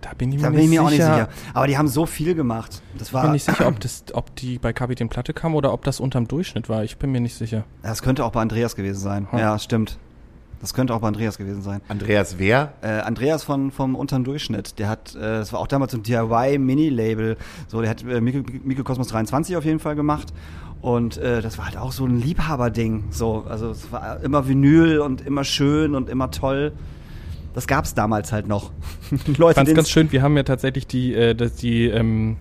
Da 0.00 0.10
bin 0.16 0.30
ich 0.32 0.40
Da 0.40 0.50
mir 0.50 0.56
bin 0.56 0.64
ich 0.64 0.70
nicht 0.70 0.78
mir 0.78 0.84
auch 0.84 0.90
nicht 0.90 1.02
sicher. 1.02 1.28
Aber 1.54 1.66
die 1.66 1.76
haben 1.78 1.88
so 1.88 2.06
viel 2.06 2.34
gemacht. 2.34 2.82
Das 2.98 3.08
Ich 3.08 3.14
war. 3.14 3.22
bin 3.22 3.32
nicht 3.32 3.44
sicher, 3.44 3.66
ob, 3.66 3.80
das, 3.80 4.04
ob 4.12 4.34
die 4.36 4.58
bei 4.58 4.72
Kapitän 4.72 5.08
Platte 5.08 5.32
kam 5.32 5.54
oder 5.54 5.72
ob 5.72 5.84
das 5.84 5.98
unterm 6.00 6.28
Durchschnitt 6.28 6.68
war. 6.68 6.84
Ich 6.84 6.96
bin 6.98 7.10
mir 7.12 7.20
nicht 7.20 7.34
sicher. 7.34 7.64
Das 7.82 8.02
könnte 8.02 8.24
auch 8.24 8.30
bei 8.32 8.40
Andreas 8.42 8.76
gewesen 8.76 9.00
sein. 9.00 9.26
Hm. 9.30 9.38
Ja, 9.38 9.58
stimmt. 9.58 9.98
Das 10.60 10.72
könnte 10.74 10.94
auch 10.94 11.00
bei 11.00 11.08
Andreas 11.08 11.36
gewesen 11.38 11.62
sein. 11.62 11.80
Andreas 11.88 12.36
wer? 12.38 12.72
Äh, 12.80 12.88
Andreas 13.00 13.42
von 13.44 13.70
vom 13.70 13.94
unteren 13.94 14.24
Durchschnitt, 14.24 14.78
der 14.78 14.88
hat, 14.88 15.14
äh, 15.14 15.20
das 15.20 15.52
war 15.52 15.60
auch 15.60 15.66
damals 15.66 15.92
so 15.92 15.98
ein 15.98 16.02
DIY 16.02 16.58
Mini-Label, 16.58 17.36
so 17.68 17.80
der 17.80 17.90
hat 17.90 18.02
äh, 18.02 18.20
Mikro- 18.20 18.44
Mikrokosmos 18.64 19.08
23 19.08 19.56
auf 19.56 19.64
jeden 19.64 19.80
Fall 19.80 19.96
gemacht 19.96 20.32
und 20.80 21.18
äh, 21.18 21.42
das 21.42 21.58
war 21.58 21.66
halt 21.66 21.76
auch 21.76 21.92
so 21.92 22.06
ein 22.06 22.20
Liebhaberding, 22.20 23.04
so 23.10 23.44
also 23.48 23.70
es 23.70 23.92
war 23.92 24.22
immer 24.22 24.48
Vinyl 24.48 25.00
und 25.00 25.20
immer 25.26 25.44
schön 25.44 25.94
und 25.94 26.08
immer 26.08 26.30
toll. 26.30 26.72
Das 27.54 27.66
gab's 27.66 27.94
damals 27.94 28.32
halt 28.32 28.48
noch. 28.48 28.70
Leute, 29.38 29.60
Ich 29.60 29.64
denen's- 29.66 29.74
ganz 29.76 29.90
schön, 29.90 30.12
wir 30.12 30.22
haben 30.22 30.36
ja 30.36 30.42
tatsächlich 30.42 30.86
die, 30.86 31.14
äh, 31.14 31.34
das, 31.34 31.54
die, 31.54 31.84
ähm, 31.86 32.36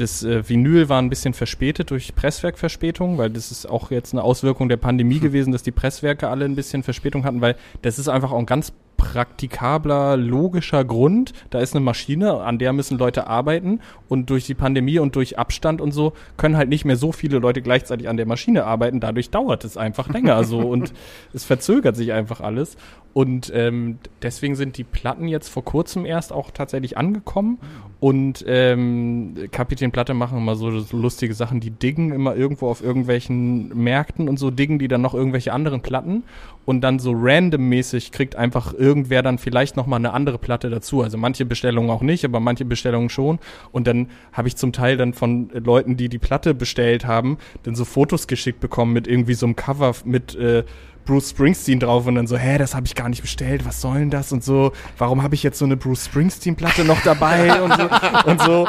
das 0.00 0.22
äh, 0.22 0.48
Vinyl 0.48 0.88
war 0.88 1.00
ein 1.00 1.10
bisschen 1.10 1.34
verspätet 1.34 1.90
durch 1.90 2.14
Presswerkverspätung, 2.14 3.18
weil 3.18 3.30
das 3.30 3.50
ist 3.50 3.66
auch 3.66 3.90
jetzt 3.90 4.12
eine 4.12 4.22
Auswirkung 4.22 4.68
der 4.68 4.76
Pandemie 4.76 5.18
gewesen, 5.20 5.52
dass 5.52 5.62
die 5.62 5.72
Presswerke 5.72 6.28
alle 6.28 6.44
ein 6.44 6.54
bisschen 6.54 6.82
Verspätung 6.82 7.24
hatten, 7.24 7.40
weil 7.40 7.56
das 7.82 7.98
ist 7.98 8.08
einfach 8.08 8.32
auch 8.32 8.38
ein 8.38 8.46
ganz 8.46 8.72
praktikabler, 8.96 10.16
logischer 10.16 10.84
Grund. 10.84 11.32
Da 11.50 11.60
ist 11.60 11.74
eine 11.74 11.84
Maschine, 11.84 12.40
an 12.40 12.58
der 12.58 12.72
müssen 12.72 12.98
Leute 12.98 13.26
arbeiten 13.26 13.80
und 14.08 14.30
durch 14.30 14.46
die 14.46 14.54
Pandemie 14.54 14.98
und 14.98 15.16
durch 15.16 15.38
Abstand 15.38 15.80
und 15.80 15.92
so 15.92 16.12
können 16.36 16.56
halt 16.56 16.68
nicht 16.68 16.84
mehr 16.84 16.96
so 16.96 17.12
viele 17.12 17.38
Leute 17.38 17.62
gleichzeitig 17.62 18.08
an 18.08 18.16
der 18.16 18.26
Maschine 18.26 18.64
arbeiten. 18.64 19.00
Dadurch 19.00 19.30
dauert 19.30 19.64
es 19.64 19.76
einfach 19.76 20.08
länger 20.08 20.44
so 20.44 20.58
und 20.68 20.92
es 21.32 21.44
verzögert 21.44 21.96
sich 21.96 22.12
einfach 22.12 22.40
alles. 22.40 22.76
Und 23.16 23.50
ähm, 23.54 23.98
deswegen 24.20 24.56
sind 24.56 24.76
die 24.76 24.84
Platten 24.84 25.26
jetzt 25.26 25.48
vor 25.48 25.64
kurzem 25.64 26.04
erst 26.04 26.34
auch 26.34 26.50
tatsächlich 26.50 26.98
angekommen. 26.98 27.56
Und 27.98 28.44
ähm, 28.46 29.34
Kapitän 29.50 29.90
Platte 29.90 30.12
machen 30.12 30.36
immer 30.36 30.54
so, 30.54 30.80
so 30.80 30.98
lustige 30.98 31.32
Sachen, 31.32 31.60
die 31.60 31.70
diggen 31.70 32.12
immer 32.12 32.36
irgendwo 32.36 32.68
auf 32.68 32.82
irgendwelchen 32.82 33.68
Märkten 33.68 34.28
und 34.28 34.38
so 34.38 34.50
diggen 34.50 34.78
die 34.78 34.88
dann 34.88 35.00
noch 35.00 35.14
irgendwelche 35.14 35.54
anderen 35.54 35.80
Platten. 35.80 36.24
Und 36.66 36.82
dann 36.82 36.98
so 36.98 37.12
randommäßig 37.14 38.12
kriegt 38.12 38.36
einfach 38.36 38.74
irgendwer 38.74 39.22
dann 39.22 39.38
vielleicht 39.38 39.76
noch 39.76 39.86
mal 39.86 39.96
eine 39.96 40.12
andere 40.12 40.36
Platte 40.36 40.68
dazu. 40.68 41.00
Also 41.00 41.16
manche 41.16 41.46
Bestellungen 41.46 41.90
auch 41.90 42.02
nicht, 42.02 42.24
aber 42.24 42.40
manche 42.40 42.66
Bestellungen 42.66 43.08
schon. 43.08 43.38
Und 43.72 43.86
dann 43.86 44.08
habe 44.32 44.48
ich 44.48 44.56
zum 44.56 44.72
Teil 44.72 44.98
dann 44.98 45.14
von 45.14 45.48
Leuten, 45.54 45.96
die 45.96 46.10
die 46.10 46.18
Platte 46.18 46.52
bestellt 46.52 47.06
haben, 47.06 47.38
dann 47.62 47.74
so 47.74 47.84
Fotos 47.84 48.26
geschickt 48.26 48.60
bekommen 48.60 48.92
mit 48.92 49.06
irgendwie 49.06 49.34
so 49.34 49.46
einem 49.46 49.56
Cover 49.56 49.94
mit 50.04 50.34
äh, 50.34 50.64
Bruce 51.06 51.30
Springsteen 51.30 51.80
drauf 51.80 52.06
und 52.06 52.16
dann 52.16 52.26
so, 52.26 52.36
hä, 52.36 52.58
das 52.58 52.74
habe 52.74 52.86
ich 52.86 52.94
gar 52.94 53.08
nicht 53.08 53.22
bestellt, 53.22 53.64
was 53.64 53.80
soll 53.80 54.00
denn 54.00 54.10
das 54.10 54.32
und 54.32 54.44
so, 54.44 54.72
warum 54.98 55.22
habe 55.22 55.34
ich 55.34 55.42
jetzt 55.42 55.58
so 55.58 55.64
eine 55.64 55.76
Bruce 55.76 56.04
Springsteen 56.04 56.56
Platte 56.56 56.84
noch 56.84 57.00
dabei 57.02 57.62
und 57.62 57.72
so 57.74 57.88
und 58.30 58.40
so 58.42 58.68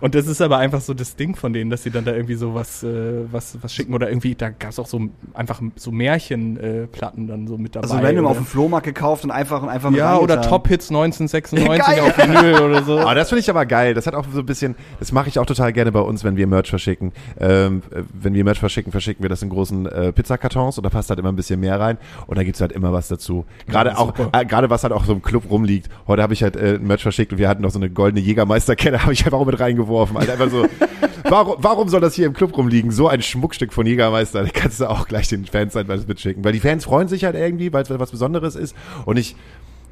und 0.00 0.14
das 0.14 0.26
ist 0.26 0.40
aber 0.40 0.58
einfach 0.58 0.80
so 0.80 0.94
das 0.94 1.16
Ding 1.16 1.34
von 1.34 1.52
denen, 1.52 1.70
dass 1.70 1.82
sie 1.82 1.90
dann 1.90 2.04
da 2.04 2.12
irgendwie 2.12 2.34
so 2.34 2.54
was 2.54 2.84
äh, 2.84 3.24
was 3.32 3.58
was 3.60 3.74
schicken 3.74 3.94
oder 3.94 4.08
irgendwie 4.08 4.34
da 4.34 4.50
gab 4.50 4.70
es 4.70 4.78
auch 4.78 4.86
so 4.86 5.00
einfach 5.34 5.60
so 5.76 5.90
Märchenplatten 5.90 6.84
äh, 6.84 6.86
Platten 6.86 7.26
dann 7.26 7.46
so 7.46 7.58
mit 7.58 7.74
dabei. 7.74 7.88
also 7.88 7.96
random 7.96 8.24
oder, 8.24 8.30
auf 8.30 8.36
dem 8.36 8.46
Flohmarkt 8.46 8.86
gekauft 8.86 9.24
und 9.24 9.30
einfach 9.30 9.62
und 9.62 9.68
einfach 9.68 9.90
mit 9.90 9.98
ja, 9.98 10.18
oder. 10.18 10.40
Top 10.42 10.68
Hits 10.68 10.90
1996 10.90 11.86
Geil. 11.86 12.00
auf 12.00 12.18
Vinyl 12.18 12.60
oder 12.62 12.82
so. 12.82 13.00
Aber 13.00 13.14
das 13.14 13.28
finde 13.28 13.40
ich 13.40 13.50
aber 13.50 13.66
geil. 13.66 13.94
Das 13.94 14.06
hat 14.06 14.14
auch 14.14 14.24
so 14.32 14.40
ein 14.40 14.46
bisschen, 14.46 14.74
das 14.98 15.12
mache 15.12 15.28
ich 15.28 15.38
auch 15.38 15.46
total 15.46 15.72
gerne 15.72 15.92
bei 15.92 16.00
uns, 16.00 16.24
wenn 16.24 16.36
wir 16.36 16.46
Merch 16.46 16.68
verschicken. 16.68 17.12
Ähm, 17.40 17.82
äh, 17.90 18.02
wenn 18.12 18.34
wir 18.34 18.44
Merch 18.44 18.58
verschicken, 18.58 18.92
verschicken 18.92 19.22
wir 19.22 19.28
das 19.28 19.42
in 19.42 19.48
großen 19.50 19.86
äh, 19.86 20.12
Pizzakartons 20.12 20.78
und 20.78 20.84
da 20.84 20.90
passt 20.90 21.10
halt 21.10 21.18
immer 21.18 21.30
ein 21.30 21.36
bisschen 21.36 21.60
mehr 21.60 21.77
rein 21.78 21.98
und 22.26 22.38
da 22.38 22.44
gibt's 22.44 22.60
halt 22.60 22.72
immer 22.72 22.92
was 22.92 23.08
dazu. 23.08 23.44
Gerade 23.66 23.90
Ja, 23.90 23.98
auch, 23.98 24.14
äh, 24.32 24.44
gerade 24.44 24.70
was 24.70 24.82
halt 24.82 24.92
auch 24.92 25.04
so 25.04 25.12
im 25.12 25.22
Club 25.22 25.50
rumliegt. 25.50 25.88
Heute 26.06 26.22
habe 26.22 26.34
ich 26.34 26.42
halt 26.42 26.56
äh, 26.56 26.78
Merch 26.78 27.02
verschickt 27.02 27.32
und 27.32 27.38
wir 27.38 27.48
hatten 27.48 27.62
noch 27.62 27.70
so 27.70 27.78
eine 27.78 27.90
goldene 27.90 28.24
Jägermeisterkette, 28.24 29.02
habe 29.02 29.12
ich 29.12 29.24
einfach 29.24 29.38
auch 29.38 29.46
mit 29.46 29.58
reingeworfen. 29.58 30.18
Halt 30.18 30.30
einfach 30.30 30.50
so, 30.50 30.66
warum, 31.24 31.56
warum 31.58 31.88
soll 31.88 32.00
das 32.00 32.14
hier 32.14 32.26
im 32.26 32.32
Club 32.34 32.56
rumliegen? 32.56 32.90
So 32.90 33.08
ein 33.08 33.22
Schmuckstück 33.22 33.72
von 33.72 33.86
Jägermeister, 33.86 34.42
da 34.44 34.50
kannst 34.52 34.80
du 34.80 34.88
auch 34.88 35.06
gleich 35.06 35.28
den 35.28 35.44
Fans 35.46 35.74
halt 35.74 35.88
was 35.88 36.06
mitschicken. 36.06 36.44
Weil 36.44 36.52
die 36.52 36.60
Fans 36.60 36.84
freuen 36.84 37.08
sich 37.08 37.24
halt 37.24 37.34
irgendwie, 37.34 37.72
weil 37.72 37.82
es 37.82 37.90
was 37.90 38.10
Besonderes 38.10 38.56
ist 38.56 38.74
und 39.04 39.16
ich 39.18 39.36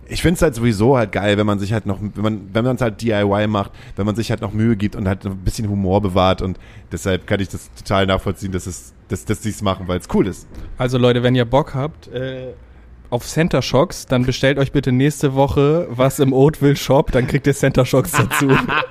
ich 0.09 0.23
finde 0.23 0.37
es 0.37 0.43
halt 0.43 0.55
sowieso 0.55 0.97
halt 0.97 1.13
geil, 1.13 1.37
wenn 1.39 1.47
man 1.47 1.59
sich 1.59 1.73
halt 1.73 1.87
noch, 1.87 1.99
wenn 2.01 2.23
man, 2.23 2.49
wenn 2.53 2.65
man 2.65 2.77
es 2.77 2.83
halt 2.83 3.03
DIY 3.03 3.49
macht, 3.49 3.73
wenn 3.97 4.07
man 4.07 4.15
sich 4.15 4.31
halt 4.31 4.41
noch 4.41 4.53
Mühe 4.53 4.77
gibt 4.77 4.97
und 4.97 5.09
halt 5.09 5.27
ein 5.27 5.39
bisschen 5.39 5.69
Humor 5.69 6.01
bewahrt 6.01 6.43
und 6.43 6.59
deshalb 6.93 7.27
kann 7.27 7.41
ich 7.41 7.49
das 7.49 7.71
total 7.75 8.07
nachvollziehen, 8.07 8.53
dass 8.53 8.67
es, 8.67 8.95
dass, 9.09 9.25
dass 9.25 9.43
sie 9.43 9.51
es 9.51 9.63
machen, 9.63 9.89
weil 9.89 9.99
es 9.99 10.09
cool 10.15 10.27
ist. 10.27 10.47
Also 10.79 10.99
Leute, 10.99 11.23
wenn 11.23 11.35
ihr 11.35 11.45
Bock 11.45 11.75
habt 11.75 12.09
äh, 12.09 12.53
auf 13.11 13.25
Center 13.27 13.63
Shocks, 13.63 14.07
dann 14.07 14.25
bestellt 14.25 14.59
euch 14.59 14.73
bitte 14.73 14.93
nächste 14.93 15.35
Woche 15.35 15.87
was 15.91 16.19
im 16.19 16.33
Oatville 16.33 16.77
Shop, 16.77 17.13
dann 17.13 17.27
kriegt 17.27 17.47
ihr 17.47 17.55
Center 17.55 17.85
Shocks 17.85 18.13
dazu. 18.13 18.51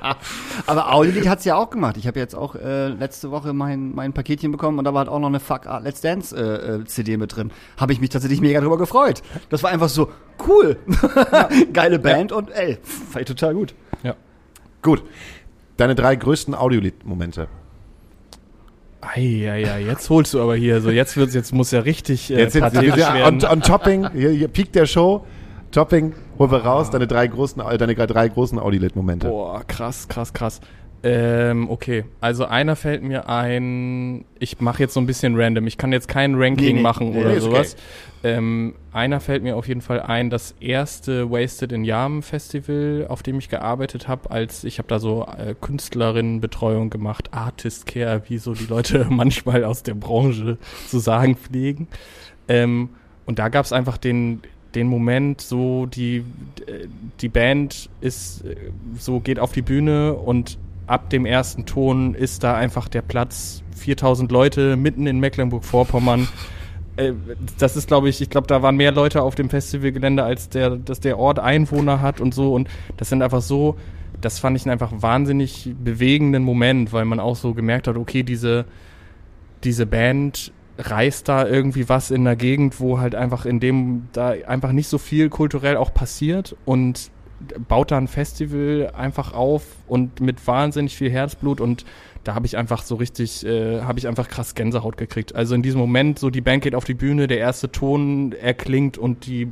Aber 0.67 0.93
Audiolied 0.93 1.27
hat's 1.27 1.45
ja 1.45 1.55
auch 1.55 1.69
gemacht. 1.69 1.97
Ich 1.97 2.07
habe 2.07 2.19
jetzt 2.19 2.35
auch 2.35 2.55
äh, 2.55 2.87
letzte 2.87 3.31
Woche 3.31 3.53
mein, 3.53 3.93
mein 3.93 4.13
Paketchen 4.13 4.51
bekommen 4.51 4.79
und 4.79 4.85
da 4.85 4.93
war 4.93 4.99
halt 4.99 5.09
auch 5.09 5.19
noch 5.19 5.27
eine 5.27 5.39
Fuck 5.39 5.67
Art 5.67 5.83
Let's 5.83 6.01
Dance 6.01 6.35
äh, 6.35 6.75
äh, 6.81 6.85
CD 6.85 7.17
mit 7.17 7.35
drin. 7.35 7.51
Habe 7.77 7.93
ich 7.93 7.99
mich 7.99 8.09
tatsächlich 8.09 8.41
mega 8.41 8.61
drüber 8.61 8.77
gefreut. 8.77 9.21
Das 9.49 9.63
war 9.63 9.71
einfach 9.71 9.89
so 9.89 10.09
cool. 10.47 10.77
Geile 11.73 11.99
Band 11.99 12.31
und 12.31 12.49
ey, 12.51 12.77
fand 12.83 13.21
ich 13.21 13.27
total 13.27 13.53
gut. 13.53 13.75
ja. 14.03 14.15
Gut. 14.81 15.03
Deine 15.77 15.95
drei 15.95 16.15
größten 16.15 16.55
Audiolied-Momente. 19.13 19.47
Eieiei, 19.47 19.81
jetzt 19.81 20.09
holst 20.09 20.33
du 20.33 20.41
aber 20.41 20.55
hier 20.55 20.81
so, 20.81 20.89
jetzt 20.89 21.17
wird's, 21.17 21.33
jetzt 21.33 21.53
muss 21.53 21.71
ja 21.71 21.79
richtig 21.81 22.31
äh, 22.31 22.39
Jetzt 22.39 22.53
sind 22.53 22.73
wir 22.73 23.25
on, 23.25 23.43
on 23.43 23.61
Topping, 23.61 24.09
hier, 24.13 24.31
hier 24.31 24.47
Peak 24.47 24.71
der 24.73 24.85
Show. 24.85 25.25
Topping, 25.71 26.13
holen 26.39 26.51
wir 26.51 26.59
raus, 26.59 26.89
deine 26.89 27.05
drei 27.05 27.27
großen, 27.27 27.61
äh, 27.61 27.77
deine 27.77 27.95
drei 27.95 28.29
großen 28.29 28.57
Audiolied-Momente. 28.59 29.27
Boah, 29.27 29.63
krass, 29.67 30.07
krass, 30.07 30.31
krass. 30.33 30.61
Ähm, 31.07 31.69
okay, 31.69 32.03
also 32.19 32.45
einer 32.45 32.75
fällt 32.75 33.03
mir 33.03 33.29
ein, 33.29 34.25
ich 34.39 34.59
mache 34.59 34.81
jetzt 34.81 34.95
so 34.95 34.99
ein 34.99 35.05
bisschen 35.05 35.39
random, 35.39 35.67
ich 35.67 35.77
kann 35.77 35.91
jetzt 35.91 36.07
kein 36.07 36.33
Ranking 36.33 36.65
Nee, 36.65 36.73
nee, 36.73 36.81
machen 36.81 37.11
nee, 37.11 37.19
oder 37.19 37.35
ist 37.35 37.43
okay. 37.43 37.51
sowas. 37.51 37.75
Ähm, 38.23 38.73
einer 38.91 39.19
fällt 39.19 39.43
mir 39.43 39.55
auf 39.55 39.67
jeden 39.67 39.81
Fall 39.81 40.01
ein, 40.01 40.31
das 40.31 40.55
erste 40.59 41.29
Wasted 41.29 41.71
in 41.73 41.83
Yarm 41.83 42.23
Festival, 42.23 43.05
auf 43.07 43.21
dem 43.21 43.37
ich 43.37 43.49
gearbeitet 43.49 44.07
habe, 44.07 44.31
als 44.31 44.63
ich 44.63 44.79
habe 44.79 44.87
da 44.87 44.97
so 44.97 45.27
äh, 45.27 45.53
Künstlerinnenbetreuung 45.53 46.89
gemacht, 46.89 47.29
Artist 47.33 47.85
Care, 47.85 48.23
wie 48.27 48.39
so 48.39 48.55
die 48.55 48.65
Leute 48.65 49.05
manchmal 49.11 49.63
aus 49.63 49.83
der 49.83 49.93
Branche 49.93 50.57
zu 50.87 50.97
sagen 50.97 51.35
pflegen. 51.37 51.87
Ähm, 52.47 52.89
und 53.27 53.37
da 53.37 53.49
gab 53.49 53.63
es 53.63 53.73
einfach 53.73 53.97
den, 53.97 54.41
den 54.73 54.87
Moment, 54.87 55.41
so 55.41 55.85
die, 55.85 56.23
die 57.21 57.29
Band 57.29 57.91
ist 58.01 58.43
äh, 58.43 58.55
so, 58.97 59.19
geht 59.19 59.37
auf 59.37 59.51
die 59.51 59.61
Bühne 59.61 60.15
und 60.15 60.57
ab 60.87 61.09
dem 61.09 61.25
ersten 61.25 61.65
Ton 61.65 62.13
ist 62.13 62.43
da 62.43 62.55
einfach 62.55 62.87
der 62.87 63.01
Platz 63.01 63.63
4000 63.75 64.31
Leute 64.31 64.77
mitten 64.77 65.07
in 65.07 65.19
Mecklenburg-Vorpommern. 65.19 66.27
Äh, 66.97 67.13
Das 67.57 67.75
ist, 67.75 67.87
glaube 67.87 68.09
ich, 68.09 68.21
ich 68.21 68.29
glaube, 68.29 68.47
da 68.47 68.61
waren 68.61 68.77
mehr 68.77 68.91
Leute 68.91 69.21
auf 69.21 69.35
dem 69.35 69.49
Festivalgelände, 69.49 70.23
als 70.23 70.49
der, 70.49 70.71
dass 70.77 70.99
der 70.99 71.19
Ort 71.19 71.39
Einwohner 71.39 72.01
hat 72.01 72.21
und 72.21 72.33
so. 72.33 72.53
Und 72.53 72.69
das 72.97 73.09
sind 73.09 73.21
einfach 73.21 73.41
so, 73.41 73.75
das 74.21 74.39
fand 74.39 74.57
ich 74.57 74.65
einen 74.65 74.71
einfach 74.71 74.93
wahnsinnig 74.95 75.75
bewegenden 75.83 76.43
Moment, 76.43 76.93
weil 76.93 77.05
man 77.05 77.19
auch 77.19 77.35
so 77.35 77.53
gemerkt 77.53 77.87
hat, 77.87 77.97
okay, 77.97 78.23
diese, 78.23 78.65
diese 79.63 79.85
Band 79.85 80.53
reißt 80.77 81.27
da 81.29 81.47
irgendwie 81.47 81.87
was 81.89 82.11
in 82.11 82.25
der 82.25 82.35
Gegend, 82.35 82.79
wo 82.79 82.99
halt 82.99 83.15
einfach 83.15 83.45
in 83.45 83.59
dem 83.59 84.07
da 84.11 84.33
einfach 84.47 84.71
nicht 84.71 84.87
so 84.87 84.97
viel 84.97 85.29
kulturell 85.29 85.77
auch 85.77 85.93
passiert 85.93 86.55
und 86.65 87.11
baut 87.67 87.91
da 87.91 87.97
ein 87.97 88.07
Festival 88.07 88.91
einfach 88.95 89.33
auf 89.33 89.63
und 89.87 90.19
mit 90.19 90.45
wahnsinnig 90.47 90.95
viel 90.95 91.11
Herzblut 91.11 91.61
und 91.61 91.85
da 92.23 92.33
habe 92.33 92.45
ich 92.45 92.57
einfach 92.57 92.83
so 92.83 92.95
richtig, 92.95 93.45
äh, 93.45 93.81
habe 93.81 93.99
ich 93.99 94.07
einfach 94.07 94.27
krass 94.27 94.55
Gänsehaut 94.55 94.97
gekriegt. 94.97 95.35
Also 95.35 95.53
in 95.53 95.61
diesem 95.61 95.79
Moment, 95.79 96.17
so 96.17 96.29
die 96.29 96.41
Band 96.41 96.63
geht 96.63 96.73
auf 96.73 96.83
die 96.83 96.95
Bühne, 96.95 97.27
der 97.27 97.37
erste 97.37 97.71
Ton 97.71 98.31
erklingt 98.31 98.97
und 98.97 99.27
die 99.27 99.49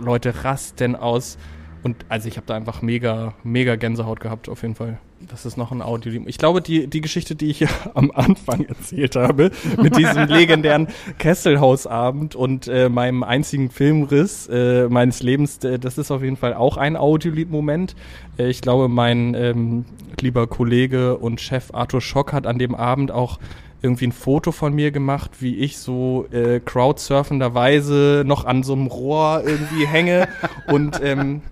Leute 0.00 0.44
rasten 0.44 0.96
aus. 0.96 1.36
Und 1.82 2.06
also 2.08 2.28
ich 2.28 2.36
habe 2.36 2.46
da 2.46 2.54
einfach 2.54 2.80
mega, 2.80 3.34
mega 3.42 3.76
Gänsehaut 3.76 4.20
gehabt, 4.20 4.48
auf 4.48 4.62
jeden 4.62 4.74
Fall. 4.74 4.98
Das 5.28 5.46
ist 5.46 5.56
noch 5.56 5.72
ein 5.72 5.80
Audio. 5.80 6.22
Ich 6.26 6.38
glaube, 6.38 6.60
die, 6.60 6.86
die 6.86 7.00
Geschichte, 7.00 7.34
die 7.34 7.46
ich 7.46 7.66
am 7.94 8.10
Anfang 8.10 8.64
erzählt 8.64 9.16
habe, 9.16 9.50
mit 9.80 9.96
diesem 9.96 10.24
legendären 10.28 10.88
Kesselhausabend 11.18 12.34
und 12.34 12.68
äh, 12.68 12.88
meinem 12.88 13.22
einzigen 13.22 13.70
Filmriss 13.70 14.48
äh, 14.48 14.88
meines 14.88 15.22
Lebens, 15.22 15.62
äh, 15.64 15.78
das 15.78 15.98
ist 15.98 16.10
auf 16.10 16.22
jeden 16.22 16.36
Fall 16.36 16.54
auch 16.54 16.76
ein 16.76 16.96
Audiolied-Moment. 16.96 17.94
Äh, 18.38 18.48
ich 18.48 18.60
glaube, 18.60 18.88
mein 18.88 19.34
ähm, 19.34 19.84
lieber 20.20 20.46
Kollege 20.46 21.16
und 21.16 21.40
Chef 21.40 21.72
Arthur 21.72 22.00
Schock 22.00 22.32
hat 22.32 22.46
an 22.46 22.58
dem 22.58 22.74
Abend 22.74 23.10
auch 23.10 23.38
irgendwie 23.82 24.06
ein 24.06 24.12
Foto 24.12 24.50
von 24.50 24.74
mir 24.74 24.90
gemacht, 24.90 25.30
wie 25.40 25.56
ich 25.56 25.78
so 25.78 26.26
äh, 26.32 26.60
crowdsurfenderweise 26.60 28.24
noch 28.26 28.46
an 28.46 28.62
so 28.62 28.72
einem 28.72 28.86
Rohr 28.86 29.42
irgendwie 29.44 29.86
hänge 29.86 30.26
und 30.68 31.00
ähm, 31.02 31.42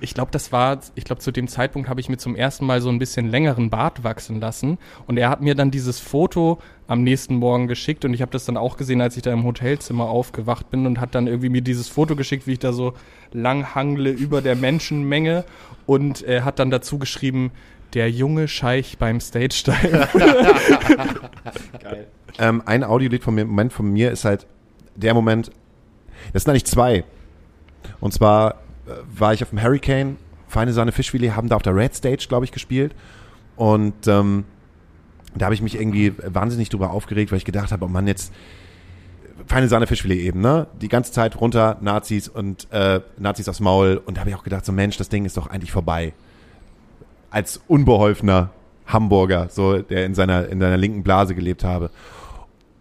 ich 0.00 0.14
glaube, 0.14 0.30
das 0.30 0.52
war, 0.52 0.80
ich 0.94 1.04
glaube, 1.04 1.20
zu 1.20 1.30
dem 1.30 1.48
Zeitpunkt 1.48 1.88
habe 1.88 2.00
ich 2.00 2.08
mir 2.08 2.16
zum 2.16 2.34
ersten 2.34 2.64
Mal 2.64 2.80
so 2.80 2.88
ein 2.88 2.98
bisschen 2.98 3.28
längeren 3.28 3.70
Bart 3.70 4.04
wachsen 4.04 4.40
lassen. 4.40 4.78
Und 5.06 5.18
er 5.18 5.28
hat 5.28 5.42
mir 5.42 5.54
dann 5.54 5.70
dieses 5.70 6.00
Foto 6.00 6.58
am 6.86 7.02
nächsten 7.02 7.36
Morgen 7.36 7.66
geschickt 7.66 8.04
und 8.04 8.14
ich 8.14 8.22
habe 8.22 8.32
das 8.32 8.44
dann 8.44 8.56
auch 8.56 8.76
gesehen, 8.76 9.00
als 9.00 9.16
ich 9.16 9.22
da 9.22 9.32
im 9.32 9.44
Hotelzimmer 9.44 10.04
aufgewacht 10.04 10.70
bin 10.70 10.86
und 10.86 11.00
hat 11.00 11.14
dann 11.14 11.26
irgendwie 11.26 11.48
mir 11.48 11.62
dieses 11.62 11.88
Foto 11.88 12.16
geschickt, 12.16 12.46
wie 12.46 12.52
ich 12.52 12.58
da 12.58 12.72
so 12.72 12.94
lang 13.32 13.74
hangle 13.74 14.10
über 14.10 14.40
der 14.40 14.56
Menschenmenge 14.56 15.44
und 15.84 16.22
er 16.22 16.44
hat 16.44 16.58
dann 16.58 16.70
dazu 16.70 16.98
geschrieben, 16.98 17.50
der 17.94 18.10
junge 18.10 18.48
Scheich 18.48 18.98
beim 18.98 19.20
Stage-Style. 19.20 20.08
Ähm, 22.38 22.62
ein 22.66 22.84
Audiolied 22.84 23.24
von 23.24 23.34
mir, 23.34 23.46
Moment 23.46 23.72
von 23.72 23.90
mir 23.90 24.10
ist 24.10 24.26
halt 24.26 24.46
der 24.94 25.14
Moment, 25.14 25.50
das 26.34 26.42
sind 26.42 26.50
eigentlich 26.50 26.66
zwei. 26.66 27.02
Und 28.00 28.12
zwar 28.12 28.56
war 29.18 29.34
ich 29.34 29.42
auf 29.42 29.50
dem 29.50 29.62
Hurricane, 29.62 30.16
Feine 30.48 30.72
Sahne 30.72 30.92
Fischfilet, 30.92 31.30
haben 31.34 31.48
da 31.48 31.56
auf 31.56 31.62
der 31.62 31.74
Red 31.74 31.94
Stage, 31.94 32.26
glaube 32.28 32.44
ich, 32.44 32.52
gespielt. 32.52 32.94
Und 33.56 34.06
ähm, 34.06 34.44
da 35.34 35.46
habe 35.46 35.54
ich 35.54 35.62
mich 35.62 35.74
irgendwie 35.74 36.14
wahnsinnig 36.24 36.68
drüber 36.68 36.90
aufgeregt, 36.90 37.32
weil 37.32 37.38
ich 37.38 37.44
gedacht 37.44 37.72
habe, 37.72 37.84
oh 37.84 37.88
Mann, 37.88 38.06
jetzt 38.06 38.32
feine 39.46 39.68
Sahne 39.68 39.86
Fischfilet 39.86 40.20
eben, 40.20 40.40
ne? 40.40 40.66
Die 40.80 40.88
ganze 40.88 41.12
Zeit 41.12 41.40
runter, 41.40 41.76
Nazis 41.80 42.28
und 42.28 42.68
äh, 42.72 43.00
Nazis 43.18 43.48
aufs 43.48 43.60
Maul. 43.60 44.00
Und 44.04 44.16
da 44.16 44.20
habe 44.20 44.30
ich 44.30 44.36
auch 44.36 44.44
gedacht, 44.44 44.64
so 44.64 44.72
Mensch, 44.72 44.96
das 44.96 45.08
Ding 45.08 45.24
ist 45.24 45.36
doch 45.36 45.48
eigentlich 45.48 45.72
vorbei. 45.72 46.14
Als 47.30 47.60
unbeholfener 47.66 48.50
Hamburger, 48.86 49.48
so 49.50 49.82
der 49.82 50.06
in 50.06 50.14
seiner 50.14 50.48
in 50.48 50.60
seiner 50.60 50.76
linken 50.76 51.02
Blase 51.02 51.34
gelebt 51.34 51.64
habe. 51.64 51.90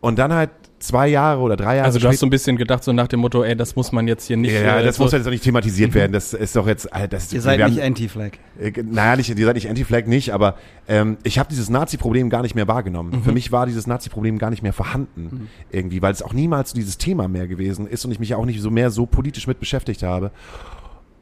Und 0.01 0.19
dann 0.19 0.33
halt 0.33 0.51
zwei 0.79 1.07
Jahre 1.07 1.41
oder 1.41 1.55
drei 1.55 1.75
Jahre 1.77 1.85
Also 1.85 1.99
du 1.99 2.07
hast 2.07 2.19
so 2.19 2.25
ein 2.25 2.29
bisschen 2.29 2.57
gedacht, 2.57 2.83
so 2.83 2.91
nach 2.93 3.07
dem 3.07 3.19
Motto, 3.21 3.43
ey, 3.43 3.55
das 3.55 3.75
muss 3.75 3.91
man 3.91 4.07
jetzt 4.07 4.27
hier 4.27 4.37
nicht. 4.37 4.53
ja, 4.53 4.79
äh, 4.79 4.83
das 4.83 4.97
so, 4.97 5.03
muss 5.03 5.11
jetzt 5.13 5.25
auch 5.25 5.31
nicht 5.31 5.43
thematisiert 5.43 5.93
werden. 5.93 6.11
Das 6.11 6.33
ist 6.33 6.55
doch 6.55 6.67
jetzt, 6.67 6.85
äh, 6.93 7.07
das 7.07 7.31
Ihr 7.33 7.41
seid 7.41 7.61
haben- 7.61 7.73
nicht 7.73 7.83
Anti-Flag. 7.83 8.31
äh, 8.59 8.71
naja, 8.83 9.15
nicht, 9.15 9.29
ihr 9.29 9.45
seid 9.45 9.55
nicht 9.55 9.69
Anti-Flag 9.69 10.07
nicht, 10.07 10.31
aber 10.33 10.55
ähm, 10.87 11.17
ich 11.23 11.39
habe 11.39 11.49
dieses 11.49 11.69
Nazi-Problem 11.69 12.29
gar 12.29 12.41
nicht 12.41 12.55
mehr 12.55 12.67
wahrgenommen. 12.67 13.23
Für 13.23 13.31
mich 13.31 13.51
war 13.51 13.65
dieses 13.65 13.87
Nazi-Problem 13.87 14.37
gar 14.37 14.49
nicht 14.49 14.63
mehr 14.63 14.73
vorhanden 14.73 15.49
irgendwie, 15.71 16.01
weil 16.01 16.11
es 16.11 16.21
auch 16.21 16.33
niemals 16.33 16.71
so 16.71 16.75
dieses 16.75 16.97
Thema 16.97 17.27
mehr 17.27 17.47
gewesen 17.47 17.87
ist 17.87 18.05
und 18.05 18.11
ich 18.11 18.19
mich 18.19 18.29
ja 18.29 18.37
auch 18.37 18.45
nicht 18.45 18.61
so 18.61 18.69
mehr 18.69 18.91
so 18.91 19.05
politisch 19.05 19.47
mit 19.47 19.59
beschäftigt 19.59 20.03
habe. 20.03 20.31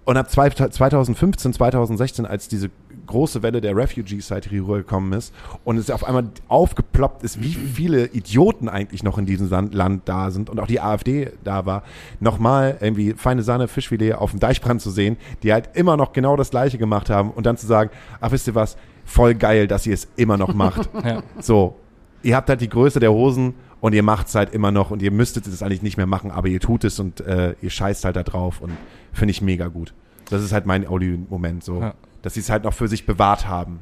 Und 0.05 0.17
ab 0.17 0.29
zwei- 0.29 0.49
2015, 0.49 1.53
2016, 1.53 2.25
als 2.25 2.47
diese 2.47 2.69
große 3.05 3.43
Welle 3.43 3.59
der 3.59 3.75
Refugees 3.75 4.31
halt 4.31 4.45
hier 4.47 4.61
rübergekommen 4.61 5.11
ist 5.13 5.33
und 5.65 5.77
es 5.77 5.89
auf 5.91 6.05
einmal 6.05 6.25
aufgeploppt 6.47 7.23
ist, 7.23 7.41
wie 7.41 7.53
viele 7.53 8.05
Idioten 8.07 8.69
eigentlich 8.69 9.03
noch 9.03 9.17
in 9.17 9.25
diesem 9.25 9.49
Land, 9.49 9.73
Land 9.73 10.03
da 10.05 10.31
sind 10.31 10.49
und 10.49 10.57
auch 10.59 10.67
die 10.67 10.79
AfD 10.79 11.31
da 11.43 11.65
war, 11.65 11.83
nochmal 12.21 12.77
irgendwie 12.79 13.13
feine 13.13 13.43
Sahne, 13.43 13.67
Fischfilet 13.67 14.13
auf 14.13 14.31
dem 14.31 14.39
Deichbrand 14.39 14.81
zu 14.81 14.89
sehen, 14.89 15.17
die 15.43 15.51
halt 15.51 15.71
immer 15.75 15.97
noch 15.97 16.13
genau 16.13 16.37
das 16.37 16.49
Gleiche 16.49 16.77
gemacht 16.77 17.09
haben 17.09 17.31
und 17.31 17.45
dann 17.45 17.57
zu 17.57 17.67
sagen, 17.67 17.89
ach 18.21 18.31
wisst 18.31 18.47
ihr 18.47 18.55
was, 18.55 18.77
voll 19.05 19.35
geil, 19.35 19.67
dass 19.67 19.85
ihr 19.85 19.93
es 19.93 20.07
immer 20.15 20.37
noch 20.37 20.53
macht. 20.53 20.89
Ja. 21.03 21.23
So, 21.41 21.75
ihr 22.23 22.37
habt 22.37 22.47
halt 22.49 22.61
die 22.61 22.69
Größe 22.69 23.01
der 23.01 23.11
Hosen 23.11 23.53
und 23.81 23.93
ihr 23.93 24.03
macht 24.03 24.27
es 24.27 24.35
halt 24.35 24.53
immer 24.53 24.71
noch 24.71 24.91
und 24.91 25.01
ihr 25.01 25.11
müsstet 25.11 25.45
es 25.45 25.61
eigentlich 25.61 25.81
nicht 25.81 25.97
mehr 25.97 26.05
machen, 26.07 26.31
aber 26.31 26.47
ihr 26.47 26.61
tut 26.61 26.85
es 26.85 26.99
und 26.99 27.19
äh, 27.19 27.55
ihr 27.61 27.69
scheißt 27.69 28.05
halt 28.05 28.15
da 28.15 28.23
drauf 28.23 28.61
und 28.61 28.71
finde 29.13 29.31
ich 29.31 29.41
mega 29.41 29.67
gut. 29.67 29.93
Das 30.29 30.43
ist 30.43 30.51
halt 30.51 30.65
mein 30.65 30.87
Audi-Moment 30.87 31.63
so, 31.63 31.79
Ja. 31.81 31.93
dass 32.21 32.33
sie 32.33 32.39
es 32.41 32.49
halt 32.49 32.63
noch 32.63 32.73
für 32.73 32.87
sich 32.87 33.05
bewahrt 33.05 33.47
haben. 33.47 33.79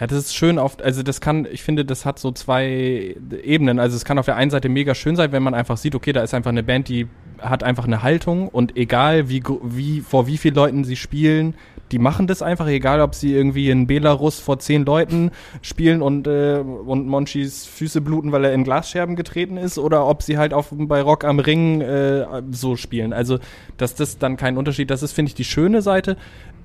Ja, 0.00 0.06
das 0.08 0.18
ist 0.18 0.34
schön 0.34 0.58
auf, 0.58 0.80
also 0.82 1.02
das 1.04 1.20
kann, 1.20 1.46
ich 1.50 1.62
finde, 1.62 1.84
das 1.84 2.04
hat 2.04 2.18
so 2.18 2.32
zwei 2.32 3.14
Ebenen. 3.44 3.78
Also 3.78 3.96
es 3.96 4.04
kann 4.04 4.18
auf 4.18 4.26
der 4.26 4.34
einen 4.36 4.50
Seite 4.50 4.68
mega 4.68 4.94
schön 4.94 5.14
sein, 5.14 5.30
wenn 5.32 5.42
man 5.42 5.54
einfach 5.54 5.76
sieht, 5.76 5.94
okay, 5.94 6.12
da 6.12 6.22
ist 6.22 6.34
einfach 6.34 6.50
eine 6.50 6.62
Band, 6.64 6.88
die 6.88 7.06
hat 7.38 7.62
einfach 7.62 7.84
eine 7.84 8.02
Haltung 8.02 8.48
und 8.48 8.76
egal 8.76 9.28
wie, 9.28 9.42
wie, 9.62 10.00
vor 10.00 10.26
wie 10.26 10.36
vielen 10.38 10.56
Leuten 10.56 10.82
sie 10.84 10.96
spielen, 10.96 11.54
die 11.92 11.98
machen 11.98 12.26
das 12.26 12.42
einfach, 12.42 12.66
egal 12.66 13.00
ob 13.00 13.14
sie 13.14 13.34
irgendwie 13.34 13.70
in 13.70 13.86
Belarus 13.86 14.40
vor 14.40 14.58
zehn 14.58 14.84
Leuten 14.84 15.30
spielen 15.62 16.02
und, 16.02 16.26
äh, 16.26 16.58
und 16.58 17.06
Monchis 17.06 17.66
Füße 17.66 18.00
bluten, 18.00 18.32
weil 18.32 18.44
er 18.44 18.52
in 18.52 18.64
Glasscherben 18.64 19.16
getreten 19.16 19.56
ist 19.56 19.78
oder 19.78 20.06
ob 20.06 20.22
sie 20.22 20.38
halt 20.38 20.52
auf, 20.52 20.68
bei 20.70 21.00
Rock 21.02 21.24
am 21.24 21.38
Ring 21.38 21.80
äh, 21.80 22.42
so 22.50 22.76
spielen. 22.76 23.12
Also, 23.12 23.38
dass 23.76 23.94
das 23.94 24.18
dann 24.18 24.36
kein 24.36 24.56
Unterschied, 24.56 24.90
das 24.90 25.02
ist, 25.02 25.12
finde 25.12 25.30
ich, 25.30 25.34
die 25.34 25.44
schöne 25.44 25.82
Seite. 25.82 26.16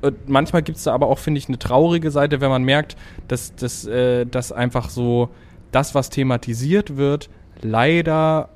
Und 0.01 0.27
manchmal 0.27 0.63
gibt 0.63 0.77
es 0.77 0.83
da 0.83 0.93
aber 0.93 1.07
auch, 1.07 1.19
finde 1.19 1.37
ich, 1.37 1.47
eine 1.47 1.59
traurige 1.59 2.11
Seite, 2.11 2.41
wenn 2.41 2.49
man 2.49 2.63
merkt, 2.63 2.97
dass, 3.27 3.55
dass, 3.55 3.85
äh, 3.85 4.25
dass 4.25 4.51
einfach 4.51 4.89
so 4.89 5.29
das, 5.71 5.95
was 5.95 6.09
thematisiert 6.09 6.97
wird, 6.97 7.29
leider 7.61 8.49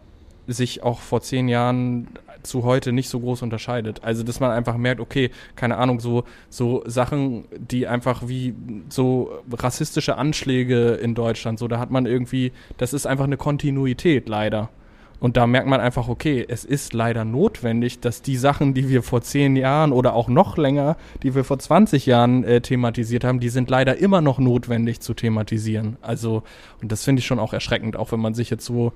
sich 0.47 0.83
auch 0.83 0.99
vor 0.99 1.21
zehn 1.21 1.47
Jahren 1.47 2.07
zu 2.47 2.63
heute 2.63 2.91
nicht 2.91 3.09
so 3.09 3.19
groß 3.19 3.41
unterscheidet. 3.41 4.03
Also, 4.03 4.23
dass 4.23 4.39
man 4.39 4.51
einfach 4.51 4.77
merkt, 4.77 5.01
okay, 5.01 5.29
keine 5.55 5.77
Ahnung, 5.77 5.99
so, 5.99 6.23
so 6.49 6.83
Sachen, 6.85 7.45
die 7.57 7.87
einfach 7.87 8.27
wie 8.27 8.55
so 8.89 9.31
rassistische 9.51 10.17
Anschläge 10.17 10.93
in 10.93 11.15
Deutschland, 11.15 11.59
so, 11.59 11.67
da 11.67 11.79
hat 11.79 11.91
man 11.91 12.05
irgendwie, 12.05 12.51
das 12.77 12.93
ist 12.93 13.05
einfach 13.05 13.25
eine 13.25 13.37
Kontinuität, 13.37 14.27
leider. 14.29 14.69
Und 15.19 15.37
da 15.37 15.47
merkt 15.47 15.67
man 15.67 15.79
einfach, 15.79 16.07
okay, 16.07 16.45
es 16.47 16.63
ist 16.63 16.93
leider 16.93 17.25
notwendig, 17.25 17.99
dass 17.99 18.21
die 18.21 18.37
Sachen, 18.37 18.73
die 18.73 18.89
wir 18.89 19.01
vor 19.01 19.21
zehn 19.21 19.55
Jahren 19.55 19.91
oder 19.91 20.13
auch 20.13 20.27
noch 20.27 20.57
länger, 20.57 20.97
die 21.23 21.33
wir 21.33 21.43
vor 21.43 21.57
20 21.57 22.05
Jahren 22.05 22.43
äh, 22.43 22.61
thematisiert 22.61 23.23
haben, 23.23 23.39
die 23.39 23.49
sind 23.49 23.69
leider 23.69 23.97
immer 23.97 24.21
noch 24.21 24.37
notwendig 24.37 24.99
zu 24.99 25.13
thematisieren. 25.13 25.97
Also, 26.01 26.43
und 26.81 26.91
das 26.91 27.03
finde 27.03 27.21
ich 27.21 27.25
schon 27.25 27.39
auch 27.39 27.53
erschreckend, 27.53 27.97
auch 27.97 28.11
wenn 28.11 28.19
man 28.19 28.35
sich 28.35 28.49
jetzt 28.49 28.65
so 28.65 28.93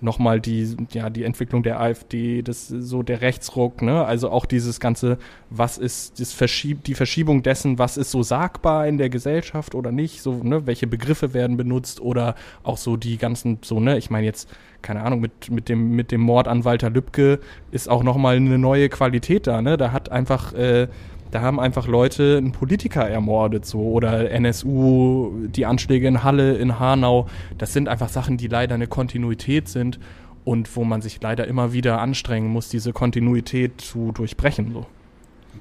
nochmal 0.00 0.40
die, 0.40 0.76
ja, 0.92 1.10
die 1.10 1.24
Entwicklung 1.24 1.62
der 1.62 1.80
AfD, 1.80 2.42
das 2.42 2.68
so 2.68 3.02
der 3.02 3.20
Rechtsruck, 3.20 3.82
ne, 3.82 4.04
also 4.04 4.30
auch 4.30 4.46
dieses 4.46 4.78
ganze, 4.78 5.18
was 5.50 5.78
ist, 5.78 6.20
das 6.20 6.32
Verschieb, 6.32 6.84
die 6.84 6.94
Verschiebung 6.94 7.42
dessen, 7.42 7.78
was 7.78 7.96
ist 7.96 8.10
so 8.10 8.22
sagbar 8.22 8.86
in 8.86 8.98
der 8.98 9.10
Gesellschaft 9.10 9.74
oder 9.74 9.90
nicht, 9.90 10.22
so, 10.22 10.34
ne, 10.42 10.66
welche 10.66 10.86
Begriffe 10.86 11.34
werden 11.34 11.56
benutzt 11.56 12.00
oder 12.00 12.36
auch 12.62 12.76
so 12.76 12.96
die 12.96 13.18
ganzen, 13.18 13.58
so, 13.62 13.80
ne, 13.80 13.98
ich 13.98 14.10
meine 14.10 14.26
jetzt, 14.26 14.48
keine 14.84 15.02
Ahnung, 15.02 15.20
mit, 15.20 15.50
mit, 15.50 15.68
dem, 15.68 15.96
mit 15.96 16.12
dem 16.12 16.20
Mord 16.20 16.46
an 16.46 16.64
Walter 16.64 16.90
Lübcke 16.90 17.40
ist 17.72 17.88
auch 17.88 18.04
nochmal 18.04 18.36
eine 18.36 18.58
neue 18.58 18.88
Qualität 18.88 19.48
da, 19.48 19.62
ne? 19.62 19.76
Da 19.76 19.90
hat 19.90 20.12
einfach, 20.12 20.52
äh, 20.52 20.86
da 21.32 21.40
haben 21.40 21.58
einfach 21.58 21.88
Leute 21.88 22.36
einen 22.38 22.52
Politiker 22.52 23.08
ermordet, 23.08 23.66
so 23.66 23.80
oder 23.80 24.30
NSU, 24.30 25.48
die 25.48 25.66
Anschläge 25.66 26.06
in 26.06 26.22
Halle, 26.22 26.54
in 26.56 26.78
Hanau. 26.78 27.26
Das 27.58 27.72
sind 27.72 27.88
einfach 27.88 28.08
Sachen, 28.08 28.36
die 28.36 28.46
leider 28.46 28.76
eine 28.76 28.86
Kontinuität 28.86 29.68
sind 29.68 29.98
und 30.44 30.76
wo 30.76 30.84
man 30.84 31.02
sich 31.02 31.20
leider 31.20 31.48
immer 31.48 31.72
wieder 31.72 32.00
anstrengen 32.00 32.48
muss, 32.48 32.68
diese 32.68 32.92
Kontinuität 32.92 33.80
zu 33.80 34.12
durchbrechen. 34.12 34.72
So. 34.72 34.86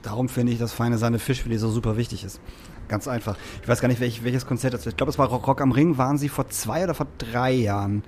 Darum 0.03 0.27
finde 0.27 0.51
ich, 0.51 0.59
dass 0.59 0.73
feine 0.73 0.97
Sahne 0.97 1.17
Fischfilet 1.17 1.57
so 1.57 1.69
super 1.69 1.97
wichtig 1.97 2.23
ist. 2.23 2.41
Ganz 2.89 3.07
einfach. 3.07 3.37
Ich 3.61 3.67
weiß 3.67 3.79
gar 3.79 3.87
nicht, 3.87 4.01
welch, 4.01 4.23
welches 4.23 4.45
Konzert 4.45 4.73
das 4.73 4.81
ist. 4.81 4.87
Ich 4.87 4.97
glaube, 4.97 5.11
es 5.11 5.17
war 5.17 5.27
Rock 5.27 5.61
am 5.61 5.71
Ring. 5.71 5.97
Waren 5.97 6.17
sie 6.17 6.27
vor 6.27 6.49
zwei 6.49 6.83
oder 6.83 6.93
vor 6.93 7.07
drei 7.17 7.53
Jahren? 7.53 8.03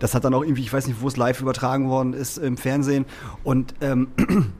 Das 0.00 0.14
hat 0.14 0.24
dann 0.24 0.34
auch 0.34 0.42
irgendwie, 0.42 0.62
ich 0.62 0.72
weiß 0.72 0.88
nicht, 0.88 1.00
wo 1.00 1.06
es 1.06 1.16
live 1.16 1.40
übertragen 1.40 1.88
worden 1.88 2.12
ist 2.12 2.38
im 2.38 2.56
Fernsehen. 2.56 3.06
Und 3.44 3.74
ähm, 3.80 4.08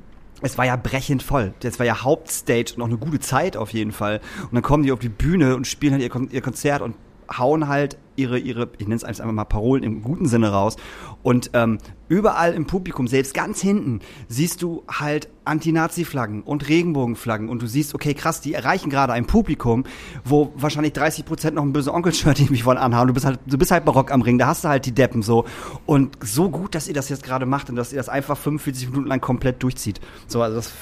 es 0.42 0.56
war 0.56 0.66
ja 0.66 0.76
brechend 0.76 1.24
voll. 1.24 1.52
Das 1.60 1.80
war 1.80 1.86
ja 1.86 2.04
Hauptstage 2.04 2.74
und 2.76 2.82
auch 2.82 2.86
eine 2.86 2.98
gute 2.98 3.18
Zeit 3.18 3.56
auf 3.56 3.72
jeden 3.72 3.92
Fall. 3.92 4.20
Und 4.42 4.54
dann 4.54 4.62
kommen 4.62 4.84
die 4.84 4.92
auf 4.92 5.00
die 5.00 5.08
Bühne 5.08 5.56
und 5.56 5.66
spielen 5.66 5.94
halt 5.94 6.02
ihr, 6.02 6.10
Kon 6.10 6.28
ihr 6.30 6.42
Konzert 6.42 6.82
und 6.82 6.94
hauen 7.36 7.68
halt 7.68 7.96
ihre, 8.16 8.38
ihre, 8.38 8.68
ich 8.78 8.86
nenne 8.86 8.96
es 8.96 9.04
einfach 9.04 9.24
mal 9.32 9.44
Parolen 9.44 9.82
im 9.82 10.02
guten 10.02 10.26
Sinne 10.26 10.50
raus. 10.50 10.76
Und 11.22 11.50
ähm, 11.54 11.78
überall 12.08 12.52
im 12.54 12.66
Publikum, 12.66 13.08
selbst 13.08 13.34
ganz 13.34 13.60
hinten, 13.60 14.00
siehst 14.28 14.62
du 14.62 14.84
halt 14.88 15.28
Anti-Nazi-Flaggen 15.44 16.42
und 16.42 16.68
Regenbogenflaggen. 16.68 17.48
Und 17.48 17.62
du 17.62 17.66
siehst, 17.66 17.94
okay, 17.94 18.14
krass, 18.14 18.40
die 18.40 18.54
erreichen 18.54 18.90
gerade 18.90 19.12
ein 19.12 19.26
Publikum, 19.26 19.84
wo 20.24 20.52
wahrscheinlich 20.56 20.92
30 20.92 21.24
Prozent 21.24 21.56
noch 21.56 21.62
ein 21.62 21.72
böse 21.72 21.92
Onkel-Shirt 21.92 22.38
irgendwie 22.40 22.62
von 22.62 22.76
anhaben. 22.76 23.08
Du 23.08 23.14
bist 23.14 23.26
halt, 23.26 23.40
du 23.46 23.58
bist 23.58 23.70
halt 23.70 23.84
barock 23.84 24.12
am 24.12 24.22
Ring, 24.22 24.38
da 24.38 24.48
hast 24.48 24.64
du 24.64 24.68
halt 24.68 24.86
die 24.86 24.92
Deppen 24.92 25.22
so. 25.22 25.46
Und 25.86 26.16
so 26.20 26.50
gut, 26.50 26.74
dass 26.74 26.88
ihr 26.88 26.94
das 26.94 27.08
jetzt 27.08 27.22
gerade 27.22 27.46
macht 27.46 27.70
und 27.70 27.76
dass 27.76 27.92
ihr 27.92 27.96
das 27.96 28.08
einfach 28.08 28.36
45 28.36 28.90
Minuten 28.90 29.08
lang 29.08 29.20
komplett 29.20 29.62
durchzieht. 29.62 30.00
So, 30.26 30.42
also 30.42 30.56
das 30.56 30.72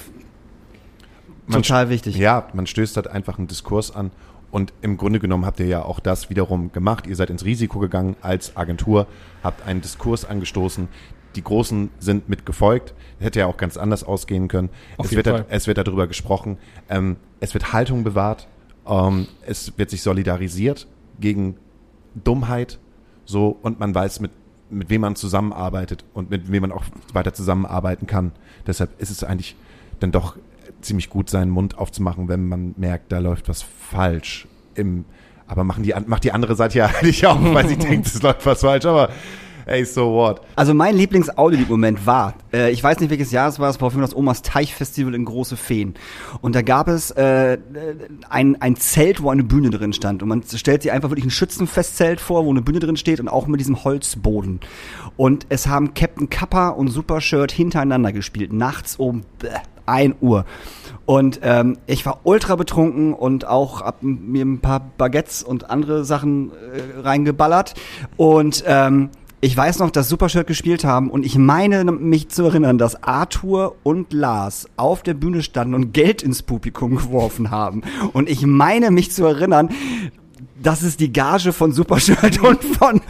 Man 1.47 1.61
total 1.63 1.89
wichtig. 1.89 2.17
Ja, 2.17 2.47
man 2.53 2.67
stößt 2.67 2.95
halt 2.97 3.07
einfach 3.07 3.37
einen 3.37 3.47
Diskurs 3.47 3.95
an. 3.95 4.11
Und 4.51 4.73
im 4.81 4.97
Grunde 4.97 5.19
genommen 5.19 5.45
habt 5.45 5.59
ihr 5.59 5.67
ja 5.67 5.83
auch 5.83 5.99
das 5.99 6.29
wiederum 6.29 6.71
gemacht. 6.71 7.07
Ihr 7.07 7.15
seid 7.15 7.29
ins 7.29 7.45
Risiko 7.45 7.79
gegangen 7.79 8.15
als 8.21 8.55
Agentur, 8.57 9.07
habt 9.43 9.65
einen 9.65 9.81
Diskurs 9.81 10.25
angestoßen. 10.25 10.87
Die 11.35 11.43
Großen 11.43 11.91
sind 11.99 12.27
mit 12.27 12.45
gefolgt. 12.45 12.95
Hätte 13.19 13.39
ja 13.39 13.45
auch 13.45 13.57
ganz 13.57 13.77
anders 13.77 14.03
ausgehen 14.03 14.47
können. 14.47 14.69
Auf 14.97 15.07
es, 15.07 15.15
wird 15.15 15.27
da, 15.27 15.45
es 15.49 15.67
wird 15.67 15.77
darüber 15.77 16.07
gesprochen. 16.07 16.57
Ähm, 16.89 17.17
es 17.39 17.53
wird 17.53 17.71
Haltung 17.71 18.03
bewahrt. 18.03 18.47
Ähm, 18.87 19.27
es 19.45 19.77
wird 19.77 19.91
sich 19.91 20.01
solidarisiert 20.01 20.87
gegen 21.19 21.55
Dummheit. 22.15 22.79
So, 23.25 23.57
und 23.61 23.79
man 23.79 23.93
weiß, 23.93 24.21
mit, 24.21 24.31
mit 24.71 24.89
wem 24.89 25.01
man 25.01 25.15
zusammenarbeitet 25.15 26.03
und 26.15 26.31
mit 26.31 26.51
wem 26.51 26.61
man 26.61 26.71
auch 26.71 26.83
weiter 27.13 27.33
zusammenarbeiten 27.33 28.07
kann. 28.07 28.31
Deshalb 28.65 28.99
ist 28.99 29.11
es 29.11 29.23
eigentlich 29.23 29.55
dann 29.99 30.11
doch 30.11 30.35
ziemlich 30.81 31.09
gut, 31.09 31.29
seinen 31.29 31.51
Mund 31.51 31.77
aufzumachen, 31.77 32.27
wenn 32.27 32.47
man 32.47 32.73
merkt, 32.77 33.11
da 33.11 33.19
läuft 33.19 33.49
was 33.49 33.61
falsch. 33.61 34.47
Im, 34.75 35.05
aber 35.47 35.63
machen 35.63 35.83
die, 35.83 35.93
macht 36.05 36.23
die 36.23 36.31
andere 36.31 36.55
Seite 36.55 36.77
ja 36.77 36.85
eigentlich 36.99 37.25
auch, 37.25 37.39
weil 37.53 37.67
sie 37.67 37.77
denkt, 37.77 38.07
es 38.07 38.21
läuft 38.21 38.45
was 38.45 38.61
falsch, 38.61 38.85
aber 38.85 39.09
hey, 39.69 39.85
so 39.85 40.13
what? 40.13 40.41
Also 40.55 40.73
mein 40.73 40.95
Lieblings-Audiolied-Moment 40.95 42.05
war, 42.05 42.33
äh, 42.51 42.71
ich 42.71 42.83
weiß 42.83 42.99
nicht 42.99 43.11
welches 43.11 43.31
Jahr 43.31 43.47
es 43.49 43.59
war, 43.59 43.69
es 43.69 43.79
war 43.79 43.87
auf 43.87 43.93
jeden 43.93 44.01
Fall 44.01 44.09
das 44.09 44.17
Omas 44.17 44.41
Teichfestival 44.41 45.13
in 45.13 45.25
Große 45.25 45.57
Feen. 45.57 45.93
Und 46.41 46.55
da 46.55 46.63
gab 46.63 46.87
es 46.87 47.11
äh, 47.11 47.59
ein, 48.29 48.59
ein 48.61 48.75
Zelt, 48.75 49.21
wo 49.21 49.29
eine 49.29 49.43
Bühne 49.43 49.69
drin 49.69 49.93
stand. 49.93 50.23
Und 50.23 50.29
man 50.29 50.43
stellt 50.43 50.81
sich 50.81 50.91
einfach 50.91 51.11
wirklich 51.11 51.25
ein 51.25 51.31
Schützenfestzelt 51.31 52.19
vor, 52.19 52.45
wo 52.45 52.49
eine 52.49 52.63
Bühne 52.63 52.79
drin 52.79 52.97
steht 52.97 53.19
und 53.19 53.27
auch 53.27 53.45
mit 53.45 53.59
diesem 53.59 53.83
Holzboden. 53.83 54.59
Und 55.17 55.45
es 55.49 55.67
haben 55.67 55.93
Captain 55.93 56.29
Kappa 56.29 56.69
und 56.69 56.87
Supershirt 56.87 57.51
hintereinander 57.51 58.11
gespielt, 58.11 58.51
nachts 58.51 58.95
um 58.95 59.21
bäh, 59.37 59.49
1 59.89 60.15
Uhr. 60.21 60.45
Und 61.05 61.39
ähm, 61.41 61.77
ich 61.87 62.05
war 62.05 62.19
ultra 62.23 62.55
betrunken 62.55 63.13
und 63.13 63.47
auch 63.47 63.81
hab 63.81 64.03
mir 64.03 64.45
ein 64.45 64.59
paar 64.59 64.91
Baguettes 64.97 65.41
und 65.41 65.71
andere 65.71 66.05
Sachen 66.05 66.51
äh, 66.51 66.99
reingeballert. 67.01 67.73
Und 68.15 68.63
ähm, 68.67 69.09
ich 69.41 69.55
weiß 69.55 69.79
noch, 69.79 69.89
dass 69.89 70.09
Supershirt 70.09 70.47
gespielt 70.47 70.83
haben 70.83 71.09
und 71.09 71.25
ich 71.25 71.37
meine 71.37 71.85
mich 71.85 72.27
zu 72.27 72.43
erinnern, 72.43 72.77
dass 72.77 73.03
Arthur 73.03 73.77
und 73.83 74.11
Lars 74.11 74.67
auf 74.75 75.01
der 75.01 75.13
Bühne 75.13 75.43
standen 75.43 75.75
und 75.75 75.93
Geld 75.93 76.21
ins 76.21 76.43
Publikum 76.43 76.97
geworfen 76.97 77.49
haben. 77.49 77.83
Und 78.11 78.29
ich 78.29 78.45
meine 78.45 78.91
mich 78.91 79.11
zu 79.11 79.25
erinnern, 79.25 79.69
dass 80.61 80.81
es 80.81 80.97
die 80.97 81.11
Gage 81.11 81.53
von 81.53 81.71
Supershirt 81.71 82.39
und 82.43 82.63
von, 82.63 83.01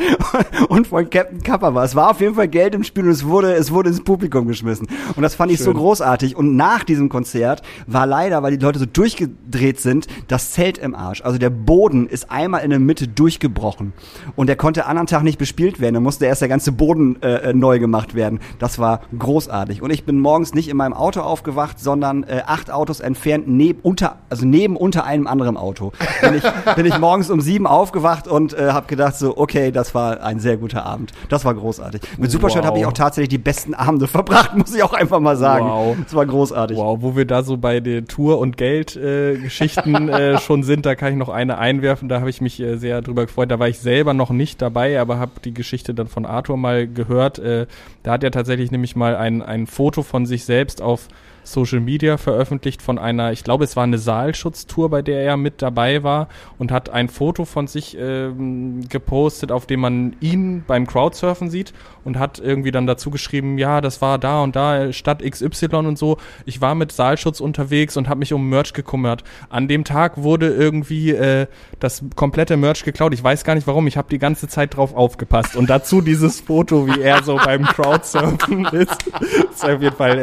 und 0.67 0.87
von 0.87 1.09
Captain 1.09 1.41
Kappa 1.41 1.73
war. 1.73 1.83
Es 1.83 1.95
war 1.95 2.11
auf 2.11 2.21
jeden 2.21 2.35
Fall 2.35 2.47
Geld 2.47 2.75
im 2.75 2.83
Spiel 2.83 3.05
und 3.05 3.11
es 3.11 3.25
wurde, 3.25 3.53
es 3.53 3.71
wurde 3.71 3.89
ins 3.89 4.03
Publikum 4.03 4.47
geschmissen. 4.47 4.87
Und 5.15 5.23
das 5.23 5.35
fand 5.35 5.51
ich 5.51 5.59
so 5.59 5.73
großartig. 5.73 6.35
Und 6.35 6.55
nach 6.55 6.83
diesem 6.83 7.09
Konzert 7.09 7.61
war 7.87 8.05
leider, 8.05 8.43
weil 8.43 8.57
die 8.57 8.63
Leute 8.63 8.79
so 8.79 8.85
durchgedreht 8.85 9.79
sind, 9.79 10.07
das 10.27 10.51
Zelt 10.51 10.77
im 10.77 10.95
Arsch. 10.95 11.21
Also 11.21 11.37
der 11.37 11.49
Boden 11.49 12.07
ist 12.07 12.31
einmal 12.31 12.61
in 12.63 12.69
der 12.69 12.79
Mitte 12.79 13.07
durchgebrochen. 13.07 13.93
Und 14.35 14.47
der 14.47 14.55
konnte 14.55 14.85
anderen 14.85 15.07
Tag 15.07 15.23
nicht 15.23 15.37
bespielt 15.37 15.79
werden. 15.79 15.95
Da 15.95 15.99
musste 15.99 16.25
erst 16.25 16.41
der 16.41 16.49
ganze 16.49 16.71
Boden 16.71 17.21
äh, 17.21 17.53
neu 17.53 17.79
gemacht 17.79 18.15
werden. 18.15 18.39
Das 18.59 18.79
war 18.79 19.01
großartig. 19.17 19.81
Und 19.81 19.91
ich 19.91 20.05
bin 20.05 20.19
morgens 20.19 20.53
nicht 20.53 20.69
in 20.69 20.77
meinem 20.77 20.93
Auto 20.93 21.21
aufgewacht, 21.21 21.79
sondern 21.79 22.23
äh, 22.23 22.43
acht 22.45 22.71
Autos 22.71 22.99
entfernt, 22.99 23.47
neben, 23.47 23.79
unter, 23.81 24.17
also 24.29 24.45
neben 24.45 24.75
unter 24.75 25.03
einem 25.03 25.27
anderen 25.27 25.57
Auto. 25.57 25.91
Bin 26.21 26.35
ich, 26.35 26.43
bin 26.75 26.85
ich 26.85 26.97
morgens 26.99 27.29
um 27.29 27.38
sieben 27.41 27.67
aufgewacht 27.67 28.27
und 28.27 28.53
äh, 28.53 28.69
habe 28.71 28.87
gedacht 28.87 29.15
so, 29.15 29.37
okay, 29.37 29.71
das 29.71 29.95
war 29.95 30.21
ein 30.23 30.39
sehr 30.39 30.57
guter 30.57 30.85
Abend. 30.85 31.11
Das 31.29 31.45
war 31.45 31.53
großartig. 31.53 32.01
Mit 32.17 32.31
Wow. 32.39 32.65
habe 32.65 32.79
ich 32.79 32.85
auch 32.85 32.93
tatsächlich 32.93 33.29
die 33.29 33.37
besten 33.37 33.73
Abende 33.73 34.07
verbracht, 34.19 34.55
muss 34.55 34.73
ich 34.75 34.83
auch 34.83 34.93
einfach 34.93 35.19
mal 35.19 35.37
sagen. 35.37 35.65
Wow. 35.65 35.97
Das 36.03 36.13
war 36.13 36.25
großartig. 36.25 36.77
Wow, 36.77 36.99
wo 37.01 37.15
wir 37.15 37.25
da 37.25 37.43
so 37.43 37.57
bei 37.57 37.79
den 37.79 38.07
Tour- 38.07 38.39
und 38.39 38.57
Geldgeschichten 38.57 40.09
äh, 40.09 40.33
äh, 40.33 40.37
schon 40.39 40.63
sind, 40.63 40.85
da 40.85 40.95
kann 40.95 41.11
ich 41.13 41.17
noch 41.17 41.29
eine 41.29 41.57
einwerfen. 41.57 42.09
Da 42.09 42.19
habe 42.19 42.29
ich 42.29 42.41
mich 42.41 42.59
äh, 42.59 42.77
sehr 42.77 43.01
drüber 43.01 43.25
gefreut. 43.25 43.51
Da 43.51 43.59
war 43.59 43.67
ich 43.67 43.79
selber 43.79 44.13
noch 44.13 44.31
nicht 44.31 44.61
dabei, 44.61 44.99
aber 44.99 45.19
habe 45.19 45.31
die 45.43 45.53
Geschichte 45.53 45.93
dann 45.93 46.07
von 46.07 46.25
Arthur 46.25 46.57
mal 46.57 46.87
gehört. 46.87 47.39
Äh, 47.39 47.67
da 48.03 48.11
hat 48.13 48.23
er 48.23 48.31
tatsächlich 48.31 48.71
nämlich 48.71 48.95
mal 48.95 49.15
ein, 49.15 49.41
ein 49.41 49.67
Foto 49.67 50.03
von 50.03 50.25
sich 50.25 50.45
selbst 50.45 50.81
auf 50.81 51.07
Social 51.51 51.79
Media 51.79 52.17
veröffentlicht 52.17 52.81
von 52.81 52.97
einer, 52.97 53.31
ich 53.31 53.43
glaube, 53.43 53.63
es 53.63 53.75
war 53.75 53.83
eine 53.83 53.97
Saalschutztour, 53.97 54.89
bei 54.89 55.01
der 55.01 55.21
er 55.21 55.37
mit 55.37 55.61
dabei 55.61 56.03
war 56.03 56.27
und 56.57 56.71
hat 56.71 56.89
ein 56.89 57.09
Foto 57.09 57.45
von 57.45 57.67
sich 57.67 57.97
ähm, 57.99 58.87
gepostet, 58.87 59.51
auf 59.51 59.65
dem 59.65 59.79
man 59.81 60.15
ihn 60.21 60.63
beim 60.65 60.87
Crowdsurfen 60.87 61.49
sieht 61.49 61.73
und 62.03 62.17
hat 62.17 62.39
irgendwie 62.39 62.71
dann 62.71 62.87
dazu 62.87 63.11
geschrieben, 63.11 63.57
ja, 63.57 63.81
das 63.81 64.01
war 64.01 64.17
da 64.17 64.41
und 64.41 64.55
da, 64.55 64.91
Stadt 64.93 65.23
XY 65.23 65.75
und 65.75 65.97
so. 65.97 66.17
Ich 66.45 66.61
war 66.61 66.75
mit 66.75 66.91
Saalschutz 66.91 67.39
unterwegs 67.39 67.97
und 67.97 68.09
habe 68.09 68.19
mich 68.19 68.33
um 68.33 68.49
Merch 68.49 68.73
gekümmert. 68.73 69.23
An 69.49 69.67
dem 69.67 69.83
Tag 69.83 70.21
wurde 70.21 70.47
irgendwie 70.47 71.11
äh, 71.11 71.47
das 71.79 72.03
komplette 72.15 72.57
Merch 72.57 72.83
geklaut. 72.83 73.13
Ich 73.13 73.23
weiß 73.23 73.43
gar 73.43 73.55
nicht 73.55 73.67
warum, 73.67 73.87
ich 73.87 73.97
habe 73.97 74.09
die 74.09 74.19
ganze 74.19 74.47
Zeit 74.47 74.75
drauf 74.75 74.95
aufgepasst. 74.95 75.55
Und 75.55 75.69
dazu 75.69 76.01
dieses 76.01 76.41
Foto, 76.41 76.87
wie 76.87 77.01
er 77.01 77.23
so 77.23 77.37
beim 77.37 77.63
Crowdsurfen 77.63 78.65
ist. 78.65 79.05
ist 79.51 79.65
auf 79.65 79.81
jeden 79.81 79.95
Fall 79.95 80.17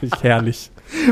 äh, 0.00 0.08
herrlich. 0.22 0.67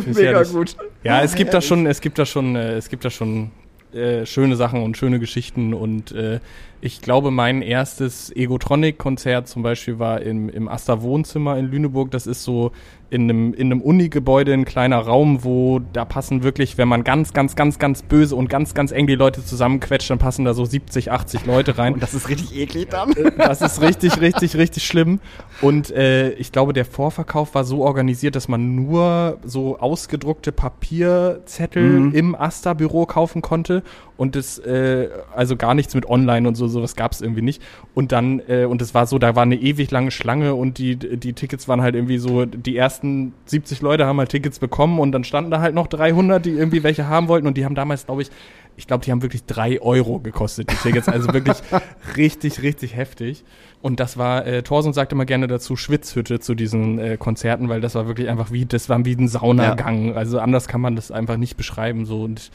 Mega 0.07 0.21
herrlich. 0.21 0.53
gut. 0.53 0.77
Ja, 1.03 1.23
es 1.23 1.35
gibt 1.35 1.55
da 1.55 1.61
schon, 1.61 1.87
es 1.87 2.01
gibt 2.01 2.19
da 2.19 2.27
schon, 2.27 2.57
äh, 2.57 2.75
es 2.75 2.89
gibt 2.89 3.05
da 3.05 3.11
schon 3.11 3.51
äh, 3.93 4.27
schöne 4.27 4.57
Sachen 4.57 4.83
und 4.83 4.97
schöne 4.97 5.19
Geschichten 5.19 5.73
und 5.73 6.13
äh, 6.13 6.41
ich 6.81 7.01
glaube, 7.01 7.31
mein 7.31 7.63
erstes 7.63 8.35
Egotronic-Konzert 8.35 9.49
zum 9.49 9.63
Beispiel 9.63 9.99
war 9.99 10.21
im, 10.21 10.49
im 10.49 10.69
Asta 10.69 11.01
Wohnzimmer 11.01 11.57
in 11.57 11.71
Lüneburg. 11.71 12.11
Das 12.11 12.27
ist 12.27 12.45
so 12.45 12.73
in 13.09 13.23
einem, 13.23 13.55
in 13.55 13.67
einem 13.73 13.81
Uni-Gebäude 13.81 14.53
ein 14.53 14.65
kleiner 14.65 14.99
Raum, 14.99 15.45
wo 15.45 15.81
da 15.93 16.05
passen 16.05 16.43
wirklich, 16.43 16.77
wenn 16.77 16.89
man 16.89 17.05
ganz, 17.05 17.33
ganz, 17.33 17.55
ganz, 17.55 17.79
ganz 17.79 18.03
böse 18.03 18.35
und 18.35 18.49
ganz, 18.49 18.75
ganz 18.75 18.91
eng 18.91 19.07
die 19.07 19.15
Leute 19.15 19.45
zusammenquetscht, 19.45 20.11
dann 20.11 20.19
passen 20.19 20.45
da 20.45 20.55
so 20.55 20.65
70, 20.65 21.13
80 21.13 21.47
Leute 21.47 21.79
rein. 21.79 21.95
Und 21.95 22.03
das 22.03 22.15
ist 22.15 22.29
richtig 22.29 22.57
eklig 22.57 22.89
dann. 22.91 23.13
Das 23.39 23.61
ist 23.63 23.81
richtig, 23.81 24.21
richtig, 24.21 24.57
richtig 24.57 24.85
schlimm. 24.87 25.21
Und 25.61 25.91
äh, 25.93 26.31
ich 26.33 26.51
glaube, 26.51 26.73
der 26.73 26.85
Vorverkauf 26.85 27.55
war 27.55 27.65
so 27.65 27.83
organisiert, 27.85 28.35
dass 28.37 28.49
man 28.49 28.75
nur 28.75 29.39
so 29.45 29.79
ausgedruckte 29.79 30.51
Papierzettel 30.53 31.83
Mhm. 32.01 32.15
im 32.15 32.35
Asta-Büro 32.35 33.07
kaufen 33.07 33.43
konnte. 33.43 33.83
Und 34.17 34.35
es, 34.35 34.59
äh, 34.59 35.11
also 35.35 35.57
gar 35.57 35.75
nichts 35.75 35.95
mit 35.95 36.09
online 36.09 36.49
und 36.49 36.55
so, 36.55 36.69
sowas 36.69 36.97
gab 36.97 37.13
es 37.13 37.21
irgendwie 37.21 37.43
nicht. 37.43 37.63
Und 37.95 38.13
dann, 38.13 38.41
äh, 38.49 38.65
und 38.65 38.81
es 38.81 38.95
war 38.95 39.07
so, 39.07 39.19
da 39.19 39.37
war 39.37 39.43
eine 39.43 39.57
ewig 39.57 39.91
lange 39.91 40.11
Schlange 40.11 40.55
und 40.55 40.79
die, 40.79 40.97
die 40.97 41.35
Tickets 41.35 41.69
waren 41.69 41.83
halt 41.83 41.95
irgendwie 41.95 42.17
so, 42.17 42.47
die 42.47 42.77
ersten 42.79 42.96
70 43.03 43.81
Leute 43.81 44.07
haben 44.07 44.19
halt 44.19 44.31
Tickets 44.31 44.59
bekommen 44.59 44.99
und 44.99 45.13
dann 45.13 45.25
standen 45.25 45.51
da 45.51 45.61
halt 45.61 45.75
noch 45.75 45.87
300, 45.87 46.45
die 46.45 46.51
irgendwie 46.51 46.83
welche 46.83 47.09
haben 47.09 47.29
wollten 47.29 47.47
und 47.47 47.57
die 47.57 47.65
haben 47.65 47.75
damals, 47.75 48.07
glaube 48.07 48.23
ich, 48.23 48.31
ich 48.77 48.87
glaube, 48.87 49.05
die 49.05 49.11
haben 49.11 49.23
wirklich 49.23 49.45
drei 49.45 49.81
Euro 49.81 50.21
gekostet, 50.21 50.71
die 50.71 50.77
Tickets. 50.77 51.09
Also 51.09 51.33
wirklich 51.33 51.57
richtig, 52.17 52.63
richtig 52.63 52.95
heftig. 52.95 53.45
Und 53.81 54.01
das 54.01 54.17
war, 54.19 54.47
äh, 54.47 54.63
Thorsten 54.63 54.93
sagt 54.93 55.13
immer 55.13 55.25
gerne 55.25 55.47
dazu 55.47 55.77
Schwitzhütte 55.77 56.41
zu 56.41 56.55
diesen 56.55 56.99
äh, 56.99 57.17
Konzerten, 57.17 57.69
weil 57.69 57.81
das 57.81 57.95
war 57.95 58.07
wirklich 58.07 58.29
einfach 58.29 58.51
wie, 58.53 58.67
das 58.67 58.89
war 58.89 59.05
wie 59.05 59.15
ein 59.15 59.29
Saunagang. 59.29 60.15
Also 60.15 60.41
anders 60.41 60.69
kann 60.69 60.81
man 60.81 60.97
das 60.97 61.11
einfach 61.11 61.37
nicht 61.37 61.57
beschreiben. 61.57 62.05
So 62.05 62.23
und 62.23 62.51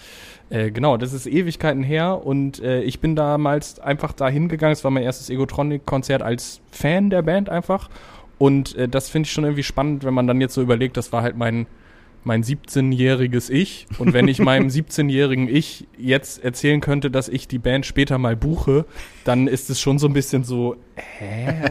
äh, 0.50 0.70
genau, 0.70 0.98
das 0.98 1.14
ist 1.14 1.26
Ewigkeiten 1.26 1.84
her 1.84 2.24
und 2.24 2.62
äh, 2.62 2.82
ich 2.82 3.00
bin 3.00 3.16
damals 3.16 3.80
einfach 3.80 4.14
da 4.14 4.28
hingegangen. 4.28 4.74
Es 4.74 4.84
war 4.84 4.92
mein 4.92 5.04
erstes 5.04 5.30
Egotronic-Konzert 5.30 6.22
als 6.22 6.62
Fan 6.72 7.10
der 7.10 7.22
Band 7.22 7.50
einfach. 7.50 7.90
Und 8.42 8.76
äh, 8.76 8.88
das 8.90 9.08
finde 9.08 9.28
ich 9.28 9.34
schon 9.34 9.44
irgendwie 9.44 9.62
spannend, 9.62 10.04
wenn 10.04 10.16
man 10.16 10.26
dann 10.26 10.42
jetzt 10.42 10.56
so 10.56 10.64
überlegt, 10.64 10.98
das 10.98 11.14
war 11.14 11.22
halt 11.22 11.38
mein 11.38 11.68
mein 12.24 12.44
17-jähriges 12.44 13.50
Ich. 13.50 13.88
Und 13.98 14.14
wenn 14.14 14.28
ich 14.28 14.40
meinem 14.40 14.68
17-jährigen 14.68 15.48
Ich 15.48 15.88
jetzt 15.98 16.44
erzählen 16.44 16.80
könnte, 16.80 17.10
dass 17.10 17.28
ich 17.30 17.48
die 17.48 17.58
Band 17.58 17.86
später 17.86 18.18
mal 18.20 18.36
buche, 18.36 18.86
dann 19.26 19.48
ist 19.48 19.70
es 19.72 19.80
schon 19.80 19.98
so 19.98 20.08
ein 20.08 20.14
bisschen 20.14 20.44
so, 20.44 20.76
hä? 20.96 21.70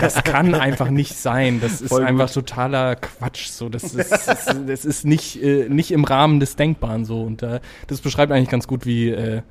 Das 0.00 0.24
kann 0.24 0.54
einfach 0.54 0.90
nicht 0.90 1.16
sein. 1.16 1.60
Das 1.60 1.80
ist 1.80 1.88
Voll 1.88 2.00
gut. 2.00 2.08
einfach 2.08 2.30
totaler 2.30 2.96
Quatsch. 2.96 3.46
So, 3.46 3.68
das 3.68 3.94
ist, 3.94 4.10
das, 4.10 4.46
das 4.66 4.84
ist 4.84 5.04
nicht, 5.04 5.40
äh, 5.42 5.68
nicht 5.68 5.92
im 5.92 6.04
Rahmen 6.04 6.40
des 6.40 6.56
Denkbaren 6.56 7.04
so. 7.04 7.22
Und 7.22 7.42
äh, 7.44 7.60
das 7.86 8.00
beschreibt 8.00 8.32
eigentlich 8.32 8.50
ganz 8.50 8.66
gut, 8.66 8.86
wie, 8.86 9.10
äh, 9.10 9.42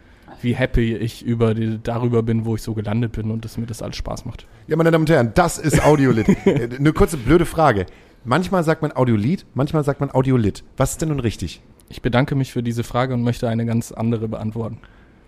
wie 0.42 0.56
happy 0.56 0.96
ich 0.96 1.24
über 1.24 1.54
die, 1.54 1.80
darüber 1.82 2.24
bin, 2.24 2.46
wo 2.46 2.56
ich 2.56 2.62
so 2.62 2.74
gelandet 2.74 3.14
bin 3.14 3.32
und 3.32 3.46
dass 3.46 3.58
mir 3.58 3.66
das 3.66 3.82
alles 3.82 3.98
Spaß 3.98 4.26
macht. 4.26 4.46
Ja, 4.68 4.76
meine 4.76 4.92
Damen 4.92 5.04
und 5.04 5.10
Herren, 5.10 5.32
das 5.36 5.58
ist 5.58 5.84
Audiolit. 5.84 6.28
Äh, 6.46 6.70
Eine 6.78 6.94
kurze 6.94 7.18
blöde 7.18 7.46
Frage. 7.46 7.86
Manchmal 8.24 8.64
sagt 8.64 8.82
man 8.82 8.92
Audiolied, 8.92 9.46
manchmal 9.54 9.84
sagt 9.84 10.00
man 10.00 10.12
Audiolit. 10.12 10.64
Was 10.78 10.92
ist 10.92 11.02
denn 11.02 11.10
nun 11.10 11.20
richtig? 11.20 11.62
Ich 11.90 12.02
bedanke 12.02 12.36
mich 12.36 12.52
für 12.52 12.64
diese 12.64 12.84
Frage 12.84 13.14
und 13.14 13.24
möchte 13.24 13.48
eine 13.48 13.66
ganz 13.66 13.92
andere 13.92 14.28
beantworten. 14.28 14.80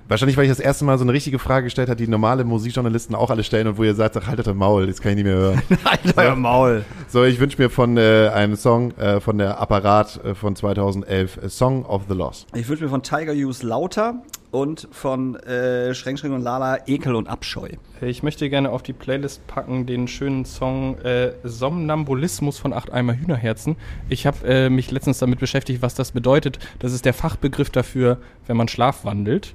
Wahrscheinlich, 0.08 0.36
weil 0.36 0.44
ich 0.44 0.52
das 0.52 0.60
erste 0.60 0.84
Mal 0.84 0.98
so 0.98 1.06
eine 1.06 1.14
richtige 1.14 1.40
Frage 1.40 1.66
gestellt 1.66 1.88
habe, 1.88 1.96
die 1.96 2.06
normale 2.08 2.44
Musikjournalisten 2.44 3.16
auch 3.16 3.30
alle 3.30 3.46
stellen 3.46 3.68
und 3.68 3.78
wo 3.78 3.84
ihr 3.84 3.96
sagt, 3.96 4.18
ach, 4.18 4.28
haltet 4.28 4.46
euer 4.48 4.54
Maul, 4.54 4.88
das 4.88 5.00
kann 5.02 5.12
ich 5.12 5.16
nicht 5.16 5.26
mehr 5.26 5.36
hören. 5.36 5.62
Halt 5.86 6.18
euer 6.18 6.36
Maul. 6.36 6.84
So, 7.08 7.24
ich 7.24 7.40
wünsche 7.40 7.62
mir 7.62 7.70
von 7.70 7.96
äh, 7.96 8.30
einem 8.34 8.58
Song 8.58 8.92
äh, 8.98 9.22
von 9.22 9.38
der 9.38 9.62
Apparat 9.62 10.20
äh, 10.26 10.36
von 10.36 10.56
2011, 10.56 11.38
äh, 11.38 11.50
Song 11.50 11.86
of 11.86 12.04
the 12.10 12.14
Lost. 12.14 12.48
Ich 12.54 12.68
wünsche 12.68 12.84
mir 12.84 12.90
von 12.90 13.04
Tiger 13.04 13.34
Hughes 13.34 13.64
Lauter 13.64 14.22
und 14.52 14.88
von 14.91 15.36
äh, 15.38 15.94
Schränk, 15.94 16.19
Schränk 16.19 16.34
und 16.34 16.41
Lala 16.41 16.80
Ekel 16.88 17.15
und 17.15 17.28
Abscheu. 17.28 17.69
Ich 18.02 18.22
möchte 18.22 18.49
gerne 18.49 18.69
auf 18.69 18.84
die 18.84 18.94
Playlist 18.94 19.45
packen 19.48 19.86
den 19.86 20.07
schönen 20.07 20.45
Song 20.45 20.98
äh, 20.99 21.32
Somnambulismus 21.44 22.60
von 22.60 22.73
Acht 22.73 22.91
Eimer 22.91 23.14
Hühnerherzen. 23.14 23.78
Ich 24.10 24.26
habe 24.26 24.45
äh, 24.45 24.69
mich 24.69 24.91
letztens 24.91 25.19
damit 25.19 25.40
beschäftigt, 25.40 25.82
was 25.82 25.95
das 25.95 26.11
bedeutet. 26.11 26.60
Das 26.80 26.94
ist 26.94 27.06
der 27.06 27.14
Fachbegriff 27.14 27.69
dafür, 27.69 28.18
wenn 28.48 28.57
man 28.57 28.68
schlafwandelt. 28.68 29.53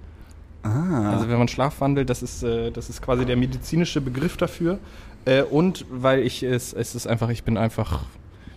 Ah. 0.62 1.12
Also 1.12 1.28
wenn 1.28 1.39
man 1.39 1.48
schlafwandelt, 1.48 2.09
das 2.09 2.23
ist, 2.23 2.43
äh, 2.43 2.70
das 2.70 2.89
ist 2.89 3.02
quasi 3.02 3.27
der 3.27 3.36
medizinische 3.36 4.01
Begriff 4.01 4.36
dafür. 4.39 4.78
Äh, 5.27 5.43
und 5.43 5.85
weil 5.90 6.20
ich 6.20 6.43
es, 6.43 6.73
es 6.73 6.94
ist 6.94 7.06
einfach, 7.06 7.28
ich 7.28 7.44
bin 7.44 7.59
einfach, 7.59 8.05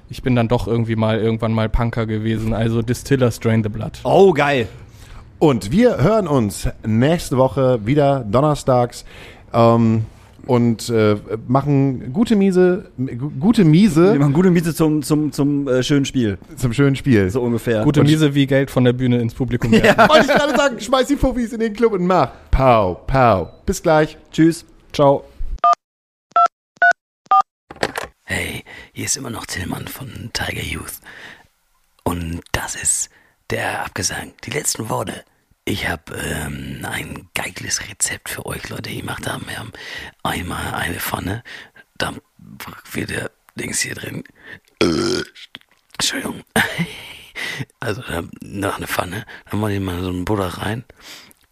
ich 0.10 0.24
bin 0.24 0.36
dann 0.36 0.48
doch 0.48 0.68
irgendwie 0.68 0.96
mal 0.96 1.20
irgendwann 1.20 1.52
mal 1.52 1.68
Punker 1.68 2.06
gewesen. 2.06 2.54
Also 2.54 2.82
Distiller 2.82 3.32
Strain 3.32 3.62
the 3.62 3.70
Blood. 3.70 4.00
Oh, 4.04 4.32
geil. 4.32 4.70
Und 5.40 5.72
wir 5.72 5.98
hören 6.02 6.28
uns 6.28 6.68
nächste 6.86 7.38
Woche 7.38 7.80
wieder 7.86 8.26
donnerstags 8.30 9.06
ähm, 9.54 10.06
und 10.46 10.90
äh, 10.90 11.16
machen 11.48 12.12
gute 12.12 12.36
Miese, 12.36 12.92
gu- 12.98 13.30
gute 13.40 13.64
Wir 13.64 13.70
Miese 13.70 14.16
machen 14.16 14.34
gute 14.34 14.52
Miete 14.52 14.74
zum, 14.76 15.02
zum, 15.02 15.32
zum 15.32 15.68
äh, 15.70 15.82
schönen 15.82 16.04
Spiel. 16.04 16.38
zum 16.58 16.74
schönen 16.74 16.98
Spiel. 16.98 17.30
So 17.30 17.42
ungefähr. 17.42 17.84
Gute 17.84 18.02
Und- 18.02 18.08
Miese 18.08 18.36
wie 18.36 18.48
Geld 18.48 18.70
von 18.70 18.84
der 18.84 18.92
Bühne 18.94 19.20
ins 19.22 19.34
Publikum 19.34 19.72
werfen. 19.72 19.98
Wollte 20.10 20.26
ich 20.28 20.34
gerade 20.38 20.58
sagen, 20.58 20.80
schmeiß 20.80 21.08
die 21.08 21.16
Fuffis 21.16 21.54
in 21.54 21.62
den 21.62 21.74
Club 21.74 21.94
und 21.94 22.06
mach. 22.06 22.32
Pow, 22.52 22.98
pow. 23.08 23.48
Bis 23.66 23.82
gleich. 23.82 24.18
Tschüss. 24.34 24.66
Ciao. 24.92 25.24
Hey, 28.24 28.64
hier 28.92 29.06
ist 29.06 29.16
immer 29.16 29.30
noch 29.30 29.46
Tillmann 29.46 29.88
von 29.88 30.32
Tiger 30.34 30.62
Youth. 30.64 31.00
Und 32.04 32.42
das 32.52 32.76
ist 32.76 33.10
der 33.50 33.86
Abgesang. 33.86 34.34
Die 34.46 34.52
letzten 34.52 34.90
Worte. 34.90 35.24
Ich 35.70 35.88
habe 35.88 36.16
ähm, 36.16 36.84
ein 36.84 37.30
geiles 37.36 37.88
Rezept 37.88 38.30
für 38.30 38.44
euch, 38.48 38.70
Leute, 38.70 38.90
gemacht 38.90 39.28
haben. 39.28 39.48
Wir 39.48 39.60
haben 39.60 39.72
einmal 40.24 40.74
eine 40.74 41.00
Pfanne. 41.00 41.44
Da 42.00 42.16
wird 42.92 43.12
der 43.12 43.30
Dings 43.54 43.80
hier 43.82 43.94
drin. 43.94 44.24
Äh, 44.82 45.22
Entschuldigung. 45.94 46.44
Also 47.80 48.02
da, 48.02 48.24
noch 48.42 48.78
eine 48.78 48.88
Pfanne. 48.88 49.26
Dann 49.50 49.62
mache 49.62 49.74
ich 49.74 49.80
mal 49.80 50.02
so 50.02 50.10
ein 50.10 50.26
Butter 50.26 50.48
rein. 50.48 50.84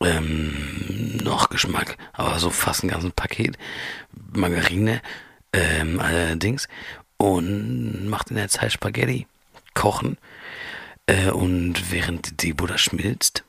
Ähm, 0.01 1.17
noch 1.23 1.49
Geschmack, 1.49 1.97
aber 2.11 2.39
so 2.39 2.49
fast 2.49 2.83
ein 2.83 2.89
ganzes 2.89 3.11
Paket. 3.11 3.57
Margarine, 4.33 5.01
ähm, 5.53 5.99
allerdings. 5.99 6.67
Und 7.15 8.09
macht 8.09 8.31
in 8.31 8.35
der 8.35 8.49
Zeit 8.49 8.73
Spaghetti. 8.73 9.27
Kochen. 9.75 10.17
Äh, 11.05 11.29
und 11.29 11.91
während 11.91 12.41
die 12.41 12.53
Butter 12.53 12.77
schmilzt, 12.77 13.45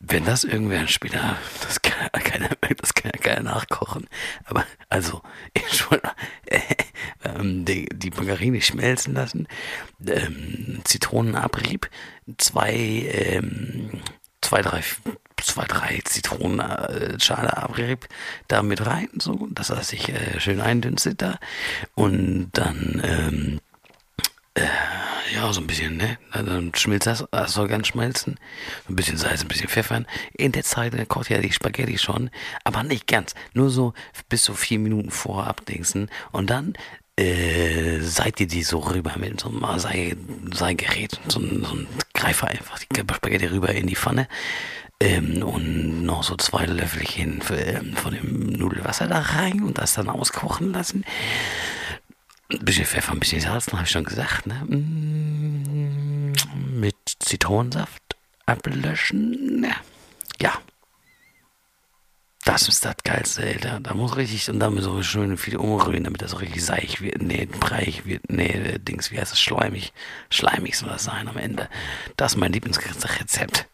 wenn 0.00 0.24
das 0.24 0.44
irgendwer 0.44 0.86
später, 0.86 1.36
das 1.62 1.82
kann 1.82 2.08
ja 2.14 2.20
keiner, 2.20 2.50
das 2.76 2.94
kann 2.94 3.10
ja 3.14 3.20
keiner 3.20 3.42
nachkochen. 3.42 4.08
Aber, 4.44 4.64
also, 4.88 5.22
ich 5.54 5.90
wollte, 5.90 6.10
äh, 6.46 6.60
ähm, 7.24 7.64
die, 7.64 7.86
die 7.92 8.10
Margarine 8.10 8.60
schmelzen 8.60 9.14
lassen, 9.14 9.48
ähm, 10.06 10.80
Zitronenabrieb, 10.84 11.90
zwei, 12.38 12.72
ähm, 12.72 14.00
zwei, 14.40 14.62
drei, 14.62 14.82
zwei, 15.36 15.64
drei 15.64 16.00
Zitronenschale 16.04 17.56
Abrieb 17.56 18.08
da 18.46 18.62
mit 18.62 18.86
rein, 18.86 19.08
so, 19.18 19.48
dass 19.50 19.68
das 19.68 19.88
sich 19.88 20.08
äh, 20.08 20.38
schön 20.38 20.60
eindünstet 20.60 21.22
da. 21.22 21.38
Und 21.94 22.50
dann, 22.52 23.02
ähm, 23.04 23.60
ja, 25.34 25.52
so 25.52 25.60
ein 25.60 25.66
bisschen, 25.66 25.96
ne? 25.96 26.18
Dann 26.32 26.72
schmilzt 26.74 27.06
das, 27.06 27.24
das 27.30 27.52
soll 27.52 27.68
ganz 27.68 27.88
schmelzen. 27.88 28.38
Ein 28.88 28.96
bisschen 28.96 29.18
Salz, 29.18 29.42
ein 29.42 29.48
bisschen 29.48 29.68
Pfeffer. 29.68 30.02
In 30.32 30.52
der 30.52 30.62
Zeit 30.64 30.94
äh, 30.94 31.04
kocht 31.06 31.28
ja 31.30 31.38
die 31.38 31.52
Spaghetti 31.52 31.98
schon, 31.98 32.30
aber 32.64 32.82
nicht 32.82 33.06
ganz. 33.06 33.34
Nur 33.52 33.70
so 33.70 33.92
bis 34.28 34.44
so 34.44 34.54
vier 34.54 34.78
Minuten 34.78 35.10
vor 35.10 35.46
abdingsen. 35.46 36.10
Und 36.32 36.48
dann 36.50 36.74
äh, 37.16 37.98
seid 38.00 38.40
ihr 38.40 38.46
die 38.46 38.62
so 38.62 38.78
rüber 38.78 39.14
mit 39.18 39.40
so 39.40 39.48
einem 39.48 39.78
Sei- 39.78 40.16
Seigerät, 40.52 41.20
so, 41.28 41.40
ein- 41.40 41.64
so 41.64 41.74
ein 41.74 41.86
Greifer 42.14 42.48
einfach 42.48 42.78
die 42.78 42.86
Spaghetti 43.14 43.46
rüber 43.46 43.70
in 43.74 43.86
die 43.86 43.96
Pfanne. 43.96 44.28
Ähm, 45.00 45.42
und 45.44 46.02
noch 46.04 46.24
so 46.24 46.36
zwei 46.36 46.64
Löffelchen 46.66 47.40
für, 47.40 47.54
ähm, 47.56 47.94
von 47.94 48.14
dem 48.14 48.46
Nudelwasser 48.50 49.06
da 49.06 49.20
rein 49.20 49.62
und 49.62 49.78
das 49.78 49.94
dann 49.94 50.08
auskochen 50.08 50.72
lassen. 50.72 51.04
Ein 52.50 52.64
bisschen 52.64 52.86
Pfeffer, 52.86 53.12
ein 53.12 53.20
bisschen 53.20 53.42
Salz, 53.42 53.70
habe 53.72 53.82
ich 53.82 53.90
schon 53.90 54.04
gesagt, 54.04 54.46
ne? 54.46 54.54
Mm, 54.64 56.32
Mit 56.80 56.96
Zitronensaft 57.18 58.16
ablöschen. 58.46 59.64
Ja. 59.64 59.76
ja. 60.40 60.52
Das 62.46 62.66
ist 62.66 62.86
das 62.86 62.96
Geilste, 63.04 63.42
Alter. 63.42 63.80
Da 63.80 63.92
muss 63.92 64.16
richtig, 64.16 64.48
und 64.48 64.60
damit 64.60 64.82
so 64.82 65.02
schön 65.02 65.36
viel 65.36 65.58
umrühren, 65.58 66.04
damit 66.04 66.22
das 66.22 66.30
so 66.30 66.38
richtig 66.38 66.64
seich 66.64 67.02
wird. 67.02 67.20
Nee, 67.20 67.44
breich 67.44 68.06
wird. 68.06 68.30
Nee, 68.30 68.78
Dings, 68.78 69.10
wie 69.10 69.18
heißt 69.20 69.32
das? 69.32 69.40
Schleimig. 69.40 69.92
Schleimig 70.30 70.78
soll 70.78 70.88
das 70.88 71.04
sein 71.04 71.28
am 71.28 71.36
Ende. 71.36 71.68
Das 72.16 72.32
ist 72.32 72.38
mein 72.38 72.52
Lieblingsrezept. 72.52 73.66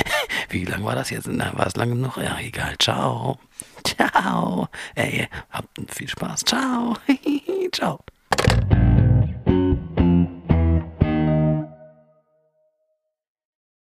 Wie 0.50 0.64
lang 0.64 0.84
war 0.84 0.94
das 0.94 1.10
jetzt? 1.10 1.26
Na, 1.28 1.56
war 1.58 1.66
es 1.66 1.76
lang 1.76 1.90
genug? 1.90 2.16
Ja, 2.16 2.38
egal. 2.38 2.76
Ciao. 2.78 3.38
Ciao. 3.84 4.68
Ey, 4.94 5.28
habt 5.50 5.68
viel 5.92 6.08
Spaß. 6.08 6.44
Ciao. 6.44 6.96
Ciao. 7.72 8.00
Boop, 8.30 9.78
boop. 9.96 10.39